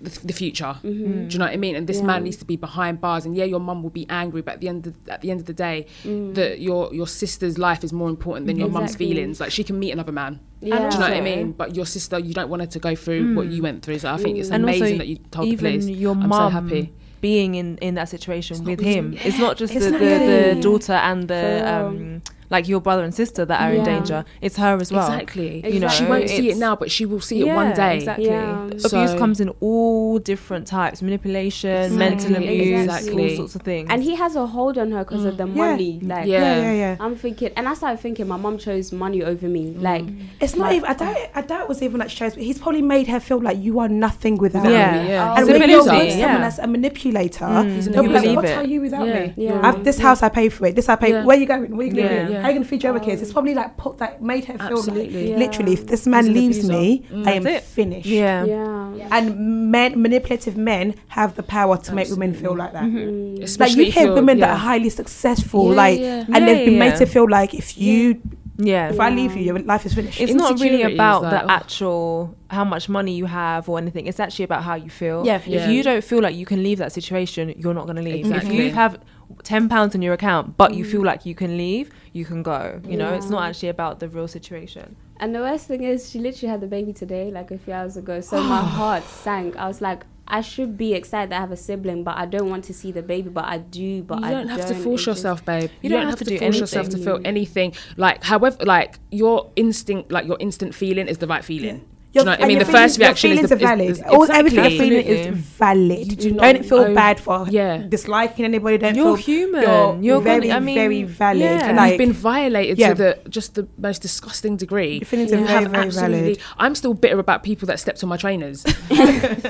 the, 0.03 0.27
the 0.27 0.33
future. 0.33 0.75
Mm-hmm. 0.83 1.29
Do 1.29 1.33
you 1.33 1.39
know 1.39 1.45
what 1.47 1.55
I 1.55 1.57
mean? 1.57 1.77
And 1.77 1.87
this 1.87 1.99
Yeah. 1.99 2.07
man 2.07 2.25
needs 2.25 2.37
to 2.39 2.45
be 2.45 2.57
behind 2.57 3.01
bars. 3.01 3.25
And 3.27 3.37
yeah, 3.37 3.45
your 3.45 3.61
mum 3.61 3.83
will 3.83 3.91
be 3.91 4.07
angry, 4.09 4.43
but 4.43 4.55
at 4.55 4.61
the 4.61 4.69
end 4.69 4.87
of, 4.87 4.95
at 5.09 5.21
the 5.23 5.31
end 5.31 5.41
of 5.41 5.47
the 5.47 5.53
day, 5.53 5.87
that 6.05 6.61
your 6.61 6.93
your 6.95 7.07
sister's 7.07 7.57
life 7.59 7.83
is 7.85 7.93
more 7.93 8.09
important 8.09 8.47
than 8.47 8.59
your 8.59 8.69
mum's 8.69 8.95
Mm. 8.95 8.99
Feelings. 8.99 9.41
Like 9.41 9.51
she 9.53 9.65
can 9.65 9.79
meet 9.79 9.93
another 9.93 10.13
man. 10.13 10.41
Yeah. 10.61 10.77
Do 10.77 10.83
you 10.95 11.01
know 11.01 11.09
what 11.09 11.13
I 11.13 11.21
mean? 11.21 11.53
But 11.53 11.75
your 11.77 11.87
sister, 11.87 12.19
you 12.19 12.35
don't 12.35 12.51
want 12.51 12.63
her 12.63 12.69
to 12.69 12.79
go 12.79 12.95
through 12.95 13.35
what 13.37 13.47
you 13.49 13.63
went 13.63 13.83
through. 13.85 13.99
So 14.01 14.13
I 14.13 14.17
think 14.17 14.39
it's 14.39 14.51
And 14.51 14.63
amazing 14.65 14.99
that 14.99 15.09
you 15.09 15.17
told 15.31 15.49
the 15.51 15.57
police. 15.57 15.87
your 15.89 16.15
I'm 16.15 16.23
so 16.23 16.29
mum 16.29 16.53
happy. 16.53 16.93
being 17.21 17.55
in 17.55 17.79
in 17.79 17.95
that 17.95 18.09
situation 18.09 18.59
not 18.59 18.67
with 18.67 18.81
easy. 18.81 18.93
him. 18.99 19.07
It's 19.27 19.39
not 19.39 19.57
just 19.57 19.75
It's 19.75 19.85
the, 19.87 19.91
not 19.93 20.01
the, 20.01 20.55
the 20.55 20.61
daughter 20.61 20.93
and 21.11 21.29
the 21.29 21.45
um 21.75 22.23
like 22.53 22.69
your 22.69 22.81
brother 22.81 23.03
and 23.03 23.13
sister 23.15 23.45
that 23.45 23.61
are 23.61 23.73
in 23.73 23.83
danger. 23.85 24.25
It's 24.41 24.57
her 24.59 24.75
as 24.81 24.93
well. 24.93 25.11
Exactly. 25.11 25.67
You 25.75 25.81
know, 25.81 25.89
she 25.89 26.05
won't 26.05 26.29
see 26.29 26.51
it 26.51 26.57
now, 26.59 26.77
but 26.77 26.89
she 26.91 27.05
will 27.07 27.21
see 27.21 27.41
it 27.41 27.53
one 27.63 27.73
day. 27.75 27.97
Exactly. 27.97 28.27
Yeah. 28.27 28.67
Abuse 28.67 29.15
comes 29.23 29.41
in 29.41 29.49
all 29.61 30.19
different 30.21 30.67
types: 30.67 31.03
manipulation, 31.03 31.97
mental 31.99 32.37
abuse, 32.37 32.85
exactly. 32.85 33.31
all 33.31 33.37
sorts 33.37 33.55
of 33.57 33.63
things. 33.63 33.89
And 33.91 34.03
he 34.03 34.15
has 34.15 34.37
a 34.37 34.47
hold 34.47 34.79
on 34.79 34.91
her 34.93 35.03
because 35.05 35.25
of 35.25 35.37
the 35.39 35.47
Yeah. 35.49 35.55
money. 35.55 35.99
Like, 36.03 36.27
Yeah. 36.27 36.41
yeah, 36.41 36.63
yeah, 36.63 36.73
yeah. 36.73 36.97
I'm 37.01 37.17
thinking, 37.17 37.51
and 37.57 37.69
I 37.69 37.75
started 37.75 37.99
thinking, 38.01 38.29
my 38.29 38.37
mom 38.37 38.59
chose 38.59 38.93
money 38.93 39.23
over 39.23 39.49
me. 39.49 39.75
Like, 39.79 40.05
It's 40.41 40.55
not 40.57 40.67
Like- 40.69 40.77
even. 40.77 40.89
I 40.91 40.95
doubt. 40.95 41.17
I 41.35 41.41
doubt 41.43 41.63
it 41.63 41.69
was 41.69 41.83
even 41.83 41.99
like 42.01 42.11
she 42.11 42.17
chose. 42.17 42.35
He's 42.35 42.59
probably 42.59 42.83
made 42.83 43.07
her 43.09 43.21
feel 43.21 43.41
like 43.41 43.59
you 43.63 43.79
are 43.79 43.89
nothing 43.89 44.37
without 44.39 44.65
Yeah. 44.71 45.03
me. 45.03 45.09
Yeah. 45.09 45.35
And 45.37 45.49
Oh, 45.49 45.53
when 45.59 45.71
you're 45.71 45.79
with 45.85 46.13
someone 46.13 46.41
that's 46.43 46.59
a 46.59 46.67
manipulator, 46.67 47.45
Mm, 47.47 47.75
He's 47.77 47.87
an 47.87 47.93
they'll 47.93 48.03
be 48.03 48.09
like, 48.09 48.37
"What 48.37 48.49
are 48.51 48.65
you 48.65 48.81
without 48.81 49.07
me? 49.07 49.33
Yeah. 49.37 49.73
This 49.83 49.99
house 49.99 50.23
I 50.23 50.29
pay 50.29 50.49
for 50.49 50.67
it. 50.67 50.75
This 50.77 50.89
I 50.89 50.97
pay. 50.97 51.23
Where 51.25 51.37
you 51.37 51.47
going? 51.47 51.77
Where 51.77 51.87
are 51.87 51.91
you 51.91 52.03
Yeah. 52.03 52.42
Living? 52.43 52.45
Yeah. 52.45 52.47
How 52.47 52.49
you 52.49 52.55
gonna 52.55 52.69
feed 52.69 52.83
your 52.83 52.95
other 52.97 53.05
kids? 53.05 53.23
It's 53.23 53.33
probably 53.33 53.55
like 53.55 53.77
put 53.77 53.99
that 53.99 54.23
made 54.23 54.45
her 54.47 54.59
feel 54.59 54.79
Absolutely. 54.79 55.23
like 55.23 55.31
Yeah. 55.31 55.37
literally 55.37 55.73
if 55.73 55.87
this 55.87 56.07
man 56.07 56.27
He's 56.27 56.35
leaves 56.35 56.69
me, 56.69 57.05
Mm. 57.13 57.27
I 57.27 57.33
am 57.33 57.47
it. 57.47 57.63
finished. 57.63 58.07
yeah. 58.07 58.45
yeah. 58.45 59.09
And 59.11 59.71
men, 59.71 60.01
manipulative 60.01 60.57
men 60.57 60.95
have 61.09 61.35
the 61.37 61.43
power 61.43 61.77
to 61.79 61.95
make 61.95 62.09
women 62.11 62.35
feel 62.35 62.57
like 62.57 62.73
that. 62.73 62.85
Mm. 62.85 63.35
Like 63.37 63.45
Especially 63.45 63.83
you 63.85 63.89
if 63.89 63.95
hear 63.95 64.03
you're- 64.05 64.15
women 64.15 64.39
that 64.41 64.51
are 64.51 64.57
highly 64.57 64.89
successful, 64.91 65.71
Yeah, 65.71 65.77
like, 65.77 66.01
yeah. 66.01 66.25
and 66.33 66.49
they've 66.49 66.65
been 66.67 66.75
Yeah, 66.75 66.79
made 66.91 66.97
to 66.97 67.07
feel 67.07 67.29
like 67.29 67.55
if 67.55 67.79
you, 67.79 68.21
Yeah. 68.59 68.91
if 68.91 69.01
I 69.01 69.11
leave 69.11 69.35
you, 69.37 69.43
your 69.43 69.59
life 69.61 69.87
is 69.87 69.95
finished. 69.95 70.21
It's 70.21 70.35
not 70.35 70.61
really 70.61 70.83
about 70.83 71.23
like, 71.23 71.31
the 71.33 71.45
oh. 71.45 71.49
actual 71.49 72.35
how 72.49 72.65
much 72.65 72.89
money 72.89 73.13
you 73.15 73.25
have 73.27 73.69
or 73.69 73.79
anything. 73.79 74.07
It's 74.07 74.21
actually 74.21 74.45
about 74.45 74.63
how 74.63 74.75
you 74.75 74.91
feel. 74.91 75.25
Yeah. 75.25 75.37
If 75.37 75.47
Yeah. 75.47 75.71
you 75.71 75.83
don't 75.83 76.05
feel 76.05 76.21
like 76.21 76.35
you 76.37 76.45
can 76.47 76.63
leave 76.63 76.79
that 76.79 76.93
situation, 76.93 77.55
you're 77.57 77.75
not 77.75 77.85
going 77.87 77.97
to 77.97 78.03
leave. 78.03 78.27
Exactly. 78.27 78.57
If 78.59 78.65
you 78.65 78.71
have 78.73 78.99
ten 79.43 79.69
pounds 79.69 79.95
in 79.95 80.03
your 80.03 80.15
account, 80.15 80.57
but 80.57 80.75
you 80.75 80.85
feel 80.85 81.03
mm. 81.03 81.07
like 81.07 81.27
you 81.27 81.35
can 81.35 81.57
leave, 81.57 81.91
you 82.13 82.25
can 82.25 82.43
go. 82.43 82.81
You 82.87 82.97
know, 82.97 83.13
it's 83.15 83.29
not 83.29 83.45
actually 83.49 83.69
about 83.69 84.01
the 84.01 84.09
real 84.09 84.29
situation. 84.29 84.97
And 85.19 85.35
the 85.35 85.41
worst 85.41 85.69
thing 85.69 85.85
is, 85.85 86.11
she 86.11 86.19
literally 86.19 86.51
had 86.51 86.61
the 86.61 86.67
baby 86.67 86.93
today, 86.93 87.31
like 87.31 87.51
a 87.51 87.59
few 87.59 87.73
hours 87.73 87.97
ago. 87.97 88.21
So 88.21 88.43
my 88.43 88.61
heart 88.79 89.05
sank. 89.05 89.57
I 89.57 89.69
was 89.69 89.81
like, 89.81 90.05
I 90.27 90.41
should 90.41 90.77
be 90.77 90.95
excited 90.95 91.31
that 91.31 91.37
I 91.37 91.41
have 91.41 91.53
a 91.53 91.57
sibling, 91.57 92.05
but 92.05 92.17
I 92.17 92.27
don't 92.27 92.49
want 92.49 92.65
to 92.65 92.75
see 92.75 92.91
the 92.91 93.03
baby. 93.03 93.29
But 93.29 93.45
I 93.45 93.59
do. 93.59 94.03
But 94.03 94.21
you 94.21 94.27
I 94.27 94.31
don't 94.33 94.49
have 94.49 94.67
to 94.67 94.73
don't. 94.73 94.83
force 94.83 95.03
It 95.03 95.05
just- 95.05 95.19
yourself, 95.19 95.45
babe. 95.45 95.71
You 95.81 95.91
don't 95.91 96.07
have 96.07 96.19
to 96.19 96.25
do 96.25 96.39
force 96.39 96.59
yourself 96.59 96.89
to 96.89 96.99
feel 96.99 97.21
anything. 97.25 97.75
Like, 97.97 98.25
however, 98.25 98.57
like 98.65 98.99
your 99.11 99.51
instinct, 99.57 100.11
like 100.11 100.27
your 100.27 100.39
instant 100.41 100.75
feeling 100.75 101.07
is 101.07 101.19
the 101.19 101.27
right 101.27 101.45
feeling. 101.45 101.79
Do 101.79 101.85
you 102.21 102.25
know 102.25 102.31
what 102.33 102.43
I 102.43 102.47
mean? 102.47 102.57
your 102.59 102.65
The 102.67 102.73
first 102.73 102.97
feelings- 102.97 102.99
your 102.99 103.07
reaction 103.09 103.31
is 103.31 103.35
feelings 103.39 103.49
the 103.49 103.55
are 103.55 103.59
valid. 103.59 103.91
Is, 103.91 103.99
is, 103.99 104.05
All 104.09 104.31
everything 104.31 104.61
you're 104.65 104.81
feeling 104.85 105.07
is 105.07 105.27
valid. 105.37 106.07
You 106.11 106.17
do 106.17 106.33
don't 106.35 106.65
feel 106.65 106.79
owe- 106.81 106.95
bad 106.95 107.19
for 107.21 107.47
Yeah. 107.49 107.79
disliking 107.89 108.45
anybody. 108.45 108.77
Don't 108.79 108.95
You're 108.95 109.17
feel 109.17 109.35
human. 109.37 109.63
You're, 109.63 109.99
You're 110.03 110.19
gonna- 110.21 110.41
very, 110.41 110.53
I 110.53 110.61
mean, 110.61 110.75
very 110.75 111.03
valid. 111.05 111.41
yeah. 111.41 111.69
and 111.69 111.77
Like, 111.77 111.91
you've 111.93 111.99
been 111.99 112.13
violated 112.13 112.79
yeah. 112.79 112.89
to 112.91 112.95
the 112.95 113.19
just 113.31 113.55
the 113.55 113.67
most 113.79 114.03
disgusting 114.03 114.57
degree. 114.57 114.95
Your 114.99 115.07
feelings 115.07 115.31
you 115.33 115.39
are 115.39 115.45
very, 115.45 115.65
very 115.67 115.91
valid. 115.91 116.39
I'm 116.59 116.75
still 116.75 116.95
bitter 116.95 117.19
about 117.19 117.43
people 117.43 117.67
that 117.69 117.81
stepped 117.81 118.03
on 118.03 118.09
my 118.11 118.17
trainers. 118.19 118.63
Do 118.89 118.95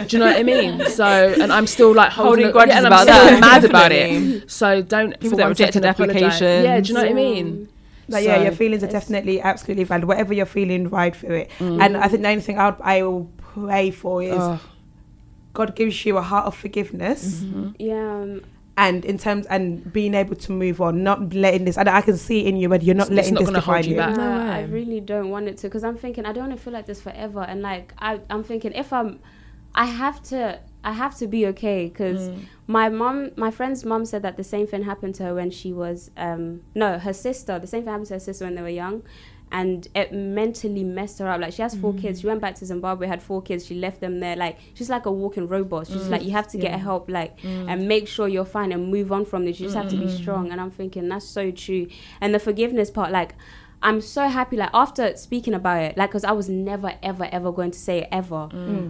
you 0.08 0.18
know 0.18 0.26
what 0.26 0.36
I 0.36 0.42
mean? 0.42 0.86
So, 0.90 1.04
and 1.40 1.52
I'm 1.52 1.66
still 1.66 1.92
like 1.94 2.12
holding, 2.12 2.44
Holding 2.44 2.46
a- 2.46 2.52
grudges 2.52 2.72
yeah, 2.74 2.78
and 2.78 2.86
I'm 2.86 2.92
about 2.92 3.08
still 3.08 3.24
that, 3.24 3.40
mad 3.40 3.64
about 3.64 3.92
it. 3.92 4.12
So 4.50 4.82
don't 4.82 5.10
People 5.12 5.30
for 5.30 5.36
that 5.36 5.42
one 5.44 5.48
rejected 5.50 5.82
second 5.82 6.04
apologise. 6.04 6.22
applications. 6.22 6.64
Yeah, 6.64 6.80
do 6.80 6.88
you 6.88 6.94
know 6.94 7.00
what 7.02 7.10
I 7.10 7.14
mean? 7.14 7.68
Like, 8.08 8.24
yeah, 8.24 8.42
your 8.42 8.52
feelings 8.52 8.82
are 8.82 8.88
definitely 8.88 9.40
absolutely 9.40 9.84
valid. 9.84 10.04
Whatever 10.04 10.34
you're 10.34 10.46
feeling, 10.46 10.88
ride 10.88 11.14
through 11.16 11.36
it. 11.36 11.50
And 11.60 11.96
I 11.96 12.08
think 12.08 12.22
the 12.22 12.28
only 12.28 12.42
thing 12.42 12.58
I'll, 12.58 12.76
I 12.80 13.02
will 13.02 13.30
pray 13.38 13.90
for 13.90 14.22
is 14.22 14.34
Oh, 14.36 14.60
God 15.54 15.76
gives 15.76 16.04
you 16.06 16.16
a 16.16 16.22
heart 16.22 16.46
of 16.46 16.56
forgiveness. 16.56 17.40
Mm-hmm. 17.40 17.68
Yeah. 17.78 18.20
Um, 18.22 18.42
And 18.78 19.04
in 19.04 19.18
terms 19.18 19.44
and 19.46 19.92
being 19.92 20.14
able 20.14 20.34
to 20.34 20.50
move 20.52 20.80
on, 20.80 21.02
not 21.04 21.34
letting 21.34 21.66
this, 21.66 21.76
and 21.76 21.88
I 21.90 22.00
can 22.00 22.16
see 22.16 22.46
in 22.46 22.56
you 22.56 22.70
whether 22.70 22.82
you're 22.84 22.94
not 22.94 23.08
It's- 23.10 23.18
it's 23.18 23.30
letting 23.30 23.34
not 23.34 23.40
this 23.40 23.48
gonna 23.50 23.60
hold 23.60 23.76
define 23.82 23.90
you 23.90 23.96
you. 23.96 23.96
back. 24.00 24.16
No 24.16 24.22
Uh, 24.32 24.50
I 24.58 24.62
really 24.62 25.00
don't 25.00 25.28
want 25.28 25.46
it 25.48 25.58
to 25.58 25.68
because 25.68 25.84
I'm 25.84 25.96
thinking 25.98 26.24
I 26.24 26.32
don't 26.32 26.48
want 26.48 26.56
to 26.58 26.62
feel 26.64 26.72
like 26.72 26.86
this 26.86 27.00
forever. 27.02 27.40
And 27.40 27.60
like 27.60 27.92
I, 27.98 28.20
I'm 28.30 28.42
thinking 28.42 28.72
if 28.72 28.90
I'm, 28.92 29.18
I 29.74 29.84
have 29.84 30.22
to, 30.30 30.58
I 30.84 30.92
have 30.92 31.14
to 31.18 31.26
be 31.28 31.46
okay 31.48 31.88
because 31.88 32.30
Mm. 32.30 32.44
My 32.72 32.88
mom, 32.88 33.32
my 33.36 33.50
friend's 33.50 33.84
mom 33.84 34.06
said 34.06 34.22
that 34.22 34.38
the 34.38 34.44
same 34.44 34.66
thing 34.66 34.84
happened 34.84 35.14
to 35.16 35.24
her 35.24 35.34
when 35.34 35.50
she 35.50 35.74
was, 35.74 36.10
um, 36.16 36.62
no, 36.74 36.98
her 36.98 37.12
sister. 37.12 37.58
The 37.58 37.66
same 37.66 37.82
thing 37.82 37.90
happened 37.90 38.08
to 38.08 38.14
her 38.14 38.20
sister 38.20 38.46
when 38.46 38.54
they 38.54 38.62
were 38.62 38.68
young. 38.68 39.02
And 39.50 39.86
it 39.94 40.14
mentally 40.14 40.82
messed 40.82 41.18
her 41.18 41.28
up. 41.28 41.38
Like 41.38 41.52
she 41.52 41.60
has 41.60 41.74
four 41.76 41.92
kids. 41.92 42.20
She 42.20 42.24
mm. 42.24 42.30
went 42.30 42.40
back 42.40 42.54
to 42.54 42.64
Zimbabwe, 42.64 43.06
had 43.06 43.22
four 43.22 43.42
kids. 43.42 43.66
She 43.66 43.74
left 43.74 44.00
them 44.00 44.18
there. 44.20 44.34
Like 44.34 44.58
she's 44.72 44.88
like 44.88 45.04
a 45.04 45.12
walking 45.12 45.46
robot. 45.46 45.88
She's 45.88 46.04
mm. 46.04 46.08
like 46.08 46.22
you 46.22 46.30
have 46.30 46.48
to 46.48 46.56
get 46.56 46.80
help. 46.80 47.10
Like 47.10 47.38
mm. 47.40 47.68
and 47.68 47.86
make 47.86 48.08
sure 48.08 48.28
you're 48.28 48.46
fine 48.46 48.72
and 48.72 48.90
move 48.90 49.12
on 49.12 49.26
from 49.26 49.44
this. 49.44 49.60
You 49.60 49.66
just 49.66 49.76
have 49.76 49.90
to 49.90 49.96
be 49.96 50.06
mm-hmm. 50.06 50.22
strong. 50.22 50.50
And 50.50 50.58
I'm 50.58 50.70
thinking 50.70 51.06
that's 51.10 51.28
so 51.28 51.50
true. 51.50 51.86
And 52.22 52.34
the 52.34 52.38
forgiveness 52.38 52.90
part, 52.90 53.12
like 53.12 53.34
I'm 53.82 54.00
so 54.00 54.28
happy. 54.28 54.56
Like 54.56 54.70
after 54.72 55.14
speaking 55.16 55.52
about 55.52 55.82
it, 55.82 55.98
like 55.98 56.10
because 56.10 56.24
I 56.24 56.32
was 56.32 56.48
never, 56.48 56.94
ever, 57.02 57.28
ever 57.30 57.52
going 57.52 57.72
to 57.72 57.78
say 57.78 57.98
it 57.98 58.08
ever 58.10 58.48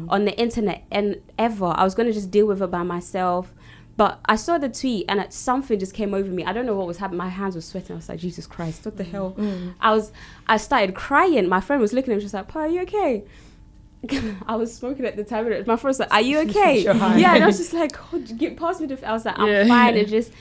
on 0.09 0.25
the 0.27 0.39
internet 0.39 0.85
and 0.93 1.21
ever. 1.39 1.73
I 1.75 1.83
was 1.83 1.97
going 1.97 2.07
to 2.07 2.13
just 2.13 2.31
deal 2.31 2.47
with 2.47 2.63
it 2.63 2.71
by 2.71 2.85
myself. 2.85 3.53
But 3.97 4.21
I 4.25 4.37
saw 4.37 4.57
the 4.59 4.69
tweet 4.71 5.05
and 5.09 5.21
it, 5.21 5.33
something 5.33 5.79
just 5.79 5.93
came 5.95 6.15
over 6.15 6.31
me. 6.31 6.45
I 6.45 6.53
don't 6.53 6.65
know 6.65 6.75
what 6.75 6.87
was 6.87 6.97
happening. 6.99 7.19
My 7.19 7.29
hands 7.29 7.55
were 7.55 7.61
sweating. 7.61 7.95
I 7.95 7.97
was 7.97 8.09
like, 8.09 8.19
Jesus 8.21 8.47
Christ, 8.47 8.85
what 8.87 8.97
the 8.97 9.05
hell? 9.05 9.35
Mm. 9.39 9.75
I 9.81 9.93
was, 9.93 10.13
I 10.47 10.57
started 10.57 10.95
crying. 10.95 11.47
My 11.49 11.61
friend 11.61 11.81
was 11.83 11.93
looking 11.93 12.13
at 12.13 12.17
me, 12.17 12.23
just 12.23 12.33
like, 12.35 12.49
Pa, 12.49 12.61
are 12.61 12.69
you 12.69 12.81
okay? 12.83 13.25
I 14.49 14.57
was 14.57 14.75
smoking 14.75 15.05
at 15.05 15.17
the 15.17 15.25
time. 15.25 15.47
and 15.53 15.67
My 15.67 15.77
friend 15.77 15.91
was 15.91 16.01
like, 16.01 16.13
"Are 16.13 16.21
you 16.21 16.39
okay?" 16.49 16.81
Yeah, 16.83 17.35
and 17.37 17.45
I 17.45 17.47
was 17.47 17.59
just 17.59 17.73
like, 17.73 17.93
oh, 18.13 18.19
"Get 18.19 18.57
past 18.57 18.81
me." 18.81 18.89
I 19.05 19.13
was 19.13 19.25
like, 19.25 19.39
"I'm 19.39 19.47
Yeah. 19.47 19.65
fine." 19.69 19.97
It 19.97 20.09
just 20.09 20.33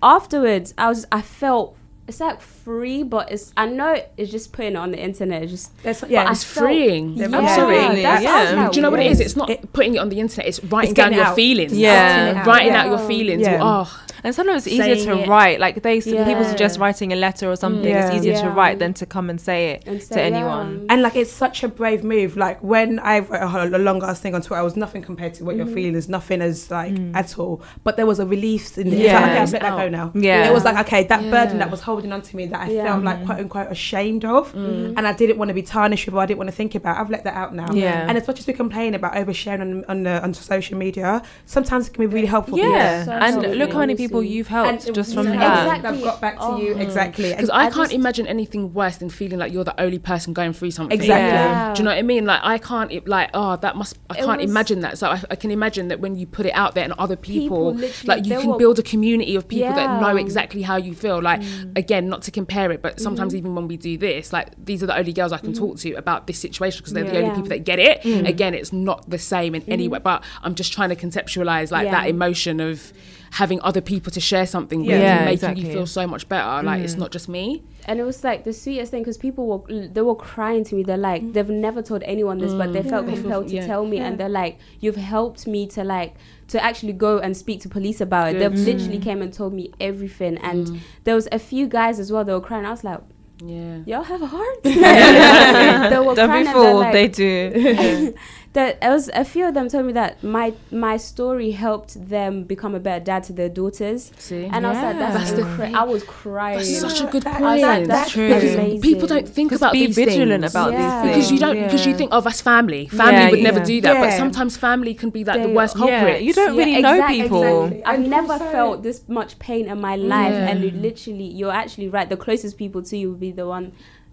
afterwards, 0.00 0.74
I 0.78 0.88
was, 0.88 1.06
I 1.10 1.20
felt 1.20 1.76
it's 2.10 2.20
like 2.20 2.40
free, 2.40 3.02
but 3.02 3.30
it's 3.32 3.52
I 3.56 3.66
know 3.66 3.96
it's 4.18 4.30
just 4.30 4.52
putting 4.52 4.72
it 4.72 4.76
on 4.76 4.90
the 4.90 4.98
internet. 4.98 5.42
It's 5.44 5.52
just 5.52 5.82
There's, 5.82 6.04
yeah, 6.08 6.24
I 6.24 6.32
It's 6.32 6.44
felt- 6.44 6.66
freeing. 6.66 7.14
Yeah, 7.16 7.26
I'm 7.32 7.48
sorry. 7.48 7.76
Really, 7.78 8.02
that's- 8.02 8.26
I 8.26 8.42
was 8.42 8.50
yeah. 8.52 8.62
like, 8.64 8.72
Do 8.72 8.76
you 8.76 8.82
know 8.82 8.90
what 8.90 9.00
it 9.00 9.10
is? 9.12 9.20
It's 9.20 9.36
not 9.36 9.48
It- 9.48 9.72
putting 9.72 9.94
it 9.94 9.98
on 9.98 10.08
the 10.10 10.20
internet. 10.20 10.46
It's 10.46 10.62
writing 10.64 10.90
It's 10.90 10.96
down 10.96 11.12
your 11.14 11.24
out. 11.24 11.36
feelings. 11.36 11.72
Yeah. 11.72 12.44
Writing 12.46 12.72
out 12.72 12.86
your 12.88 12.98
feelings. 12.98 13.42
Yeah. 13.42 13.60
Oh, 13.62 14.00
And 14.24 14.34
sometimes 14.34 14.66
it's 14.66 14.74
easier 14.74 14.96
to 14.96 15.22
it. 15.22 15.28
write. 15.28 15.60
Like 15.60 15.82
they, 15.82 16.00
people 16.00 16.44
suggest 16.44 16.78
writing 16.78 17.12
a 17.12 17.16
letter 17.16 17.50
or 17.50 17.56
something. 17.56 17.84
Yeah. 17.88 18.06
It's 18.06 18.16
easier 18.16 18.40
to 18.40 18.50
write 18.50 18.78
than 18.78 18.94
to 18.94 19.06
come 19.06 19.30
and 19.30 19.40
say 19.40 19.70
it 19.70 19.84
And 19.86 20.02
so, 20.02 20.14
to 20.14 20.20
yeah. 20.20 20.26
anyone. 20.26 20.66
Um, 20.66 20.86
and 20.90 21.02
like 21.02 21.16
it's 21.16 21.32
such 21.32 21.62
a 21.62 21.68
brave 21.68 22.04
move. 22.04 22.36
Like 22.36 22.62
when 22.62 22.98
I 22.98 23.18
uh, 23.20 23.22
wrote 23.22 23.72
a, 23.72 23.76
a 23.76 23.78
long 23.78 24.02
ass 24.02 24.20
thing 24.20 24.34
on 24.34 24.42
Twitter, 24.42 24.60
I 24.60 24.62
was 24.62 24.76
nothing 24.76 25.02
compared 25.02 25.34
to 25.34 25.44
what 25.44 25.56
you're 25.56 25.66
mm. 25.66 25.74
feeling. 25.74 25.94
Is 25.94 26.08
nothing 26.08 26.40
as 26.42 26.70
like 26.70 26.92
mm. 26.92 27.14
at 27.14 27.38
all. 27.38 27.62
But 27.84 27.96
there 27.96 28.06
was 28.06 28.18
a 28.18 28.26
relief 28.26 28.78
in 28.78 28.88
it. 28.88 28.94
Yeah, 28.94 29.04
Yeah. 29.04 29.20
like, 29.20 29.30
okay, 29.30 29.40
I've 29.40 29.52
let 29.52 29.62
that 29.62 29.76
go 29.76 29.84
oh. 29.84 29.88
now. 29.88 30.12
Yeah. 30.14 30.48
it 30.48 30.52
was 30.52 30.64
like 30.64 30.78
okay, 30.86 31.04
that 31.04 31.22
Yeah. 31.22 31.30
burden 31.30 31.58
that 31.58 31.70
was 31.70 31.80
holding 31.80 32.12
on 32.12 32.22
to 32.22 32.36
me 32.36 32.46
that 32.46 32.60
I 32.60 32.70
Yeah. 32.70 32.84
felt 32.84 33.04
like 33.04 33.20
mm. 33.20 33.26
quote 33.26 33.38
unquote 33.38 33.70
ashamed 33.70 34.24
of, 34.24 34.54
and 34.54 35.06
I 35.06 35.12
didn't 35.12 35.38
want 35.38 35.48
to 35.48 35.54
be 35.54 35.62
tarnished 35.62 36.06
with. 36.06 36.14
Or 36.14 36.20
I 36.20 36.26
didn't 36.26 36.38
want 36.38 36.50
to 36.50 36.56
think 36.56 36.74
about. 36.74 36.98
I've 36.98 37.10
let 37.10 37.24
that 37.24 37.34
out 37.34 37.54
now. 37.54 37.72
Yeah. 37.72 38.06
And 38.08 38.18
as 38.18 38.26
much 38.26 38.40
as 38.40 38.46
we 38.46 38.52
complain 38.52 38.94
about 38.94 39.14
oversharing 39.14 39.60
on 39.60 39.84
on, 39.88 40.02
the, 40.02 40.22
on 40.22 40.34
social 40.34 40.76
media, 40.76 41.22
sometimes 41.46 41.88
it 41.88 41.94
can 41.94 42.02
be 42.06 42.06
really 42.06 42.26
helpful. 42.26 42.58
Yeah, 42.58 43.04
So 43.04 43.12
and 43.12 43.58
look 43.58 43.72
how 43.72 43.80
many 43.80 43.94
people 43.94 44.09
honestly. 44.18 44.36
you've 44.36 44.48
helped 44.48 44.86
And 44.86 44.94
just 44.94 45.14
from 45.14 45.26
yeah, 45.26 45.38
that. 45.38 45.76
Exactly. 45.76 45.98
I've 45.98 46.04
got 46.04 46.20
back 46.20 46.38
to 46.38 46.58
you 46.62 46.74
Oh. 46.74 46.80
exactly. 46.80 47.30
because 47.30 47.50
I, 47.50 47.58
I 47.58 47.62
can't 47.64 47.76
just- 47.76 47.92
imagine 47.92 48.26
anything 48.26 48.72
worse 48.74 48.96
than 48.96 49.10
feeling 49.10 49.38
like 49.38 49.52
you're 49.52 49.64
the 49.64 49.80
only 49.80 49.98
person 49.98 50.32
going 50.32 50.52
through 50.52 50.70
something. 50.72 50.98
Exactly. 50.98 51.28
Yeah. 51.28 51.74
Do 51.74 51.78
you 51.80 51.84
know 51.84 51.90
what 51.90 51.98
I 51.98 52.02
mean? 52.02 52.26
Like 52.26 52.40
I 52.42 52.58
can't 52.58 52.90
it- 52.92 53.08
like 53.08 53.30
oh 53.34 53.56
that 53.56 53.76
must 53.76 53.98
I 54.08 54.14
It 54.18 54.24
can't 54.24 54.40
was- 54.40 54.50
imagine 54.50 54.80
that. 54.80 54.98
So 54.98 55.08
I, 55.08 55.22
I 55.30 55.36
can 55.36 55.50
imagine 55.50 55.88
that 55.88 56.00
when 56.00 56.16
you 56.16 56.26
put 56.26 56.46
it 56.46 56.52
out 56.52 56.74
there 56.74 56.84
and 56.84 56.92
other 56.94 57.16
people, 57.16 57.74
People 57.74 57.90
like 58.04 58.26
you 58.26 58.38
can 58.38 58.46
were- 58.48 58.58
build 58.58 58.78
a 58.78 58.82
community 58.82 59.36
of 59.36 59.46
people 59.48 59.72
that 59.74 60.00
know 60.00 60.16
exactly 60.16 60.62
how 60.62 60.76
you 60.76 60.94
feel. 60.94 61.20
Like 61.22 61.40
mm. 61.40 61.76
again, 61.76 62.08
not 62.08 62.22
to 62.22 62.30
compare 62.30 62.70
it, 62.72 62.82
but 62.82 63.00
sometimes 63.00 63.32
mm-hmm. 63.32 63.38
even 63.38 63.54
when 63.54 63.68
we 63.68 63.76
do 63.76 63.96
this, 63.98 64.32
like 64.32 64.48
these 64.64 64.82
are 64.82 64.86
the 64.86 64.96
only 64.96 65.12
girls 65.12 65.32
I 65.32 65.38
can 65.38 65.52
mm-hmm. 65.52 65.64
talk 65.64 65.78
to 65.78 65.94
about 65.94 66.26
this 66.26 66.38
situation 66.38 66.78
because 66.78 66.92
they're 66.92 67.04
the 67.04 67.16
only 67.16 67.28
Yeah. 67.28 67.34
people 67.34 67.48
that 67.50 67.64
get 67.64 67.78
it. 67.78 68.02
Mm. 68.02 68.28
Again, 68.28 68.54
it's 68.54 68.72
not 68.72 69.08
the 69.08 69.18
same 69.18 69.54
in 69.54 69.62
any 69.68 69.84
mm-hmm. 69.84 69.92
way, 69.94 69.98
but 69.98 70.24
I'm 70.42 70.54
just 70.54 70.72
trying 70.72 70.90
to 70.90 70.96
conceptualize 70.96 71.70
like 71.70 71.86
Yeah. 71.86 71.92
that 71.92 72.08
emotion 72.08 72.60
of 72.60 72.92
having 73.32 73.60
other 73.62 73.80
people 73.80 74.10
to 74.12 74.20
share 74.20 74.44
something 74.46 74.80
with 74.80 74.90
Yeah. 75.00 75.16
and 75.16 75.24
making 75.24 75.32
exactly. 75.34 75.66
you 75.66 75.72
feel 75.72 75.86
so 75.86 76.06
much 76.06 76.28
better. 76.28 76.62
Like 76.64 76.82
it's 76.82 76.94
mm. 76.96 76.98
not 76.98 77.12
just 77.12 77.28
me. 77.28 77.62
and 77.86 77.98
it 77.98 78.02
was 78.04 78.22
like 78.24 78.44
the 78.44 78.52
sweetest 78.52 78.90
thing 78.90 79.02
because 79.02 79.16
people 79.16 79.46
were 79.46 79.86
they 79.88 80.02
were 80.02 80.14
crying 80.16 80.64
to 80.64 80.74
me. 80.74 80.82
They're 80.82 80.96
like 80.96 81.22
mm. 81.22 81.32
they've 81.32 81.48
never 81.48 81.80
told 81.82 82.02
anyone 82.04 82.38
this, 82.38 82.52
but 82.52 82.72
they 82.72 82.82
mm. 82.82 82.90
felt 82.90 83.06
Yeah. 83.06 83.14
compelled 83.14 83.48
to 83.48 83.54
Yeah. 83.54 83.66
tell 83.66 83.86
me, 83.86 83.98
and 83.98 84.18
they're 84.18 84.28
like, 84.28 84.58
"You've 84.80 84.96
helped 84.96 85.46
me 85.46 85.66
to 85.68 85.84
like 85.84 86.14
to 86.48 86.62
actually 86.62 86.92
go 86.92 87.18
and 87.18 87.36
speak 87.36 87.60
to 87.62 87.68
police 87.68 88.00
about 88.00 88.28
it." 88.28 88.32
Good. 88.32 88.40
They've 88.42 88.58
literally 88.66 88.98
came 88.98 89.22
and 89.22 89.32
told 89.32 89.52
me 89.54 89.70
everything, 89.80 90.36
and 90.38 90.80
there 91.04 91.14
was 91.14 91.28
a 91.32 91.38
few 91.38 91.68
guys 91.68 91.98
as 92.00 92.10
well. 92.12 92.24
They 92.24 92.32
were 92.32 92.40
crying. 92.40 92.66
I 92.66 92.70
was 92.70 92.84
like, 92.84 93.00
Yeah. 93.44 93.78
"Y'all 93.86 94.02
have 94.02 94.22
a 94.22 94.26
heart." 94.26 94.62
they 94.64 95.98
were 95.98 96.14
Don't 96.14 96.44
be 96.44 96.50
fooled. 96.52 96.80
like- 96.80 96.92
they 96.92 97.08
do. 97.08 98.14
that 98.52 98.78
it 98.82 98.88
was 98.88 99.08
a 99.14 99.24
few 99.24 99.46
of 99.46 99.54
them 99.54 99.68
told 99.68 99.86
me 99.86 99.92
that 99.92 100.22
my 100.24 100.52
my 100.72 100.96
story 100.96 101.52
helped 101.52 102.08
them 102.08 102.42
become 102.42 102.74
a 102.74 102.80
better 102.80 103.04
dad 103.04 103.22
to 103.24 103.32
their 103.32 103.48
daughters, 103.48 104.10
See. 104.18 104.44
and 104.52 104.66
I 104.66 104.70
was 104.70 104.78
like, 104.82 104.98
"That's 104.98 105.14
That's 105.30 105.32
the 105.32 105.42
cra- 105.54 105.70
I 105.72 105.84
was 105.84 106.02
crying." 106.02 106.58
That's 106.58 106.80
such 106.80 107.00
a 107.00 107.06
good 107.06 107.22
that- 107.22 107.34
point. 107.38 107.44
I 107.44 107.54
was 107.54 107.62
like, 107.62 107.86
That's 107.86 108.00
"That's 108.00 108.10
true. 108.12 108.28
because 108.28 108.54
amazing." 108.54 108.80
people 108.82 109.06
don't 109.06 109.28
think 109.28 109.50
Just 109.50 109.60
about 109.62 109.72
be 109.72 109.86
these 109.86 109.94
vigilant 109.94 110.42
things. 110.42 110.52
about 110.52 110.72
Yeah. 110.72 110.78
these 110.80 110.92
things. 111.02 111.16
because 111.28 111.32
you 111.32 111.38
don't 111.38 111.62
because 111.62 111.86
you 111.86 111.94
think 111.94 112.10
oh 112.12 112.20
that's 112.20 112.40
family 112.40 112.88
family 112.88 113.12
Yeah, 113.14 113.30
would 113.30 113.40
never 113.42 113.58
yeah. 113.60 113.64
do 113.64 113.80
that 113.82 113.94
but 114.00 114.12
sometimes 114.16 114.56
family 114.56 114.94
can 114.94 115.10
be 115.10 115.22
like 115.22 115.42
the 115.42 115.48
worst 115.50 115.76
Yeah, 115.76 115.80
culprit 116.00 116.22
you 116.22 116.32
don't 116.32 116.56
really 116.56 116.82
know 116.82 117.06
people. 117.06 117.64
exactly. 117.66 117.84
I've 117.84 118.00
never 118.00 118.32
also- 118.32 118.50
felt 118.50 118.82
this 118.82 119.08
much 119.08 119.38
pain 119.38 119.68
in 119.68 119.80
my 119.80 119.94
life, 119.96 120.32
Yeah. 120.32 120.48
and 120.50 120.82
literally, 120.82 121.24
you're 121.38 121.52
actually 121.52 121.88
right. 121.88 122.08
The 122.08 122.16
closest 122.16 122.56
people 122.58 122.82
to 122.82 122.96
you 122.96 123.10
will 123.10 123.16
be 123.28 123.30
the 123.30 123.46
one, 123.46 123.72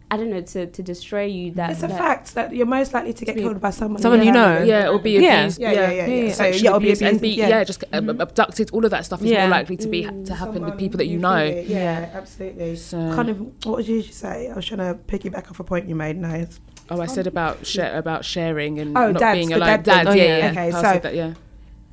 I 0.10 0.16
don't 0.16 0.30
know, 0.30 0.40
to, 0.40 0.68
to 0.68 0.82
destroy 0.84 1.26
you. 1.26 1.52
That 1.52 1.72
It's 1.72 1.84
a 1.84 1.88
that- 1.88 1.98
fact 1.98 2.36
that 2.36 2.56
you're 2.56 2.66
most 2.66 2.94
likely 2.94 3.12
to 3.14 3.26
get 3.26 3.36
be- 3.36 3.42
killed 3.42 3.60
by 3.60 3.72
someone. 3.72 4.02
Someone 4.02 4.24
you 4.24 4.32
know. 4.32 4.64
yeah 4.64 4.84
it'll 4.86 5.00
be 5.00 5.12
Yeah. 5.12 5.40
abused 5.42 5.60
Yeah, 5.60 5.72
yeah, 5.72 5.92
yeah, 5.92 6.06
yeah. 6.08 6.32
So, 6.34 6.46
yeah, 6.46 6.70
it'll 6.70 6.80
be 6.80 6.86
abused 6.88 7.02
and 7.02 7.20
be 7.20 7.30
yeah. 7.30 7.50
yeah, 7.50 7.64
just 7.66 7.84
um, 7.92 8.10
abducted 8.10 8.70
all 8.72 8.86
of 8.86 8.92
that 8.92 9.04
stuff 9.04 9.22
is 9.22 9.32
Yeah. 9.32 9.42
more 9.48 9.58
likely 9.58 9.76
to 9.78 9.88
be 9.90 10.04
to 10.04 10.34
happen 10.34 10.64
with 10.64 10.78
people 10.78 10.98
that 11.00 11.08
you 11.08 11.18
know 11.20 11.36
it. 11.36 11.68
Yeah, 11.68 12.10
absolutely. 12.14 12.78
So- 12.78 13.14
Kind 13.16 13.30
of. 13.30 13.66
What 13.66 13.78
did 13.86 13.90
you 13.90 14.02
say? 14.04 14.50
I 14.50 14.56
was 14.56 14.66
trying 14.66 14.80
to 14.80 14.98
piggyback 15.08 15.50
off 15.52 15.60
a 15.60 15.64
point 15.66 15.90
you 15.90 15.96
made. 15.96 16.16
No. 16.18 16.48
oh 16.90 17.02
I 17.02 17.06
said 17.08 17.28
about 17.28 17.66
share 17.66 17.98
about 17.98 18.24
sharing 18.24 18.80
and 18.80 18.98
Oh, 18.98 19.12
not 19.12 19.20
dads, 19.20 19.38
being 19.38 19.50
the 19.50 19.56
alone 19.58 19.68
dad 19.68 19.84
dad, 19.84 20.08
thing. 20.08 20.18
yeah, 20.18 20.24
Oh, 20.24 20.28
yeah. 20.28 20.38
yeah. 20.38 20.52
Okay, 20.52 20.68
I 20.68 20.72
so- 20.72 20.82
said 20.82 21.04
that, 21.04 21.16
yeah 21.16 21.34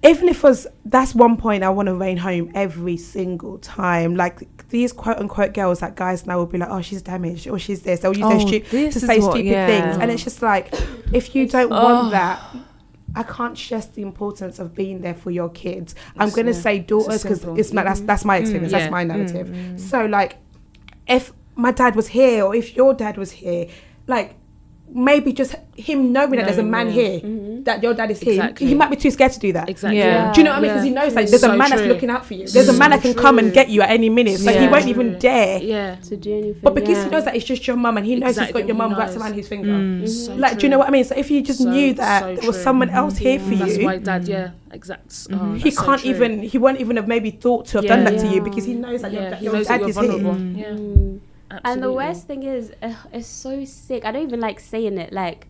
Even 0.04 0.28
if 0.28 0.38
it 0.38 0.42
was 0.42 0.66
that's 0.84 1.14
one 1.14 1.36
point 1.36 1.64
I 1.64 1.70
want 1.70 1.86
to 1.86 1.94
rain 1.94 2.16
home 2.18 2.50
every 2.54 2.96
single 2.96 3.58
time. 3.58 4.14
Like 4.16 4.68
these 4.68 4.92
quote 4.92 5.18
unquote 5.18 5.54
girls 5.54 5.80
that 5.80 5.96
guys 5.96 6.26
now 6.26 6.38
will 6.38 6.46
be 6.46 6.58
like, 6.58 6.68
oh, 6.70 6.82
she's 6.82 7.02
damaged 7.02 7.46
or 7.48 7.58
she's 7.58 7.82
this. 7.82 8.00
They'll 8.00 8.16
use 8.16 8.24
Oh, 8.26 8.30
their 8.38 8.40
stu- 8.64 8.90
to 8.90 9.00
say 9.00 9.18
what- 9.20 9.32
stupid 9.32 9.46
yeah. 9.46 9.66
things, 9.66 9.96
and 10.00 10.10
it's 10.10 10.22
just 10.24 10.42
like 10.42 10.74
if 11.12 11.34
you 11.34 11.48
don't 11.48 11.72
Oh. 11.72 11.82
want 11.84 12.10
that. 12.12 12.40
I 13.16 13.22
can't 13.22 13.56
stress 13.56 13.86
the 13.86 14.02
importance 14.02 14.58
of 14.58 14.74
being 14.74 15.00
there 15.00 15.14
for 15.14 15.30
your 15.30 15.48
kids. 15.48 15.94
I'm 16.16 16.26
It's, 16.26 16.34
going 16.34 16.46
to 16.46 16.52
yeah, 16.52 16.58
say 16.60 16.78
daughters 16.80 17.22
because 17.22 17.42
simple. 17.42 17.60
it's 17.60 17.72
my, 17.72 17.84
that's 17.84 18.00
that's 18.00 18.24
my 18.24 18.38
experience. 18.38 18.72
Yeah. 18.72 18.78
That's 18.80 18.90
my 18.90 19.04
narrative. 19.04 19.46
Mm, 19.50 19.78
So 19.78 20.06
like, 20.06 20.38
if 21.06 21.32
my 21.54 21.70
dad 21.70 21.94
was 21.94 22.08
here 22.08 22.44
or 22.44 22.56
if 22.56 22.74
your 22.74 22.92
dad 22.92 23.16
was 23.16 23.30
here, 23.30 23.68
like 24.08 24.34
maybe 24.94 25.32
just 25.32 25.56
him 25.76 26.12
knowing 26.12 26.36
that 26.36 26.46
there's 26.46 26.58
a 26.58 26.62
man 26.62 26.86
yeah. 26.86 26.92
here, 26.92 27.20
Mm-hmm. 27.20 27.62
that 27.64 27.82
your 27.82 27.94
dad 27.94 28.10
is 28.12 28.20
here. 28.20 28.34
Exactly. 28.34 28.66
He 28.68 28.74
might 28.74 28.90
be 28.90 28.96
too 28.96 29.10
scared 29.10 29.32
to 29.32 29.40
do 29.40 29.52
that. 29.54 29.68
Exactly. 29.68 29.98
Yeah. 29.98 30.32
Do 30.32 30.40
you 30.40 30.44
know 30.44 30.50
what 30.52 30.58
I 30.58 30.60
mean? 30.62 30.70
Because 30.70 30.84
Yeah. 30.84 30.88
he 30.88 30.94
knows 30.94 31.14
like 31.14 31.28
there's 31.28 31.42
a 31.42 31.46
So 31.46 31.56
man 31.56 31.70
that's 31.70 31.82
looking 31.82 32.10
out 32.10 32.24
for 32.24 32.34
you. 32.34 32.46
There's 32.46 32.68
a 32.68 32.72
man 32.74 32.90
that 32.90 33.02
can 33.02 33.14
come 33.14 33.38
and 33.40 33.52
get 33.52 33.68
you 33.70 33.82
at 33.82 33.90
any 33.90 34.08
minute. 34.08 34.40
Like 34.40 34.56
he 34.56 34.68
won't 34.68 34.86
even 34.86 35.18
dare. 35.18 35.58
Yeah. 35.62 35.96
to 35.96 36.16
do 36.16 36.32
anything. 36.32 36.60
But 36.62 36.74
because 36.74 36.96
yeah. 36.98 37.04
he 37.04 37.10
knows 37.10 37.24
that 37.24 37.34
it's 37.34 37.44
just 37.44 37.66
your 37.66 37.76
mum 37.76 37.96
and 37.96 38.06
he 38.06 38.14
knows 38.16 38.30
Exactly, 38.30 38.62
he's 38.62 38.62
got 38.62 38.68
your 38.68 38.76
he 38.76 38.90
mum 38.90 38.98
wrapped 38.98 39.16
around 39.16 39.34
his 39.34 39.48
finger. 39.48 39.70
Mm. 39.70 40.02
Mm-hmm. 40.02 40.06
So 40.06 40.34
Like, 40.36 40.58
do 40.58 40.66
you 40.66 40.70
know 40.70 40.78
what 40.78 40.86
I 40.88 40.90
mean? 40.90 41.04
So 41.04 41.16
if 41.16 41.30
you 41.30 41.42
just 41.42 41.58
So- 41.62 41.70
knew 41.70 41.92
that 41.94 42.20
so 42.22 42.26
there 42.36 42.46
was 42.46 42.56
true. 42.56 42.62
someone 42.62 42.90
else 42.90 43.16
here 43.16 43.38
for 43.40 43.50
you. 43.52 43.56
That's 43.58 43.76
you, 43.78 43.84
why 43.86 43.98
dad, 43.98 44.28
yeah, 44.28 44.50
exact. 44.70 45.26
oh, 45.32 45.34
mm-hmm. 45.34 45.54
he 45.56 45.70
can't 45.72 46.00
true. 46.02 46.10
even, 46.10 46.42
he 46.42 46.58
won't 46.58 46.78
even 46.80 46.96
have 46.96 47.08
maybe 47.08 47.30
thought 47.32 47.66
to 47.66 47.78
have 47.78 47.86
done 47.86 48.04
Yeah. 48.04 48.10
that 48.10 48.20
to 48.20 48.26
you 48.28 48.40
because 48.42 48.64
he 48.64 48.74
knows 48.74 49.02
that 49.02 49.12
Yeah, 49.12 49.28
your, 49.30 49.36
he 49.38 49.44
your 49.46 49.54
knows 49.54 49.66
dad 49.66 49.80
that 49.80 49.88
is 49.88 49.96
you're 49.96 50.34
here. 50.34 51.20
Mm. 51.54 51.60
Yeah. 51.64 51.70
Mm. 51.70 51.72
And 51.72 51.82
the 51.82 51.92
worst 51.92 52.26
thing 52.26 52.42
is, 52.42 52.72
uh, 52.82 52.94
it's 53.12 53.26
so 53.26 53.64
sick. 53.64 54.04
I 54.04 54.12
don't 54.12 54.22
even 54.22 54.40
like 54.40 54.60
saying 54.60 54.98
it. 54.98 55.12
Like, 55.12 55.48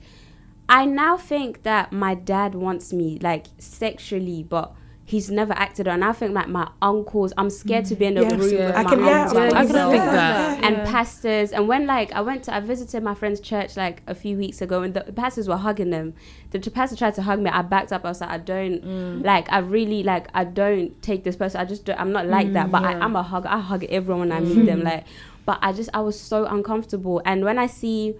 I 0.68 0.84
now 0.86 1.16
think 1.16 1.62
that 1.64 1.92
my 1.92 2.14
dad 2.14 2.54
wants 2.54 2.92
me, 2.92 3.18
like, 3.20 3.46
sexually, 3.58 4.42
but 4.42 4.72
he's 5.06 5.30
never 5.30 5.52
acted 5.52 5.86
on. 5.86 6.02
I 6.02 6.12
think, 6.14 6.32
like, 6.34 6.48
my 6.48 6.66
uncles, 6.80 7.34
I'm 7.36 7.50
scared 7.50 7.84
to 7.86 7.94
be 7.94 8.06
in 8.06 8.16
a 8.16 8.22
Yes, 8.22 8.32
room 8.32 8.54
yeah. 8.54 8.66
with 8.68 8.74
I 8.76 8.82
my 8.84 8.90
can- 8.90 9.04
yeah, 9.04 9.24
I 9.26 9.66
can 9.66 9.90
think 9.90 10.04
that. 10.04 10.64
and 10.64 10.76
pastors. 10.88 11.52
And 11.52 11.68
when, 11.68 11.86
like, 11.86 12.10
I 12.12 12.22
went 12.22 12.44
to, 12.44 12.54
I 12.54 12.60
visited 12.60 13.02
my 13.02 13.14
friend's 13.14 13.40
church, 13.40 13.76
like, 13.76 14.00
a 14.06 14.14
few 14.14 14.38
weeks 14.38 14.62
ago, 14.62 14.82
and 14.82 14.94
the 14.94 15.02
pastors 15.12 15.46
were 15.46 15.58
hugging 15.58 15.90
them. 15.90 16.14
The 16.52 16.58
pastor 16.70 16.96
tried 16.96 17.14
to 17.16 17.22
hug 17.22 17.40
me. 17.40 17.50
I 17.50 17.60
backed 17.60 17.92
up. 17.92 18.06
I 18.06 18.08
was 18.08 18.22
like, 18.22 18.30
I 18.30 18.38
don't, 18.38 18.82
Mm. 18.82 19.24
like, 19.26 19.52
I 19.52 19.58
really, 19.58 20.02
like, 20.02 20.28
I 20.32 20.44
don't 20.44 21.02
take 21.02 21.24
this 21.24 21.36
person. 21.36 21.60
I 21.60 21.66
just 21.66 21.84
don't, 21.84 22.00
I'm 22.00 22.12
not 22.12 22.26
like 22.26 22.54
that. 22.54 22.70
But 22.70 22.84
I, 22.84 22.92
yeah. 22.92 23.04
I'm 23.04 23.14
a 23.14 23.22
hug. 23.22 23.44
I 23.44 23.60
hug 23.60 23.84
everyone 23.84 24.20
when 24.30 24.32
I 24.32 24.40
meet 24.40 24.64
them. 24.64 24.82
Like, 24.82 25.04
but 25.46 25.58
I 25.62 25.72
just 25.72 25.90
I 25.94 26.00
was 26.00 26.18
so 26.18 26.44
uncomfortable. 26.46 27.20
And 27.24 27.44
when 27.44 27.58
I 27.58 27.66
see 27.66 28.14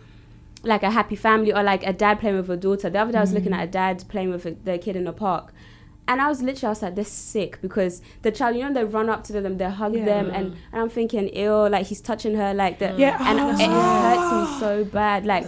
like 0.62 0.82
a 0.82 0.90
happy 0.90 1.16
family 1.16 1.52
or 1.52 1.62
like 1.62 1.86
a 1.86 1.92
dad 1.92 2.20
playing 2.20 2.36
with 2.36 2.50
a 2.50 2.56
daughter, 2.56 2.88
the 2.90 2.98
other 2.98 3.12
day 3.12 3.18
I 3.18 3.20
was 3.20 3.32
looking 3.32 3.52
at 3.52 3.62
a 3.64 3.70
dad 3.70 4.04
playing 4.08 4.30
with 4.30 4.46
a, 4.46 4.52
their 4.52 4.78
kid 4.78 4.96
in 4.96 5.04
the 5.04 5.12
park. 5.12 5.52
And 6.06 6.20
I 6.20 6.28
was 6.28 6.42
literally, 6.42 6.66
I 6.66 6.70
was 6.70 6.82
like, 6.82 6.94
they're 6.96 7.04
sick 7.04 7.58
because 7.62 8.02
the 8.20 8.30
child, 8.30 8.56
you 8.56 8.62
know, 8.62 8.74
they 8.74 8.84
run 8.84 9.08
up 9.08 9.24
to 9.24 9.32
them, 9.32 9.56
they 9.56 9.64
hug 9.70 9.94
Yeah. 9.94 10.04
them, 10.04 10.26
and, 10.30 10.54
and 10.70 10.82
I'm 10.82 10.90
thinking, 10.90 11.34
ew, 11.34 11.66
like 11.68 11.86
he's 11.86 12.02
touching 12.02 12.34
her, 12.36 12.52
like 12.52 12.78
the, 12.78 12.94
Yeah. 12.98 13.16
and 13.26 13.40
Oh. 13.40 13.48
it 13.48 13.70
hurts 13.70 14.52
me 14.52 14.58
so 14.60 14.84
bad. 14.84 15.24
Like, 15.24 15.44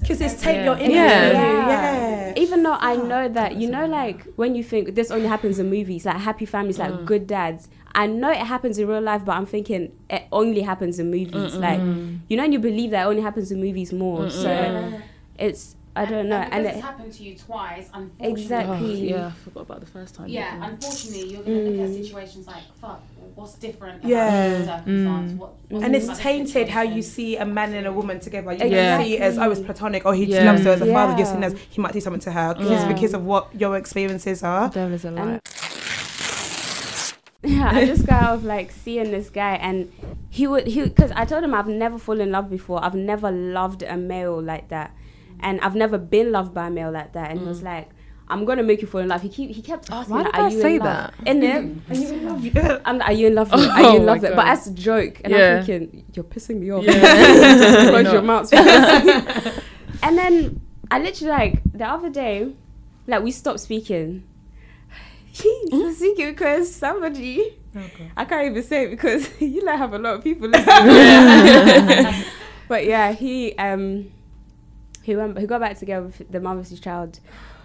Because 0.00 0.22
it's 0.22 0.40
take 0.40 0.56
Yeah. 0.56 0.64
your 0.64 0.78
inner 0.78 0.94
Yeah. 0.94 1.32
yeah. 1.32 1.32
Yeah. 1.68 2.26
yeah. 2.28 2.32
even 2.36 2.62
though 2.62 2.78
I 2.80 2.96
know 2.96 3.28
that, 3.28 3.56
you 3.56 3.68
know, 3.70 3.84
like 3.86 4.24
when 4.36 4.54
you 4.54 4.64
think 4.64 4.94
this 4.94 5.10
only 5.10 5.26
happens 5.28 5.58
in 5.58 5.68
movies, 5.68 6.06
like 6.06 6.16
happy 6.16 6.46
families, 6.46 6.78
like 6.78 7.04
good 7.04 7.26
dads. 7.26 7.68
I 7.94 8.06
know 8.06 8.30
it 8.30 8.38
happens 8.38 8.78
in 8.78 8.86
real 8.86 9.00
life, 9.00 9.24
but 9.24 9.32
I'm 9.32 9.46
thinking 9.46 9.92
it 10.08 10.24
only 10.30 10.60
happens 10.62 10.98
in 10.98 11.10
movies. 11.10 11.54
Like, 11.56 11.80
you 11.80 12.36
know, 12.36 12.44
and 12.44 12.52
you 12.52 12.58
believe 12.58 12.90
that 12.92 13.02
it 13.02 13.08
only 13.08 13.22
happens 13.22 13.50
in 13.50 13.60
movies 13.60 13.92
more. 13.92 14.30
So 14.30 15.00
it's, 15.38 15.76
I 15.96 16.04
don't 16.04 16.28
know. 16.28 16.36
And, 16.36 16.52
And, 16.52 16.62
because 16.62 16.74
it, 16.74 16.78
it's 16.78 16.86
happened 16.86 17.12
to 17.14 17.22
you 17.24 17.36
twice, 17.36 17.90
unfortunately. 17.92 18.42
Exactly. 18.42 19.12
Oh, 19.12 19.16
yeah, 19.16 19.26
I 19.26 19.30
forgot 19.32 19.60
about 19.62 19.80
the 19.80 19.86
first 19.86 20.14
time. 20.14 20.28
Yeah, 20.28 20.56
mm. 20.56 20.68
unfortunately, 20.68 21.32
you're 21.32 21.42
going 21.42 21.64
to 21.64 21.70
look 21.70 21.80
at 21.80 21.96
mm. 21.96 22.02
situations 22.04 22.46
like, 22.46 22.62
fuck, 22.80 23.02
what's 23.34 23.54
different 23.54 24.04
Yeah. 24.04 24.26
about 24.28 24.58
this 24.58 24.66
circumstance? 24.68 25.32
Mm. 25.32 25.36
What, 25.38 25.54
what's 25.68 25.84
and 25.84 25.96
it's 25.96 26.18
tainted 26.18 26.68
how 26.68 26.82
you 26.82 27.02
see 27.02 27.36
a 27.38 27.44
man 27.44 27.74
and 27.74 27.88
a 27.88 27.92
woman 27.92 28.20
together. 28.20 28.52
You 28.52 28.66
Yeah. 28.66 28.98
can 28.98 29.04
see 29.04 29.16
it 29.16 29.20
as 29.20 29.36
oh, 29.36 29.50
it's 29.50 29.60
platonic, 29.60 30.06
or 30.06 30.14
he 30.14 30.26
Yeah. 30.26 30.44
loves 30.44 30.62
her 30.62 30.70
as 30.70 30.80
a 30.80 30.86
father. 30.86 31.12
You're 31.12 31.26
Yeah. 31.26 31.32
seeing 31.32 31.44
as 31.44 31.54
he 31.70 31.80
might 31.80 31.92
do 31.92 32.00
something 32.00 32.20
to 32.20 32.30
her. 32.30 32.54
'cause 32.54 32.70
Yeah. 32.70 32.84
It's 32.84 32.92
because 32.92 33.12
of 33.14 33.24
what 33.24 33.48
your 33.58 33.76
experiences 33.76 34.44
are. 34.44 34.68
The 34.68 34.74
devil 34.74 34.94
is 34.94 35.04
a 35.04 35.10
lie. 35.10 35.40
Yeah, 37.42 37.70
I 37.72 37.86
just 37.86 38.06
got 38.06 38.22
out 38.22 38.34
of 38.34 38.44
like 38.54 38.70
seeing 38.70 39.10
this 39.10 39.30
guy, 39.30 39.54
and 39.54 39.90
he 40.28 40.46
would 40.46 40.66
he 40.66 40.82
because 40.84 41.10
I 41.12 41.24
told 41.24 41.42
him 41.42 41.54
I've 41.54 41.68
never 41.68 41.98
fallen 41.98 42.20
in 42.22 42.32
love 42.32 42.50
before. 42.50 42.84
I've 42.84 42.94
never 42.94 43.30
loved 43.30 43.82
a 43.82 43.96
male 43.96 44.40
like 44.42 44.68
that, 44.68 44.94
and 45.40 45.60
I've 45.62 45.74
never 45.74 45.96
been 45.98 46.32
loved 46.32 46.52
by 46.52 46.66
a 46.66 46.70
male 46.70 46.90
like 46.90 47.12
that. 47.14 47.30
And 47.30 47.40
he 47.40 47.46
was 47.46 47.60
mm. 47.60 47.64
like, 47.64 47.88
"I'm 48.28 48.44
gonna 48.44 48.62
make 48.62 48.82
you 48.82 48.88
fall 48.88 49.00
in 49.00 49.08
love." 49.08 49.22
He 49.22 49.30
keep 49.30 49.50
he 49.50 49.62
kept 49.62 49.90
asking, 49.90 50.14
Why 50.14 50.22
did 50.24 50.34
"Are 50.34 50.42
I 50.42 50.48
you 50.48 50.60
say 50.60 50.74
in 50.76 50.82
love?" 50.82 51.12
that? 51.18 51.28
In 51.28 51.42
it, 51.42 51.64
Are 51.90 51.94
you 51.94 52.08
in 52.12 52.24
love? 52.26 52.44
Yeah. 52.44 52.78
I'm 52.84 53.00
"Are 53.02 53.12
you 53.12 53.26
in 53.28 53.34
love? 53.34 53.50
with 53.50 53.60
me? 53.60 53.66
Are 53.68 53.72
Oh 53.72 53.80
you 53.80 53.96
in 53.96 54.02
oh 54.02 54.06
my 54.06 54.12
love?" 54.12 54.22
with-" 54.22 54.36
But 54.36 54.46
as 54.48 54.66
a 54.66 54.74
joke, 54.74 55.20
and 55.24 55.32
Yeah. 55.32 55.56
I'm 55.60 55.64
thinking, 55.64 56.04
"You're 56.12 56.24
pissing 56.24 56.60
me 56.60 56.70
off." 56.72 56.84
Yeah. 56.84 57.88
Close 57.90 58.12
your 58.12 58.22
mouth. 58.22 58.52
and 60.02 60.18
then 60.18 60.60
I 60.90 60.98
literally 60.98 61.30
like 61.32 61.62
the 61.72 61.86
other 61.86 62.10
day, 62.10 62.52
like 63.06 63.22
we 63.22 63.30
stopped 63.30 63.60
speaking. 63.60 64.24
He's 65.42 65.96
speaking 65.98 66.30
because 66.30 66.74
somebody. 66.74 67.56
I 68.16 68.24
can't 68.24 68.50
even 68.50 68.62
say 68.62 68.84
it 68.84 68.90
because 68.90 69.28
you 69.40 69.64
like 69.64 69.78
have 69.78 69.92
a 69.94 69.98
lot 69.98 70.16
of 70.16 70.24
people 70.24 70.48
listening. 70.50 72.24
but 72.68 72.84
yeah, 72.86 73.12
he 73.12 73.54
um 73.56 74.10
he 75.02 75.16
went 75.16 75.38
he 75.38 75.46
got 75.46 75.60
back 75.60 75.78
together 75.78 76.06
with 76.06 76.30
the 76.30 76.40
mum 76.40 76.58
of 76.58 76.68
his 76.68 76.80
child. 76.80 77.20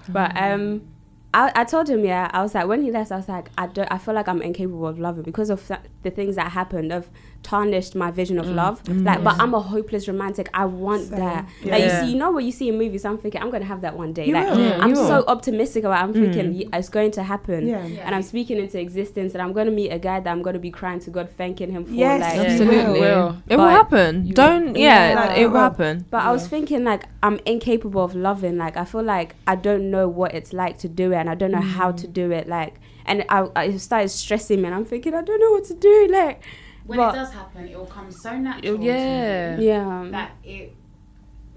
But 0.07 0.37
um 0.37 0.87
I, 1.33 1.51
I 1.53 1.63
told 1.65 1.89
him 1.89 2.05
yeah 2.05 2.29
I 2.33 2.41
was 2.43 2.55
like 2.55 2.67
when 2.67 2.81
he 2.81 2.91
left 2.91 3.11
I 3.11 3.17
was 3.17 3.27
like 3.27 3.49
I 3.57 3.67
don't 3.67 3.91
I 3.91 3.97
feel 3.97 4.13
like 4.13 4.29
I'm 4.29 4.41
incapable 4.41 4.87
of 4.87 4.99
loving 4.99 5.23
because 5.23 5.49
of 5.49 5.67
th- 5.67 5.81
the 6.03 6.11
things 6.11 6.37
that 6.37 6.51
happened 6.51 6.93
of 6.93 7.09
tarnished 7.51 7.93
my 8.03 8.09
vision 8.19 8.37
of 8.39 8.47
mm. 8.47 8.55
love 8.61 8.81
mm. 8.83 9.05
like 9.05 9.23
but 9.23 9.35
I'm 9.41 9.53
a 9.53 9.59
hopeless 9.73 10.07
romantic 10.07 10.47
I 10.53 10.65
want 10.65 11.03
Same. 11.09 11.19
that 11.19 11.41
Yeah. 11.61 11.71
like 11.73 11.83
you 11.85 11.89
see 11.99 12.07
you 12.11 12.17
know 12.21 12.31
what 12.35 12.43
you 12.47 12.51
see 12.59 12.67
in 12.69 12.77
movies 12.83 13.03
I'm 13.05 13.19
thinking 13.23 13.39
I'm 13.41 13.51
gonna 13.55 13.71
have 13.73 13.81
that 13.85 13.95
one 14.03 14.11
day 14.13 14.25
You 14.29 14.33
like 14.33 14.49
will. 14.49 14.59
Yeah, 14.59 14.79
I'm 14.81 14.89
you 14.89 14.95
so 14.95 15.17
will. 15.17 15.25
optimistic 15.35 15.83
about 15.83 15.99
it. 15.99 16.03
I'm 16.05 16.13
thinking 16.21 16.47
"Ye- 16.57 16.69
it's 16.73 16.89
going 16.89 17.11
to 17.11 17.23
happen 17.33 17.67
Yeah. 17.67 17.83
and 18.05 18.11
I'm 18.15 18.23
speaking 18.23 18.57
into 18.57 18.77
existence 18.79 19.33
and 19.33 19.41
I'm 19.43 19.53
going 19.57 19.67
to 19.67 19.75
meet 19.81 19.91
a 19.91 19.99
guy 19.99 20.19
that 20.19 20.31
I'm 20.33 20.41
going 20.41 20.55
to 20.55 20.59
be 20.69 20.71
crying 20.71 20.99
to 21.05 21.09
God 21.17 21.29
thanking 21.37 21.69
him 21.75 21.85
for 21.85 21.91
Yes, 21.91 22.21
like 22.21 22.35
Yeah, 22.35 22.41
you 22.41 22.49
Absolutely. 22.49 22.99
will. 23.01 23.37
It 23.47 23.57
will 23.57 23.67
happen. 23.81 24.11
Don't, 24.41 24.65
will. 24.73 24.77
yeah, 24.77 25.01
Yeah. 25.13 25.41
it 25.41 25.45
will 25.51 25.59
happen. 25.59 25.93
Oh. 26.01 26.07
But 26.09 26.21
I 26.23 26.31
was 26.31 26.47
thinking 26.47 26.83
like 26.83 27.03
I'm 27.21 27.39
incapable 27.45 28.03
of 28.03 28.15
loving. 28.15 28.57
Like 28.57 28.75
I 28.77 28.85
feel 28.85 29.03
like 29.03 29.35
I 29.45 29.55
don't 29.55 29.91
know 29.91 30.07
what 30.07 30.33
it's 30.33 30.51
like 30.53 30.77
to 30.79 30.89
do 30.89 31.11
it, 31.11 31.17
and 31.17 31.29
I 31.29 31.35
don't 31.35 31.51
know 31.51 31.67
how 31.79 31.91
to 31.91 32.07
do 32.07 32.31
it. 32.31 32.47
Like, 32.47 32.73
and 33.05 33.23
I, 33.29 33.47
I 33.55 33.77
started 33.77 34.09
stressing 34.09 34.61
me, 34.61 34.65
and 34.67 34.75
I'm 34.75 34.85
thinking 34.85 35.13
I 35.13 35.21
don't 35.21 35.39
know 35.39 35.51
what 35.51 35.65
to 35.65 35.73
do. 35.73 36.07
Like, 36.11 36.41
When 36.85 36.97
but- 36.97 37.15
it 37.15 37.17
does 37.17 37.33
happen, 37.33 37.67
it 37.67 37.77
will 37.77 37.85
come 37.85 38.11
so 38.11 38.37
natural. 38.37 38.79
Yeah. 38.81 39.55
To 39.55 39.61
you 39.61 39.67
yeah, 39.69 40.07
that 40.11 40.31
it, 40.43 40.75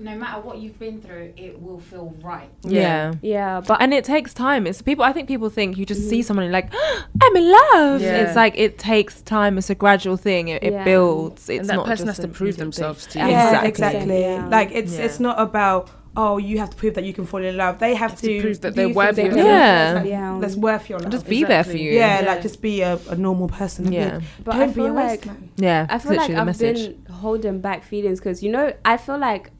no 0.01 0.17
matter 0.17 0.41
what 0.41 0.59
you've 0.59 0.79
been 0.79 1.01
through, 1.01 1.33
it 1.37 1.61
will 1.61 1.81
feel 1.81 2.15
right. 2.23 2.51
Yeah. 2.63 3.15
yeah. 3.21 3.61
But 3.61 3.83
And 3.83 3.93
it 3.93 4.05
takes 4.05 4.33
time. 4.33 4.67
It's 4.67 4.81
people. 4.81 5.05
I 5.05 5.13
think 5.13 5.27
people 5.29 5.51
think 5.51 5.77
you 5.77 5.85
just 5.85 6.09
see 6.09 6.21
mm. 6.21 6.25
someone 6.25 6.47
and 6.47 6.53
you're 6.53 6.63
like, 6.63 6.73
I'm 7.23 7.37
in 7.37 7.51
love. 7.51 8.01
Yeah. 8.01 8.23
It's 8.23 8.37
like 8.37 8.57
it 8.57 8.79
takes 8.79 9.23
time. 9.23 9.59
It's 9.59 9.71
a 9.71 9.75
gradual 9.75 10.17
thing. 10.17 10.49
It, 10.49 10.63
it 10.63 10.73
Yeah. 10.73 10.85
builds. 10.85 11.49
It's 11.49 11.61
and 11.61 11.69
that 11.69 11.77
not 11.77 11.87
person 11.87 12.07
has 12.07 12.19
to 12.19 12.29
prove 12.29 12.41
immediate 12.41 12.55
thing. 12.57 12.65
themselves 12.65 13.07
to 13.09 13.19
you. 13.19 13.27
Yeah, 13.27 13.63
Exactly. 13.65 13.69
exactly. 13.69 14.21
Yeah. 14.21 14.49
Like 14.49 14.71
it's 14.73 14.95
Yeah. 14.97 15.05
it's 15.05 15.19
not 15.21 15.41
about 15.41 15.91
oh 16.17 16.37
you 16.39 16.59
have 16.59 16.71
to 16.71 16.77
prove 16.77 16.95
that 16.95 17.05
you 17.05 17.13
can 17.13 17.27
fall 17.27 17.43
in 17.43 17.57
love. 17.57 17.79
They 17.79 17.95
have, 17.95 18.11
have 18.13 18.21
to 18.23 18.41
prove 18.41 18.61
that 18.63 18.75
they're 18.75 18.89
worthy 18.89 19.23
things 19.23 19.35
of 19.35 19.39
that 19.39 19.45
it. 19.45 19.49
Yeah. 19.49 19.93
like, 20.01 20.07
Yeah. 20.11 20.39
that's 20.41 20.57
worth 20.57 20.89
your 20.91 20.99
love. 20.99 21.13
Just 21.13 21.29
be 21.29 21.45
there 21.45 21.63
for 21.65 21.77
you. 21.77 21.93
yeah, 21.93 22.21
Yeah. 22.23 22.27
like 22.27 22.43
just 22.43 22.61
be 22.61 22.81
a, 22.83 22.99
a 23.09 23.15
normal 23.17 23.49
person. 23.49 23.93
Yeah. 23.93 24.21
But 24.45 24.53
Don't 24.53 24.63
I 24.63 24.67
be 24.67 24.73
feel 24.75 24.87
a 24.87 24.93
like 24.93 25.11
waste 25.11 25.27
man. 25.27 25.51
Yeah. 25.57 25.87
I 25.89 25.95
it's 25.97 26.05
feel 26.05 26.13
like 26.17 26.29
literally 26.29 26.35
the 26.35 26.41
I've 26.41 26.47
message. 26.47 27.05
been 27.05 27.15
holding 27.15 27.61
back 27.61 27.85
feelings 27.85 28.19
because 28.21 28.43
you 28.43 28.51
know 28.51 28.73
I 28.85 28.97
feel 28.97 29.19
like 29.19 29.51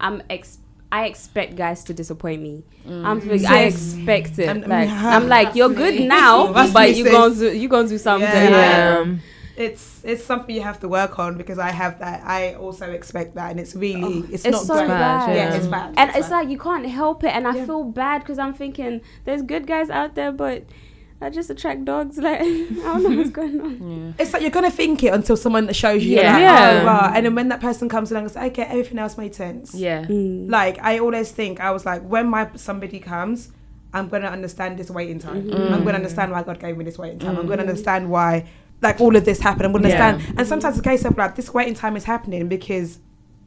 I'm 0.00 0.22
ex. 0.28 0.58
I 0.90 1.06
expect 1.06 1.56
guys 1.56 1.84
to 1.84 1.94
disappoint 1.94 2.42
me. 2.42 2.64
Mm. 2.86 3.06
I'm 3.06 3.20
feeling, 3.22 3.46
I 3.46 3.62
expect 3.62 4.38
it. 4.38 4.48
I'm- 4.48 4.60
like. 4.68 4.90
I'm 5.14 5.26
like 5.28 5.54
you're 5.54 5.70
good 5.70 6.00
now, 6.18 6.52
but 6.52 6.88
you 6.94 7.04
sis. 7.04 7.12
gonna 7.12 7.34
do 7.34 7.56
you 7.56 7.68
gonna 7.68 7.88
do 7.88 7.96
something. 7.96 8.28
Yeah. 8.28 8.42
Like, 8.42 9.06
yeah. 9.06 9.16
It's 9.56 10.00
it's 10.04 10.24
something 10.24 10.54
you 10.54 10.62
have 10.62 10.80
to 10.80 10.88
work 10.88 11.18
on 11.18 11.36
because 11.36 11.58
I 11.58 11.70
have 11.70 11.98
that. 11.98 12.22
I 12.24 12.54
also 12.54 12.90
expect 12.90 13.34
that, 13.34 13.50
and 13.50 13.60
it's 13.60 13.74
really 13.74 14.20
it's, 14.32 14.44
it's 14.46 14.56
not 14.56 14.64
so 14.64 14.74
great. 14.74 14.88
bad. 14.88 15.28
Yeah, 15.28 15.34
Yeah. 15.50 15.54
it's 15.56 15.66
bad. 15.66 15.94
and 15.96 16.10
it's 16.16 16.30
like 16.30 16.48
you 16.48 16.58
can't 16.58 16.86
help 16.86 17.22
it 17.24 17.32
and 17.36 17.46
i 17.46 17.54
Yeah. 17.54 17.66
feel 17.66 17.84
bad 17.84 18.20
because 18.22 18.38
i'm 18.38 18.54
thinking 18.54 19.00
there's 19.24 19.42
good 19.42 19.66
guys 19.66 19.90
out 19.90 20.14
there 20.14 20.32
but 20.32 20.64
i 21.20 21.28
just 21.30 21.50
attract 21.50 21.84
dogs 21.84 22.16
like 22.26 22.40
i 22.40 22.44
don't 22.44 23.02
know 23.02 23.16
what's 23.18 23.30
going 23.30 23.60
on 23.60 24.14
It's 24.18 24.32
like 24.32 24.42
you're 24.42 24.50
gonna 24.58 24.70
think 24.70 25.02
it 25.04 25.12
until 25.12 25.36
someone 25.36 25.70
shows 25.72 26.02
you. 26.04 26.16
Yeah. 26.16 26.22
Yeah. 26.22 26.32
Like, 26.32 26.42
Yeah. 26.42 26.80
Oh, 26.82 26.86
right. 26.86 27.16
And 27.16 27.26
then 27.26 27.34
when 27.34 27.48
that 27.48 27.60
person 27.60 27.88
comes 27.88 28.10
along, 28.10 28.26
it's 28.26 28.34
like, 28.36 28.52
okay, 28.52 28.62
everything 28.68 28.98
else 28.98 29.16
made 29.18 29.34
sense. 29.34 29.74
Yeah. 29.74 30.04
Mm. 30.06 30.50
Like 30.50 30.78
I 30.82 30.98
always 30.98 31.30
think, 31.30 31.60
I 31.60 31.70
was 31.76 31.84
like, 31.86 32.02
when 32.02 32.26
my 32.28 32.48
somebody 32.56 32.98
comes, 33.00 33.52
I'm 33.94 34.08
gonna 34.08 34.28
understand 34.38 34.78
this 34.78 34.90
waiting 34.90 35.18
time. 35.18 35.42
Mm-hmm. 35.44 35.74
I'm 35.74 35.84
gonna 35.84 35.98
understand 36.02 36.32
why 36.32 36.42
God 36.42 36.58
gave 36.58 36.76
me 36.78 36.84
this 36.84 36.98
waiting 36.98 37.18
time. 37.18 37.36
I'm 37.38 37.46
gonna 37.46 37.62
understand 37.68 38.08
why, 38.10 38.46
like 38.82 39.00
all 39.00 39.14
of 39.16 39.24
this 39.24 39.40
happened. 39.40 39.66
I'm 39.66 39.72
gonna 39.72 39.88
Yeah. 39.88 40.08
understand. 40.08 40.38
And 40.38 40.46
sometimes 40.46 40.76
it's 40.78 40.86
a 40.86 40.90
case 40.90 41.04
of 41.04 41.16
like 41.16 41.36
this 41.36 41.54
waiting 41.54 41.74
time 41.74 41.96
is 41.96 42.04
happening 42.04 42.48
because. 42.48 42.98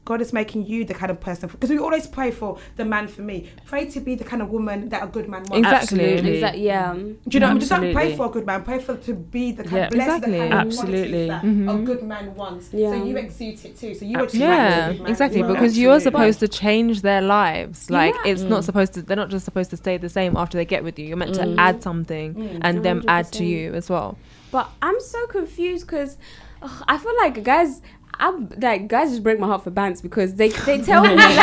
God 0.05 0.21
is 0.21 0.31
making 0.31 0.67
you 0.67 0.85
the 0.85 0.93
kind 0.93 1.09
of 1.09 1.19
person 1.19 1.49
because 1.49 1.71
we 1.71 1.79
always 1.79 2.05
pray 2.05 2.29
for 2.29 2.59
the 2.75 2.85
man 2.85 3.07
for 3.07 3.23
me. 3.23 3.49
Pray 3.65 3.85
to 3.87 3.99
be 3.99 4.13
the 4.13 4.23
kind 4.23 4.39
of 4.43 4.51
woman 4.51 4.89
that 4.89 5.01
a 5.03 5.07
good 5.07 5.27
man 5.27 5.41
wants. 5.49 5.57
Exactly. 5.57 6.03
Absolutely. 6.03 6.33
Exactly. 6.35 6.61
Yeah. 6.63 6.93
Do 6.93 7.17
you 7.31 7.39
know? 7.39 7.47
what 7.47 7.49
I 7.49 7.53
mean? 7.53 7.59
Just 7.59 7.71
don't 7.71 7.91
pray 7.91 8.15
for 8.15 8.27
a 8.27 8.29
good 8.29 8.45
man. 8.45 8.63
Pray 8.63 8.77
for 8.77 8.95
to 8.97 9.13
be 9.15 9.51
the 9.51 9.63
kind 9.63 9.75
Yeah. 9.77 9.89
bless 9.89 10.05
Exactly. 10.05 10.31
the 10.33 10.37
kind 10.37 10.53
of 10.53 10.59
Absolutely. 10.59 11.01
qualities 11.01 11.27
that 11.29 11.43
a 11.43 11.47
mm-hmm. 11.47 11.83
good 11.85 12.03
man 12.03 12.35
wants. 12.35 12.69
Yeah. 12.71 12.91
So 12.91 13.03
you 13.03 13.17
exude 13.17 13.65
it 13.65 13.79
too. 13.79 13.95
So 13.95 14.05
you 14.05 14.17
Absolutely. 14.19 14.21
attract 14.21 14.31
Yeah, 14.39 14.85
a 14.85 14.91
good 14.91 15.01
man 15.01 15.09
exactly. 15.09 15.41
well. 15.41 15.53
Because 15.53 15.77
you're 15.79 15.99
supposed 15.99 16.39
to 16.41 16.47
change 16.47 17.01
their 17.01 17.21
lives. 17.23 17.89
Like 17.89 18.13
Yeah. 18.23 18.31
it's 18.31 18.43
not 18.43 18.63
supposed 18.63 18.93
to. 18.93 19.01
They're 19.01 19.17
not 19.17 19.31
just 19.31 19.43
supposed 19.43 19.71
to 19.71 19.77
stay 19.77 19.97
the 19.97 20.09
same 20.09 20.37
after 20.37 20.55
they 20.55 20.65
get 20.65 20.83
with 20.83 20.99
you. 20.99 21.07
You're 21.07 21.17
meant 21.17 21.35
Mm. 21.35 21.55
to 21.55 21.59
add 21.59 21.81
something 21.81 22.35
mm. 22.35 22.59
and 22.61 22.83
them 22.85 23.01
add 23.07 23.31
to 23.31 23.43
you 23.43 23.73
as 23.73 23.89
well. 23.89 24.19
But 24.55 24.71
I'm 24.81 25.01
so 25.01 25.27
confused 25.27 25.85
because 25.85 26.15
I 26.61 26.97
feel 26.97 27.13
like 27.17 27.43
guys 27.43 27.81
I'm 28.17 28.49
like 28.57 28.87
guys 28.87 29.09
just 29.09 29.23
break 29.23 29.39
my 29.39 29.47
heart 29.47 29.63
for 29.63 29.71
bands 29.71 30.01
because 30.01 30.35
they 30.35 30.49
they 30.49 30.81
tell 30.81 31.03
me 31.03 31.09
like 31.15 31.35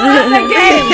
it's 0.00 0.32
a 0.34 0.42
game. 0.48 0.84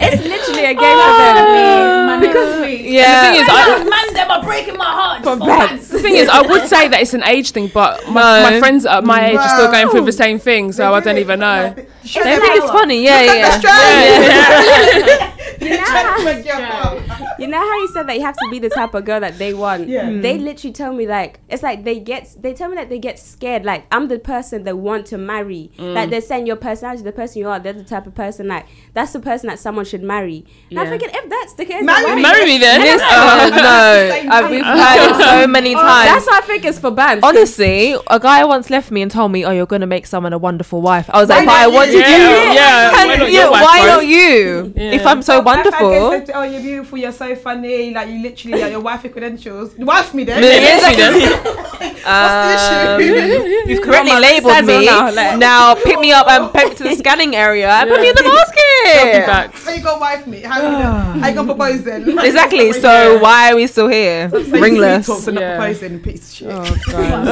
It's 0.00 0.22
literally 0.22 0.64
a 0.66 0.74
game 0.74 0.98
for 0.98 1.16
them. 1.18 1.46
Oh. 1.48 2.20
because 2.20 2.54
Yeah. 2.94 3.32
The 3.32 3.36
thing 3.36 3.40
is, 3.42 3.48
I, 3.50 3.84
man, 3.84 4.14
them 4.14 4.30
are 4.30 4.42
breaking 4.42 4.76
my 4.76 4.84
heart 4.84 5.24
For 5.24 5.36
for 5.36 5.46
bands. 5.46 5.88
the 5.88 6.00
thing 6.00 6.16
is, 6.16 6.28
I 6.28 6.42
would 6.42 6.68
say 6.68 6.88
that 6.88 7.00
it's 7.00 7.14
an 7.14 7.24
age 7.24 7.50
thing, 7.52 7.70
but 7.72 8.06
my, 8.08 8.40
No. 8.40 8.50
my 8.50 8.58
friends 8.58 8.86
at 8.86 9.04
my 9.04 9.30
age 9.30 9.36
are 9.36 9.48
still 9.48 9.70
going 9.70 9.88
through 9.88 10.04
the 10.04 10.12
same 10.12 10.38
thing, 10.38 10.72
so 10.72 10.92
I 10.92 11.00
don't 11.00 11.18
even 11.18 11.40
know. 11.40 11.74
They 11.74 11.82
think 11.82 12.56
it's 12.56 12.70
funny. 12.70 13.02
Yeah, 13.04 13.22
yeah. 13.22 13.60
Yeah. 13.62 15.30
You 15.64 15.70
know, 15.70 15.84
how, 15.84 17.36
you 17.38 17.46
know 17.46 17.58
how 17.58 17.78
you 17.78 17.88
said 17.88 18.06
that 18.08 18.16
you 18.16 18.22
have 18.22 18.36
to 18.36 18.48
be 18.50 18.58
the 18.58 18.68
type 18.68 18.92
of 18.92 19.04
girl 19.04 19.20
that 19.20 19.38
they 19.38 19.54
want. 19.54 19.88
Yeah. 19.88 20.10
They 20.10 20.38
mm. 20.38 20.44
literally 20.44 20.72
tell 20.72 20.92
me 20.92 21.06
like 21.06 21.40
it's 21.48 21.62
like 21.62 21.84
they 21.84 22.00
get 22.00 22.34
they 22.38 22.52
tell 22.52 22.68
me 22.68 22.76
that 22.76 22.90
they 22.90 22.98
get 23.04 23.18
scared. 23.18 23.64
Like 23.64 23.86
I'm 23.92 24.08
the 24.08 24.18
person 24.18 24.64
they 24.64 24.72
want 24.72 25.06
to 25.12 25.18
marry. 25.18 25.70
Mm. 25.78 25.94
Like 25.94 26.10
they're 26.10 26.20
saying 26.30 26.46
your 26.46 26.56
personality, 26.56 27.02
the 27.04 27.12
person 27.12 27.36
you 27.42 27.48
are, 27.48 27.58
they're 27.60 27.72
the 27.84 27.84
type 27.84 28.06
of 28.06 28.14
person 28.14 28.48
like 28.48 28.66
that's 28.94 29.12
the 29.12 29.20
person 29.20 29.46
that 29.48 29.58
someone 29.58 29.84
should 29.84 30.02
marry. 30.02 30.44
And 30.70 30.78
I'm 30.80 30.86
Yeah. 30.86 30.90
thinking 30.92 31.10
if 31.12 31.28
that's 31.34 31.52
the 31.54 31.64
case, 31.66 31.84
Marry 31.84 32.16
me. 32.16 32.22
Marry 32.22 32.44
me 32.46 32.58
then. 32.58 32.80
Oh 33.04 33.50
no, 33.50 34.10
Same 34.10 34.30
thing. 34.30 34.50
we've 34.50 34.64
heard 34.64 35.10
it 35.10 35.16
so 35.24 35.46
many 35.58 35.74
oh, 35.74 35.78
times. 35.80 36.08
That's 36.10 36.26
what 36.26 36.42
I 36.42 36.46
think 36.46 36.64
is 36.64 36.78
for 36.78 36.90
bands. 36.90 37.22
Honestly, 37.24 37.94
a 38.08 38.18
guy 38.18 38.44
once 38.44 38.70
left 38.70 38.90
me 38.90 39.02
and 39.02 39.10
told 39.10 39.30
me, 39.32 39.44
"Oh, 39.44 39.50
you're 39.50 39.66
gonna 39.74 39.86
make 39.86 40.06
someone 40.06 40.32
a 40.32 40.38
wonderful 40.38 40.80
wife." 40.80 41.08
I 41.12 41.20
was 41.20 41.28
like, 41.28 41.46
Why 41.46 41.52
"But 41.52 41.60
I 41.60 41.64
not 41.66 41.72
wanted 41.74 41.92
you? 41.92 41.98
you." 42.00 42.04
Yeah, 42.54 42.54
yeah. 42.54 43.03
And 43.14 43.22
Why 43.22 43.26
not 43.26 43.32
you- 43.32 43.38
your 43.38 43.50
wife, 43.50 43.86
not 43.86 44.06
you? 44.06 44.72
Yeah. 44.76 44.90
If 44.98 45.06
I'm 45.06 45.22
so 45.22 45.38
I've 45.38 45.46
had 45.46 45.64
guys 45.64 45.80
wonderful. 45.80 46.26
say, 46.26 46.32
oh, 46.34 46.42
you're 46.42 46.60
beautiful. 46.60 46.98
You're 46.98 47.12
so 47.12 47.34
funny. 47.36 47.92
Like 47.94 48.08
you 48.08 48.18
literally, 48.22 48.60
like 48.60 48.70
your 48.72 48.80
wifey 48.80 49.08
credentials. 49.08 49.74
Wife 49.78 50.14
me 50.14 50.24
then. 50.24 50.42
Yes, 50.42 50.82
we 50.88 50.96
did. 50.96 51.94
Um, 52.06 53.00
issue? 53.00 53.70
you've 53.70 53.82
correctly 53.82 54.12
labelled 54.20 54.64
me. 54.66 54.84
now, 54.86 55.12
like- 55.12 55.38
Now 55.38 55.74
pick 55.74 55.98
me 55.98 56.12
up 56.12 56.26
and 56.28 56.52
take 56.52 56.68
me 56.70 56.74
to 56.76 56.82
the 56.84 56.94
scanning 57.02 57.34
area 57.34 57.68
and 57.70 57.88
put 57.90 58.00
me 58.00 58.08
in 58.10 58.14
the 58.14 58.24
I'll 58.24 58.34
basket. 58.34 59.26
back. 59.26 59.54
How 59.54 59.72
you 59.72 59.82
gonna 59.82 60.00
wife 60.00 60.26
me? 60.26 60.40
How 60.42 60.56
you 60.56 60.70
gonna, 60.70 60.92
how 61.20 61.28
you 61.28 61.34
gonna 61.34 61.54
propose 61.54 61.82
then? 61.84 62.18
Exactly. 62.24 62.72
So 62.84 63.18
why 63.18 63.52
are 63.52 63.56
we 63.56 63.66
still 63.66 63.88
here? 63.88 64.28
Ringless. 64.28 65.06
Talks 65.06 65.26
and 65.28 65.34
not 65.36 65.40
Yeah. 65.40 65.56
proposing, 65.56 66.00
piece 66.00 66.30
of 66.30 66.36
shit. 66.36 66.48
Man, 66.92 67.24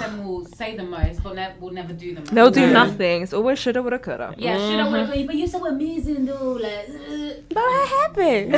them 0.00 0.24
will 0.24 0.25
say 0.56 0.76
the 0.76 0.82
most, 0.82 1.22
but 1.22 1.34
ne- 1.34 1.54
will 1.60 1.70
never 1.70 1.92
do 1.92 2.14
the 2.14 2.20
most. 2.20 2.34
They'll 2.34 2.50
do 2.50 2.66
No. 2.66 2.72
nothing. 2.84 3.22
It's 3.22 3.32
always 3.32 3.58
shoulda, 3.58 3.82
woulda, 3.82 3.98
coulda. 3.98 4.34
Yeah, 4.38 4.56
should 4.56 4.78
mm-hmm. 4.80 4.94
I 4.94 5.04
would 5.04 5.16
have 5.18 5.26
But 5.26 5.36
you're 5.36 5.48
so 5.48 5.66
amazing, 5.66 6.24
though. 6.26 6.52
Like, 6.52 6.88
But 7.48 7.62
what 7.72 7.88
happened? 8.00 8.52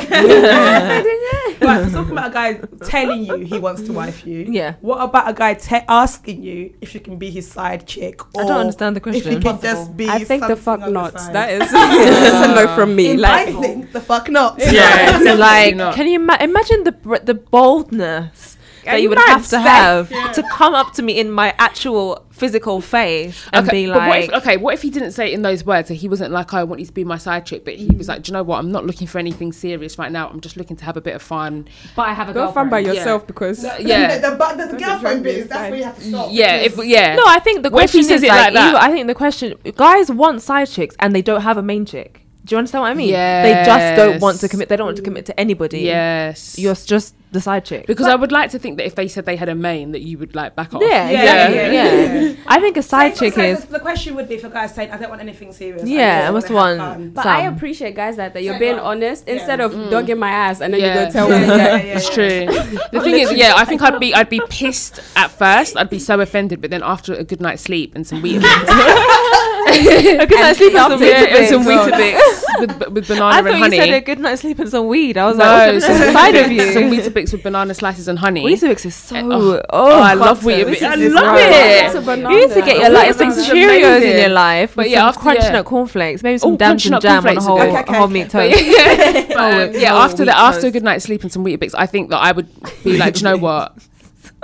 Right, 1.61 1.83
so 1.85 1.89
talking 1.97 2.11
about 2.11 2.31
a 2.31 2.33
guy 2.33 2.53
telling 2.87 3.25
you 3.25 3.37
he 3.39 3.57
wants 3.59 3.81
to 3.83 3.91
wife 3.93 4.25
you. 4.25 4.39
Yeah. 4.49 4.75
What 4.81 5.01
about 5.01 5.29
a 5.29 5.33
guy 5.33 5.53
te- 5.55 5.85
asking 5.87 6.43
you 6.43 6.73
if 6.81 6.93
you 6.93 6.99
can 7.01 7.17
be 7.17 7.29
his 7.29 7.49
side 7.51 7.85
chick? 7.85 8.15
Or 8.35 8.43
I 8.43 8.47
don't 8.47 8.59
understand 8.65 8.95
the 8.95 9.01
question. 9.01 9.21
If 9.21 9.25
you 9.33 9.39
question. 9.41 9.59
can 9.59 9.75
just 9.75 9.97
be. 9.97 10.07
I 10.09 10.23
think 10.23 10.47
the 10.47 10.55
fuck 10.55 10.79
not. 10.89 11.19
side. 11.19 11.33
That 11.35 11.47
is 11.53 11.71
that's 11.71 12.47
a 12.47 12.55
no 12.55 12.75
from 12.75 12.95
me. 12.95 13.11
I 13.11 13.15
Like 13.15 13.55
think 13.59 13.91
the 13.91 14.01
fuck 14.01 14.29
not. 14.29 14.59
Yeah, 14.59 15.19
So, 15.19 15.35
like, 15.35 15.75
not. 15.75 15.95
can 15.95 16.07
you 16.07 16.15
ima- 16.19 16.37
imagine 16.41 16.83
the 16.83 16.93
the 17.23 17.33
boldness 17.35 18.57
that 18.91 18.97
you 18.97 19.03
you 19.03 19.09
would 19.09 19.17
have 19.19 19.47
to 19.49 19.55
Like- 19.57 19.65
have 19.65 20.33
to 20.33 20.43
come 20.51 20.73
up 20.75 20.93
to 20.93 21.01
me 21.01 21.19
in 21.19 21.31
my 21.31 21.53
actual 21.57 22.25
physical 22.31 22.79
face 22.79 23.45
and 23.51 23.67
Okay, 23.67 23.85
be 23.85 23.91
but 23.91 23.97
what 23.97 24.07
like, 24.09 24.29
if, 24.29 24.33
okay, 24.35 24.55
what 24.57 24.73
if 24.73 24.81
he 24.81 24.89
didn't 24.89 25.11
say 25.11 25.27
it 25.29 25.33
in 25.33 25.41
those 25.41 25.65
words? 25.65 25.89
So 25.89 25.93
he 25.93 26.07
wasn't 26.07 26.31
like, 26.31 26.53
I 26.53 26.63
want 26.63 26.79
you 26.79 26.85
to 26.85 26.93
be 26.93 27.03
my 27.03 27.17
side 27.17 27.45
chick, 27.45 27.65
but 27.65 27.75
he 27.75 27.87
was 27.97 28.07
like, 28.07 28.23
do 28.23 28.29
you 28.29 28.33
know 28.33 28.43
what? 28.43 28.59
I'm 28.59 28.71
not 28.71 28.85
looking 28.85 29.07
for 29.07 29.19
anything 29.19 29.51
serious 29.51 29.97
right 29.99 30.11
now. 30.11 30.29
I'm 30.29 30.39
just 30.39 30.55
looking 30.55 30.77
to 30.77 30.85
have 30.85 30.95
a 30.95 31.01
bit 31.01 31.15
of 31.15 31.21
fun. 31.21 31.67
but 31.97 32.03
I 32.07 32.13
have 32.13 32.29
a 32.29 32.33
go 32.33 32.45
girlfriend. 32.45 32.69
fun 32.69 32.69
by 32.69 32.79
Yeah. 32.79 32.93
yourself 32.93 33.27
because 33.27 33.63
Yeah. 33.79 34.17
The, 34.19 34.29
the, 34.29 34.35
but 34.37 34.57
the, 34.57 34.65
the 34.67 34.77
girlfriend 34.77 35.23
bit 35.23 35.37
is 35.37 35.47
that's 35.47 35.69
where 35.69 35.79
you 35.79 35.83
have 35.85 35.97
to 35.97 36.03
stop. 36.03 36.29
Yeah, 36.31 36.55
if 36.55 36.77
yeah. 36.85 37.15
no, 37.15 37.23
I 37.27 37.39
think 37.39 37.63
the 37.63 37.69
What 37.71 37.83
if 37.83 37.91
he 37.91 37.99
question 37.99 38.09
says 38.09 38.23
is 38.23 38.23
it 38.23 38.29
like, 38.29 38.45
like 38.45 38.53
that? 38.53 38.71
you- 38.71 38.77
I 38.77 38.91
think 38.91 39.07
the 39.07 39.15
question 39.15 39.55
guys 39.75 40.09
want 40.11 40.41
side 40.41 40.69
chicks 40.69 40.95
and 40.99 41.13
they 41.13 41.21
don't 41.21 41.41
have 41.41 41.57
a 41.57 41.61
main 41.63 41.85
chick. 41.85 42.18
Do 42.45 42.55
you 42.55 42.57
understand 42.57 42.81
what 42.83 42.91
I 42.91 42.93
mean? 42.95 43.11
They 43.11 43.63
just 43.65 43.95
don't 43.95 44.19
want 44.21 44.39
to 44.39 44.47
commit. 44.49 44.69
They 44.69 44.75
don't 44.77 44.87
want 44.87 44.97
to 44.97 45.03
commit 45.03 45.25
to 45.27 45.39
anybody. 45.39 45.81
yes. 45.81 46.57
You're 46.57 46.73
just 46.75 47.15
the 47.31 47.39
side 47.39 47.63
chick. 47.63 47.85
because 47.85 48.07
I 48.07 48.15
would 48.15 48.31
like 48.31 48.49
to 48.51 48.59
think 48.59 48.77
that 48.77 48.87
if 48.87 48.95
they 48.95 49.07
said 49.07 49.25
they 49.27 49.35
had 49.35 49.49
a 49.49 49.55
main, 49.55 49.91
that 49.91 50.01
you 50.01 50.17
would 50.17 50.33
like 50.33 50.55
back 50.55 50.73
off. 50.73 50.81
yeah, 50.81 51.09
Yeah, 51.11 51.19
exactly. 51.21 51.57
yeah, 51.57 51.71
Yeah, 51.71 52.21
yeah. 52.21 52.35
I 52.47 52.59
think 52.59 52.75
a 52.77 52.81
side 52.81 53.15
So- 53.15 53.25
chick 53.25 53.35
so 53.35 53.41
is 53.43 53.65
The, 53.65 53.73
the 53.73 53.79
question 53.79 54.15
would 54.15 54.27
be 54.27 54.37
for 54.37 54.49
guys 54.49 54.73
saying, 54.73 54.89
I 54.89 54.97
don't 54.97 55.09
want 55.09 55.21
anything 55.21 55.53
serious. 55.53 55.83
I 55.83 55.85
Yeah, 55.85 56.21
just 56.21 56.33
what's 56.33 56.49
wanna 56.49 56.77
have 56.79 56.89
one- 56.97 56.97
fun." 56.97 57.09
But 57.13 57.25
I 57.27 57.41
appreciate 57.45 57.93
guys 57.95 58.17
like 58.17 58.33
that. 58.33 58.41
You're 58.41 58.55
Say 58.55 58.59
being 58.59 58.75
what? 58.77 58.85
honest 58.85 59.25
Yeah. 59.27 59.33
instead 59.35 59.59
of 59.59 59.73
mm. 59.73 59.91
dogging 59.91 60.17
my 60.17 60.31
ass 60.31 60.59
and 60.61 60.73
then 60.73 60.81
Yeah. 60.81 60.99
you 61.01 61.05
go 61.05 61.11
tell 61.11 61.29
me 61.29 61.35
yeah, 61.41 61.45
that. 61.57 61.85
yeah, 61.85 61.97
It's 61.97 62.09
true. 62.09 62.45
The 62.93 63.01
thing 63.01 63.15
is, 63.19 63.31
yeah, 63.33 63.53
I 63.55 63.63
think 63.65 63.83
I'd 63.83 63.99
be 63.99 64.11
I'd 64.15 64.29
be 64.29 64.41
pissed 64.49 64.99
at 65.15 65.29
first. 65.29 65.77
I'd 65.77 65.91
be 65.91 65.99
so 65.99 66.19
offended, 66.21 66.61
but 66.61 66.71
then 66.71 66.81
after 66.83 67.13
a 67.13 67.23
good 67.23 67.41
night's 67.41 67.61
sleep 67.61 67.93
and 67.93 68.07
some 68.07 68.23
wheat, 68.23 68.41
a 70.19 70.25
good 70.27 70.39
night's 70.39 70.57
sleep 70.59 70.73
and 70.75 70.91
some 70.91 71.01
yeah, 71.01 71.37
and 71.37 71.47
some 71.47 71.63
Weetabix. 71.63 72.19
With, 72.59 72.89
with 72.89 73.11
I 73.11 73.13
banana 73.13 73.31
thought 73.35 73.47
and 73.47 73.55
you 73.57 73.63
honey. 73.63 73.77
said 73.77 73.89
a 73.93 74.01
good 74.01 74.19
night's 74.19 74.41
sleep 74.41 74.59
and 74.59 74.69
some 74.69 74.87
weed. 74.87 75.17
I 75.17 75.25
was 75.27 75.37
no, 75.37 75.45
like, 75.45 75.73
what's 75.73 75.85
some, 75.85 75.97
the 75.99 76.11
side 76.11 76.35
of 76.35 76.51
you? 76.51 76.73
some 76.73 76.83
Weetabix 76.91 77.31
with 77.31 77.41
banana 77.43 77.73
slices 77.73 78.09
and 78.09 78.19
honey. 78.19 78.43
Weetabix 78.43 78.85
is 78.85 78.95
so. 78.95 79.15
Eh, 79.15 79.21
oh, 79.25 79.61
Oh, 79.69 80.01
I 80.01 80.13
love 80.13 80.43
butter. 80.43 80.65
Weetabix. 80.65 80.81
I 80.81 80.95
Weetabix 80.95 80.97
is 80.97 81.13
love 81.13 81.35
it. 81.37 81.85
It's 81.85 81.95
a 81.95 82.01
banana. 82.01 82.33
You 82.35 82.47
need 82.47 82.53
to 82.55 82.61
get 82.61 82.77
your 82.79 82.89
like 82.89 83.13
some 83.13 83.29
Weetabix 83.29 83.37
is 83.37 83.47
Cheerios 83.47 84.01
in 84.01 84.19
your 84.19 84.29
life, 84.29 84.71
But 84.75 84.81
but 84.83 84.89
yeah, 84.89 84.97
yeah, 84.97 85.07
after- 85.07 85.19
crunching 85.21 85.43
yeah. 85.45 85.51
nut 85.51 85.65
cornflakes, 85.65 86.21
maybe 86.23 86.37
some 86.37 86.53
Oh, 86.53 86.57
damps 86.57 86.83
Crunchy 86.83 86.85
and 86.87 86.91
Nut 86.91 87.01
jam 87.01 87.11
on 87.11 87.37
a 87.37 87.39
cornflakes 87.39 87.45
are 87.45 87.47
whole, 87.85 87.95
a 87.95 87.97
whole 87.99 88.07
meat 88.09 88.35
okay. 88.35 88.51
toast. 88.51 89.27
But, 89.29 89.37
Oh, 89.37 89.71
yeah, 89.79 89.93
oh, 89.93 89.97
after 89.99 90.23
wheat 90.23 90.25
the 90.25 90.37
after 90.37 90.59
a 90.59 90.61
toast. 90.63 90.73
good 90.73 90.83
night's 90.83 91.05
sleep 91.05 91.21
and 91.23 91.31
some 91.31 91.45
Weetabix, 91.45 91.73
I 91.77 91.85
think 91.85 92.09
that 92.09 92.17
I 92.17 92.33
would 92.33 92.47
be 92.83 92.97
like, 92.97 93.13
do 93.13 93.19
you 93.19 93.23
know 93.23 93.37
what? 93.37 93.73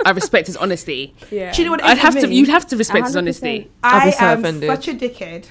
I 0.04 0.10
respect 0.10 0.46
his 0.46 0.56
honesty. 0.56 1.14
Yeah. 1.30 1.52
Do 1.52 1.62
you 1.62 1.64
know 1.66 1.70
what? 1.72 1.82
I'd 1.84 1.98
have 1.98 2.14
with 2.14 2.24
to. 2.24 2.32
You'd 2.32 2.48
have 2.48 2.66
to 2.68 2.76
respect 2.76 3.06
his 3.06 3.14
100%. 3.16 3.18
honesty. 3.18 3.70
I'll 3.82 4.00
I 4.02 4.04
be 4.06 4.12
so 4.12 4.24
am 4.26 4.38
offended. 4.38 4.68
such 4.70 4.88
a 4.88 4.94
dickhead. 4.94 5.46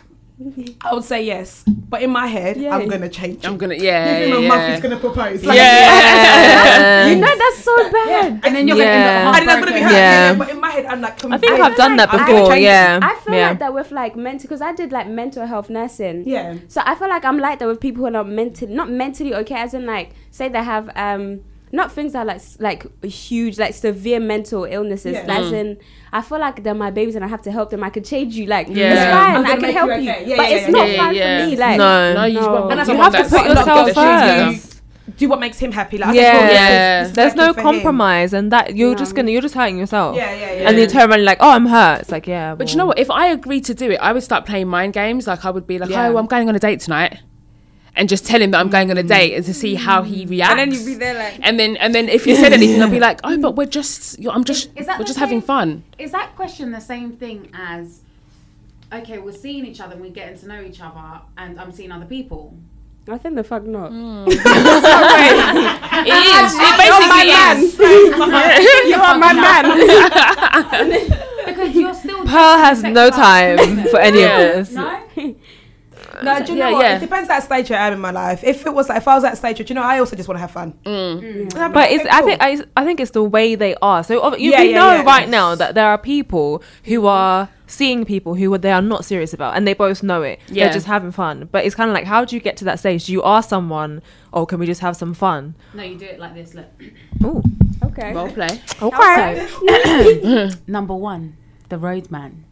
I 0.82 0.94
would 0.94 1.06
say 1.06 1.24
yes, 1.24 1.64
but 1.66 2.02
in 2.02 2.10
my 2.12 2.28
head, 2.28 2.58
Yeah. 2.58 2.76
I'm 2.76 2.90
gonna 2.90 3.08
change. 3.08 3.46
I'm 3.46 3.58
gonna. 3.58 3.76
Yeah. 3.76 4.20
Give 4.20 4.28
him 4.32 4.38
a 4.38 4.42
yeah, 4.42 4.48
month, 4.50 4.62
yeah. 4.64 4.80
gonna 4.82 4.98
propose. 4.98 5.46
Like, 5.46 5.56
Yeah. 5.56 7.08
You 7.08 7.16
know 7.16 7.38
that's 7.38 7.64
so 7.64 7.90
bad. 7.90 8.42
And 8.44 8.54
then 8.56 8.68
you're 8.68 8.76
Yeah. 8.78 9.24
gonna 9.24 9.38
I 9.38 9.40
end 9.40 9.48
didn't 9.48 9.50
up 9.50 9.60
gonna 9.66 9.72
be 9.78 9.82
heartbroken. 9.82 9.84
hurt. 9.84 9.92
Yeah. 9.94 10.32
Yeah. 10.32 10.36
but 10.38 10.50
in 10.50 10.60
my 10.60 10.72
head, 10.72 10.86
I'm 10.88 11.00
like, 11.02 11.26
I 11.26 11.38
think 11.38 11.54
I 11.54 11.66
I've 11.68 11.78
done 11.78 11.96
like 11.96 12.12
that 12.12 12.20
I'm 12.20 12.26
before. 12.26 12.48
change 12.50 12.60
it. 12.60 12.64
Yeah, 12.64 13.00
I 13.02 13.16
feel 13.24 13.34
yeah. 13.34 13.48
like 13.50 13.60
that 13.60 13.74
with 13.74 13.92
like 13.92 14.16
mental 14.18 14.42
because 14.48 14.62
I 14.62 14.74
did 14.74 14.92
like 14.92 15.08
mental 15.08 15.46
health 15.48 15.70
nursing. 15.70 16.28
Yeah. 16.28 16.56
So 16.68 16.82
I 16.86 16.96
feel 16.96 17.08
like 17.08 17.24
I'm 17.24 17.40
like 17.40 17.60
that 17.60 17.68
with 17.70 17.80
people 17.80 18.02
who 18.02 18.08
are 18.08 18.12
not 18.12 18.28
mentally 18.28 18.74
not 18.74 18.90
mentally 18.90 19.34
okay, 19.36 19.56
as 19.56 19.74
in 19.74 19.86
like 19.86 20.10
say 20.32 20.50
they 20.50 20.64
have 20.64 20.90
um 20.98 21.42
not 21.72 21.92
things 21.92 22.14
that 22.14 22.20
are 22.20 22.26
like 22.26 22.42
like 22.60 23.04
huge 23.06 23.58
like 23.60 23.74
severe 23.74 24.20
mental 24.20 24.64
illnesses. 24.66 25.14
Yeah. 25.14 25.40
As 25.40 25.52
in 25.52 25.78
I 26.14 26.22
feel 26.22 26.40
like 26.40 26.64
they're 26.64 26.74
my 26.74 26.92
babies 26.92 27.16
and 27.16 27.26
I 27.26 27.28
have 27.28 27.42
to 27.44 27.52
help 27.52 27.70
them. 27.72 27.84
I 27.84 27.90
could 27.90 28.06
change 28.06 28.36
you 28.36 28.46
like 28.46 28.68
Yeah. 28.70 28.94
it's 28.94 29.02
I'm 29.02 29.44
fine. 29.44 29.54
I 29.54 29.60
can 29.60 29.74
help 29.74 29.90
you 29.90 30.04
you, 30.04 30.12
okay. 30.12 30.26
Yeah, 30.28 30.38
but 30.38 30.50
yeah, 30.50 30.56
it's 30.56 30.66
yeah, 30.66 30.72
not 30.72 30.90
yeah, 30.90 30.98
fun 30.98 31.16
yeah. 31.16 31.44
for 31.44 31.50
me. 31.50 31.56
Like 31.58 31.78
No. 31.78 32.14
No, 32.14 32.24
you 32.26 32.34
just 32.36 32.48
No. 32.48 32.54
want 32.54 32.80
And 32.80 32.88
You 32.88 32.96
have 32.96 33.14
to 33.14 33.24
put 33.24 33.46
yourself 33.46 33.66
their 33.66 33.86
shit 33.86 33.94
together. 33.96 34.52
first. 34.54 34.72
Do 35.18 35.30
what 35.30 35.40
makes 35.40 35.60
him 35.60 35.72
happy. 35.72 35.98
Like, 36.00 36.16
Yeah. 36.16 36.22
I 36.34 36.38
think, 36.40 36.52
Yeah. 36.54 37.02
it's 37.04 37.12
There's 37.12 37.36
no 37.36 37.48
working 37.50 37.54
for 37.64 37.70
him. 37.70 37.74
compromise, 37.76 38.34
and 38.34 38.52
that 38.52 38.76
you're 38.76 38.96
just 38.96 39.14
gonna 39.16 39.30
you're 39.32 39.42
just 39.42 39.54
hurting 39.54 39.78
yourself. 39.78 40.16
Yeah, 40.16 40.34
yeah, 40.34 40.54
yeah. 40.54 40.70
And 40.70 40.78
you 40.80 40.88
turn 40.88 41.12
around 41.12 41.24
like, 41.26 41.38
oh, 41.42 41.50
I'm 41.52 41.68
hurt. 41.68 42.02
It's 42.02 42.12
like, 42.12 42.26
yeah. 42.28 42.56
But 42.56 42.72
you 42.72 42.78
know 42.78 42.88
what? 42.88 42.98
If 42.98 43.12
I 43.12 43.28
agreed 43.28 43.66
to 43.66 43.76
do 43.76 43.92
it, 43.92 43.98
I 43.98 44.14
would 44.14 44.24
start 44.24 44.46
playing 44.46 44.68
mind 44.68 44.94
games. 44.94 45.28
Like 45.28 45.46
I 45.46 45.52
would 45.52 45.68
be 45.68 45.78
like, 45.78 45.90
oh, 45.90 45.94
Yeah. 45.94 46.08
"Oh, 46.10 46.18
I'm 46.18 46.26
going 46.26 46.50
on 46.50 46.56
a 46.56 46.60
date 46.60 46.80
tonight," 46.80 47.20
and 47.96 48.10
just 48.10 48.26
tell 48.26 48.42
him 48.42 48.52
that 48.52 48.60
I'm 48.60 48.70
going 48.70 48.92
on 48.92 48.98
a 48.98 49.04
date 49.04 49.34
and 49.36 49.46
to 49.46 49.54
see 49.54 49.76
how 49.76 50.04
he 50.04 50.26
mm. 50.26 50.30
reacts. 50.30 50.52
and 50.52 50.60
then 50.60 50.72
you'd 50.80 50.86
be 50.86 50.96
there 50.96 51.14
like 51.14 51.40
And 51.42 51.60
then, 51.60 51.78
and 51.78 51.96
then 51.96 52.10
if 52.10 52.26
he 52.26 52.36
said 52.36 52.54
anything, 52.54 52.82
I'd 52.82 52.92
be 52.92 53.00
like, 53.00 53.20
"Oh, 53.24 53.38
but 53.38 53.56
we're 53.56 53.66
just, 53.66 54.20
you're, 54.20 54.34
I'm 54.34 54.44
just, 54.44 54.70
Is 54.76 54.86
that 54.88 55.00
we're 55.00 55.04
the 55.04 55.08
just 55.08 55.20
having 55.20 55.42
fun." 55.42 55.84
Is 55.98 56.12
that 56.12 56.36
question 56.36 56.72
the 56.72 56.82
same 56.82 57.14
thing 57.14 57.50
as, 57.54 58.02
okay, 58.92 59.18
we're 59.20 59.32
seeing 59.32 59.66
each 59.66 59.80
other 59.80 59.94
and 59.94 60.02
we're 60.02 60.12
getting 60.12 60.38
to 60.40 60.48
know 60.48 60.62
each 60.62 60.82
other, 60.82 61.22
and 61.38 61.60
I'm 61.60 61.72
seeing 61.72 61.92
other 61.92 62.06
people? 62.06 62.56
I 63.08 63.20
think 63.20 63.36
the 63.36 63.44
fuck 63.44 63.64
not. 63.64 63.92
Hmm. 63.92 64.26
It 65.98 66.12
is. 66.12 66.54
It 66.58 66.78
basically 66.78 67.30
is. 67.32 67.80
you 68.90 68.96
are 68.96 69.18
my 69.18 69.34
man. 69.34 69.66
Because 71.46 71.76
you're 71.76 71.94
still. 71.94 72.26
Pearl 72.26 72.58
has 72.58 72.84
no 72.84 73.10
time 73.10 73.86
for 73.86 74.00
any 74.00 74.22
Yeah. 74.22 74.40
of 74.40 74.56
this. 74.56 74.72
No? 74.74 75.36
No, 76.24 76.44
do 76.44 76.54
you 76.54 76.58
Yeah, 76.58 76.70
know 76.70 76.74
what? 76.78 76.86
yeah. 76.86 76.98
It 76.98 77.00
depends 77.00 77.28
that 77.28 77.44
stage 77.44 77.72
I 77.72 77.88
am 77.88 77.94
in 77.94 78.00
my 78.00 78.12
life. 78.12 78.44
If 78.44 78.66
it 78.66 78.74
was 78.74 78.90
like, 78.90 79.00
if 79.00 79.08
I 79.08 79.16
was 79.16 79.24
at 79.24 79.32
that 79.32 79.38
stage, 79.38 79.58
do 79.58 79.64
you 79.68 79.76
know, 79.76 79.82
I 79.84 80.00
also 80.00 80.16
just 80.16 80.28
want 80.30 80.38
to 80.38 80.42
have 80.42 80.52
fun. 80.52 80.74
Mm. 80.86 81.54
And 81.56 81.74
But 81.74 81.92
it's 81.92 82.02
okay, 82.06 82.10
I 82.12 82.22
think 82.22 82.42
I, 82.42 82.64
I 82.78 82.86
think 82.86 83.00
it's 83.00 83.12
the 83.12 83.24
way 83.24 83.56
they 83.56 83.76
are. 83.82 84.04
So 84.04 84.36
you, 84.36 84.52
Yeah, 84.52 84.62
we 84.62 84.70
yeah, 84.72 84.76
know 84.80 84.94
yeah. 84.96 85.04
right 85.04 85.28
now 85.30 85.56
that 85.56 85.76
there 85.76 85.88
are 85.88 85.98
people 85.98 86.64
who 86.86 87.06
are 87.08 87.50
seeing 87.68 88.06
people 88.06 88.36
who 88.36 88.56
they 88.60 88.72
are 88.72 88.82
not 88.82 89.04
serious 89.04 89.34
about, 89.34 89.58
and 89.58 89.68
they 89.68 89.74
both 89.74 90.04
know 90.04 90.22
it. 90.22 90.40
Yeah. 90.48 90.66
They're 90.66 90.74
just 90.74 90.86
having 90.86 91.12
fun. 91.12 91.50
But 91.52 91.66
it's 91.66 91.74
kind 91.76 91.90
of 91.90 91.94
like, 91.96 92.06
how 92.06 92.24
do 92.24 92.36
you 92.36 92.40
get 92.42 92.58
to 92.58 92.66
that 92.66 92.80
stage? 92.80 93.06
Do 93.08 93.12
you 93.12 93.24
ask 93.24 93.50
someone, 93.50 94.02
"Oh, 94.32 94.46
can 94.46 94.60
we 94.60 94.66
just 94.68 94.82
have 94.82 94.96
some 94.96 95.14
fun?" 95.16 95.56
No, 95.74 95.82
you 95.84 95.98
do 95.98 96.06
it 96.06 96.20
like 96.20 96.34
this. 96.36 96.54
Look. 96.54 96.68
Ooh, 97.24 97.44
Okay. 97.84 98.14
Role 98.14 98.30
play. 98.32 98.62
okay. 98.82 99.48
Number 100.68 100.94
one, 100.96 101.36
the 101.70 101.78
roadman. 101.78 102.45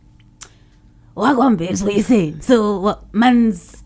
What 1.13 1.37
on, 1.37 1.55
babes? 1.55 1.83
What 1.83 1.93
you 1.95 2.01
saying? 2.01 2.41
So, 2.41 2.79
what 2.79 3.13
man's? 3.13 3.83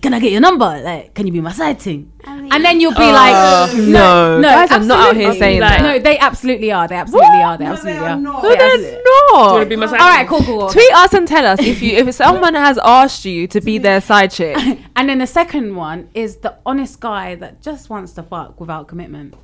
Can 0.00 0.14
I 0.14 0.20
get 0.20 0.32
your 0.32 0.40
number? 0.40 0.64
Like, 0.82 1.12
can 1.14 1.26
you 1.26 1.32
be 1.34 1.40
my 1.42 1.52
side 1.52 1.78
thing? 1.78 2.10
I 2.24 2.38
and 2.50 2.64
then 2.64 2.80
you'll 2.80 2.92
be 2.94 2.98
like, 3.12 3.34
uh, 3.34 3.68
no, 3.76 4.38
no, 4.40 4.48
guys 4.48 4.70
are 4.70 4.80
not 4.80 5.08
out 5.10 5.16
here 5.16 5.34
saying 5.34 5.60
Like- 5.60 5.80
that. 5.80 5.82
no, 5.82 5.98
they 5.98 6.18
absolutely 6.18 6.72
are. 6.72 6.88
They 6.88 6.94
absolutely 6.96 7.42
are. 7.42 7.58
They 7.58 7.66
absolutely 7.66 8.00
are. 8.06 8.16
No, 8.16 8.40
They 8.40 8.56
they're 8.56 8.66
absolutely- 8.72 9.02
not. 9.32 9.52
wanna 9.52 9.66
be 9.66 9.76
my 9.76 9.86
side 9.86 10.00
All 10.00 10.08
chick? 10.08 10.16
right, 10.16 10.28
cool, 10.28 10.42
cool. 10.42 10.58
cool. 10.60 10.68
Tweet 10.70 10.94
us 10.94 11.12
and 11.12 11.28
tell 11.28 11.44
us 11.46 11.60
if 11.60 11.82
you 11.82 11.92
if 11.96 12.14
someone 12.24 12.54
has 12.54 12.78
asked 12.84 13.26
you 13.26 13.46
to 13.48 13.60
be 13.60 13.76
their 13.76 14.00
side 14.00 14.30
chick. 14.30 14.56
And 14.96 15.10
then 15.10 15.18
the 15.18 15.26
second 15.26 15.76
one 15.76 16.08
is 16.14 16.38
the 16.38 16.56
honest 16.64 17.00
guy 17.00 17.34
that 17.34 17.60
just 17.60 17.90
wants 17.90 18.12
to 18.12 18.22
fuck 18.22 18.58
without 18.58 18.88
commitment. 18.88 19.34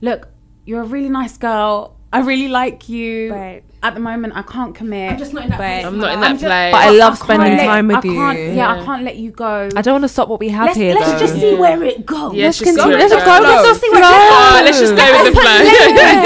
Look, 0.00 0.28
you're 0.64 0.82
a 0.82 0.84
really 0.86 1.08
nice 1.08 1.36
girl. 1.38 1.96
I 2.12 2.20
really 2.20 2.48
like 2.48 2.88
you. 2.88 3.32
Right. 3.32 3.62
At 3.84 3.94
the 3.94 4.00
moment, 4.00 4.34
I 4.36 4.42
can't 4.42 4.74
commit. 4.76 5.10
I'm 5.12 5.18
just 5.18 5.32
not 5.32 5.42
in 5.44 5.50
that 5.50 5.56
place. 5.58 5.84
I'm 5.84 5.98
not 5.98 6.12
in 6.12 6.18
I'm 6.18 6.20
that 6.20 6.30
just- 6.32 6.44
place. 6.44 6.72
But 6.72 6.82
I 6.86 6.90
love 6.90 7.14
I 7.14 7.16
spending 7.16 7.56
let- 7.56 7.64
time 7.66 7.88
with 7.88 7.96
I 7.96 8.00
can't- 8.02 8.38
you. 8.38 8.44
Yeah, 8.52 8.70
I 8.80 8.84
can't 8.84 9.02
let 9.02 9.16
you 9.16 9.30
go. 9.32 9.68
I 9.74 9.82
don't 9.82 9.94
want 9.94 10.04
to 10.04 10.08
stop 10.08 10.28
what 10.28 10.38
we 10.38 10.50
have 10.50 10.66
let's 10.66 10.76
here. 10.78 10.94
let's 10.94 11.10
though. 11.12 11.18
just 11.18 11.34
see 11.34 11.54
where 11.64 11.82
it 11.82 12.06
goes. 12.06 12.34
Yeah, 12.34 12.44
let's 12.46 12.58
just 12.60 12.70
see 12.70 12.76
continue. 12.76 12.98
Let's 12.98 13.12
go 13.12 13.18
with 13.18 13.42
the 13.42 13.62
Let's 13.66 13.80
see 13.80 13.90
where 13.90 13.98
it 13.98 14.06
flow. 14.06 14.14
Oh, 14.14 14.62
let's 14.64 14.78
just 14.78 14.94
go 14.94 15.04
with 15.24 15.34
the 15.34 15.40
flow. 15.40 15.58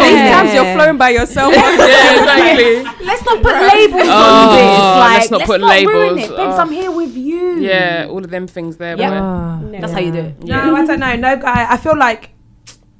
These 0.04 0.30
times 0.34 0.54
you're 0.54 0.74
flowing 0.74 0.98
by 0.98 1.10
yourself. 1.10 1.54
Yeah, 1.54 2.18
exactly. 2.18 3.06
Let's 3.06 3.24
not 3.24 3.42
put 3.42 3.54
labels 3.54 4.02
Oh, 4.04 4.36
on 4.42 4.56
this. 4.56 5.00
Like, 5.00 5.18
let's 5.18 5.30
not 5.30 5.42
put 5.42 5.60
ruin 5.60 5.68
labels. 5.70 6.18
it. 6.24 6.36
Babes, 6.36 6.54
Oh. 6.58 6.60
I'm 6.60 6.72
here 6.72 6.90
with 6.90 7.16
you. 7.16 7.60
Yeah, 7.60 8.06
all 8.10 8.18
of 8.18 8.28
them 8.30 8.46
things 8.46 8.76
there. 8.76 8.98
Yeah. 8.98 9.18
Ah. 9.22 9.60
That's 9.80 9.92
how 9.92 10.00
you 10.00 10.12
do 10.12 10.18
it. 10.18 10.42
No, 10.44 10.74
I 10.76 10.84
don't 10.84 11.00
know. 11.00 11.16
No 11.16 11.36
guy. 11.36 11.66
I 11.72 11.76
feel 11.78 11.96
like 11.96 12.30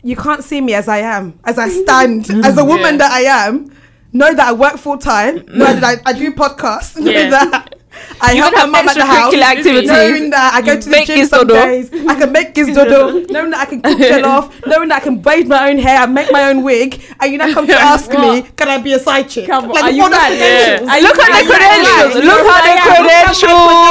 you 0.06 0.14
can't 0.14 0.44
see 0.44 0.60
me 0.60 0.72
as 0.74 0.86
I 0.88 0.98
am, 0.98 1.38
as 1.44 1.58
I 1.58 1.68
stand, 1.82 2.30
as 2.44 2.56
a 2.56 2.64
woman 2.64 2.94
Yeah. 2.94 2.98
that 2.98 3.12
I 3.12 3.20
am. 3.46 3.72
Know 4.12 4.32
that 4.32 4.48
I 4.48 4.52
work 4.52 4.76
full 4.78 4.98
time. 4.98 5.36
Know 5.46 5.66
mm. 5.66 5.80
that 5.80 6.00
I, 6.06 6.10
I 6.10 6.12
do 6.12 6.32
podcasts. 6.32 6.96
Know 7.00 7.10
Yeah. 7.10 7.28
that 7.30 7.74
I 8.20 8.32
You 8.32 8.42
help 8.42 8.54
my 8.54 8.66
mum 8.66 8.88
at 8.88 8.94
the 8.96 9.04
house. 9.04 9.34
activities. 9.34 9.90
Knowing 9.90 10.30
that 10.30 10.54
I 10.54 10.60
go 10.62 10.80
to 10.80 10.88
the 10.88 11.04
gym 11.04 11.26
some 11.26 11.46
days, 11.46 11.90
I 11.92 12.14
can 12.18 12.32
make 12.32 12.54
gizdodo. 12.54 13.28
knowing 13.30 13.50
that 13.50 13.60
I 13.60 13.66
can 13.66 13.82
cook 13.82 13.98
jollof. 13.98 14.52
Knowing 14.66 14.88
that 14.88 15.02
I 15.02 15.04
can 15.04 15.18
braid 15.20 15.46
my 15.48 15.70
own 15.70 15.78
hair 15.78 16.00
and 16.02 16.14
make 16.14 16.30
my 16.32 16.48
own 16.50 16.62
wig. 16.62 17.02
And 17.20 17.32
you 17.32 17.38
now 17.38 17.52
come 17.52 17.66
to 17.66 17.74
ask 17.74 18.10
me, 18.10 18.42
can 18.56 18.68
I 18.68 18.78
be 18.78 18.92
a 18.94 18.98
side 18.98 19.28
chick? 19.28 19.46
Come 19.46 19.64
on, 19.66 19.70
like, 19.70 19.84
are 19.84 19.90
you 19.90 20.02
what 20.02 20.12
are 20.12 20.30
the 20.30 20.36
mad? 20.36 20.80
credentials? 20.80 20.88
Yeah. 20.88 21.00
Look 21.06 21.18
at 21.18 21.30
the 21.36 21.44
credentials. 21.50 22.14
Look 22.24 22.46
at 22.46 22.62
the 22.64 22.66
Look 22.66 22.66
at 22.66 22.66
my 22.66 22.96
credentials. 22.96 23.86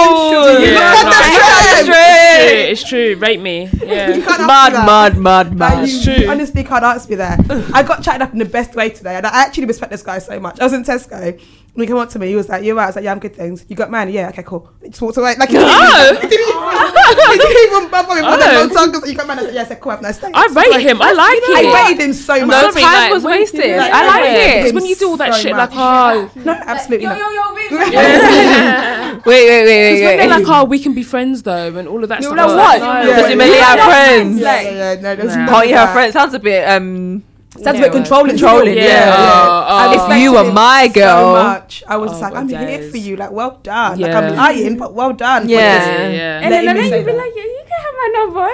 Look 0.75 1.13
at 1.13 1.19
the 1.19 1.55
it's 1.75 1.85
true. 1.85 2.71
It's 2.71 2.83
true. 2.89 3.15
Rate 3.17 3.41
me. 3.41 3.69
Yeah. 3.85 4.11
can't 4.13 4.27
ask 4.27 4.39
me 4.39 4.45
Mad, 4.47 4.73
mad, 4.85 5.17
mad, 5.17 5.55
mad. 5.57 5.87
you 5.87 6.03
true. 6.03 6.27
honestly 6.27 6.63
can't 6.63 6.83
ask 6.83 7.07
me 7.09 7.15
that. 7.17 7.39
I 7.73 7.83
got 7.83 8.01
chatted 8.03 8.21
up 8.23 8.33
in 8.33 8.39
the 8.39 8.45
best 8.45 8.73
way 8.75 8.89
today, 8.89 9.15
and 9.15 9.25
I 9.27 9.43
actually 9.45 9.65
respect 9.65 9.91
this 9.91 10.01
guy 10.01 10.17
so 10.19 10.39
much. 10.39 10.59
I 10.59 10.63
was 10.63 10.73
in 10.73 10.83
Tesco. 10.83 11.39
When 11.75 11.83
he 11.85 11.87
came 11.91 11.97
up 11.97 12.09
to 12.11 12.19
me, 12.19 12.27
he 12.27 12.35
was 12.37 12.47
like, 12.47 12.63
"You're 12.63 12.73
right." 12.73 12.85
I 12.85 12.87
was 12.87 12.95
like, 12.95 13.03
"Yeah, 13.03 13.11
I'm 13.11 13.19
good. 13.19 13.35
Things. 13.35 13.65
You 13.67 13.75
got 13.75 13.91
money? 13.91 14.13
Yeah, 14.13 14.29
okay, 14.29 14.43
cool." 14.43 14.69
He 14.81 14.87
just 14.89 15.01
walked 15.01 15.17
away. 15.17 15.35
Like, 15.37 15.49
he 15.49 15.55
didn't 15.57 15.69
Oh. 15.69 16.17
he 16.21 16.27
didn't 16.27 16.47
even, 16.47 16.61
he 17.31 17.37
didn't 17.37 17.73
even 17.75 17.91
bother 17.91 18.15
me 18.15 18.21
for 18.21 18.37
the 18.37 18.45
Oh. 18.45 18.57
whole 18.59 18.69
time. 18.69 18.91
'cause 18.93 19.09
You 19.09 19.15
got 19.15 19.27
money? 19.27 19.41
I 19.41 19.45
said, 19.45 19.53
"Yeah, 19.55 19.61
I 19.61 19.65
said, 19.65 19.81
cool. 19.81 19.91
Have 19.91 19.99
a 19.99 20.03
nice 20.03 20.17
day." 20.17 20.31
I 20.33 20.47
rate 20.55 20.81
him. 20.87 21.01
I 21.01 21.11
like 21.11 21.41
I 21.43 21.61
it. 21.67 21.73
rated 21.91 22.05
him 22.05 22.13
so 22.13 22.33
I'm 22.33 22.47
much. 22.47 22.63
No 22.63 22.71
sorry, 22.71 22.81
time 22.83 22.93
like, 22.93 23.11
was 23.11 23.23
wasted. 23.25 23.65
Yeah. 23.65 23.89
I 23.91 24.07
like 24.07 24.23
Yeah, 24.23 24.31
it. 24.35 24.57
Because 24.63 24.73
when 24.73 24.85
you 24.85 24.95
do 24.95 25.09
all 25.09 25.17
that 25.17 25.33
So 25.33 25.39
shit, 25.41 25.51
much. 25.55 25.69
like, 25.71 25.79
oh, 25.79 26.31
No, 26.45 26.51
absolutely 26.53 27.03
Yo, 27.07 27.09
not. 27.09 27.19
yo, 27.19 27.29
yo, 27.29 27.43
bitch. 27.59 29.21
Wait, 29.25 29.49
wait, 29.49 29.65
wait, 29.65 29.91
Because 29.91 30.01
wait, 30.01 30.17
when 30.17 30.17
they're 30.29 30.39
like, 30.39 30.47
oh, 30.47 30.63
we 30.65 30.79
can 30.79 30.93
be 30.93 31.03
friends 31.03 31.43
though, 31.43 31.75
and 31.75 31.87
all 31.89 32.01
of 32.03 32.07
that 32.09 32.21
You're 32.21 32.31
stuff. 32.31 32.51
like, 32.55 32.57
I 32.57 32.79
was 32.79 32.81
what? 32.81 33.03
no. 33.03 33.09
Yeah. 33.09 33.21
Does 33.21 33.31
it 33.31 33.37
really 33.37 33.57
have 33.57 33.79
friends? 33.81 34.39
Yeah, 34.39 34.61
yeah, 34.61 34.71
yeah. 34.93 35.01
No, 35.01 35.15
there's 35.15 35.33
Can't 35.35 35.49
of 35.51 35.65
you 35.69 35.75
have 35.75 35.91
friends? 35.91 36.13
Sounds 36.13 36.33
a 36.33 36.39
bit 36.39 36.63
um. 36.69 37.23
Sounds 37.63 37.77
a 37.79 37.81
bit 37.81 37.91
controlling. 37.91 38.29
Controlling, 38.31 38.75
Yeah, 38.75 38.83
yeah. 38.83 39.05
yeah. 39.05 39.15
Oh, 39.17 39.65
I 39.67 39.95
oh. 39.97 40.11
If 40.11 40.21
you 40.21 40.33
were 40.33 40.51
my 40.51 40.87
girl. 40.87 41.35
so 41.35 41.43
much. 41.43 41.83
I 41.87 41.97
was 41.97 42.11
Oh, 42.13 42.19
like, 42.19 42.35
I'm 42.35 42.49
here 42.49 42.89
for 42.91 42.97
you. 42.97 43.15
Like, 43.15 43.31
well 43.31 43.59
done. 43.63 43.99
Like, 43.99 44.11
Yeah. 44.11 44.19
I'm 44.19 44.35
lying, 44.35 44.77
but 44.77 44.93
well 44.93 45.13
done. 45.13 45.47
Yeah. 45.49 45.57
Yeah, 45.59 46.09
yeah. 46.09 46.39
And 46.41 46.51
then, 46.53 46.67
and 46.67 46.77
then 46.77 46.91
you'd 46.91 47.05
be 47.05 47.11
like, 47.13 47.31
yeah, 47.35 47.43
you 47.43 47.63
can 47.67 47.79
have 47.85 47.95
my 48.01 48.09
number. 48.19 48.47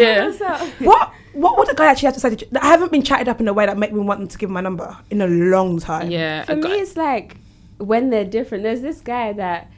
Yeah. 0.04 0.68
What 0.80 1.12
what 1.32 1.58
would 1.58 1.70
a 1.70 1.74
guy 1.74 1.86
actually 1.86 2.06
have 2.06 2.14
to 2.14 2.20
say? 2.20 2.34
To, 2.34 2.46
I 2.64 2.66
haven't 2.66 2.90
been 2.90 3.02
chatted 3.02 3.28
up 3.28 3.40
in 3.40 3.46
a 3.48 3.52
way 3.52 3.64
that 3.66 3.78
make 3.78 3.92
me 3.92 4.00
want 4.00 4.18
them 4.20 4.28
to 4.28 4.36
give 4.38 4.50
my 4.50 4.60
number 4.60 4.96
in 5.10 5.20
a 5.20 5.28
long 5.28 5.78
time. 5.78 6.10
Yeah, 6.10 6.42
For 6.44 6.56
me, 6.56 6.70
it's 6.80 6.96
like 6.96 7.36
when 7.78 8.10
they're 8.10 8.24
different. 8.24 8.64
There's 8.64 8.80
this 8.80 9.00
guy 9.00 9.32
that, 9.34 9.70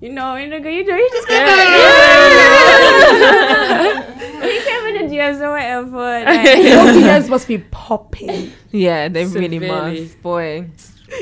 you 0.00 0.10
know, 0.12 0.34
you 0.34 0.48
know, 0.48 0.56
you 0.56 0.84
know, 0.84 0.96
he 0.96 1.08
just 1.12 1.28
came 1.28 1.42
in. 1.42 1.48
He 4.42 4.60
came 4.60 4.86
in 4.86 4.94
the 5.08 5.14
DMs 5.14 5.40
or 5.40 5.50
whatever. 5.52 6.24
Like, 6.24 6.44
Your 6.64 6.84
DMs 6.94 7.28
must 7.28 7.46
be 7.48 7.58
popping. 7.58 8.52
Yeah, 8.70 9.08
they 9.08 9.24
really 9.26 9.58
Severely. 9.58 10.00
must, 10.02 10.22
boy. 10.22 10.66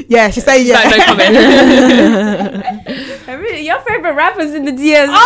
Yeah, 0.09 0.31
she 0.31 0.41
say 0.41 0.65
yeah. 0.65 0.75
Like, 0.83 0.99
no 0.99 1.05
comment. 1.05 1.37
I 3.29 3.33
really, 3.35 3.65
your 3.67 3.79
favorite 3.81 4.15
rappers 4.15 4.53
in 4.53 4.65
the 4.65 4.73
DMs. 4.73 5.09
Oh, 5.11 5.17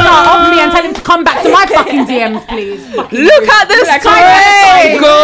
start 0.00 0.26
off 0.26 0.50
me 0.50 0.58
and 0.60 0.72
tell 0.72 0.82
him 0.82 0.94
to 0.94 1.00
come 1.00 1.22
back 1.24 1.42
to 1.44 1.48
my 1.50 1.64
fucking 1.66 2.06
DMs, 2.06 2.46
please. 2.48 2.84
Fucking 2.94 3.20
Look 3.20 3.44
at 3.48 3.68
this 3.68 3.88
string. 4.00 5.00
Go, 5.00 5.14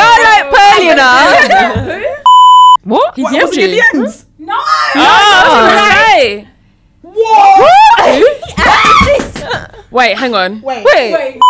You're 0.00 0.20
like 0.24 0.50
Pearl, 0.50 0.80
you 0.82 0.94
know. 0.94 2.16
What? 2.84 3.14
He 3.14 3.22
What, 3.22 3.32
DM'd 3.34 3.42
what's 3.42 3.56
in 3.58 3.70
you. 3.70 4.12
Your 4.40 4.48
DMs? 4.48 4.50
No. 4.50 4.54
Oh, 4.54 4.60
I 7.98 8.00
was. 9.02 9.66
Wait, 9.90 10.16
hang 10.18 10.34
on. 10.34 10.60
Wait, 10.62 10.84
Wait. 10.84 11.40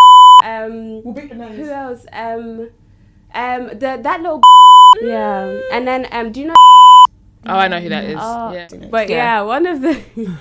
Um, 0.43 1.03
We'll 1.05 1.15
beat 1.15 1.29
the 1.29 1.35
names. 1.35 1.57
who 1.57 1.71
else? 1.71 2.07
Um, 2.13 2.71
um, 3.35 3.69
the 3.69 3.99
that 4.03 4.21
little. 4.23 4.41
Yeah, 5.03 5.61
and 5.73 5.87
then 5.87 6.07
um, 6.11 6.33
do 6.33 6.41
you 6.41 6.47
know? 6.49 6.55
Oh, 7.47 7.55
I 7.55 7.69
know 7.69 7.79
who 7.81 7.89
that 7.91 8.05
is. 8.05 8.19
Oh. 8.21 8.53
Yeah. 8.53 8.67
But 8.91 9.09
Yeah. 9.09 9.17
yeah, 9.17 9.43
one 9.43 9.67
of 9.67 9.81
the. 9.83 10.01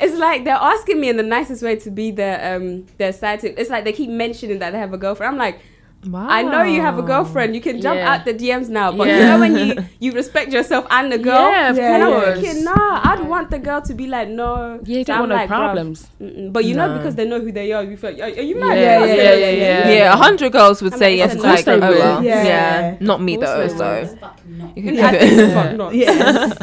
It's 0.00 0.16
like 0.16 0.44
they're 0.44 0.54
asking 0.54 1.00
me 1.00 1.08
in 1.08 1.16
the 1.16 1.24
nicest 1.24 1.60
way 1.60 1.74
to 1.74 1.90
be 1.90 2.12
their 2.12 2.54
um 2.54 2.86
their 2.98 3.12
side 3.12 3.40
chick. 3.40 3.56
It's 3.58 3.68
like 3.68 3.82
they 3.82 3.92
keep 3.92 4.08
mentioning 4.10 4.60
that 4.60 4.70
they 4.70 4.78
have 4.78 4.92
a 4.92 4.96
girlfriend. 4.96 5.32
I'm 5.32 5.38
like, 5.38 5.58
Wow. 6.06 6.28
I 6.30 6.42
know 6.42 6.62
you 6.62 6.80
have 6.80 6.96
a 6.96 7.02
girlfriend. 7.02 7.56
You 7.56 7.60
can 7.60 7.80
jump 7.80 7.96
Yeah. 7.98 8.12
out 8.14 8.24
the 8.24 8.32
DMs 8.32 8.68
now, 8.68 8.92
but 8.92 9.08
you 9.08 9.18
know 9.18 9.38
when 9.40 9.56
you 9.58 9.74
you 9.98 10.12
respect 10.12 10.52
yourself 10.52 10.86
and 10.90 11.10
the 11.10 11.18
girl. 11.18 11.50
Yeah, 11.50 11.70
of 11.70 11.76
Yeah, 11.76 11.94
And 11.94 12.02
I'm 12.04 12.12
course. 12.12 12.40
thinking, 12.40 12.64
nah, 12.64 13.00
I'd 13.02 13.24
want 13.26 13.50
the 13.50 13.58
girl 13.58 13.82
to 13.82 13.94
be 13.94 14.06
like, 14.06 14.28
no. 14.28 14.78
Yeah, 14.84 14.98
you 14.98 15.04
don't 15.04 15.14
I'm 15.16 15.20
want 15.22 15.30
no 15.30 15.36
like, 15.36 15.50
bruv, 15.50 15.58
problems. 15.58 16.08
But 16.52 16.64
you 16.64 16.74
know, 16.76 16.96
because 16.96 17.16
they 17.16 17.26
know 17.26 17.40
who 17.40 17.50
they 17.50 17.72
are, 17.72 17.82
you 17.82 17.96
feel, 17.96 18.14
are, 18.22 18.26
are 18.26 18.28
you 18.50 18.54
mad? 18.60 18.78
Yeah, 18.78 18.94
Of 18.94 19.06
course 19.08 19.18
yeah, 19.18 19.34
yeah, 19.34 19.50
yeah, 19.50 19.90
Yeah, 19.90 20.14
a 20.14 20.16
hundred 20.16 20.52
girls 20.52 20.80
would 20.82 20.94
I 20.94 20.98
say 20.98 21.16
yes. 21.16 21.34
of 21.34 21.40
course 21.40 21.56
like, 21.56 21.64
they 21.64 21.74
oh 21.86 21.88
would. 21.90 21.98
well. 21.98 22.22
Yeah. 22.24 22.44
Yeah. 22.44 22.96
Not 23.00 23.20
me 23.20 23.36
though. 23.36 23.66
So 23.66 24.00
would. 24.00 24.20
Fucking 24.20 24.56
not. 24.58 24.76
you 24.76 24.82
can 24.84 25.00
I 25.00 25.10
keep 25.10 25.20
think 25.20 25.32
it. 25.40 25.54
fuck 25.54 25.76
not. 25.76 25.94
Yes. 26.02 26.58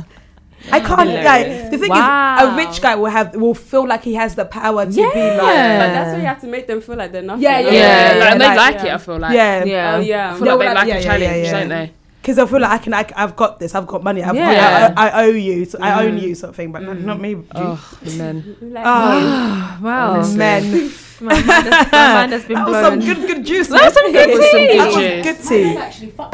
I 0.72 0.80
can't 0.80 1.10
like 1.10 1.70
the 1.72 1.78
thing 1.78 1.90
Wow. 1.90 2.38
is 2.38 2.50
a 2.50 2.56
rich 2.56 2.82
guy 2.82 2.96
will 2.96 3.06
have 3.08 3.36
will 3.36 3.54
feel 3.54 3.88
like 3.88 4.04
he 4.04 4.16
has 4.16 4.36
the 4.36 4.46
power 4.46 4.86
to 4.86 4.92
be 4.92 5.02
Yeah. 5.02 5.08
like 5.08 5.18
But 5.38 5.90
that's 5.96 6.12
why 6.14 6.18
you 6.20 6.26
have 6.26 6.42
to 6.42 6.48
make 6.48 6.68
them 6.68 6.82
feel 6.82 6.96
like 6.96 7.12
they're 7.12 7.22
nothing. 7.22 7.44
Yeah, 7.44 7.60
Yeah, 7.60 7.72
Yeah, 7.72 8.20
like, 8.20 8.32
and 8.32 8.42
they 8.42 8.46
like- 8.48 8.58
like 8.58 8.76
yeah. 8.76 8.86
it. 8.86 8.94
I 8.94 8.98
feel 8.98 9.18
like. 9.20 9.34
yeah 9.34 9.64
Yeah. 9.64 9.96
Oh 9.96 10.00
yeah. 10.00 10.34
I 10.34 10.38
feel 10.38 10.46
Yeah, 10.48 10.54
like 10.54 10.60
they 10.60 10.66
well, 10.66 10.76
like 10.76 10.88
yeah, 10.88 10.96
a 10.96 11.04
challenge, 11.04 11.24
yeah, 11.24 11.36
yeah. 11.36 11.52
don't 11.60 11.70
they? 11.70 11.92
because 12.22 12.40
I 12.40 12.46
feel 12.48 12.60
like 12.60 12.72
I 12.72 12.78
can 12.80 12.94
I, 12.96 13.06
I've 13.16 13.36
got 13.36 13.60
this 13.60 13.76
I've 13.76 13.86
got 13.86 14.02
money 14.04 14.24
I've 14.24 14.34
Yeah. 14.36 14.90
got, 14.90 14.98
I, 14.98 15.10
I 15.10 15.24
owe 15.26 15.30
you 15.30 15.66
so 15.66 15.78
I 15.80 16.04
own 16.06 16.18
mm. 16.18 16.22
you 16.24 16.34
sort 16.34 16.50
of 16.50 16.56
thing 16.56 16.72
but 16.72 16.82
not, 16.82 16.98
not 17.00 17.22
me 17.22 17.36
Oh, 17.54 17.98
and 18.02 18.20
then 18.20 18.58
ah. 18.60 18.66
Like, 18.66 18.86
oh, 18.88 19.80
Wow. 19.86 20.12
Honestly. 20.14 20.38
men 20.40 20.92
My 21.22 21.34
mind 21.34 21.46
has, 21.46 21.92
my 21.92 22.14
mind 22.16 22.32
has 22.34 22.46
been 22.46 22.56
that 22.58 22.68
was 22.68 22.86
some 22.86 23.00
good 23.00 23.28
good 23.28 23.46
juice 23.46 23.68
That 23.68 23.84
was 23.86 23.94
some 23.94 24.12
good 24.12 24.30
That 24.30 24.38
was 24.40 24.52
some 24.52 24.60
tea. 24.60 24.78
that 24.78 24.88
was 24.88 25.26
good 25.28 25.48
tea 25.48 25.78
Actually, 25.78 26.12
fuck. 26.12 26.34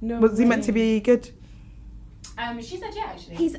no 0.00 0.20
was 0.20 0.38
he 0.38 0.44
meant 0.44 0.62
to 0.64 0.72
be 0.72 1.00
good 1.00 1.28
Um, 2.40 2.62
she 2.62 2.76
said 2.76 2.90
yeah. 2.94 3.04
Actually. 3.10 3.36
He's 3.36 3.56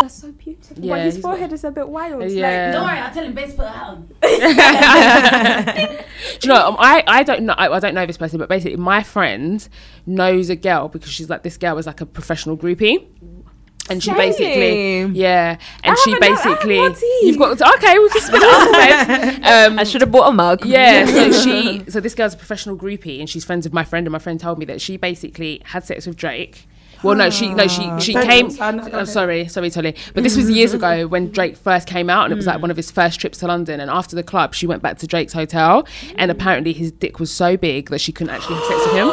that's 0.00 0.14
so 0.22 0.32
beautiful. 0.32 0.84
Yeah, 0.84 0.94
but 0.96 1.04
his 1.04 1.14
he's 1.16 1.22
forehead 1.22 1.52
is 1.52 1.64
a 1.64 1.70
bit 1.70 1.88
wild. 1.88 2.30
Yeah. 2.30 2.72
Don't 2.72 2.84
worry, 2.84 2.98
I'll 2.98 3.12
tell 3.14 3.24
him. 3.24 3.34
Base 3.34 3.54
put 3.54 3.66
a 3.66 3.70
hat 3.70 3.88
on. 3.88 4.08
Do 6.40 6.48
you 6.48 6.54
know? 6.54 6.66
Um, 6.68 6.76
I 6.78 7.02
I 7.06 7.22
don't 7.22 7.42
know. 7.42 7.54
I, 7.56 7.68
I 7.68 7.80
don't 7.80 7.94
know 7.94 8.06
this 8.06 8.16
person, 8.16 8.38
but 8.38 8.48
basically, 8.48 8.76
my 8.76 9.02
friend 9.02 9.66
knows 10.06 10.50
a 10.50 10.56
girl 10.56 10.88
because 10.88 11.10
she's 11.10 11.28
like 11.30 11.42
this 11.42 11.56
girl 11.56 11.76
was 11.76 11.86
like 11.86 12.00
a 12.00 12.06
professional 12.06 12.56
groupie. 12.56 13.06
And 13.90 14.00
she 14.02 14.12
basically, 14.14 15.02
yeah, 15.06 15.58
and 15.82 15.96
I 15.96 16.00
she 16.04 16.12
haven't- 16.12 16.22
I 16.22 16.26
have 16.36 16.44
basically, 16.44 16.76
more 16.78 16.90
tea. 16.90 17.20
you've 17.24 17.36
got 17.36 17.60
okay. 17.76 17.98
We 17.98 18.08
can 18.10 18.20
spit 18.20 18.40
it 18.40 19.42
up. 19.42 19.42
Um, 19.72 19.78
I 19.78 19.84
should 19.84 20.00
have 20.02 20.12
bought 20.12 20.28
a 20.28 20.32
mug. 20.32 20.64
yeah, 20.64 21.04
so 21.04 21.32
she, 21.32 21.82
so 21.90 21.98
this 21.98 22.14
girl's 22.14 22.34
a 22.34 22.36
professional 22.36 22.76
groupie, 22.76 23.18
and 23.18 23.28
she's 23.28 23.44
friends 23.44 23.66
with 23.66 23.72
my 23.72 23.82
friend, 23.82 24.06
and 24.06 24.12
my 24.12 24.20
friend 24.20 24.38
told 24.38 24.58
me 24.58 24.64
that 24.66 24.80
she 24.80 24.96
basically 24.96 25.62
had 25.64 25.84
sex 25.84 26.06
with 26.06 26.16
Drake. 26.16 26.68
Well, 27.02 27.16
no, 27.16 27.30
she 27.30 27.52
no 27.52 27.66
she 27.66 27.90
she 27.98 28.12
Don't- 28.12 28.26
came. 28.26 28.50
I'm 28.60 28.80
Oh, 28.80 29.00
uh, 29.00 29.04
sorry, 29.04 29.48
sorry, 29.48 29.70
Tolly. 29.70 29.94
But 30.14 30.22
this 30.22 30.36
was 30.36 30.48
years 30.50 30.72
ago 30.72 31.06
when 31.08 31.30
Drake 31.32 31.56
first 31.56 31.86
came 31.88 32.08
out, 32.08 32.24
and 32.24 32.32
it 32.32 32.36
was 32.36 32.46
like 32.46 32.60
one 32.62 32.70
of 32.70 32.76
his 32.76 32.90
first 32.90 33.18
trips 33.20 33.38
to 33.38 33.46
London. 33.46 33.80
And 33.80 33.90
after 33.90 34.14
the 34.14 34.22
club, 34.22 34.54
she 34.54 34.66
went 34.66 34.82
back 34.82 34.98
to 34.98 35.06
Drake's 35.06 35.32
hotel, 35.32 35.86
and 36.16 36.30
apparently 36.30 36.72
his 36.72 36.92
dick 36.92 37.18
was 37.18 37.30
so 37.32 37.56
big 37.56 37.90
that 37.90 38.00
she 38.00 38.12
couldn't 38.12 38.32
actually 38.34 38.56
have 38.56 38.64
sex 38.66 38.80
with 38.86 38.94
him. 38.94 39.12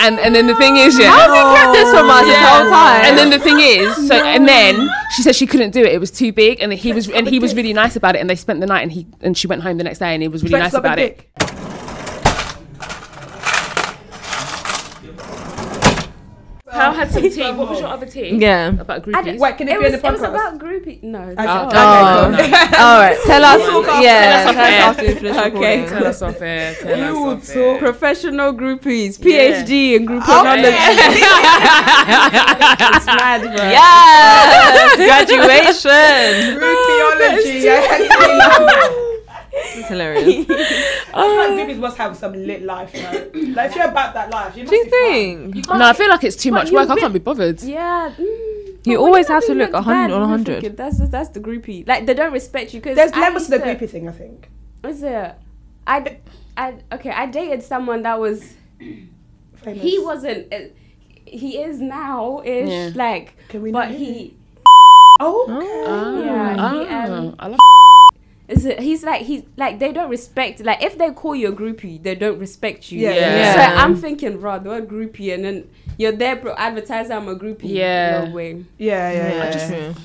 And 0.00 0.18
and 0.18 0.34
then 0.34 0.46
the 0.48 0.54
thing 0.56 0.76
is, 0.76 0.98
yeah. 0.98 1.10
How 1.10 1.18
have 1.20 1.36
you 1.36 1.56
kept 1.56 1.72
this 1.74 1.90
from 1.96 2.10
us 2.10 2.22
this 2.22 2.30
Yeah. 2.32 2.62
whole 2.62 2.70
time? 2.70 3.04
And 3.04 3.16
then 3.18 3.30
the 3.30 3.38
thing 3.38 3.60
is, 3.60 4.08
so 4.08 4.14
and 4.16 4.48
then 4.48 4.88
she 5.14 5.22
said 5.22 5.36
she 5.36 5.46
couldn't 5.46 5.70
do 5.70 5.80
it. 5.82 5.92
It 5.92 6.00
was 6.00 6.10
too 6.10 6.32
big, 6.32 6.60
and 6.60 6.72
he 6.72 6.92
was 6.92 7.08
and 7.10 7.28
he 7.28 7.38
was 7.38 7.54
really 7.58 7.72
nice 7.72 7.94
about 7.96 8.16
it. 8.16 8.20
And 8.20 8.28
they 8.28 8.34
spent 8.34 8.60
the 8.60 8.66
night, 8.66 8.80
and 8.82 8.90
he 8.90 9.06
and 9.20 9.36
she 9.38 9.46
went 9.46 9.62
home 9.62 9.76
the 9.78 9.84
next 9.84 9.98
day, 10.00 10.14
and 10.14 10.22
he 10.22 10.28
was 10.28 10.42
really 10.42 10.58
Drake's 10.58 10.72
nice 10.72 10.78
about 10.78 10.98
it. 10.98 11.18
dick. 11.38 11.67
Pal 16.70 16.92
had 16.92 17.10
some 17.10 17.22
tea. 17.22 17.50
What 17.52 17.68
was 17.70 17.80
your 17.80 17.88
other 17.88 18.06
tea? 18.06 18.36
Yeah. 18.36 18.68
About 18.68 19.02
groupies. 19.02 19.38
Wait, 19.38 19.56
can 19.56 19.68
it, 19.68 19.72
it 19.72 19.78
be 19.78 19.84
was, 19.84 19.94
in 19.94 20.00
the 20.00 20.06
podcast? 20.06 20.08
it 20.08 20.12
was 20.12 20.22
about 20.22 20.58
groupie. 20.58 21.02
No. 21.02 21.18
Okay. 21.20 21.34
Oh, 21.38 22.30
Okay, 22.34 22.52
all 22.78 22.98
right. 23.00 23.18
Tell 23.24 23.44
us. 23.44 23.60
Yeah, 24.02 24.44
Tell 24.44 24.48
us 24.48 24.54
tell 24.54 24.58
us 24.58 24.82
off 24.82 24.98
after 24.98 25.04
you 25.06 25.14
finish 25.14 25.36
Okay. 25.36 25.86
Tell 25.88 26.06
us 26.06 26.22
off 26.22 26.38
here. 26.38 26.74
Tell 26.80 26.94
We 26.96 27.02
us 27.02 27.12
will 27.14 27.30
off 27.30 27.48
here. 27.48 27.72
talk 27.72 27.78
professional 27.80 28.52
groupies, 28.52 29.18
Yeah. 29.24 29.62
PhD 29.64 29.94
in 29.96 30.04
group 30.04 30.24
technology. 30.24 30.62
it's 32.96 33.06
mad, 33.06 33.40
bro. 33.42 33.64
Yes, 33.78 34.96
graduation. 34.96 36.58
Groupieology. 36.58 37.62
yeah. 37.64 39.04
It's 39.78 39.88
hilarious. 39.88 40.46
I 41.14 41.22
feel 41.22 41.36
like 41.56 41.68
groupies 41.68 41.78
must 41.78 41.96
have 41.98 42.16
some 42.16 42.32
lit 42.34 42.62
life, 42.62 42.92
though. 42.92 43.30
Like, 43.58 43.70
if 43.70 43.76
you're 43.76 43.88
about 43.88 44.14
that 44.14 44.30
life, 44.30 44.56
you 44.56 44.62
must 44.64 44.70
Do 44.70 44.76
you 44.76 44.84
be 44.84 44.90
think? 44.90 45.68
No, 45.68 45.82
I 45.86 45.92
feel 45.92 46.08
like 46.08 46.24
it's 46.24 46.36
too 46.36 46.50
But 46.50 46.56
much 46.56 46.70
you 46.70 46.76
work. 46.76 46.90
I 46.90 46.96
can't 46.96 47.12
be 47.12 47.18
bothered. 47.18 47.60
Yeah. 47.62 48.12
Mm, 48.16 48.78
You 48.86 48.98
always 48.98 49.26
have 49.28 49.44
to 49.46 49.54
look 49.54 49.72
looks 49.72 49.86
100 49.86 50.14
on 50.14 50.20
we're 50.20 50.26
100. 50.28 50.76
That's 50.76 50.98
just, 50.98 51.10
that's 51.10 51.28
the 51.30 51.40
groupie. 51.40 51.86
Like 51.86 52.06
they 52.06 52.14
don't 52.14 52.32
respect 52.32 52.72
you 52.74 52.80
because 52.80 52.96
There's 52.96 53.14
levels 53.14 53.46
to 53.46 53.52
the 53.52 53.58
groupie 53.58 53.88
thing, 53.90 54.08
I 54.08 54.12
think. 54.12 54.48
Is 54.84 55.02
it? 55.02 55.34
I, 55.86 56.18
I 56.56 56.74
okay. 56.92 57.10
I 57.10 57.26
dated 57.26 57.62
someone 57.62 58.02
that 58.02 58.18
was. 58.20 58.54
Famous. 59.56 59.82
He 59.82 59.98
wasn't. 59.98 60.52
Uh, 60.52 60.58
he 61.26 61.58
is 61.58 61.80
now 61.80 62.42
ish 62.44 62.68
Yeah. 62.68 62.90
like, 62.94 63.34
Can 63.48 63.62
we 63.62 63.72
but 63.72 63.86
not- 63.90 63.98
he 63.98 64.34
Oh, 65.20 65.46
okay. 65.50 65.84
Ah, 65.86 66.18
Yeah, 66.22 66.54
he, 66.54 67.10
um, 67.12 67.34
I 67.40 67.46
love 67.48 67.54
is. 67.54 67.58
It- 68.64 68.80
He's 68.80 69.04
like 69.04 69.22
he's 69.22 69.42
like 69.56 69.78
they 69.78 69.92
don't 69.92 70.10
respect. 70.10 70.60
Like 70.60 70.82
if 70.82 70.96
they 70.98 71.10
call 71.10 71.34
you 71.36 71.48
a 71.48 71.52
groupie, 71.52 72.02
they 72.02 72.14
don't 72.14 72.38
respect 72.38 72.90
you. 72.90 73.00
Yeah, 73.00 73.10
yeah. 73.14 73.36
Yeah. 73.36 73.54
So 73.74 73.76
I'm 73.82 73.96
thinking, 73.96 74.40
bro, 74.40 74.58
the 74.58 74.70
word 74.70 74.88
groupie, 74.88 75.34
and 75.34 75.44
then 75.44 75.68
you're 75.98 76.12
there 76.12 76.36
pro- 76.36 76.54
advertising 76.56 77.12
I'm 77.12 77.28
a 77.28 77.36
groupie. 77.36 77.64
Yeah. 77.64 78.24
No 78.24 78.34
way. 78.34 78.64
Yeah, 78.78 79.12
yeah, 79.12 79.34
yeah. 79.34 79.42
I 79.44 79.50
just- 79.50 80.00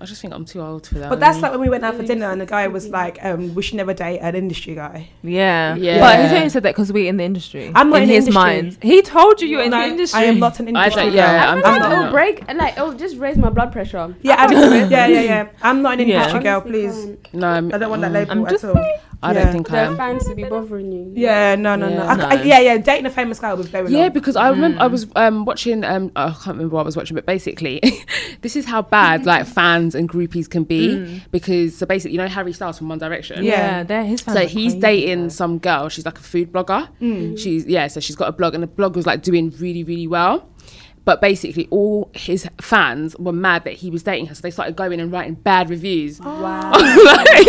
I 0.00 0.04
just 0.04 0.20
think 0.22 0.32
I'm 0.32 0.44
too 0.44 0.60
old 0.60 0.86
for 0.86 0.94
that. 1.00 1.08
But 1.10 1.18
that's 1.18 1.40
like 1.40 1.50
when 1.50 1.60
we 1.60 1.68
went 1.68 1.84
out 1.84 1.96
for 1.96 2.04
dinner 2.04 2.30
and 2.30 2.40
the 2.40 2.46
guy 2.46 2.68
was 2.68 2.88
like, 2.88 3.18
um, 3.24 3.52
"We 3.56 3.62
should 3.62 3.74
never 3.76 3.92
date 3.94 4.20
an 4.20 4.36
industry 4.36 4.74
guy." 4.76 5.08
Yeah. 5.22 5.74
Yeah. 5.74 5.98
But 5.98 6.22
he's 6.22 6.32
only 6.32 6.48
said 6.50 6.62
that 6.62 6.74
because 6.76 6.92
we're 6.92 7.08
in 7.08 7.16
the 7.16 7.24
industry. 7.24 7.72
I'm 7.74 7.90
not 7.90 7.96
in 7.96 8.02
in 8.04 8.08
the 8.10 8.14
his 8.14 8.26
industry. 8.28 8.42
mind. 8.62 8.78
He 8.80 9.02
told 9.02 9.40
you 9.40 9.48
you're 9.48 9.62
in 9.62 9.70
the 9.72 9.82
industry. 9.82 10.20
I 10.20 10.24
am 10.24 10.38
not 10.38 10.60
an 10.60 10.66
I 10.76 10.84
industry 10.84 11.02
don't- 11.04 11.10
guy. 11.12 11.16
yeah, 11.16 11.44
I 11.50 11.52
I'm 11.52 11.60
like 11.62 11.82
I'm 11.82 11.92
it'll 11.92 12.10
break 12.12 12.44
and 12.46 12.58
like 12.58 12.76
it'll 12.76 12.92
just 12.94 13.16
raise 13.16 13.36
my 13.36 13.50
blood 13.50 13.72
pressure. 13.72 14.14
Yeah, 14.22 14.36
I'm, 14.38 14.52
yeah, 14.52 15.06
yeah, 15.08 15.20
yeah. 15.20 15.48
I'm 15.62 15.82
not 15.82 15.98
an 15.98 16.06
Yeah. 16.08 16.16
industry 16.18 16.40
girl, 16.44 16.60
please. 16.60 17.16
no, 17.32 17.48
I'm, 17.48 17.72
I 17.74 17.78
don't 17.78 17.90
want 17.90 18.02
that 18.02 18.12
mm, 18.12 18.14
label 18.14 18.30
I'm 18.32 18.44
at 18.46 18.50
just 18.52 18.64
all. 18.64 19.00
I 19.20 19.32
Yeah. 19.32 19.42
don't 19.44 19.52
think 19.52 19.72
I 19.72 19.84
The 19.84 19.90
am. 19.90 19.96
fans 19.96 20.28
to 20.28 20.34
be 20.36 20.44
bothering 20.44 20.92
you. 20.92 21.12
Yeah, 21.14 21.56
no, 21.56 21.74
no, 21.74 21.88
no. 21.88 21.94
Yeah. 21.96 22.04
I, 22.06 22.12
I, 22.12 22.36
No. 22.36 22.42
yeah, 22.44 22.60
yeah. 22.60 22.76
Dating 22.78 23.06
a 23.06 23.10
famous 23.10 23.40
guy 23.40 23.52
was 23.52 23.66
very 23.66 23.90
Yeah, 23.90 24.02
long. 24.02 24.12
because 24.12 24.36
I 24.36 24.48
remember 24.48 24.80
I 24.80 24.86
was 24.86 25.06
um, 25.16 25.44
watching. 25.44 25.82
Um, 25.82 26.12
I 26.14 26.28
can't 26.30 26.46
remember 26.56 26.76
what 26.76 26.82
I 26.82 26.84
was 26.84 26.96
watching, 26.96 27.16
but 27.16 27.26
basically, 27.26 27.80
this 28.42 28.54
is 28.54 28.64
how 28.64 28.80
bad 28.82 29.26
like 29.26 29.46
fans 29.58 29.96
and 29.96 30.08
groupies 30.08 30.48
can 30.48 30.62
be. 30.62 31.20
Because 31.32 31.76
so 31.76 31.84
basically, 31.84 32.12
you 32.12 32.18
know 32.18 32.28
Harry 32.28 32.52
Styles 32.52 32.78
from 32.78 32.88
One 32.88 32.98
Direction. 32.98 33.42
Yeah, 33.44 33.82
they're 33.82 34.04
his 34.04 34.20
fans. 34.20 34.38
So 34.38 34.46
he's 34.46 34.74
crazy, 34.74 34.80
dating 34.80 35.22
though. 35.24 35.28
some 35.30 35.58
girl. 35.58 35.88
She's 35.88 36.04
like 36.06 36.18
a 36.18 36.22
food 36.22 36.52
blogger. 36.52 36.88
Mm. 37.00 37.36
She's 37.38 37.66
yeah. 37.66 37.88
So 37.88 37.98
she's 37.98 38.14
got 38.16 38.28
a 38.28 38.32
blog, 38.32 38.54
and 38.54 38.62
the 38.62 38.68
blog 38.68 38.94
was 38.94 39.04
like 39.06 39.22
doing 39.22 39.52
really, 39.58 39.82
really 39.82 40.06
well. 40.06 40.48
But 41.04 41.20
basically, 41.20 41.68
all 41.70 42.10
his 42.14 42.46
fans 42.60 43.16
were 43.18 43.32
mad 43.32 43.64
that 43.64 43.74
he 43.74 43.90
was 43.90 44.02
dating 44.02 44.26
her, 44.26 44.34
so 44.34 44.42
they 44.42 44.50
started 44.50 44.76
going 44.76 45.00
and 45.00 45.10
writing 45.10 45.34
bad 45.34 45.70
reviews 45.70 46.20
Wow. 46.20 46.72
Like, 46.72 47.48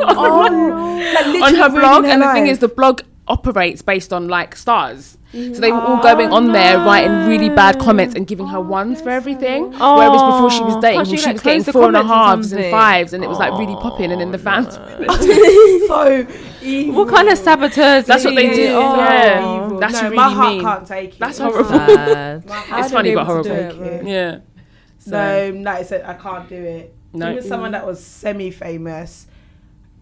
on 0.16 1.54
her 1.54 1.68
blog. 1.68 2.04
And 2.04 2.22
the 2.22 2.32
thing 2.32 2.46
is, 2.46 2.58
the 2.60 2.68
blog 2.68 3.02
operates 3.30 3.80
based 3.80 4.12
on 4.12 4.28
like 4.28 4.54
stars. 4.56 5.16
So 5.32 5.38
they 5.60 5.70
were 5.70 5.78
all 5.78 6.00
oh, 6.00 6.02
going 6.02 6.32
on 6.32 6.50
there 6.50 6.78
writing 6.78 7.28
really 7.28 7.48
bad 7.50 7.78
comments 7.78 8.16
and 8.16 8.26
giving 8.26 8.48
her 8.48 8.60
ones 8.60 9.00
for 9.00 9.10
everything. 9.10 9.72
Oh. 9.78 9.96
Whereas 9.96 10.20
before 10.20 10.50
she 10.50 10.64
was 10.64 10.74
Oh, 10.74 10.80
dating, 10.80 10.96
can't 10.98 11.08
she, 11.08 11.16
she, 11.18 11.26
like, 11.26 11.34
was 11.34 11.42
getting 11.42 11.62
close 11.62 11.66
the 11.66 11.72
four 11.72 11.86
and 11.86 11.96
a 11.96 12.00
comments 12.00 12.10
or 12.12 12.26
halves 12.26 12.52
and 12.52 12.58
something? 12.58 12.70
fives, 12.72 13.12
and 13.12 13.22
it 13.22 13.28
was 13.28 13.38
like 13.38 13.52
really 13.52 13.76
popping. 13.76 14.10
And 14.10 14.20
then 14.20 14.32
the 14.32 14.38
oh, 14.38 14.42
fans, 14.42 14.74
so 15.86 16.26
evil. 16.62 17.04
What 17.04 17.14
kind 17.14 17.28
of 17.28 17.38
saboteurs? 17.38 18.06
That's 18.06 18.24
what 18.24 18.34
they 18.34 18.50
are 18.50 18.54
do, 18.54 18.60
you? 18.60 18.66
yeah. 18.66 19.64
Evil. 19.66 19.78
That's 19.78 19.94
no, 19.94 20.02
really 20.02 20.16
my 20.16 20.30
heart 20.30 20.52
mean. 20.54 20.62
can't 20.62 20.86
take 20.88 21.12
it. 21.14 21.18
That's 21.20 21.38
My 21.38 21.44
horrible. 21.46 21.70
Sad. 21.86 22.46
my 22.46 22.54
heart 22.56 22.80
it's 22.82 22.92
funny 22.92 23.14
but 23.14 23.26
can't 23.26 23.44
take 23.46 23.72
horrible. 23.76 23.84
it. 23.84 24.06
Yeah. 24.06 24.38
So, 24.98 25.10
No, 25.10 25.50
no, 25.60 25.72
it's 25.74 25.92
a, 25.92 26.10
I 26.10 26.14
can't 26.14 26.48
do 26.48 26.56
it. 26.56 26.94
No. 27.12 27.30
Even 27.30 27.44
someone 27.44 27.70
that 27.70 27.86
was 27.86 28.04
semi-famous, 28.04 29.26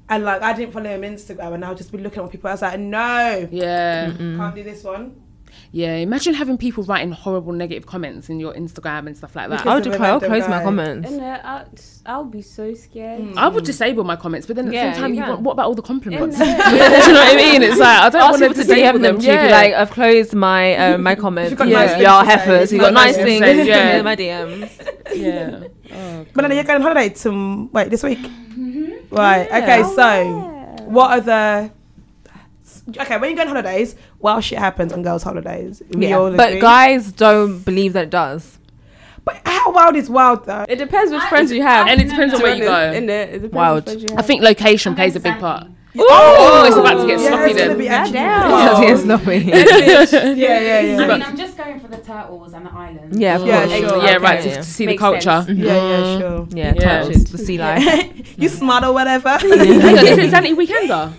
and 0.09 0.25
like 0.25 0.43
I 0.43 0.53
didn't 0.53 0.73
follow 0.73 0.91
him 0.91 1.05
on 1.05 1.11
Instagram, 1.17 1.55
and 1.55 1.65
I'll 1.65 1.75
just 1.75 1.93
be 1.93 1.99
looking 1.99 2.23
at 2.23 2.31
people. 2.31 2.49
I 2.49 2.53
was 2.55 2.63
like, 2.63 2.79
no, 2.81 3.49
yeah. 3.51 4.13
can't 4.17 4.55
do 4.55 4.63
this 4.63 4.85
one. 4.85 5.23
Yeah, 5.73 5.97
imagine 5.97 6.35
having 6.35 6.57
people 6.57 6.85
writing 6.85 7.11
horrible 7.11 7.53
negative 7.53 7.87
comments 7.87 8.29
in 8.31 8.39
your 8.41 8.55
Instagram 8.55 9.07
and 9.07 9.17
stuff 9.17 9.35
like 9.37 9.49
that. 9.51 9.67
I'll 9.67 9.79
of 9.79 9.87
a 9.87 9.91
declare. 9.91 10.13
I'll 10.13 10.21
random 10.21 10.41
close 10.41 10.49
my 10.49 10.63
comments. 10.63 11.11
And 11.11 11.21
uh, 11.21 11.41
I'll, 11.45 11.69
I'll 12.07 12.25
be 12.25 12.41
so 12.43 12.73
scared. 12.75 13.37
I 13.37 13.49
would 13.49 13.65
disable 13.65 14.05
my 14.05 14.17
comments, 14.17 14.47
but 14.47 14.57
then 14.57 14.67
at 14.67 14.71
the 14.71 14.77
Yeah, 14.77 14.93
same 14.93 15.01
time, 15.03 15.15
you 15.15 15.23
you 15.23 15.29
want, 15.29 15.41
what 15.43 15.53
about 15.53 15.67
all 15.67 15.75
the 15.75 15.83
compliments? 15.83 16.39
Do 16.39 16.45
you 16.45 16.51
know 16.53 16.59
what 16.59 17.35
I 17.35 17.35
mean? 17.37 17.63
It's 17.63 17.79
like 17.79 17.99
I 17.99 18.09
don't 18.11 18.23
Ask 18.23 18.41
want 18.41 18.43
to 18.43 18.49
to 18.63 18.67
disable 18.69 18.99
DM 18.99 19.03
them 19.03 19.19
to 19.19 19.27
you. 19.27 19.33
Yeah. 19.33 19.47
Be 19.47 19.53
like, 19.53 19.75
I've 19.75 19.91
closed 19.91 20.35
my 20.35 20.75
uh, 20.75 20.99
my 21.09 21.15
comments. 21.15 21.51
You've 21.51 21.59
got 21.59 21.69
yeah, 21.69 21.79
nice 21.81 21.91
things 21.93 22.03
y'all 22.03 22.25
heifers. 22.25 22.73
You 22.73 22.77
You've 22.79 22.83
got 22.87 22.95
got 22.95 23.01
nice 23.05 23.17
nice 23.17 23.25
things. 23.25 23.41
things 23.45 23.67
Yeah, 23.69 23.97
yeah. 23.97 24.03
my 24.03 24.17
DMs. 24.17 24.89
yeah. 25.15 25.69
Oh, 25.93 26.27
But 26.35 26.43
then 26.43 26.53
you're 26.53 26.65
going 26.65 26.77
on 26.77 26.83
holiday 26.83 27.09
to 27.11 27.69
wait 27.73 27.91
this 27.91 28.03
week, 28.03 28.21
right? 29.11 29.47
Yeah. 29.49 29.59
Okay, 29.59 29.83
Oh, 29.85 29.95
so 29.95 30.11
yeah. 30.23 30.83
what 30.85 31.11
are 31.11 31.21
the 31.21 31.71
okay 33.01 33.19
when 33.19 33.31
you 33.31 33.37
go 33.37 33.43
on 33.43 33.49
holidays? 33.49 33.97
Wild 34.21 34.45
shit 34.45 34.59
happens 34.59 34.93
on 34.93 35.03
girls' 35.03 35.23
holidays. 35.23 35.83
We 35.91 36.13
all 36.13 36.31
But 36.33 36.49
agree. 36.51 36.61
guys 36.61 37.13
don't 37.13 37.61
believe 37.65 37.93
that 37.95 38.05
it 38.05 38.11
does. 38.11 38.59
but 39.25 39.41
how 39.45 39.73
wild 39.73 39.95
is 39.97 40.09
wild 40.09 40.47
though? 40.47 40.65
It 40.69 40.77
depends 40.77 41.13
which 41.13 41.23
friends 41.25 41.53
you 41.53 41.63
have. 41.63 41.87
And 41.87 42.01
it 42.01 42.09
depends 42.09 42.35
on 42.35 42.41
where 42.43 42.57
you 42.57 42.65
go. 42.65 42.93
In 42.93 43.09
it, 43.11 43.29
it 43.29 43.33
depends 43.33 43.55
Wild. 43.55 43.87
which 43.87 43.95
friends 44.05 44.13
I 44.17 44.23
think 44.23 44.43
location 44.43 44.91
And 44.91 44.97
plays 44.97 45.17
a 45.17 45.21
big 45.21 45.39
part. 45.39 45.67
Zante. 45.99 46.07
Oh, 46.11 46.65
it's 46.67 46.77
about 46.77 47.01
to 47.01 47.07
get 47.07 47.21
yeah, 47.21 47.29
sloppy 47.29 47.51
it's 47.51 47.59
gonna 47.59 47.69
then. 47.71 47.79
be 47.79 47.89
actually 47.89 48.13
Goddamn. 48.15 48.51
wild. 48.51 48.83
Yes, 48.83 49.05
no 49.05 49.17
way. 49.19 49.39
yeah, 49.39 50.35
yeah, 50.35 50.81
yeah. 50.81 50.99
I 51.03 51.07
mean, 51.09 51.23
I'm 51.23 51.37
just 51.37 51.57
going 51.57 51.81
for 51.81 51.89
the 51.89 51.99
turtles 51.99 52.53
and 52.53 52.67
the 52.67 52.73
islands. 52.73 53.19
Yeah, 53.19 53.37
of 53.37 53.47
Yeah, 53.47 53.59
course. 53.67 53.73
sure. 53.79 53.81
Yeah, 53.89 53.97
Okay, 53.97 54.19
right. 54.19 54.43
To, 54.43 54.49
yeah. 54.49 54.55
to 54.57 54.63
see 54.63 54.87
Makes 54.87 54.99
the 55.01 55.07
culture. 55.07 55.43
sense. 55.47 55.59
yeah, 55.59 55.75
yeah, 55.75 55.81
mm-hmm. 55.81 56.21
sure. 56.21 56.47
Yeah, 56.59 56.75
Yeah. 56.77 57.03
touches 57.03 57.25
the 57.33 57.39
sea 57.39 57.59
life. 57.59 58.39
you 58.39 58.49
smart 58.49 58.85
or 58.85 58.93
whatever. 58.93 59.29
Hang 59.39 59.99
on, 59.99 60.07
is 60.07 60.19
it 60.19 60.31
Zante 60.33 60.55
Weekender? 60.55 61.13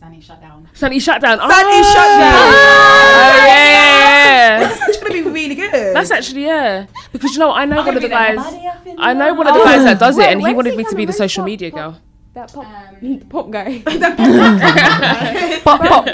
Zante 0.00 0.22
shut 0.22 0.40
down. 0.40 0.68
Zante 0.74 1.00
Shutdown. 1.00 1.38
Oh, 1.40 1.48
Zante 1.48 1.82
Shutdown. 1.92 2.32
Oh, 2.32 3.12
oh, 3.14 3.46
yeah. 3.46 4.58
That's 4.60 4.80
actually 4.80 5.00
gonna 5.00 5.24
be 5.24 5.30
really 5.30 5.54
good. 5.54 5.94
That's 5.96 6.10
actually 6.10 6.44
yeah. 6.44 6.86
Because 7.12 7.32
you 7.34 7.38
know, 7.38 7.52
I 7.52 7.64
know 7.66 7.82
one 7.84 7.96
of 7.96 8.02
the 8.02 8.08
guys. 8.08 8.38
I 8.38 9.10
I 9.10 9.12
know 9.14 9.34
one 9.34 9.46
of 9.46 9.54
the 9.54 9.60
Oh, 9.60 9.64
guys 9.64 9.84
that 9.84 9.98
does 9.98 10.18
it, 10.18 10.28
and 10.28 10.40
he 10.46 10.52
wanted 10.54 10.76
me 10.76 10.84
to 10.84 10.94
be 10.96 11.04
the 11.04 11.12
social 11.12 11.44
media 11.44 11.70
girl. 11.70 11.98
That 12.34 12.52
pop, 12.52 12.64
Um, 12.66 13.20
pop 13.28 13.50
guy. 13.56 13.80
pop, 13.82 15.78
pop, 15.78 16.06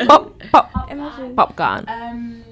pop, 0.51 0.73
pop, 0.73 0.91
Imagine. 0.91 1.37
pop 1.37 1.55
gun. 1.57 1.85
Um, 1.89 2.43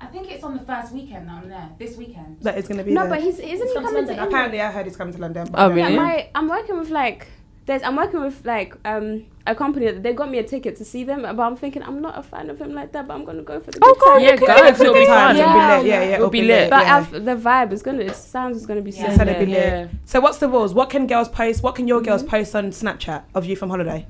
I 0.00 0.06
think 0.06 0.30
it's 0.30 0.44
on 0.44 0.54
the 0.56 0.62
first 0.62 0.92
weekend 0.92 1.28
that 1.28 1.42
I'm 1.42 1.48
there. 1.48 1.68
This 1.78 1.96
weekend. 1.96 2.38
that 2.42 2.56
is 2.58 2.68
gonna 2.68 2.84
be. 2.84 2.92
No, 2.92 3.00
there. 3.02 3.10
but 3.10 3.20
he's 3.22 3.38
isn't 3.40 3.66
he 3.68 3.74
Come 3.74 3.82
to 3.84 3.88
coming 3.88 4.04
to 4.04 4.10
London. 4.12 4.28
Apparently 4.28 4.60
I 4.60 4.70
heard 4.70 4.86
he's 4.86 4.96
coming 4.96 5.14
to 5.14 5.20
London. 5.20 5.48
But 5.50 5.58
Oh, 5.60 5.64
I 5.64 5.68
don't 5.68 5.78
Yeah, 5.78 5.84
really? 5.86 5.96
my 5.96 6.28
I'm 6.34 6.48
working 6.48 6.78
with 6.78 6.90
like 6.90 7.26
there's 7.66 7.82
I'm 7.82 7.96
working 7.96 8.20
with 8.20 8.44
like 8.44 8.74
um 8.84 9.24
a 9.46 9.54
company 9.54 9.86
that 9.86 10.02
they 10.02 10.12
got 10.12 10.30
me 10.30 10.38
a 10.38 10.42
ticket 10.42 10.76
to 10.76 10.84
see 10.84 11.04
them, 11.04 11.22
but 11.22 11.38
I'm 11.40 11.56
thinking 11.56 11.82
I'm 11.82 12.00
not 12.00 12.18
a 12.18 12.22
fan 12.22 12.50
of 12.50 12.60
him 12.60 12.72
like 12.74 12.92
that, 12.92 13.06
but 13.06 13.14
I'm 13.14 13.24
gonna 13.24 13.42
go 13.42 13.60
for 13.60 13.70
the. 13.70 13.78
Oh, 13.82 13.94
God, 14.00 14.14
time. 14.14 14.22
Yeah, 14.22 14.32
It's 14.32 14.78
go. 14.78 14.84
It'll 14.84 14.94
be 14.94 15.00
be 15.00 15.06
fun. 15.06 15.36
fun. 15.36 15.36
It'll 15.36 15.52
be 15.52 15.58
lit. 15.58 15.86
Yeah. 15.86 16.00
Yeah, 16.00 16.08
yeah, 16.08 16.14
It'll 16.16 16.30
be 16.30 16.42
lit. 16.42 16.70
But 16.70 16.82
yeah. 16.86 17.00
The 17.10 17.36
vibe 17.36 17.72
is 17.72 17.82
gonna. 17.82 18.02
It 18.02 18.16
sounds 18.16 18.56
is 18.56 18.66
gonna 18.66 18.82
be 18.82 18.90
Yeah. 18.90 19.10
so 19.10 19.16
Said 19.16 19.26
be 19.26 19.32
lit. 19.32 19.48
lit. 19.48 19.56
Yeah. 19.56 19.88
So 20.04 20.20
what's 20.20 20.38
the 20.38 20.48
rules? 20.48 20.74
What 20.74 20.90
can 20.90 21.06
girls 21.06 21.28
post? 21.28 21.62
What 21.62 21.74
can 21.76 21.86
your 21.86 22.00
girls 22.00 22.22
post 22.22 22.54
on 22.56 22.70
Snapchat 22.70 23.22
of 23.34 23.44
you 23.44 23.54
from 23.56 23.70
holiday? 23.70 24.06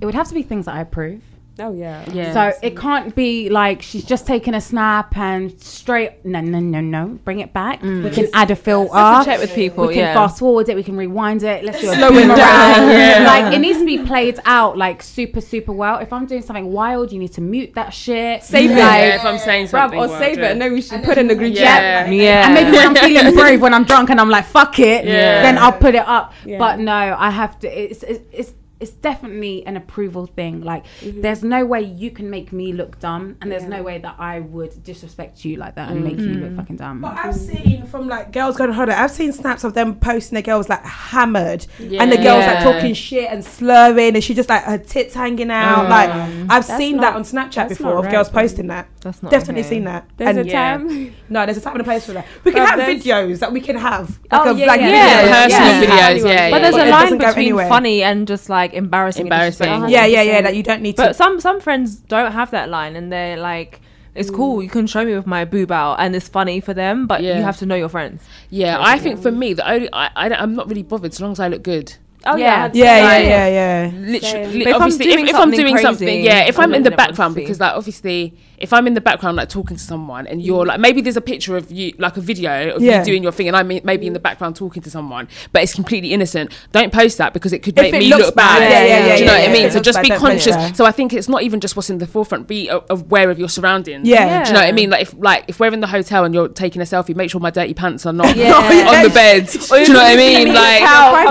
It 0.00 0.06
would 0.06 0.14
have 0.14 0.28
to 0.28 0.34
be 0.34 0.42
things 0.42 0.64
that 0.66 0.74
I 0.74 0.80
approve. 0.80 1.22
Oh 1.58 1.74
yeah. 1.74 2.04
Yeah. 2.12 2.32
So 2.32 2.58
it 2.62 2.76
can't 2.76 3.14
be 3.14 3.50
like 3.50 3.82
she's 3.82 4.04
just 4.04 4.26
taking 4.26 4.54
a 4.54 4.60
snap 4.60 5.16
and 5.16 5.60
straight. 5.60 6.24
No, 6.24 6.40
no, 6.40 6.58
no, 6.60 6.80
no. 6.80 7.18
Bring 7.24 7.40
it 7.40 7.52
back. 7.52 7.82
Mm. 7.82 8.04
We 8.04 8.10
can 8.10 8.28
add 8.32 8.50
a 8.50 8.56
filter. 8.56 8.92
Just 8.94 9.24
to 9.26 9.30
check 9.30 9.40
with 9.40 9.54
people, 9.54 9.86
we 9.88 9.94
can 9.94 10.02
yeah. 10.04 10.14
fast 10.14 10.38
forward 10.38 10.68
it. 10.70 10.76
We 10.76 10.82
can 10.82 10.96
rewind 10.96 11.42
it. 11.42 11.62
Let's 11.64 11.80
do 11.80 11.90
a 11.90 11.94
Slow 11.94 12.08
it 12.08 12.12
boomerang. 12.12 12.36
down, 12.38 12.90
yeah. 12.90 13.24
Like 13.26 13.54
it 13.54 13.58
needs 13.58 13.78
to 13.78 13.84
be 13.84 13.98
played 14.02 14.40
out 14.46 14.78
like 14.78 15.02
super, 15.02 15.40
super 15.42 15.72
well. 15.72 15.98
If 15.98 16.12
I'm 16.12 16.24
doing 16.26 16.42
something 16.42 16.72
wild, 16.72 17.12
you 17.12 17.18
need 17.18 17.32
to 17.34 17.42
mute 17.42 17.74
that 17.74 17.92
shit. 17.92 18.42
Save 18.42 18.70
it. 18.70 18.76
yeah, 18.78 18.86
Like, 18.86 19.14
if 19.14 19.24
I'm 19.24 19.38
saying 19.38 19.66
Bruv, 19.66 19.70
something. 19.70 19.98
or 19.98 20.08
wild, 20.08 20.18
save 20.20 20.38
yeah. 20.38 20.46
it, 20.46 20.52
and 20.52 20.62
then 20.62 20.72
we 20.72 20.80
should 20.80 21.04
put 21.04 21.18
in 21.18 21.26
the 21.28 21.34
group 21.34 21.54
Yeah. 21.54 22.04
chat. 22.04 22.12
Yeah. 22.12 22.46
And 22.46 22.54
maybe 22.54 22.70
when 22.76 22.88
I'm 22.88 22.94
feeling 22.96 23.34
brave, 23.42 23.60
when 23.60 23.74
I'm 23.74 23.84
drunk 23.84 24.08
and 24.08 24.18
I'm 24.20 24.30
like, 24.30 24.46
fuck 24.46 24.78
it, 24.78 25.04
Yeah. 25.04 25.42
then 25.42 25.58
I'll 25.58 25.72
put 25.72 25.94
it 25.94 26.06
up. 26.08 26.32
Yeah. 26.46 26.58
But 26.58 26.78
no, 26.80 26.92
I 26.92 27.28
have 27.30 27.58
to. 27.60 27.68
It's 27.68 28.02
it's 28.02 28.24
it's, 28.32 28.52
it's 28.82 28.90
definitely 28.90 29.64
an 29.66 29.76
approval 29.76 30.26
thing. 30.26 30.62
Like, 30.62 30.84
mm-hmm. 31.00 31.20
there's 31.20 31.42
no 31.42 31.64
way 31.64 31.82
you 31.82 32.10
can 32.10 32.28
make 32.28 32.52
me 32.52 32.72
look 32.72 32.98
dumb, 32.98 33.36
and 33.40 33.50
there's 33.50 33.62
Yeah. 33.62 33.76
no 33.76 33.82
way 33.82 33.98
that 33.98 34.16
I 34.18 34.40
would 34.40 34.82
disrespect 34.82 35.44
you 35.44 35.56
like 35.56 35.76
that 35.76 35.90
and 35.90 36.00
mm. 36.00 36.04
make 36.04 36.18
you 36.18 36.34
look 36.34 36.50
mm. 36.50 36.56
fucking 36.56 36.76
dumb. 36.76 37.00
But 37.00 37.16
I've 37.16 37.34
seen 37.36 37.86
from 37.86 38.08
like 38.08 38.32
girls 38.32 38.56
going 38.56 38.70
on 38.70 38.76
holiday, 38.76 38.94
I've 38.94 39.10
seen 39.10 39.32
snaps 39.32 39.64
of 39.64 39.74
them 39.74 39.94
posting 39.96 40.36
the 40.36 40.42
girls 40.42 40.68
like 40.68 40.84
hammered 40.84 41.66
and 41.78 42.10
the 42.10 42.16
girls 42.16 42.44
like 42.46 42.62
talking 42.62 42.94
shit 42.94 43.30
and 43.30 43.44
slurring 43.44 44.14
and 44.14 44.24
she 44.24 44.34
just 44.34 44.48
like 44.48 44.64
her 44.64 44.78
tits 44.78 45.14
hanging 45.14 45.50
out. 45.50 45.88
Like 45.88 46.10
mm. 46.10 46.46
I've 46.50 46.64
seen 46.64 46.96
not- 46.96 47.02
that 47.02 47.16
on 47.16 47.22
Snapchat 47.22 47.68
before 47.68 47.98
of 47.98 48.04
right, 48.04 48.10
girls 48.10 48.28
posting 48.28 48.66
that. 48.68 48.88
That's 49.00 49.22
not 49.22 49.30
Definitely 49.32 49.62
okay. 49.62 49.70
seen 49.70 49.84
that. 49.84 50.08
There's 50.16 50.36
And 50.36 50.46
a 50.46 50.50
yeah. 50.50 50.76
time. 50.76 51.14
no, 51.28 51.44
there's 51.44 51.58
a 51.58 51.60
time 51.60 51.74
and 51.74 51.80
a 51.80 51.84
place 51.84 52.06
for 52.06 52.12
that. 52.12 52.26
We 52.44 52.52
can 52.52 52.62
But 52.62 52.78
have 52.78 52.88
videos 52.88 53.40
that 53.40 53.52
we 53.52 53.60
can 53.60 53.76
have. 53.76 54.18
Oh, 54.30 54.50
a- 54.50 54.54
yeah, 54.56 54.66
like 54.66 54.80
yeah, 54.80 54.86
videos. 54.86 55.28
yeah. 55.28 55.42
Personal 55.42 55.68
Yeah. 55.68 55.82
videos, 55.82 56.28
yeah, 56.28 56.50
But 56.50 56.62
yeah. 56.62 56.70
there's 56.70 56.86
a 56.86 56.90
line 56.90 57.18
between 57.18 57.56
funny 57.56 58.02
and 58.02 58.28
just 58.28 58.48
like 58.48 58.71
embarrassing. 58.74 59.22
and 59.22 59.32
Embarrassing. 59.32 59.66
disrespectful. 59.66 59.90
Yeah, 59.90 60.06
yeah, 60.06 60.22
yeah. 60.22 60.40
That 60.42 60.56
you 60.56 60.62
don't 60.62 60.82
need 60.82 60.96
to. 60.96 61.02
But 61.02 61.16
some 61.16 61.40
some 61.40 61.60
friends 61.60 61.96
don't 61.96 62.32
have 62.32 62.50
that 62.52 62.68
line, 62.68 62.96
and 62.96 63.12
they're 63.12 63.36
like, 63.36 63.80
"It's 64.14 64.30
Mm. 64.30 64.34
cool. 64.36 64.62
You 64.62 64.68
can 64.68 64.86
show 64.86 65.04
me 65.04 65.14
with 65.14 65.26
my 65.26 65.44
boob 65.44 65.70
out, 65.72 65.96
and 66.00 66.14
it's 66.16 66.28
funny 66.28 66.60
for 66.60 66.74
them, 66.74 67.06
but 67.06 67.22
Yeah. 67.22 67.36
you 67.38 67.42
have 67.42 67.56
to 67.58 67.66
know 67.66 67.74
your 67.74 67.88
friends." 67.88 68.22
Yeah, 68.50 68.76
I 68.80 68.98
think 68.98 69.20
for 69.22 69.30
me, 69.32 69.54
the 69.54 69.68
only 69.70 69.88
I, 69.92 70.10
I 70.16 70.28
I'm 70.34 70.54
not 70.54 70.68
really 70.68 70.82
bothered 70.82 71.14
so 71.14 71.24
long 71.24 71.32
as 71.32 71.40
I 71.40 71.48
look 71.48 71.62
good. 71.62 71.94
Oh 72.24 72.36
Yeah. 72.36 72.70
yeah. 72.72 72.84
Yeah, 72.84 73.10
say 73.10 73.28
yeah, 73.28 73.46
yeah, 73.48 73.48
yeah. 73.88 73.90
Literally, 74.12 74.58
But 74.64 74.68
if 74.68 74.76
I'm 74.76 74.82
obviously, 74.82 75.06
if, 75.06 75.12
doing 75.12 75.26
if 75.28 75.34
I'm 75.34 75.40
something 75.40 75.60
doing 75.60 75.78
something, 75.78 76.22
yeah, 76.22 76.44
if 76.44 76.58
I 76.58 76.62
I'm 76.62 76.72
in 76.74 76.82
the 76.84 76.90
want 76.90 76.92
everyone 76.92 76.92
to 76.92 76.96
background, 76.96 77.34
because 77.34 77.58
like 77.60 77.74
obviously, 77.74 78.34
if 78.62 78.72
I'm 78.72 78.86
in 78.86 78.94
the 78.94 79.00
background 79.00 79.36
like 79.36 79.48
talking 79.48 79.76
to 79.76 79.82
someone, 79.82 80.26
and 80.26 80.40
you're 80.40 80.64
mm. 80.64 80.68
like 80.68 80.80
maybe 80.80 81.00
there's 81.00 81.16
a 81.16 81.20
picture 81.20 81.56
of 81.56 81.70
you, 81.70 81.92
like 81.98 82.16
a 82.16 82.20
video 82.20 82.76
of 82.76 82.82
Yeah. 82.82 83.00
you 83.00 83.04
doing 83.04 83.22
your 83.22 83.32
thing, 83.32 83.48
and 83.48 83.56
I'm 83.56 83.68
maybe 83.68 84.06
in 84.06 84.12
the 84.12 84.20
background 84.20 84.56
talking 84.56 84.82
to 84.82 84.90
someone, 84.90 85.28
but 85.52 85.62
it's 85.62 85.74
completely 85.74 86.12
innocent. 86.12 86.52
Don't 86.70 86.92
post 86.92 87.18
that 87.18 87.32
because 87.32 87.52
it 87.52 87.62
could 87.62 87.76
If 87.76 87.82
make 87.82 87.94
it 87.94 87.98
me 87.98 88.08
look 88.10 88.34
bad. 88.34 88.60
bad, 88.60 88.70
yeah, 88.70 88.84
yeah, 88.84 89.16
Do 89.16 89.20
you 89.20 89.26
know 89.26 89.32
yeah, 89.32 89.38
what 89.38 89.44
yeah. 89.44 89.50
I 89.50 89.62
mean? 89.62 89.70
So 89.72 89.80
just 89.80 90.00
be 90.00 90.10
conscious. 90.10 90.76
So 90.76 90.84
I 90.86 90.92
think 90.92 91.12
it's 91.12 91.28
not 91.28 91.42
even 91.42 91.60
just 91.60 91.74
what's 91.76 91.90
in 91.90 91.98
the 91.98 92.06
forefront. 92.06 92.46
Be 92.46 92.68
aware 92.88 93.30
of 93.30 93.38
your 93.38 93.48
surroundings. 93.48 94.06
Yeah. 94.06 94.44
Do 94.44 94.48
you 94.50 94.54
know 94.54 94.60
what 94.60 94.68
I 94.68 94.72
mean? 94.72 94.90
Like 94.90 95.02
if 95.02 95.14
like 95.18 95.44
if 95.48 95.58
we're 95.58 95.72
in 95.72 95.80
the 95.80 95.86
hotel 95.88 96.24
and 96.24 96.32
you're 96.34 96.48
taking 96.48 96.80
a 96.80 96.84
selfie, 96.84 97.16
make 97.16 97.30
sure 97.30 97.40
my 97.40 97.50
dirty 97.50 97.74
pants 97.74 98.06
are 98.06 98.12
not 98.12 98.36
Yeah. 98.42 98.52
on 98.92 99.02
the 99.02 99.10
bed. 99.10 99.48
Do 99.48 99.58
you 99.58 99.88
know 99.92 100.00
what 100.00 100.12
I 100.12 100.16
mean? 100.16 100.54
Like 100.54 100.80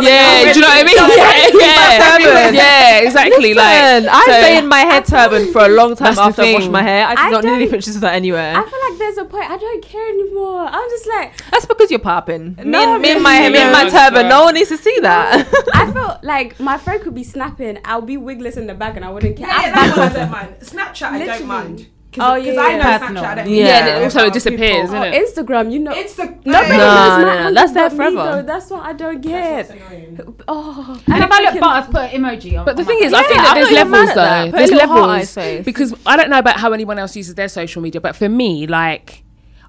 yeah, 0.03 0.51
do 0.53 0.59
you 0.59 0.61
know 0.61 0.67
what 0.67 0.79
I 0.79 0.83
mean? 0.83 0.97
Yeah, 1.61 2.17
yeah, 2.17 2.49
yeah, 2.51 2.99
exactly. 2.99 3.53
Like 3.53 4.03
I 4.09 4.23
stay 4.23 4.57
in 4.57 4.67
my 4.67 4.79
head 4.79 5.05
turban 5.05 5.51
for 5.51 5.61
a 5.65 5.67
long 5.67 5.95
time 5.95 6.17
after 6.17 6.41
I 6.41 6.53
wash 6.53 6.67
my 6.67 6.81
hair. 6.81 7.05
I 7.21 7.29
do 7.29 7.37
I 7.37 7.41
not 7.41 7.59
need 7.59 7.69
pictures 7.69 7.95
of 7.95 8.01
that 8.01 8.15
anywhere. 8.15 8.55
I 8.55 8.69
feel 8.69 8.79
like 8.89 8.99
there's 8.99 9.17
a 9.17 9.25
point 9.25 9.49
I 9.49 9.57
don't 9.57 9.83
care 9.83 10.07
anymore. 10.09 10.65
I'm 10.65 10.89
just 10.89 11.07
like 11.07 11.51
That's 11.51 11.65
because 11.65 11.89
you're 11.91 11.99
popping. 11.99 12.55
Me, 12.55 12.63
No, 12.65 12.93
and, 12.93 13.01
me 13.01 13.11
and 13.11 13.23
my 13.23 13.49
me 13.49 13.59
and 13.59 13.71
my 13.71 13.89
turban. 13.89 14.27
No 14.29 14.43
one 14.45 14.53
needs 14.55 14.69
to 14.69 14.77
see 14.77 14.97
that. 15.01 15.47
Um, 15.47 15.63
I 15.73 15.91
felt 15.91 16.23
like 16.23 16.59
my 16.59 16.77
friend 16.77 17.01
could 17.01 17.15
be 17.15 17.23
snapping. 17.23 17.79
I'll 17.85 18.01
be 18.01 18.17
wigless 18.17 18.57
in 18.57 18.67
the 18.67 18.73
back 18.73 18.95
and 18.95 19.05
I 19.05 19.09
wouldn't 19.11 19.37
care. 19.37 19.47
Yeah, 19.47 19.61
yeah, 19.61 19.71
that's 19.73 19.97
what 19.97 20.11
I 20.11 20.13
don't 20.13 20.31
mind. 20.31 20.55
Snapchat, 20.59 21.07
I 21.11 21.25
don't 21.25 21.47
mind. 21.47 21.87
Oh, 22.19 22.35
Because 22.35 22.55
yeah, 22.55 22.61
I 22.61 22.75
know 22.75 22.83
yeah. 22.83 22.99
Snapchat. 22.99 23.35
Yeah. 23.37 23.43
yeah, 23.45 23.85
need 23.85 23.91
and 23.91 24.03
also 24.03 24.25
it 24.25 24.33
disappears, 24.33 24.89
Oh, 24.89 25.01
isn't 25.01 25.13
it? 25.13 25.27
Instagram, 25.35 25.71
you 25.71 25.79
know. 25.79 25.91
It's 25.93 26.15
the 26.15 26.25
Nobody 26.25 26.43
No, 26.45 26.57
knows 26.57 26.67
no, 26.71 26.77
my 26.77 27.21
no, 27.23 27.29
handle 27.29 27.53
that's 27.53 27.71
there 27.73 27.89
but 27.89 27.91
me, 27.91 27.97
forever. 27.97 28.31
though. 28.41 28.41
That's 28.43 28.69
what 28.69 28.83
I 28.85 28.93
don't 28.93 29.21
get. 29.21 29.67
That's 29.67 29.79
what's 29.79 29.91
annoying. 29.93 30.35
Oh, 30.47 31.01
and 31.07 31.23
if 31.23 31.31
I 31.31 31.41
look 31.41 31.53
freaking- 31.53 31.59
butters, 31.61 31.85
put 31.91 32.01
an 32.13 32.21
emoji 32.23 32.59
on. 32.59 32.65
But 32.65 32.75
the 32.75 32.81
on 32.81 32.87
thing 32.87 32.99
is, 33.03 33.11
phone. 33.13 33.19
I 33.19 33.23
think 33.27 33.37
that 33.37 33.47
I'm 33.47 33.55
there's 33.55 33.71
not 33.71 33.79
even 33.79 33.91
mad 33.91 33.97
levels 33.97 34.09
at 34.09 34.15
that. 34.15 34.51
though. 34.51 34.57
There's 34.57 34.71
little 34.71 34.87
heart 34.89 35.35
levels 35.37 35.65
because 35.65 35.93
I 36.05 36.17
don't 36.17 36.29
know 36.29 36.39
about 36.39 36.57
how 36.59 36.73
anyone 36.73 36.99
else 36.99 37.15
uses 37.15 37.35
their 37.35 37.47
social 37.47 37.81
media, 37.81 38.01
but 38.01 38.15
for 38.17 38.27
me, 38.27 38.67
like, 38.67 39.23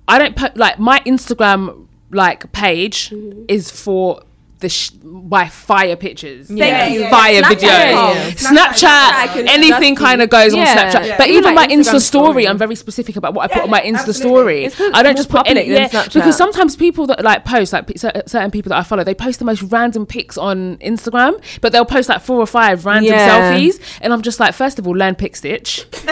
I 0.09 0.19
don't 0.19 0.35
put 0.35 0.57
like 0.57 0.79
my 0.81 0.99
Instagram 1.07 1.87
like 2.11 2.51
page 2.53 3.11
Mm-hmm. 3.11 3.45
is 3.49 3.71
for 3.71 4.23
the 4.63 4.69
sh- 4.71 4.91
my 5.03 5.49
fire 5.49 5.97
pictures. 5.97 6.51
Yeah. 6.51 6.65
Thank 6.65 6.95
you. 6.95 7.09
Fire 7.11 7.43
Snapchat 7.43 7.59
videos, 7.59 8.27
is- 8.29 8.47
Snapchat 8.47 9.13
Snapchat, 9.13 9.49
anything 9.49 9.97
kind 9.97 10.23
of 10.23 10.31
goes 10.31 10.55
on 10.55 10.61
Snapchat. 10.65 11.07
Yeah. 11.07 11.17
But 11.19 11.29
Even 11.29 11.43
even 11.43 11.55
my 11.55 11.67
my 11.67 11.75
Insta 11.75 12.01
story, 12.01 12.01
story. 12.01 12.49
I'm 12.49 12.59
very 12.59 12.75
specific 12.75 13.17
about 13.17 13.35
what 13.35 13.51
I 13.51 13.55
put 13.55 13.63
on 13.65 13.71
my 13.71 13.81
Insta 13.81 14.09
absolutely. 14.09 14.71
story. 14.71 14.91
I 14.95 15.03
don't 15.03 15.17
just 15.17 15.29
put 15.29 15.47
any 15.47 15.61
public 15.61 15.93
yeah, 15.93 16.07
because 16.13 16.37
sometimes 16.37 16.77
people 16.77 17.07
that 17.09 17.23
like 17.23 17.45
post 17.45 17.73
like 17.73 17.87
p- 17.89 17.99
certain 17.99 18.51
people 18.51 18.71
that 18.71 18.79
I 18.79 18.83
follow, 18.83 19.05
they 19.05 19.15
post 19.15 19.39
the 19.39 19.45
most 19.45 19.63
random 19.63 20.07
pics 20.07 20.39
on 20.39 20.77
Instagram, 20.79 21.43
but 21.61 21.73
they'll 21.73 21.85
post 21.85 22.09
like 22.09 22.23
four 22.23 22.39
or 22.39 22.47
five 22.47 22.87
random 22.87 23.13
Yeah. 23.13 23.53
selfies, 23.59 23.81
and 24.01 24.13
I'm 24.13 24.23
just 24.23 24.41
like, 24.41 24.55
first 24.55 24.79
of 24.79 24.87
all, 24.87 24.95
learn 24.97 25.15
pick 25.15 25.37
stitch, 25.37 25.85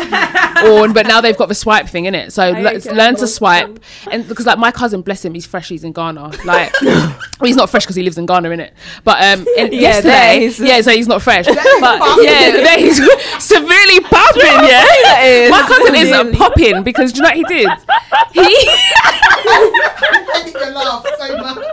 or 0.64 0.88
but 0.92 1.06
now 1.06 1.20
they've 1.20 1.36
got 1.36 1.48
the 1.48 1.54
swipe 1.54 1.88
thing 1.88 2.04
in 2.06 2.14
it, 2.14 2.32
so 2.32 2.42
I 2.42 2.78
learn 2.92 3.16
to 3.16 3.26
swipe, 3.26 3.78
and 4.10 4.26
because 4.28 4.46
like 4.46 4.58
my 4.58 4.70
cousin, 4.72 5.02
bless 5.02 5.24
him, 5.24 5.34
he's 5.34 5.46
fresh, 5.46 5.68
he's 5.68 5.84
in 5.84 5.92
Ghana, 5.92 6.32
like. 6.44 6.72
well, 6.82 7.18
he's 7.44 7.56
not 7.56 7.70
fresh 7.70 7.84
because 7.84 7.96
he 7.96 8.02
lives 8.02 8.18
in 8.18 8.26
Ghana, 8.26 8.39
innit? 8.48 8.70
But 9.04 9.16
um, 9.22 9.46
and 9.58 9.72
Yeah, 9.72 9.80
yesterday, 9.80 10.40
he's- 10.40 10.58
yeah, 10.60 10.80
so 10.80 10.90
he's 10.92 11.08
not 11.08 11.22
fresh. 11.22 11.46
but 11.46 11.54
yeah, 12.22 12.50
there 12.52 12.78
he's 12.78 12.96
severely 13.38 14.00
popping. 14.00 14.42
Yeah, 14.42 14.84
that 15.04 15.20
is? 15.24 15.50
my 15.50 15.62
cousin 15.62 15.94
is 15.94 16.08
Severely. 16.08 16.36
popping 16.36 16.82
because 16.82 17.12
do 17.12 17.18
you 17.18 17.22
know 17.22 17.28
what 17.28 17.36
he 17.36 17.44
did? 17.44 17.68
He 18.32 18.40
you 20.60 20.74
laugh 20.74 21.06
so 21.18 21.36
much. 21.36 21.66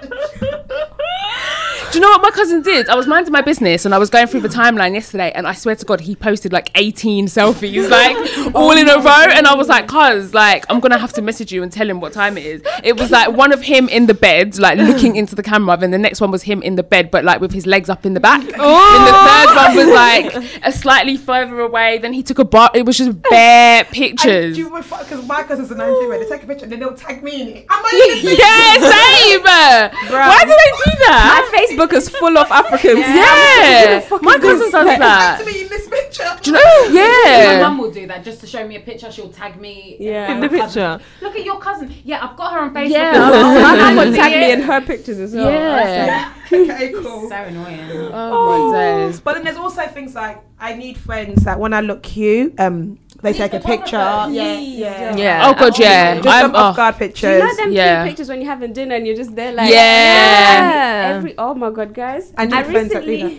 You 1.98 2.02
know 2.02 2.10
what 2.10 2.22
my 2.22 2.30
cousin 2.30 2.62
did? 2.62 2.90
I 2.90 2.96
was 2.96 3.08
minding 3.08 3.32
my 3.32 3.42
business 3.42 3.84
and 3.84 3.96
I 3.96 3.98
was 3.98 4.12
going 4.12 4.28
through 4.28 4.42
the 4.42 4.50
timeline 4.50 4.94
yesterday, 4.94 5.32
and 5.34 5.48
I 5.48 5.54
swear 5.54 5.76
to 5.76 5.84
God, 5.84 6.00
he 6.00 6.16
posted 6.16 6.54
like 6.54 6.70
18 6.76 7.26
selfies, 7.26 7.90
like 8.50 8.54
all 8.54 8.78
in 8.78 8.88
a 8.88 8.98
row. 8.98 9.26
And 9.32 9.48
I 9.48 9.56
was 9.56 9.68
like, 9.68 9.88
"Cuz, 9.88 10.32
like, 10.32 10.64
I'm 10.70 10.80
gonna 10.80 11.00
have 11.00 11.12
to 11.14 11.24
message 11.24 11.52
you 11.52 11.64
and 11.64 11.72
tell 11.72 11.90
him 11.90 12.00
what 12.00 12.14
time 12.14 12.38
it 12.38 12.46
is." 12.46 12.62
It 12.84 13.00
was 13.00 13.10
like 13.10 13.36
one 13.36 13.52
of 13.52 13.64
him 13.64 13.90
in 13.90 14.06
the 14.06 14.14
bed, 14.14 14.60
like 14.60 14.78
looking 14.78 15.16
into 15.16 15.34
the 15.34 15.42
camera, 15.42 15.76
then 15.76 15.90
the 15.90 15.98
next 15.98 16.22
one 16.22 16.30
was 16.30 16.44
him 16.44 16.62
in 16.62 16.76
the 16.76 16.84
bed, 16.84 17.10
but 17.10 17.26
like 17.26 17.42
with 17.42 17.52
his 17.52 17.66
legs 17.66 17.90
up 17.90 18.06
in 18.06 18.14
the 18.14 18.20
back. 18.20 18.46
Oh. 18.60 18.94
And 18.94 19.08
the 19.08 19.16
third 19.28 19.56
one 19.56 19.76
was 19.76 19.96
like 19.96 20.62
a 20.64 20.72
slightly 20.72 21.18
further 21.18 21.62
away. 21.62 21.98
Then 21.98 22.14
he 22.14 22.22
took 22.22 22.38
a 22.38 22.46
bar. 22.46 22.70
It 22.76 22.86
was 22.86 23.00
just 23.00 23.20
bare 23.24 23.84
pictures. 24.02 24.56
Because 24.56 25.26
my 25.26 25.42
cousins 25.42 25.72
are 25.72 25.76
Nigerian, 25.76 26.22
they 26.22 26.30
take 26.30 26.44
a 26.44 26.46
picture 26.46 26.66
and 26.66 26.72
then 26.72 26.80
they'll 26.80 26.94
tag 26.94 27.24
me 27.24 27.42
in 27.42 27.48
it. 27.48 27.66
Am 27.72 27.84
I 27.84 28.22
yeah, 28.24 28.78
same. 28.86 29.42
Why 30.14 30.44
do 30.44 30.50
they 30.50 30.92
do 30.92 30.98
that? 31.08 31.50
my 31.52 31.58
Facebook 31.58 31.87
is 31.94 32.10
full 32.10 32.38
of 32.38 32.50
Africans. 32.52 33.00
Yeah, 33.00 34.04
my 34.22 34.38
cousin 34.38 34.72
does 34.72 34.86
picture? 34.86 35.00
that. 35.00 35.38
to 35.40 35.46
me 35.46 35.62
in 35.64 35.68
this 35.70 35.88
picture. 35.88 36.38
Do 36.42 36.52
you 36.52 36.58
know? 36.58 36.84
Yeah. 36.92 37.02
My 37.02 37.54
Yeah. 37.54 37.60
mum 37.62 37.78
will 37.78 37.92
do 37.92 38.08
that 38.08 38.24
just 38.24 38.40
to 38.42 38.48
show 38.48 38.68
me 38.68 38.76
a 38.76 38.80
picture. 38.80 39.12
She'll 39.12 39.30
tag 39.30 39.60
me. 39.60 39.98
Yeah. 40.00 40.32
In 40.32 40.40
the 40.40 40.50
my 40.50 40.58
cousin. 40.60 40.98
picture. 41.00 41.06
Look 41.26 41.36
at 41.36 41.44
your 41.46 41.60
cousin. 41.60 41.94
Yeah, 42.04 42.26
I've 42.28 42.36
got 42.38 42.54
her 42.54 42.60
on 42.60 42.74
Facebook. 42.74 42.90
Yeah. 42.92 43.14
Oh, 43.16 43.62
My 43.62 43.76
mum 43.76 43.96
would 43.98 44.16
tag 44.16 44.32
me 44.32 44.52
in 44.52 44.62
her 44.62 44.82
pictures 44.82 45.20
as 45.20 45.34
well. 45.34 45.52
Yeah. 45.52 46.34
okay, 46.48 46.92
cool. 46.94 47.30
So 47.30 47.36
annoying. 47.36 47.80
Oh 48.14 48.72
my 48.72 48.78
days. 48.78 49.20
But 49.20 49.34
then 49.36 49.44
there's 49.44 49.58
also 49.58 49.86
things 49.88 50.16
like 50.16 50.42
I 50.60 50.76
need 50.76 50.98
friends 50.98 51.44
that 51.44 51.60
when 51.60 51.74
I 51.74 51.82
look 51.82 52.04
cute, 52.04 52.60
um, 52.60 53.00
they 53.28 53.38
take 53.38 53.54
a 53.54 53.60
picture. 53.60 53.98
Yeah, 53.98 54.58
yeah. 54.58 55.16
Yeah. 55.16 55.48
Oh 55.48 55.54
god, 55.54 55.78
yeah. 55.80 56.16
Just 56.16 56.28
I'm 56.28 56.42
some 56.46 56.56
off 56.56 56.74
oh, 56.74 56.78
guard 56.78 56.96
Do 56.96 57.00
pictures. 57.00 57.34
you 57.34 57.48
know 57.48 57.56
them 57.56 57.72
Yeah. 57.74 58.04
cute 58.04 58.10
pictures 58.12 58.30
when 58.30 58.42
you're 58.42 58.50
having 58.50 58.74
dinner 58.74 58.96
and 58.96 59.06
you're 59.06 59.16
just 59.24 59.36
there 59.36 59.52
like 59.54 59.72
Yeah. 59.72 61.14
every 61.16 61.34
oh 61.38 61.54
my 61.54 61.70
god 61.70 61.94
guys 61.94 62.34
I 62.38 62.46
need 62.46 62.66
friends 62.66 62.94
that 62.94 63.06
do 63.06 63.18
that. 63.18 63.34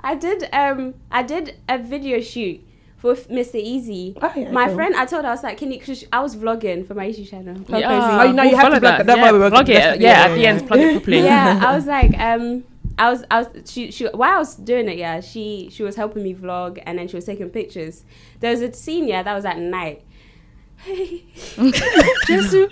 I 0.00 0.14
did 0.14 0.48
um 0.52 0.94
I 1.10 1.22
did 1.22 1.56
a 1.68 1.78
video 1.78 2.20
shoot 2.20 2.60
for 2.96 3.14
Mr. 3.14 3.58
Eazi. 3.72 4.16
Oh, 4.22 4.32
yeah, 4.34 4.50
my 4.50 4.66
cool. 4.66 4.74
friend, 4.76 4.94
I 4.96 5.04
told 5.04 5.24
her 5.24 5.28
I 5.28 5.34
was 5.34 5.42
like, 5.42 5.58
can 5.58 5.70
you? 5.70 5.78
Cause 5.78 6.02
I 6.10 6.20
was 6.20 6.34
vlogging 6.34 6.86
for 6.86 6.94
my 6.94 7.06
YouTube 7.08 7.28
channel. 7.28 7.54
Yeah. 7.68 8.20
Oh, 8.20 8.24
you 8.24 8.32
know, 8.32 8.42
you 8.42 8.50
We'll 8.50 8.56
have 8.58 8.64
to 8.72 8.80
follow 8.80 8.80
plug 8.80 8.96
that. 8.98 9.06
Don't 9.06 9.18
Yeah, 9.18 9.30
worry, 9.32 9.38
we're 9.38 9.50
plug 9.50 9.68
it. 9.68 9.74
Yeah, 9.74 9.94
yeah, 9.94 10.24
at 10.26 10.34
the 10.34 10.46
end, 10.46 10.66
plug 10.66 10.80
it 10.80 10.92
properly. 10.96 11.20
yeah, 11.20 11.60
I 11.62 11.74
was 11.76 11.86
like, 11.86 12.18
um, 12.18 12.64
I 12.98 13.10
was, 13.10 13.24
I 13.30 13.42
was, 13.42 13.70
she, 13.70 13.90
she, 13.90 14.06
while 14.06 14.36
I 14.36 14.38
was 14.38 14.54
doing 14.54 14.88
it, 14.88 14.96
yeah, 14.96 15.20
she, 15.20 15.68
she 15.70 15.82
was 15.82 15.96
helping 15.96 16.22
me 16.22 16.34
vlog, 16.34 16.82
and 16.86 16.98
then 16.98 17.08
she 17.08 17.16
was 17.16 17.26
taking 17.26 17.50
pictures. 17.50 18.04
There 18.40 18.50
was 18.50 18.62
a 18.62 18.72
scene, 18.72 19.06
yeah, 19.06 19.22
that 19.22 19.34
was 19.34 19.44
at 19.44 19.58
night. 19.58 20.02
Just 20.86 22.50
to, 22.52 22.68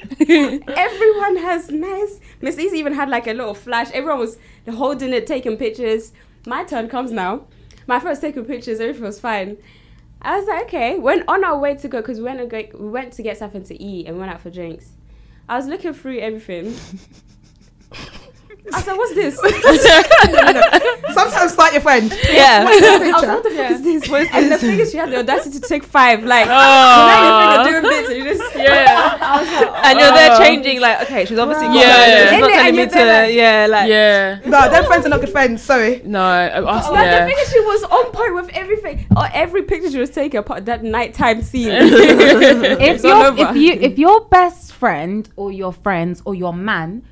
everyone 0.68 1.36
has 1.36 1.70
nice. 1.70 2.20
Miss 2.40 2.56
Eazi 2.56 2.74
even 2.74 2.94
had 2.94 3.08
like 3.08 3.26
a 3.26 3.32
little 3.32 3.54
flash. 3.54 3.90
Everyone 3.92 4.20
was 4.20 4.38
holding 4.70 5.12
it, 5.12 5.26
taking 5.26 5.56
pictures. 5.56 6.12
My 6.46 6.64
turn 6.64 6.88
comes 6.88 7.10
now. 7.10 7.46
My 7.86 7.98
was 7.98 8.20
taking 8.20 8.44
pictures. 8.44 8.80
Everything 8.80 9.04
was 9.04 9.20
fine. 9.20 9.56
I 10.22 10.38
was 10.38 10.46
like, 10.46 10.66
okay. 10.66 10.98
When 10.98 11.24
on 11.28 11.44
our 11.44 11.58
way 11.58 11.74
to 11.76 11.88
go, 11.88 12.00
because 12.00 12.18
we 12.18 12.24
went 12.24 12.38
to 12.38 12.46
go, 12.46 12.62
we 12.78 12.88
went 12.88 13.12
to 13.14 13.22
get 13.22 13.36
something 13.36 13.64
to 13.64 13.82
eat 13.82 14.06
and 14.06 14.18
went 14.18 14.30
out 14.30 14.40
for 14.40 14.50
drinks. 14.50 14.90
I 15.48 15.56
was 15.56 15.66
looking 15.66 15.92
through 15.92 16.18
everything. 16.18 16.74
I 18.72 18.80
said, 18.80 18.96
"What's 18.96 19.14
this?" 19.14 19.36
Sometimes 21.14 21.52
start 21.52 21.72
your 21.72 21.82
friend. 21.82 22.10
Yeah. 22.30 22.64
I 22.66 23.10
was 23.12 23.22
like, 23.22 23.28
what 23.28 23.42
the 23.44 23.50
fuck 23.50 23.70
is 23.70 23.82
this? 23.82 24.08
and 24.32 24.50
the 24.52 24.58
thing 24.58 24.80
is, 24.80 24.90
she 24.90 24.96
had 24.96 25.10
the 25.10 25.18
audacity 25.18 25.60
to 25.60 25.68
take 25.68 25.84
five. 25.84 26.24
Like, 26.24 26.46
Oh. 26.48 26.54
you 26.54 27.64
know, 27.64 27.70
you're 27.70 27.80
doing 27.82 27.92
bits, 27.92 28.08
and 28.08 28.18
you 28.18 28.24
just 28.24 28.56
Yeah. 28.56 29.18
I 29.20 29.40
was 29.40 29.50
like, 29.52 29.84
And 29.84 30.00
you're 30.00 30.12
there 30.12 30.30
oh. 30.32 30.38
changing, 30.38 30.80
like, 30.80 31.02
okay, 31.02 31.24
she's 31.26 31.38
obviously 31.38 31.66
got 31.66 31.76
Yeah. 31.76 31.82
that. 31.86 32.28
She's 32.28 32.32
In 32.34 32.40
not 32.40 32.50
it, 32.50 32.52
telling 32.54 32.66
and 32.68 32.76
me 32.76 33.34
you're 33.34 33.44
yeah, 33.44 33.66
like, 33.68 33.88
Yeah. 33.88 34.38
No, 34.46 34.70
them 34.70 34.84
friends 34.86 35.06
are 35.06 35.08
not 35.10 35.20
good 35.20 35.30
friends. 35.30 35.62
Sorry. 35.62 36.00
No, 36.04 36.20
us, 36.22 36.86
But 36.88 36.96
the 36.96 37.02
yeah. 37.02 37.26
thing 37.26 37.36
is, 37.38 37.50
she 37.52 37.60
was 37.60 37.82
on 37.84 38.12
point 38.12 38.34
with 38.34 38.48
everything. 38.54 39.06
Or 39.16 39.28
every 39.32 39.62
picture 39.62 39.90
she 39.90 39.98
was 39.98 40.10
taking, 40.10 40.38
apart 40.38 40.64
that 40.66 40.82
nighttime 40.82 41.42
scene. 41.42 41.68
if 41.70 43.04
all 43.04 43.36
your 43.36 43.48
if 43.50 43.56
you 43.56 43.72
if 43.72 43.98
your 43.98 44.22
best 44.22 44.72
friend 44.72 45.28
or 45.36 45.52
your 45.52 45.72
friends 45.72 46.22
or 46.24 46.34
your 46.34 46.52
man 46.54 47.02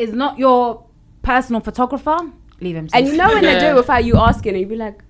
is 0.00 0.12
not 0.12 0.38
your 0.38 0.84
personal 1.22 1.60
photographer, 1.60 2.16
leave 2.60 2.76
him. 2.76 2.88
and 2.94 3.06
you 3.06 3.16
know 3.16 3.28
when 3.28 3.42
Yeah. 3.44 3.54
they 3.54 3.60
do 3.60 3.66
it 3.72 3.74
without 3.76 4.04
you 4.04 4.16
asking, 4.16 4.52
and 4.52 4.60
you'd 4.60 4.68
be 4.68 4.76
like, 4.76 5.02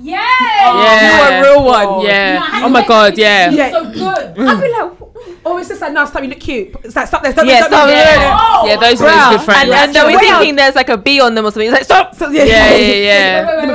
Yeah. 0.00 0.18
Oh, 0.64 0.82
yeah. 0.84 1.40
You 1.40 1.46
a 1.46 1.52
real 1.52 1.64
one. 1.64 2.04
Yeah. 2.06 2.32
You 2.34 2.38
know, 2.40 2.46
I 2.46 2.50
had 2.50 2.64
oh 2.64 2.68
my 2.68 2.80
make 2.80 2.88
god. 2.88 3.12
that 3.12 3.18
Yeah. 3.18 3.50
picture 3.50 3.62
Yeah. 3.62 3.70
So 3.72 3.92
good. 3.92 4.48
I'll 4.48 4.60
be 4.60 4.68
like, 4.72 4.92
Oh, 5.44 5.58
it's 5.58 5.68
just 5.68 5.80
like, 5.80 5.92
no, 5.92 6.04
stop, 6.06 6.22
you 6.22 6.28
look 6.28 6.38
cute. 6.38 6.72
It's 6.84 6.94
like, 6.94 7.08
stop 7.08 7.22
there, 7.22 7.32
stop 7.32 7.44
Yeah, 7.44 7.60
there, 7.60 7.68
stop 7.68 7.86
there. 7.88 8.04
there. 8.04 8.36
Oh. 8.38 8.64
Yeah. 8.66 8.76
Those 8.76 9.02
are 9.02 9.08
Bruh. 9.08 9.30
those 9.30 9.36
good 9.38 9.44
friends. 9.44 9.62
And, 9.70 9.72
and 9.74 9.94
then 9.94 10.06
we're 10.06 10.18
thinking 10.20 10.54
there's 10.56 10.74
like 10.76 10.88
a 10.88 10.96
bee 10.96 11.20
on 11.20 11.34
them 11.34 11.44
or 11.46 11.50
something. 11.50 11.66
It's 11.68 11.74
like, 11.74 11.84
stop. 11.84 12.14
So, 12.14 12.30
yeah. 12.30 12.44
Yeah. 12.44 12.76
Yeah. 13.02 13.66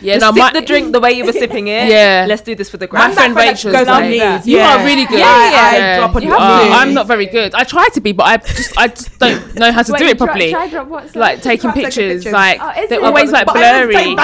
Yeah. 0.00 0.14
Just 0.14 0.20
No, 0.20 0.32
sip 0.32 0.36
my, 0.36 0.52
the 0.52 0.60
drink 0.66 0.92
the 0.92 1.00
way 1.00 1.12
you 1.12 1.24
were 1.24 1.32
sipping 1.32 1.68
it. 1.68 1.88
Yeah. 1.88 2.26
Let's 2.28 2.42
do 2.42 2.54
this 2.54 2.68
for 2.70 2.76
the 2.76 2.86
My 2.86 2.90
gram. 3.06 3.12
friend 3.12 3.32
friend 3.34 3.36
that 3.48 3.52
Rachel's 3.64 3.72
goes 3.72 3.88
on 3.88 4.02
like, 4.02 4.10
knees. 4.10 4.46
you 4.46 4.58
Yeah. 4.58 4.76
are 4.76 4.84
really 4.84 5.06
good. 5.06 5.18
Yeah, 5.18 5.50
yeah. 5.50 5.94
I 5.94 5.98
drop 5.98 6.16
on 6.16 6.22
You 6.22 6.28
your 6.28 6.38
are. 6.38 6.64
knees. 6.64 6.72
I'm 6.74 6.94
not 6.94 7.06
very 7.06 7.26
good. 7.26 7.54
I 7.54 7.64
try 7.64 7.88
to 7.88 8.00
be, 8.00 8.12
but 8.12 8.26
I 8.26 8.36
just, 8.38 8.76
I 8.78 8.88
just 8.88 9.18
don't 9.18 9.54
know 9.56 9.72
how 9.72 9.82
to 9.82 9.92
wait, 9.92 9.98
do 9.98 10.04
you 10.04 10.10
it 10.10 10.18
properly. 10.18 10.50
Try, 10.50 10.68
drop 10.68 10.88
what? 10.88 11.08
sorry? 11.10 11.20
like 11.20 11.42
taking 11.42 11.72
pictures, 11.72 12.24
pictures. 12.24 12.32
like 12.32 12.60
Oh, 12.60 12.82
is 12.82 12.88
they're 12.90 13.00
it? 13.00 13.04
always 13.04 13.32
like 13.32 13.46
But 13.46 13.56
I 13.56 13.60
don't 13.72 13.88
blurry. 13.90 14.14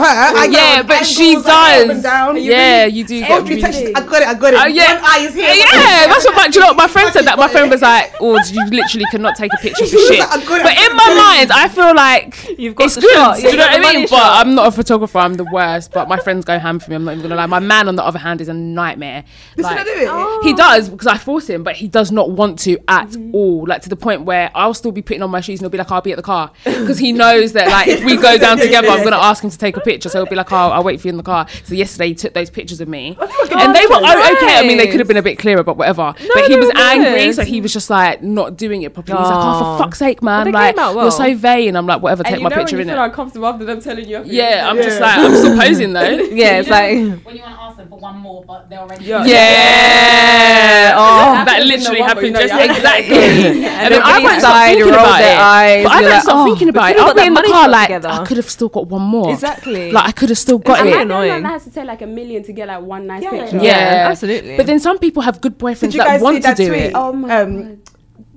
Take 0.00 0.12
back 0.12 0.32
pictures 0.32 0.34
of 0.34 0.34
her. 0.34 0.38
I 0.38 0.44
Yeah, 0.50 0.82
go 0.82 0.88
but 0.88 1.06
she 1.06 1.28
angles, 1.28 1.44
like, 1.46 1.54
up 1.54 1.80
and 1.80 1.88
does. 1.90 2.02
down. 2.02 2.36
Yeah, 2.42 2.84
you 2.86 3.04
do 3.04 3.16
Oh, 3.24 3.28
get 3.42 3.48
really. 3.48 3.60
touched 3.62 3.78
it. 3.78 3.96
I 3.96 4.00
got 4.06 4.22
it. 4.22 4.28
I 4.28 4.34
got 4.34 4.54
it. 4.54 4.60
Oh, 4.60 4.66
yeah. 4.66 4.94
One 4.94 5.04
eye 5.04 5.18
is 5.26 5.34
here. 5.34 5.48
Yeah, 5.48 6.06
that's 6.06 6.24
what. 6.24 6.36
My, 6.36 6.48
do 6.48 6.54
you 6.58 6.60
know 6.60 6.68
what 6.68 6.76
my 6.76 6.86
friend 6.86 7.12
said? 7.12 7.24
That 7.26 7.38
my 7.38 7.48
friend 7.48 7.70
was 7.70 7.82
like, 7.82 8.14
"Oh, 8.20 8.38
you 8.50 8.64
literally 8.70 9.04
cannot 9.10 9.36
take 9.36 9.52
a 9.52 9.56
picture 9.58 9.84
for 9.84 9.90
She 9.90 10.06
shit." 10.08 10.18
like, 10.20 10.28
"I 10.30 10.44
got 10.44 10.60
it, 10.60 10.62
But 10.62 10.90
in 10.90 10.96
my 10.96 11.14
mind, 11.14 11.50
I 11.52 11.68
feel 11.68 11.94
like 11.94 12.58
You've 12.58 12.74
got 12.74 12.86
it's 12.86 12.94
the 12.96 13.00
good. 13.02 13.14
shot. 13.14 13.36
Do 13.36 13.42
you 13.42 13.48
You've 13.48 13.58
know 13.58 13.66
what 13.66 13.86
I 13.86 13.92
mean? 13.92 14.06
Shot. 14.08 14.10
But 14.18 14.46
I'm 14.46 14.54
not 14.54 14.66
a 14.68 14.72
photographer. 14.72 15.18
I'm 15.18 15.34
the 15.34 15.44
worst. 15.44 15.92
But 15.92 16.08
my 16.08 16.18
friends 16.18 16.44
go 16.44 16.58
ham 16.58 16.78
for 16.78 16.90
me. 16.90 16.96
I'm 16.96 17.04
not 17.04 17.12
even 17.12 17.22
gonna 17.22 17.36
lie. 17.36 17.46
My 17.46 17.58
man, 17.58 17.88
on 17.88 17.96
the 17.96 18.04
other 18.04 18.18
hand, 18.18 18.40
is 18.40 18.48
a 18.48 18.54
nightmare. 18.54 19.24
Like, 19.56 19.84
do 19.84 19.92
it? 19.94 20.44
he 20.44 20.52
does 20.54 20.88
because 20.88 21.06
I 21.06 21.18
force 21.18 21.48
him, 21.48 21.62
but 21.62 21.76
he 21.76 21.88
does 21.88 22.10
not 22.10 22.30
want 22.30 22.58
to 22.60 22.78
at 22.88 23.08
Mm-hmm. 23.10 23.34
all. 23.34 23.66
Like 23.66 23.82
to 23.82 23.88
the 23.88 23.96
point 23.96 24.22
where 24.22 24.50
I'll 24.54 24.74
still 24.74 24.92
be 24.92 25.02
putting 25.02 25.22
on 25.22 25.30
my 25.30 25.40
shoes 25.40 25.58
and 25.60 25.64
he'll 25.64 25.70
be 25.70 25.78
like, 25.78 25.90
"I'll 25.90 26.00
be 26.00 26.12
at 26.12 26.16
the 26.16 26.22
car," 26.22 26.50
because 26.64 26.98
he 26.98 27.12
knows 27.12 27.52
that 27.54 27.68
like 27.68 27.88
if 27.88 28.04
we 28.04 28.16
go 28.16 28.38
down 28.38 28.56
together, 28.66 28.88
I'm 28.88 29.02
gonna 29.02 29.16
ask 29.30 29.42
him 29.42 29.50
to 29.50 29.58
take 29.58 29.76
a 29.76 29.80
picture. 29.80 29.89
So 30.10 30.18
he'll 30.18 30.26
be 30.26 30.36
like, 30.36 30.52
"Oh, 30.52 30.56
I'll 30.56 30.84
wait 30.84 31.00
for 31.00 31.08
you 31.08 31.10
in 31.12 31.16
the 31.16 31.22
car." 31.22 31.46
So 31.64 31.74
yesterday 31.74 32.08
he 32.08 32.14
took 32.14 32.32
those 32.34 32.50
pictures 32.50 32.80
of 32.80 32.88
me, 32.88 33.16
and 33.20 33.74
they 33.74 33.86
were 33.86 33.96
oh, 33.96 34.36
okay. 34.36 34.56
I 34.58 34.64
mean, 34.66 34.78
they 34.78 34.86
could 34.86 35.00
have 35.00 35.08
been 35.08 35.16
a 35.16 35.22
bit 35.22 35.38
clearer, 35.38 35.62
but 35.62 35.76
whatever. 35.76 36.14
but 36.34 36.44
he 36.46 36.56
was 36.56 36.70
angry, 36.76 37.26
good. 37.26 37.34
so 37.34 37.42
he 37.44 37.60
was 37.60 37.72
just 37.72 37.90
like 37.90 38.22
not 38.22 38.56
doing 38.56 38.82
it 38.82 38.94
properly. 38.94 39.18
He's 39.18 39.26
like, 39.28 39.36
"Oh, 39.38 39.50
Oh. 39.74 39.76
for 39.78 39.84
fuck's 39.84 39.98
sake, 39.98 40.22
man! 40.22 40.50
Like 40.52 40.74
came 40.76 40.84
out 40.84 40.94
you're 40.94 41.10
so 41.10 41.34
vain." 41.34 41.76
I'm 41.76 41.86
like, 41.86 42.00
"Whatever, 42.02 42.22
And 42.24 42.28
take 42.34 42.38
you 42.38 42.44
my 42.44 42.50
know 42.50 42.56
picture 42.56 42.80
in 42.80 42.86
you 42.88 42.92
it." 42.92 42.96
feel 42.96 43.04
uncomfortable 43.04 43.46
after 43.48 43.64
them 43.64 43.80
telling 43.80 44.08
you. 44.08 44.22
Yeah, 44.24 44.68
I'm 44.68 44.76
just 44.76 45.00
like, 45.00 45.18
I'm 45.18 45.34
still 45.36 45.56
posing 45.58 45.92
though. 45.92 46.10
Yeah, 46.40 46.58
it's 46.60 46.68
like, 46.70 46.94
When 47.24 47.36
you 47.36 47.42
want 47.42 47.54
to 47.56 47.60
ask 47.60 47.76
them 47.76 47.88
for 47.88 47.98
one 47.98 48.18
more, 48.18 48.44
but 48.46 48.68
they're 48.70 48.78
already. 48.78 49.04
Yeah. 49.04 49.24
Yeah. 49.24 50.94
oh. 50.96 51.44
that 51.44 51.66
literally 51.66 51.98
the 51.98 52.04
one, 52.04 52.14
but 52.14 52.24
you 52.24 52.32
happened 52.32 52.48
just 52.48 52.54
you 52.54 52.60
have 52.60 52.68
to 52.68 52.76
exactly. 52.76 53.16
and 53.16 53.92
then 53.92 54.02
I 54.02 54.16
Everybody 54.16 54.24
might 54.24 54.38
start 54.40 54.54
sighed, 54.54 54.74
thinking 54.76 54.92
about 54.94 55.18
their 55.18 55.34
it. 55.34 55.40
eyes, 55.40 55.86
I 55.86 56.00
you're 56.00 56.10
might 56.10 56.16
like, 56.24 56.24
oh, 56.28 56.44
thinking 56.46 56.68
about 56.70 56.90
it. 56.90 56.98
I'll 57.00 57.14
be 57.14 57.26
in 57.26 57.34
the 57.34 57.42
car 57.42 57.68
like. 57.68 57.90
I 57.90 58.24
could 58.26 58.36
have 58.42 58.50
still 58.50 58.68
got 58.68 58.86
one 58.86 59.02
more. 59.02 59.32
Exactly. 59.32 59.79
Like 59.92 60.08
I 60.08 60.12
could 60.12 60.28
have 60.28 60.38
still 60.38 60.58
got 60.58 60.78
I'm 60.80 60.86
Really 60.86 61.02
it. 61.02 61.04
not 61.06 61.08
the 61.08 61.14
one 61.14 61.24
annoying. 61.28 61.42
that 61.42 61.50
has 61.50 61.64
to 61.64 61.70
take 61.70 61.86
like 61.86 62.02
a 62.02 62.06
million 62.06 62.42
to 62.44 62.52
get 62.52 62.68
like 62.68 62.82
one 62.82 63.06
nice 63.06 63.22
Yeah. 63.22 63.30
picture. 63.30 63.58
Yeah. 63.62 64.08
absolutely. 64.10 64.56
But 64.56 64.66
then 64.66 64.78
some 64.80 64.98
people 64.98 65.22
have 65.22 65.40
good 65.40 65.58
boyfriends 65.58 65.80
Did 65.80 65.94
you 65.94 65.98
that 66.00 66.06
guys 66.06 66.20
see 66.20 66.24
want 66.24 66.36
to 66.36 66.42
that 66.42 66.56
do 66.56 66.68
tweet? 66.68 66.82
it. 66.82 66.92
Oh 66.94 67.12
my 67.12 67.40
Um, 67.40 67.62
god. 67.62 67.78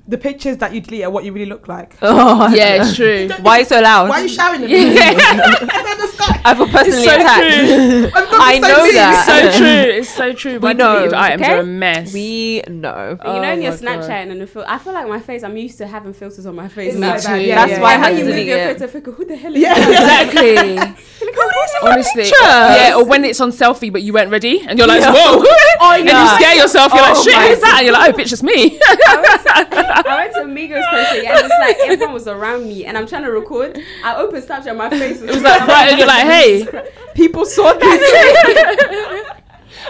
The 0.05 0.17
pictures 0.17 0.57
that 0.57 0.73
you 0.73 0.81
delete 0.81 1.03
are 1.05 1.09
what 1.09 1.23
you 1.23 1.31
really 1.31 1.45
look 1.45 1.69
like. 1.69 1.95
oh, 2.01 2.53
Yeah, 2.53 2.83
it's 2.83 2.95
true. 2.99 3.29
Why 3.41 3.57
are 3.57 3.59
you 3.59 3.65
so 3.65 3.79
loud? 3.79 4.09
Why 4.09 4.19
are 4.19 4.23
you 4.23 4.27
shouting 4.29 4.63
at 4.63 4.69
me? 4.69 4.97
I 4.99 5.13
don't 5.13 5.87
understand. 5.87 6.12
I 6.45 6.55
feel 6.55 6.67
personally 6.67 7.03
so 7.05 7.15
attacked. 7.15 7.45
I'm 8.15 8.23
not 8.31 8.41
I 8.41 8.59
so 8.61 8.67
know 8.67 8.83
mean. 8.83 8.93
that. 8.95 9.13
It's 9.45 9.53
so 9.53 9.57
true. 9.59 9.67
It's 9.99 10.09
so 10.15 10.33
true. 10.33 10.59
My 10.59 10.73
know, 10.73 10.93
deleted 10.95 11.13
items 11.13 11.41
okay? 11.43 11.53
are 11.53 11.59
a 11.59 11.65
mess. 11.65 12.13
We 12.13 12.61
know. 12.67 12.71
you 12.71 12.73
know, 12.75 13.17
Oh 13.21 13.41
in 13.53 13.61
your 13.61 13.71
my 13.71 13.77
God. 13.77 13.81
Snapchat 14.03 14.31
and 14.31 14.41
the 14.41 14.47
fil- 14.47 14.65
I 14.67 14.77
feel 14.77 14.93
like 14.93 15.07
my 15.07 15.19
face. 15.19 15.43
I'm 15.43 15.57
used 15.57 15.77
to 15.79 15.87
having 15.87 16.13
filters 16.13 16.45
on 16.45 16.55
my 16.55 16.67
face. 16.67 16.93
It's 16.93 16.99
now. 16.99 17.13
like 17.13 17.21
that, 17.23 17.35
too. 17.37 17.41
yeah, 17.43 17.55
That's 17.55 17.71
yeah, 17.71 17.81
why 17.81 17.89
I 17.89 17.93
yeah. 17.93 17.97
had 17.97 18.03
When 18.03 18.11
to 18.13 18.17
you 18.19 18.25
move 18.25 18.33
delete 18.33 18.47
your 18.47 18.57
it. 18.57 18.79
face, 18.79 19.15
who 19.17 19.25
the 19.25 19.35
hell 19.35 19.55
is 19.55 19.61
Yeah. 19.61 19.73
that? 19.73 20.93
Exactly. 21.23 21.83
Honestly, 21.83 22.23
yeah. 22.41 22.93
Or 22.95 23.05
when 23.05 23.23
it's 23.25 23.39
on 23.41 23.51
selfie, 23.51 23.91
but 23.91 24.01
you 24.03 24.13
weren't 24.13 24.29
ready, 24.31 24.61
and 24.67 24.77
you're 24.77 24.87
like, 24.87 25.01
"Whoa!" 25.03 25.43
Oh, 25.85 25.91
and 25.95 26.05
you 26.07 26.27
scare 26.37 26.55
yourself. 26.55 26.93
You're 26.93 27.03
Oh 27.03 27.13
like, 27.13 27.23
"Shit, 27.23 27.49
who's 27.49 27.59
that?" 27.61 27.75
And 27.79 27.85
you're 27.85 27.93
like, 27.93 28.13
"Oh, 28.13 28.17
bitch, 28.17 28.31
it's 28.31 28.43
me." 28.43 28.79
I 28.83 30.03
went 30.17 30.33
to 30.35 30.41
a 30.41 30.45
Migos 30.45 30.83
concert 30.89 31.23
yeah, 31.23 31.37
and 31.37 31.45
it's 31.45 31.59
like 31.59 31.77
everyone 31.89 32.13
was 32.13 32.27
around 32.27 32.67
me 32.67 32.85
and 32.85 32.97
I'm 32.97 33.07
trying 33.07 33.23
to 33.23 33.31
record. 33.31 33.79
I 34.03 34.15
opened 34.15 34.43
Snapchat, 34.43 34.75
my 34.77 34.89
face 34.89 35.19
was, 35.21 35.29
It 35.29 35.33
was 35.35 35.43
like 35.43 35.67
right, 35.67 35.89
and 35.89 35.97
you're 35.97 36.07
like, 36.17 36.27
"Hey." 36.27 36.83
People 37.15 37.45
saw 37.45 37.73
that. 37.73 39.37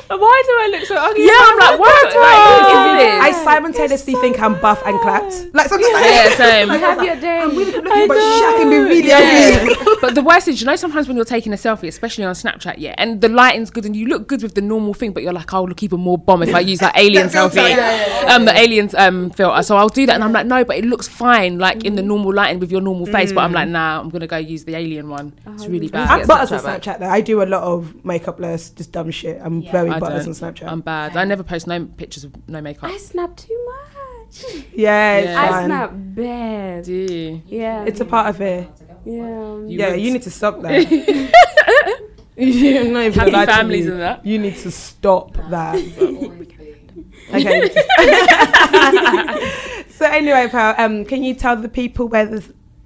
Why 0.07 0.43
do 0.45 0.51
I 0.59 0.67
look 0.71 0.85
so 0.85 0.95
ugly? 0.95 1.25
Yeah, 1.25 1.33
I'm 1.37 1.59
like, 1.59 1.79
what? 1.79 2.15
Like, 2.15 2.41
who 2.43 2.73
is 2.73 2.97
this? 2.99 3.23
I 3.23 3.31
simultaneously 3.43 4.13
think 4.15 4.39
I'm 4.39 4.59
buff 4.59 4.81
and 4.85 4.99
clapped. 5.01 5.33
Like 5.53 5.67
sometimes 5.67 6.05
Yeah, 6.05 6.35
same. 6.35 6.67
Like, 6.67 6.81
have 6.81 7.03
your 7.03 7.15
day. 7.15 7.39
I'm 7.39 7.55
really 7.55 7.71
good 7.71 7.83
looking, 7.83 8.07
but 8.07 8.15
shit, 8.15 8.45
I 8.45 8.53
can 8.57 8.69
be 8.69 8.77
really 8.77 9.11
ugly. 9.11 9.75
but 10.01 10.15
the 10.15 10.21
worst 10.21 10.47
is, 10.47 10.61
you 10.61 10.67
know, 10.67 10.75
sometimes 10.75 11.07
when 11.07 11.15
you're 11.17 11.25
taking 11.25 11.53
a 11.53 11.55
selfie, 11.55 11.87
especially 11.87 12.23
on 12.23 12.33
Snapchat, 12.33 12.75
yeah, 12.77 12.95
and 12.97 13.21
the 13.21 13.29
lighting's 13.29 13.69
good 13.69 13.85
and 13.85 13.95
you 13.95 14.07
look 14.07 14.27
good 14.27 14.43
with 14.43 14.55
the 14.55 14.61
normal 14.61 14.93
thing, 14.93 15.11
but 15.11 15.23
you're 15.23 15.33
like, 15.33 15.53
I'll 15.53 15.67
look 15.67 15.81
even 15.83 15.99
more 15.99 16.17
bomb 16.17 16.43
if 16.43 16.53
I 16.53 16.59
use 16.59 16.79
that 16.79 16.93
alien 16.97 17.27
That 17.27 17.31
filter, 17.31 17.59
selfie, 17.59 17.69
yeah, 17.69 18.33
um, 18.35 18.45
the 18.45 18.57
aliens 18.57 18.93
um 18.95 19.29
filter. 19.31 19.63
So 19.63 19.77
I'll 19.77 19.89
do 19.89 20.05
that, 20.05 20.15
and 20.15 20.23
I'm 20.23 20.31
like, 20.33 20.45
no, 20.45 20.63
but 20.63 20.77
it 20.77 20.85
looks 20.85 21.07
fine, 21.07 21.59
like 21.59 21.85
in 21.85 21.95
the 21.95 22.03
normal 22.03 22.33
lighting 22.33 22.59
with 22.59 22.71
your 22.71 22.81
normal 22.81 23.05
face. 23.05 23.31
But 23.31 23.41
I'm 23.41 23.53
like, 23.53 23.67
nah, 23.69 23.99
I'm 23.99 24.09
gonna 24.09 24.27
go 24.27 24.37
use 24.37 24.63
the 24.65 24.75
alien 24.75 25.09
one. 25.09 25.33
It's 25.47 25.67
really 25.67 25.87
bad. 25.89 26.09
I'm 26.09 26.19
get 26.19 26.27
butters 26.27 26.51
on 26.51 26.59
Snapchat 26.59 26.99
though. 26.99 27.09
I 27.09 27.21
do 27.21 27.41
a 27.41 27.45
lot 27.45 27.63
of 27.63 28.03
makeup 28.05 28.39
less, 28.39 28.69
just 28.69 28.91
dumb 28.91 29.11
shit. 29.11 29.39
I'm 29.43 29.63
very 29.63 29.82
I 29.91 29.99
butters 29.99 30.27
on 30.27 30.33
don't. 30.33 30.55
Snapchat. 30.55 30.71
I'm 30.71 30.81
bad. 30.81 31.15
I 31.17 31.23
never 31.25 31.43
post 31.43 31.67
no 31.67 31.85
pictures 31.85 32.23
of 32.23 32.33
no 32.49 32.61
makeup. 32.61 32.89
I 32.89 32.97
snap 32.97 33.35
too 33.35 33.57
much. 33.65 34.43
yeah, 34.73 35.17
it's 35.17 35.27
Yeah. 35.29 35.41
I 35.43 35.49
fine. 35.49 35.65
snap 35.65 35.91
bad. 35.93 36.83
Do 36.85 36.93
you? 36.93 37.41
Yeah. 37.47 37.85
It's 37.85 37.99
a 38.01 38.05
part 38.05 38.27
of 38.29 38.41
it. 38.41 38.67
yeah. 39.05 39.11
You 39.13 39.65
yeah, 39.67 39.87
looked- 39.89 39.99
you 39.99 40.11
need 40.13 40.21
to 40.23 40.31
stop 40.31 40.61
that. 40.61 40.89
You're 42.37 42.85
not 42.85 43.03
even 43.03 43.19
Happy 43.31 43.45
families 43.51 43.85
be- 43.85 43.91
that. 43.91 44.25
You 44.25 44.39
need 44.39 44.55
to 44.57 44.71
stop 44.71 45.35
that. 45.51 45.75
okay. 47.33 47.69
so 49.89 50.05
anyway, 50.05 50.47
pal, 50.49 50.73
um, 50.77 51.05
can 51.05 51.23
you 51.23 51.33
tell 51.35 51.55
the 51.55 51.69
people 51.69 52.07
where 52.07 52.27
th- 52.27 52.43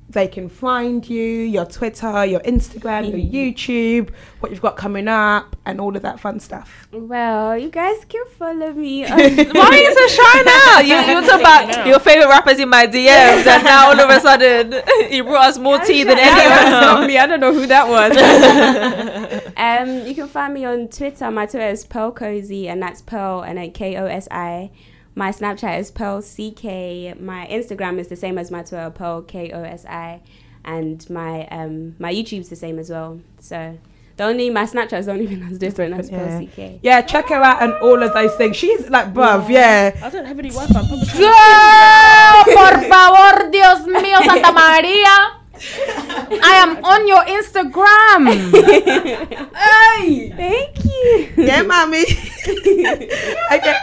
they 0.10 0.26
can 0.28 0.48
find 0.48 1.08
you, 1.10 1.22
your 1.22 1.66
Twitter, 1.66 2.24
your 2.26 2.40
Instagram, 2.42 3.10
your 3.10 3.20
YouTube, 3.20 4.12
what 4.40 4.52
you've 4.52 4.62
got 4.62 4.78
coming 4.78 5.08
up, 5.10 5.58
and 5.66 5.82
all 5.82 5.96
of 5.98 6.02
that 6.04 6.18
fun 6.20 6.40
stuff? 6.40 6.88
Well, 6.94 7.58
you 7.58 7.70
guys 7.70 8.06
can 8.08 8.24
follow 8.40 8.72
me. 8.72 9.04
on- 9.12 9.18
Why 9.20 9.68
are 9.68 9.76
you 9.76 9.94
so 9.94 10.08
shy 10.08 10.42
now? 10.44 10.80
You, 10.80 10.96
you 11.14 11.28
talk 11.28 11.40
about 11.42 11.86
your 11.92 12.00
favorite 12.00 12.30
rappers 12.30 12.58
in 12.60 12.70
my 12.70 12.88
DMs, 12.88 13.46
and 13.46 13.64
now 13.66 13.90
all 13.90 14.00
of 14.00 14.10
a 14.10 14.20
sudden 14.22 14.82
you 15.12 15.24
brought 15.26 15.50
us 15.50 15.58
more 15.58 15.80
tea 15.80 16.04
than 16.06 16.18
Yeah, 16.18 16.24
anyone. 16.24 16.50
that's 16.50 16.86
not 16.86 17.06
me. 17.08 17.18
I 17.18 17.28
don't 17.28 17.42
know 17.42 17.54
who 17.54 17.68
that 17.68 17.88
was. 17.90 18.16
Um, 19.58 20.06
you 20.08 20.16
can 20.16 20.28
find 20.28 20.54
me 20.54 20.66
on 20.66 20.88
Twitter. 20.88 21.30
My 21.32 21.46
Twitter 21.48 21.68
is 21.68 21.86
Pearl 21.86 22.12
Kosi, 22.14 22.68
and 22.68 22.82
that's 22.82 23.02
Pearl 23.02 23.42
and 23.42 23.58
then 23.58 23.72
K 23.72 23.98
O 23.98 24.06
S 24.06 24.28
I. 24.32 24.72
My 25.18 25.32
Snapchat 25.32 25.80
is 25.80 25.90
Pearl 25.90 26.22
CK. 26.22 27.20
My 27.20 27.48
Instagram 27.50 27.98
is 27.98 28.08
the 28.08 28.16
same 28.16 28.38
as 28.38 28.52
my 28.52 28.62
Twitter, 28.62 28.92
Pearl 28.92 29.24
K 29.24 29.52
O 29.52 29.64
S 29.64 29.84
I, 29.88 30.22
and 30.64 31.10
my 31.10 31.48
um 31.48 31.96
my 31.98 32.14
YouTube's 32.14 32.50
the 32.50 32.56
same 32.56 32.78
as 32.78 32.92
well. 32.92 33.20
So 33.40 33.80
the 34.18 34.24
only 34.26 34.52
my 34.52 34.66
Snapchat 34.66 35.00
is 35.00 35.08
the 35.08 35.14
only 35.14 35.26
thing 35.26 35.40
that's 35.40 35.58
different. 35.58 35.96
That's 35.96 36.12
Pearl 36.12 36.46
CK. 36.46 36.82
Yeah, 36.84 37.02
check 37.02 37.30
her 37.30 37.42
out 37.42 37.64
and 37.64 37.74
all 37.82 38.04
of 38.04 38.14
those 38.14 38.36
things. 38.36 38.58
She's 38.58 38.92
like, 38.92 39.12
bruv, 39.12 39.50
yeah. 39.50 40.00
I 40.04 40.12
don't 40.12 40.24
have 40.26 40.38
any 40.38 40.52
Wi-Fi. 40.52 40.80
I'm 40.80 40.86
probably 40.86 41.08
Girl, 41.08 42.44
por 42.56 42.78
favor, 42.86 43.50
Dios 43.50 43.88
mío, 43.88 44.20
Santa 44.24 44.52
María. 44.62 45.34
I 46.44 46.54
am 46.62 46.86
on 46.86 47.08
your 47.08 47.24
Instagram. 47.26 48.28
hey. 49.58 50.30
Thank 50.36 50.86
you. 50.86 51.44
Yeah, 51.44 51.62
mommy. 51.64 52.04
okay. 53.52 53.76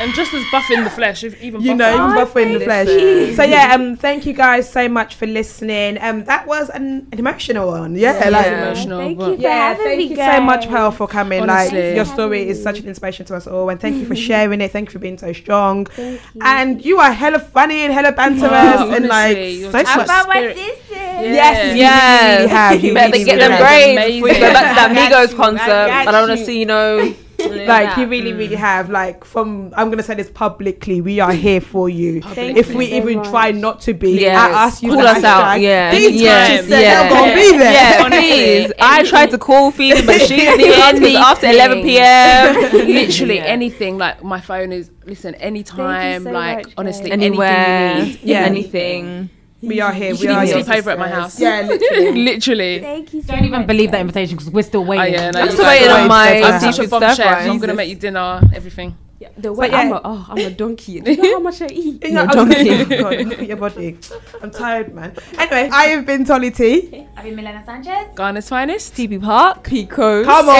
I'm 0.00 0.12
just 0.12 0.32
as 0.32 0.44
buff 0.52 0.70
in 0.70 0.84
the 0.84 0.90
flesh, 0.90 1.24
if 1.24 1.42
even 1.42 1.60
you 1.60 1.74
know, 1.74 1.88
even 1.92 2.00
Oh, 2.12 2.14
buffer 2.14 2.38
in 2.38 2.52
the 2.52 2.60
flesh. 2.60 2.86
Listen. 2.86 3.34
So 3.36 3.42
yeah, 3.42 3.74
um, 3.74 3.96
thank 3.96 4.26
you 4.26 4.32
guys 4.32 4.70
so 4.70 4.88
much 4.88 5.16
for 5.16 5.26
listening. 5.26 5.98
Um, 6.00 6.22
that 6.24 6.46
was 6.46 6.70
an, 6.70 7.08
an 7.10 7.18
emotional 7.18 7.66
one. 7.68 7.96
Yeah, 7.96 8.16
Yeah, 8.18 8.28
like 8.30 8.46
emotional, 8.46 9.00
Thank 9.00 9.18
but- 9.18 9.30
you 9.30 9.36
for 9.36 9.42
yeah. 9.42 9.68
having 9.70 9.84
Thank 9.84 9.98
me, 9.98 10.04
you 10.04 10.16
so 10.16 10.40
much, 10.40 10.60
guys. 10.62 10.70
Pearl, 10.70 10.90
for 10.92 11.08
coming. 11.08 11.42
Honestly. 11.42 11.86
Like 11.88 11.96
your 11.96 12.04
story 12.04 12.48
is 12.48 12.62
such 12.62 12.78
an 12.78 12.86
inspiration 12.86 13.26
to 13.26 13.34
us 13.36 13.48
all, 13.48 13.68
and 13.70 13.80
thank 13.80 13.96
you 13.96 14.06
for 14.06 14.14
sharing 14.28 14.60
it. 14.60 14.70
Thank 14.70 14.88
you 14.88 14.92
for 14.92 14.98
being 15.00 15.18
so 15.18 15.32
strong. 15.32 15.86
Thank 15.86 16.20
you. 16.32 16.40
And 16.44 16.84
you 16.84 16.98
are 17.00 17.10
hella 17.12 17.40
funny 17.40 17.80
and 17.80 17.92
hella 17.92 18.12
banterous 18.12 18.78
Oh, 18.78 18.92
and 18.94 19.06
like 19.08 19.36
honestly, 19.36 19.50
you're 19.54 19.72
so 19.72 19.78
just 19.80 19.90
How 19.90 19.96
much. 19.96 20.06
about 20.06 20.28
my 20.28 20.34
spirit. 20.34 20.56
sister? 20.56 20.94
Yes, 21.18 21.76
Yeah. 21.76 22.38
you 22.38 22.38
really, 22.38 22.38
really 22.38 22.48
have. 22.48 22.84
You 22.84 22.94
better 22.94 23.12
really, 23.12 23.24
get 23.24 23.34
really 23.34 23.48
them 23.48 23.50
have. 23.50 23.60
grades 23.66 24.14
before 24.14 24.28
you 24.28 24.34
go 24.34 24.52
back 24.52 24.68
to 24.68 24.74
that 24.76 24.90
I 24.90 24.94
got 24.94 24.94
Migos 24.98 25.30
you, 25.30 25.34
I 25.34 25.44
concert. 25.44 25.70
I, 25.70 26.04
don't 26.04 26.28
want 26.28 26.38
to 26.40 26.44
see 26.44 26.58
you 26.60 26.66
know. 26.66 27.14
like 27.66 27.96
you 27.96 28.08
really 28.08 28.32
really 28.32 28.56
have 28.56 28.90
like 28.90 29.24
from 29.24 29.72
i'm 29.76 29.90
gonna 29.90 30.02
say 30.02 30.12
this 30.12 30.28
publicly 30.28 31.00
we 31.00 31.20
are 31.20 31.32
here 31.32 31.60
for 31.60 31.88
you 31.88 32.20
Thank 32.20 32.56
if 32.58 32.70
you 32.70 32.76
we 32.78 32.90
so 32.90 32.96
even 32.96 33.18
much. 33.18 33.28
try 33.28 33.52
not 33.52 33.80
to 33.82 33.94
be 33.94 34.22
Yes. 34.22 34.36
at 34.36 34.50
us 34.66 34.82
use 34.82 34.92
Call 34.96 35.06
us 35.06 35.22
out. 35.22 35.44
hashtag. 35.44 35.62
Yeah. 35.62 35.90
these 35.92 36.20
Yeah. 36.20 36.48
bitches 36.48 36.68
said 36.68 36.80
Yeah. 36.80 37.02
they're 37.02 37.10
gonna 37.10 37.34
be 37.36 37.58
there 37.58 37.72
Yeah, 37.72 38.08
please. 38.08 38.72
I 38.80 39.04
tried 39.04 39.30
to 39.30 39.38
call 39.38 39.70
Phoebe, 39.70 40.04
but 40.04 40.20
she 40.22 40.34
didn't 40.34 40.60
even 40.66 40.80
answer. 40.80 41.04
It 41.04 41.14
after 41.14 41.46
11 41.46 41.82
p.m. 41.82 42.72
literally 42.72 43.36
Yeah. 43.36 43.44
anything 43.44 43.98
like 43.98 44.24
my 44.24 44.40
phone 44.40 44.72
is 44.72 44.90
listen 45.06 45.36
anytime 45.36 46.24
so 46.24 46.30
like 46.32 46.64
much, 46.64 46.74
honestly. 46.76 47.12
Anywhere, 47.12 47.46
anything 47.50 48.08
you 48.10 48.16
need 48.16 48.18
Yeah. 48.24 48.40
anything. 48.46 49.30
We 49.60 49.80
are 49.80 49.92
here. 49.92 50.12
You 50.12 50.20
we 50.20 50.26
can 50.26 50.36
are 50.36 50.44
even 50.44 50.56
your 50.58 50.64
sleep 50.64 50.76
over 50.78 50.90
at 50.90 50.98
my 50.98 51.08
house. 51.08 51.40
Yeah, 51.40 51.62
literally. 51.62 52.22
Literally. 52.30 52.78
Thank 52.80 53.12
you 53.14 53.22
so 53.22 53.32
Don't 53.34 53.44
even 53.44 53.66
believe 53.66 53.90
that 53.90 54.00
invitation 54.00 54.36
because 54.36 54.50
we're 54.52 54.62
still 54.62 54.82
Oh 54.82 54.84
waiting. 54.84 55.14
yeah, 55.14 55.30
no, 55.32 55.40
I'm 55.40 55.50
still 55.50 55.66
waiting 55.66 55.90
on 55.90 56.06
my 56.08 56.42
I'm 56.42 56.60
seafood 56.60 56.74
such 56.76 56.86
a 56.86 56.88
bomb 56.88 57.02
stir 57.02 57.14
chef. 57.14 57.26
fry. 57.38 57.48
I'm 57.48 57.58
gonna 57.58 57.74
make 57.74 57.88
you 57.88 57.96
dinner, 57.96 58.40
everything. 58.54 58.96
Yeah, 59.20 59.30
the 59.36 59.52
way 59.52 59.66
But 59.66 59.72
yeah. 59.72 59.80
I'm 59.80 59.92
a, 59.92 60.00
oh, 60.04 60.26
I'm 60.30 60.38
a 60.38 60.50
donkey. 60.50 61.00
Do 61.04 61.10
you 61.10 61.16
know 61.20 61.32
how 61.34 61.40
much 61.40 61.60
I 61.60 61.66
eat? 61.66 62.04
Yeah, 62.06 62.22
I 62.22 62.26
was 62.26 62.36
like, 62.36 62.66
oh 62.68 62.84
God, 63.02 63.26
look 63.26 63.38
at 63.40 63.48
your 63.48 63.56
body. 63.56 63.98
I'm 64.40 64.50
tired, 64.52 64.94
man. 64.94 65.12
Anyway, 65.38 65.68
I 65.72 65.86
have 65.86 66.06
been 66.06 66.24
Tolly 66.24 66.52
T. 66.52 67.06
I've 67.16 67.24
been 67.24 67.34
Milena 67.34 67.64
Sanchez. 67.64 68.14
Ghana's 68.14 68.48
finest. 68.48 68.94
Phoebe 68.94 69.18
Parke. 69.18 69.64
Pico. 69.64 70.22
Come 70.24 70.48
on. 70.48 70.54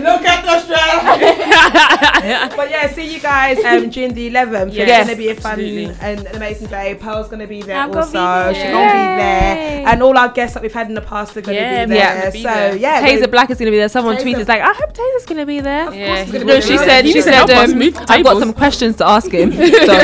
Look 0.00 0.24
at 0.26 0.44
the 0.44 0.60
strength. 0.60 0.96
but 2.56 2.70
yeah, 2.70 2.90
see 2.92 3.12
you 3.14 3.20
guys 3.20 3.58
um, 3.64 3.90
June 3.90 4.14
the 4.14 4.30
11th. 4.30 4.72
Yes, 4.72 4.88
it's 4.88 5.08
going 5.08 5.08
to 5.08 5.16
be 5.16 5.28
a 5.28 5.34
fun 5.34 5.52
absolutely. 5.52 5.96
and 6.00 6.26
an 6.26 6.36
amazing 6.36 6.68
day. 6.68 6.94
Pearl's 6.94 7.26
going 7.28 7.40
to 7.40 7.46
be 7.46 7.62
there 7.62 7.76
I'm 7.78 7.90
gonna 7.90 8.00
also. 8.06 8.12
be 8.12 8.18
there. 8.18 8.54
She's 8.54 8.62
going 8.72 8.88
to 8.88 8.94
be 8.94 8.98
there. 9.20 9.86
And 9.88 10.02
all 10.02 10.16
our 10.16 10.28
guests 10.30 10.54
that 10.54 10.62
we've 10.62 10.72
had 10.72 10.88
in 10.88 10.94
the 10.94 11.00
past 11.02 11.36
are 11.36 11.40
going 11.42 11.56
to 11.56 11.62
Yeah, 11.62 11.84
be 11.86 11.92
there. 11.94 12.18
gonna 12.20 12.32
be 12.32 12.42
so 12.42 12.48
there. 12.48 12.76
yeah. 12.76 13.06
Tazer 13.06 13.30
Black 13.30 13.50
is 13.50 13.58
gonna 13.58 13.70
be 13.70 13.76
there. 13.78 13.88
Someone 13.88 14.16
Tazer- 14.16 14.22
tweeted 14.36 14.48
like, 14.48 14.60
I 14.70 14.74
hope 14.74 14.92
Taylor's 14.92 15.26
gonna 15.26 15.46
be 15.46 15.60
there. 15.60 15.92
Yeah. 15.92 16.24
he's 16.24 16.44
No, 16.44 16.56
be 16.56 16.60
she 16.62 16.76
said 16.78 17.04
she 17.06 17.20
said 17.20 17.50
um, 17.50 17.82
I've 18.08 18.24
got 18.24 18.38
some 18.38 18.52
questions 18.52 18.94
to 18.96 19.06
ask 19.06 19.30
him. 19.30 19.50
So 19.88 19.94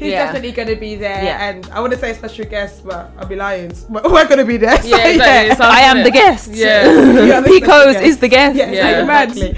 He's 0.00 0.12
Yeah. 0.12 0.24
definitely 0.24 0.52
going 0.52 0.68
to 0.68 0.76
be 0.76 0.94
there. 0.96 1.22
Yeah. 1.24 1.48
And 1.48 1.68
I 1.72 1.80
want 1.80 1.92
to 1.92 1.98
say 1.98 2.12
special 2.14 2.44
guest, 2.46 2.84
but 2.84 3.10
I'll 3.18 3.26
be 3.26 3.36
lying. 3.36 3.72
But 3.88 4.04
we're 4.10 4.26
going 4.26 4.38
to 4.38 4.44
be 4.44 4.56
there. 4.56 4.76
So, 4.82 4.88
Yeah, 4.88 5.06
exactly. 5.08 5.56
Sounds 5.56 5.74
I 5.76 5.80
am 5.90 5.96
good. 5.98 6.06
the 6.06 6.10
guest. 6.10 6.48
Yeah. 6.52 6.84
Yeah, 7.30 7.42
Pico's 7.42 7.96
is 8.00 8.18
the 8.18 8.28
guest. 8.28 8.56
Yeah, 8.56 8.70
Yeah. 8.70 9.00
exactly. 9.00 9.52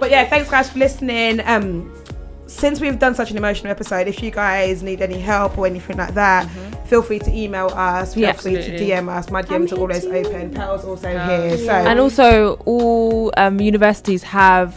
but 0.00 0.10
yeah, 0.10 0.28
thanks 0.28 0.50
guys 0.50 0.70
for 0.70 0.78
listening. 0.78 1.40
Um, 1.46 1.92
since 2.46 2.80
we've 2.80 2.98
done 2.98 3.14
such 3.14 3.30
an 3.30 3.36
emotional 3.36 3.70
episode, 3.70 4.06
if 4.08 4.22
you 4.22 4.30
guys 4.30 4.82
need 4.82 5.02
any 5.02 5.18
help 5.18 5.58
or 5.58 5.66
anything 5.66 5.96
like 5.96 6.14
that, 6.14 6.48
feel 6.86 7.02
free 7.02 7.18
to 7.18 7.32
email 7.34 7.66
us. 7.74 8.14
Feel 8.14 8.22
Yeah. 8.24 8.32
free 8.32 8.54
to 8.54 8.78
DM 8.78 9.08
us. 9.08 9.30
My 9.30 9.42
DMs 9.42 9.72
are 9.72 9.76
always 9.80 10.02
too. 10.04 10.12
open. 10.12 10.52
Pal's 10.54 10.84
also 10.84 11.12
Pal. 11.12 11.40
here. 11.48 11.58
So 11.58 11.70
And 11.72 11.98
also, 12.00 12.54
all 12.64 13.32
um, 13.36 13.60
universities 13.60 14.22
have 14.22 14.74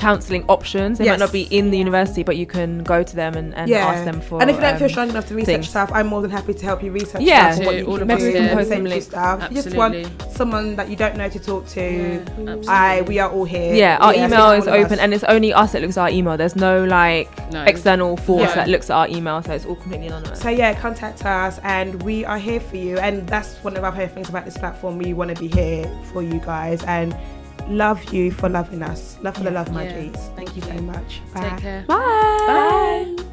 counselling 0.00 0.44
options. 0.48 0.98
They 0.98 1.04
Yes. 1.04 1.12
might 1.18 1.24
not 1.26 1.32
be 1.32 1.42
in 1.58 1.70
the 1.70 1.78
university, 1.78 2.22
but 2.22 2.36
you 2.36 2.46
can 2.46 2.82
go 2.82 3.02
to 3.02 3.14
them 3.16 3.34
and, 3.34 3.54
and 3.54 3.68
yeah. 3.68 3.86
ask 3.86 4.04
them 4.04 4.20
for. 4.20 4.40
and 4.40 4.50
if 4.50 4.56
you 4.56 4.62
don't 4.62 4.76
feel 4.78 4.84
um, 4.86 4.90
strong 4.90 5.10
enough 5.10 5.26
to 5.28 5.34
research 5.34 5.46
things. 5.54 5.68
stuff, 5.68 5.90
I'm 5.92 6.06
more 6.06 6.22
than 6.22 6.30
happy 6.30 6.54
to 6.54 6.64
help 6.64 6.82
you 6.82 6.90
research 6.90 7.20
Yeah. 7.22 7.50
stuff 7.52 7.58
and 7.58 7.66
what 7.66 7.76
you 7.76 7.84
All 7.86 7.98
can 7.98 8.10
of 8.10 8.18
do 8.18 8.28
us 8.28 8.34
and 8.34 8.50
post 8.58 8.68
Some 8.70 8.82
you 8.82 8.88
links. 8.88 9.06
stuff. 9.06 9.42
If 9.44 9.50
you 9.56 9.62
just 9.62 9.76
want 9.76 9.94
someone 10.32 10.76
that 10.76 10.88
you 10.88 10.96
don't 10.96 11.16
know 11.16 11.28
to 11.28 11.38
talk 11.38 11.66
to, 11.68 11.84
Absolutely. 12.20 12.68
I 12.68 13.02
we 13.02 13.18
are 13.18 13.30
all 13.30 13.44
here. 13.44 13.74
Yeah, 13.74 13.98
our 14.00 14.14
Yeah, 14.14 14.26
email 14.26 14.50
is 14.52 14.66
of 14.66 14.72
us. 14.74 14.84
open, 14.84 14.98
and 15.00 15.12
it's 15.14 15.24
only 15.24 15.52
us 15.52 15.72
that 15.72 15.82
looks 15.82 15.96
at 15.98 16.02
our 16.02 16.10
email. 16.10 16.36
There's 16.36 16.56
no 16.56 16.84
like 16.84 17.28
No. 17.52 17.62
external 17.64 18.16
force 18.16 18.42
Yeah. 18.50 18.54
that 18.54 18.68
looks 18.68 18.88
at 18.90 18.96
our 18.96 19.08
email, 19.08 19.42
so 19.42 19.52
it's 19.52 19.66
all 19.66 19.76
completely 19.76 20.06
anonymous. 20.06 20.40
So 20.40 20.48
yeah, 20.48 20.72
contact 20.74 21.24
us, 21.26 21.60
and 21.62 22.02
we 22.02 22.24
are 22.24 22.38
here 22.38 22.60
for 22.60 22.76
you. 22.76 22.96
And 22.98 23.26
that's 23.28 23.56
one 23.62 23.76
of 23.76 23.84
our 23.84 23.92
favorite 23.92 24.14
things 24.14 24.28
about 24.30 24.44
this 24.46 24.56
platform. 24.56 24.96
We 24.98 25.12
want 25.12 25.34
to 25.34 25.40
be 25.40 25.48
here 25.48 25.84
for 26.12 26.22
you 26.22 26.40
guys, 26.40 26.82
and 26.84 27.14
love 27.70 28.12
you 28.12 28.30
for 28.30 28.48
loving 28.48 28.82
us. 28.82 29.18
Love 29.22 29.36
for 29.36 29.44
the 29.44 29.50
love, 29.50 29.72
my 29.72 29.84
Yeah. 29.84 30.00
G's. 30.02 30.30
Thank 30.36 30.56
you 30.56 30.62
so 30.62 30.74
much. 30.82 31.20
Bye. 31.34 31.48
Take 31.50 31.58
care. 31.60 31.84
Bye. 31.88 33.16
Bye. 33.16 33.24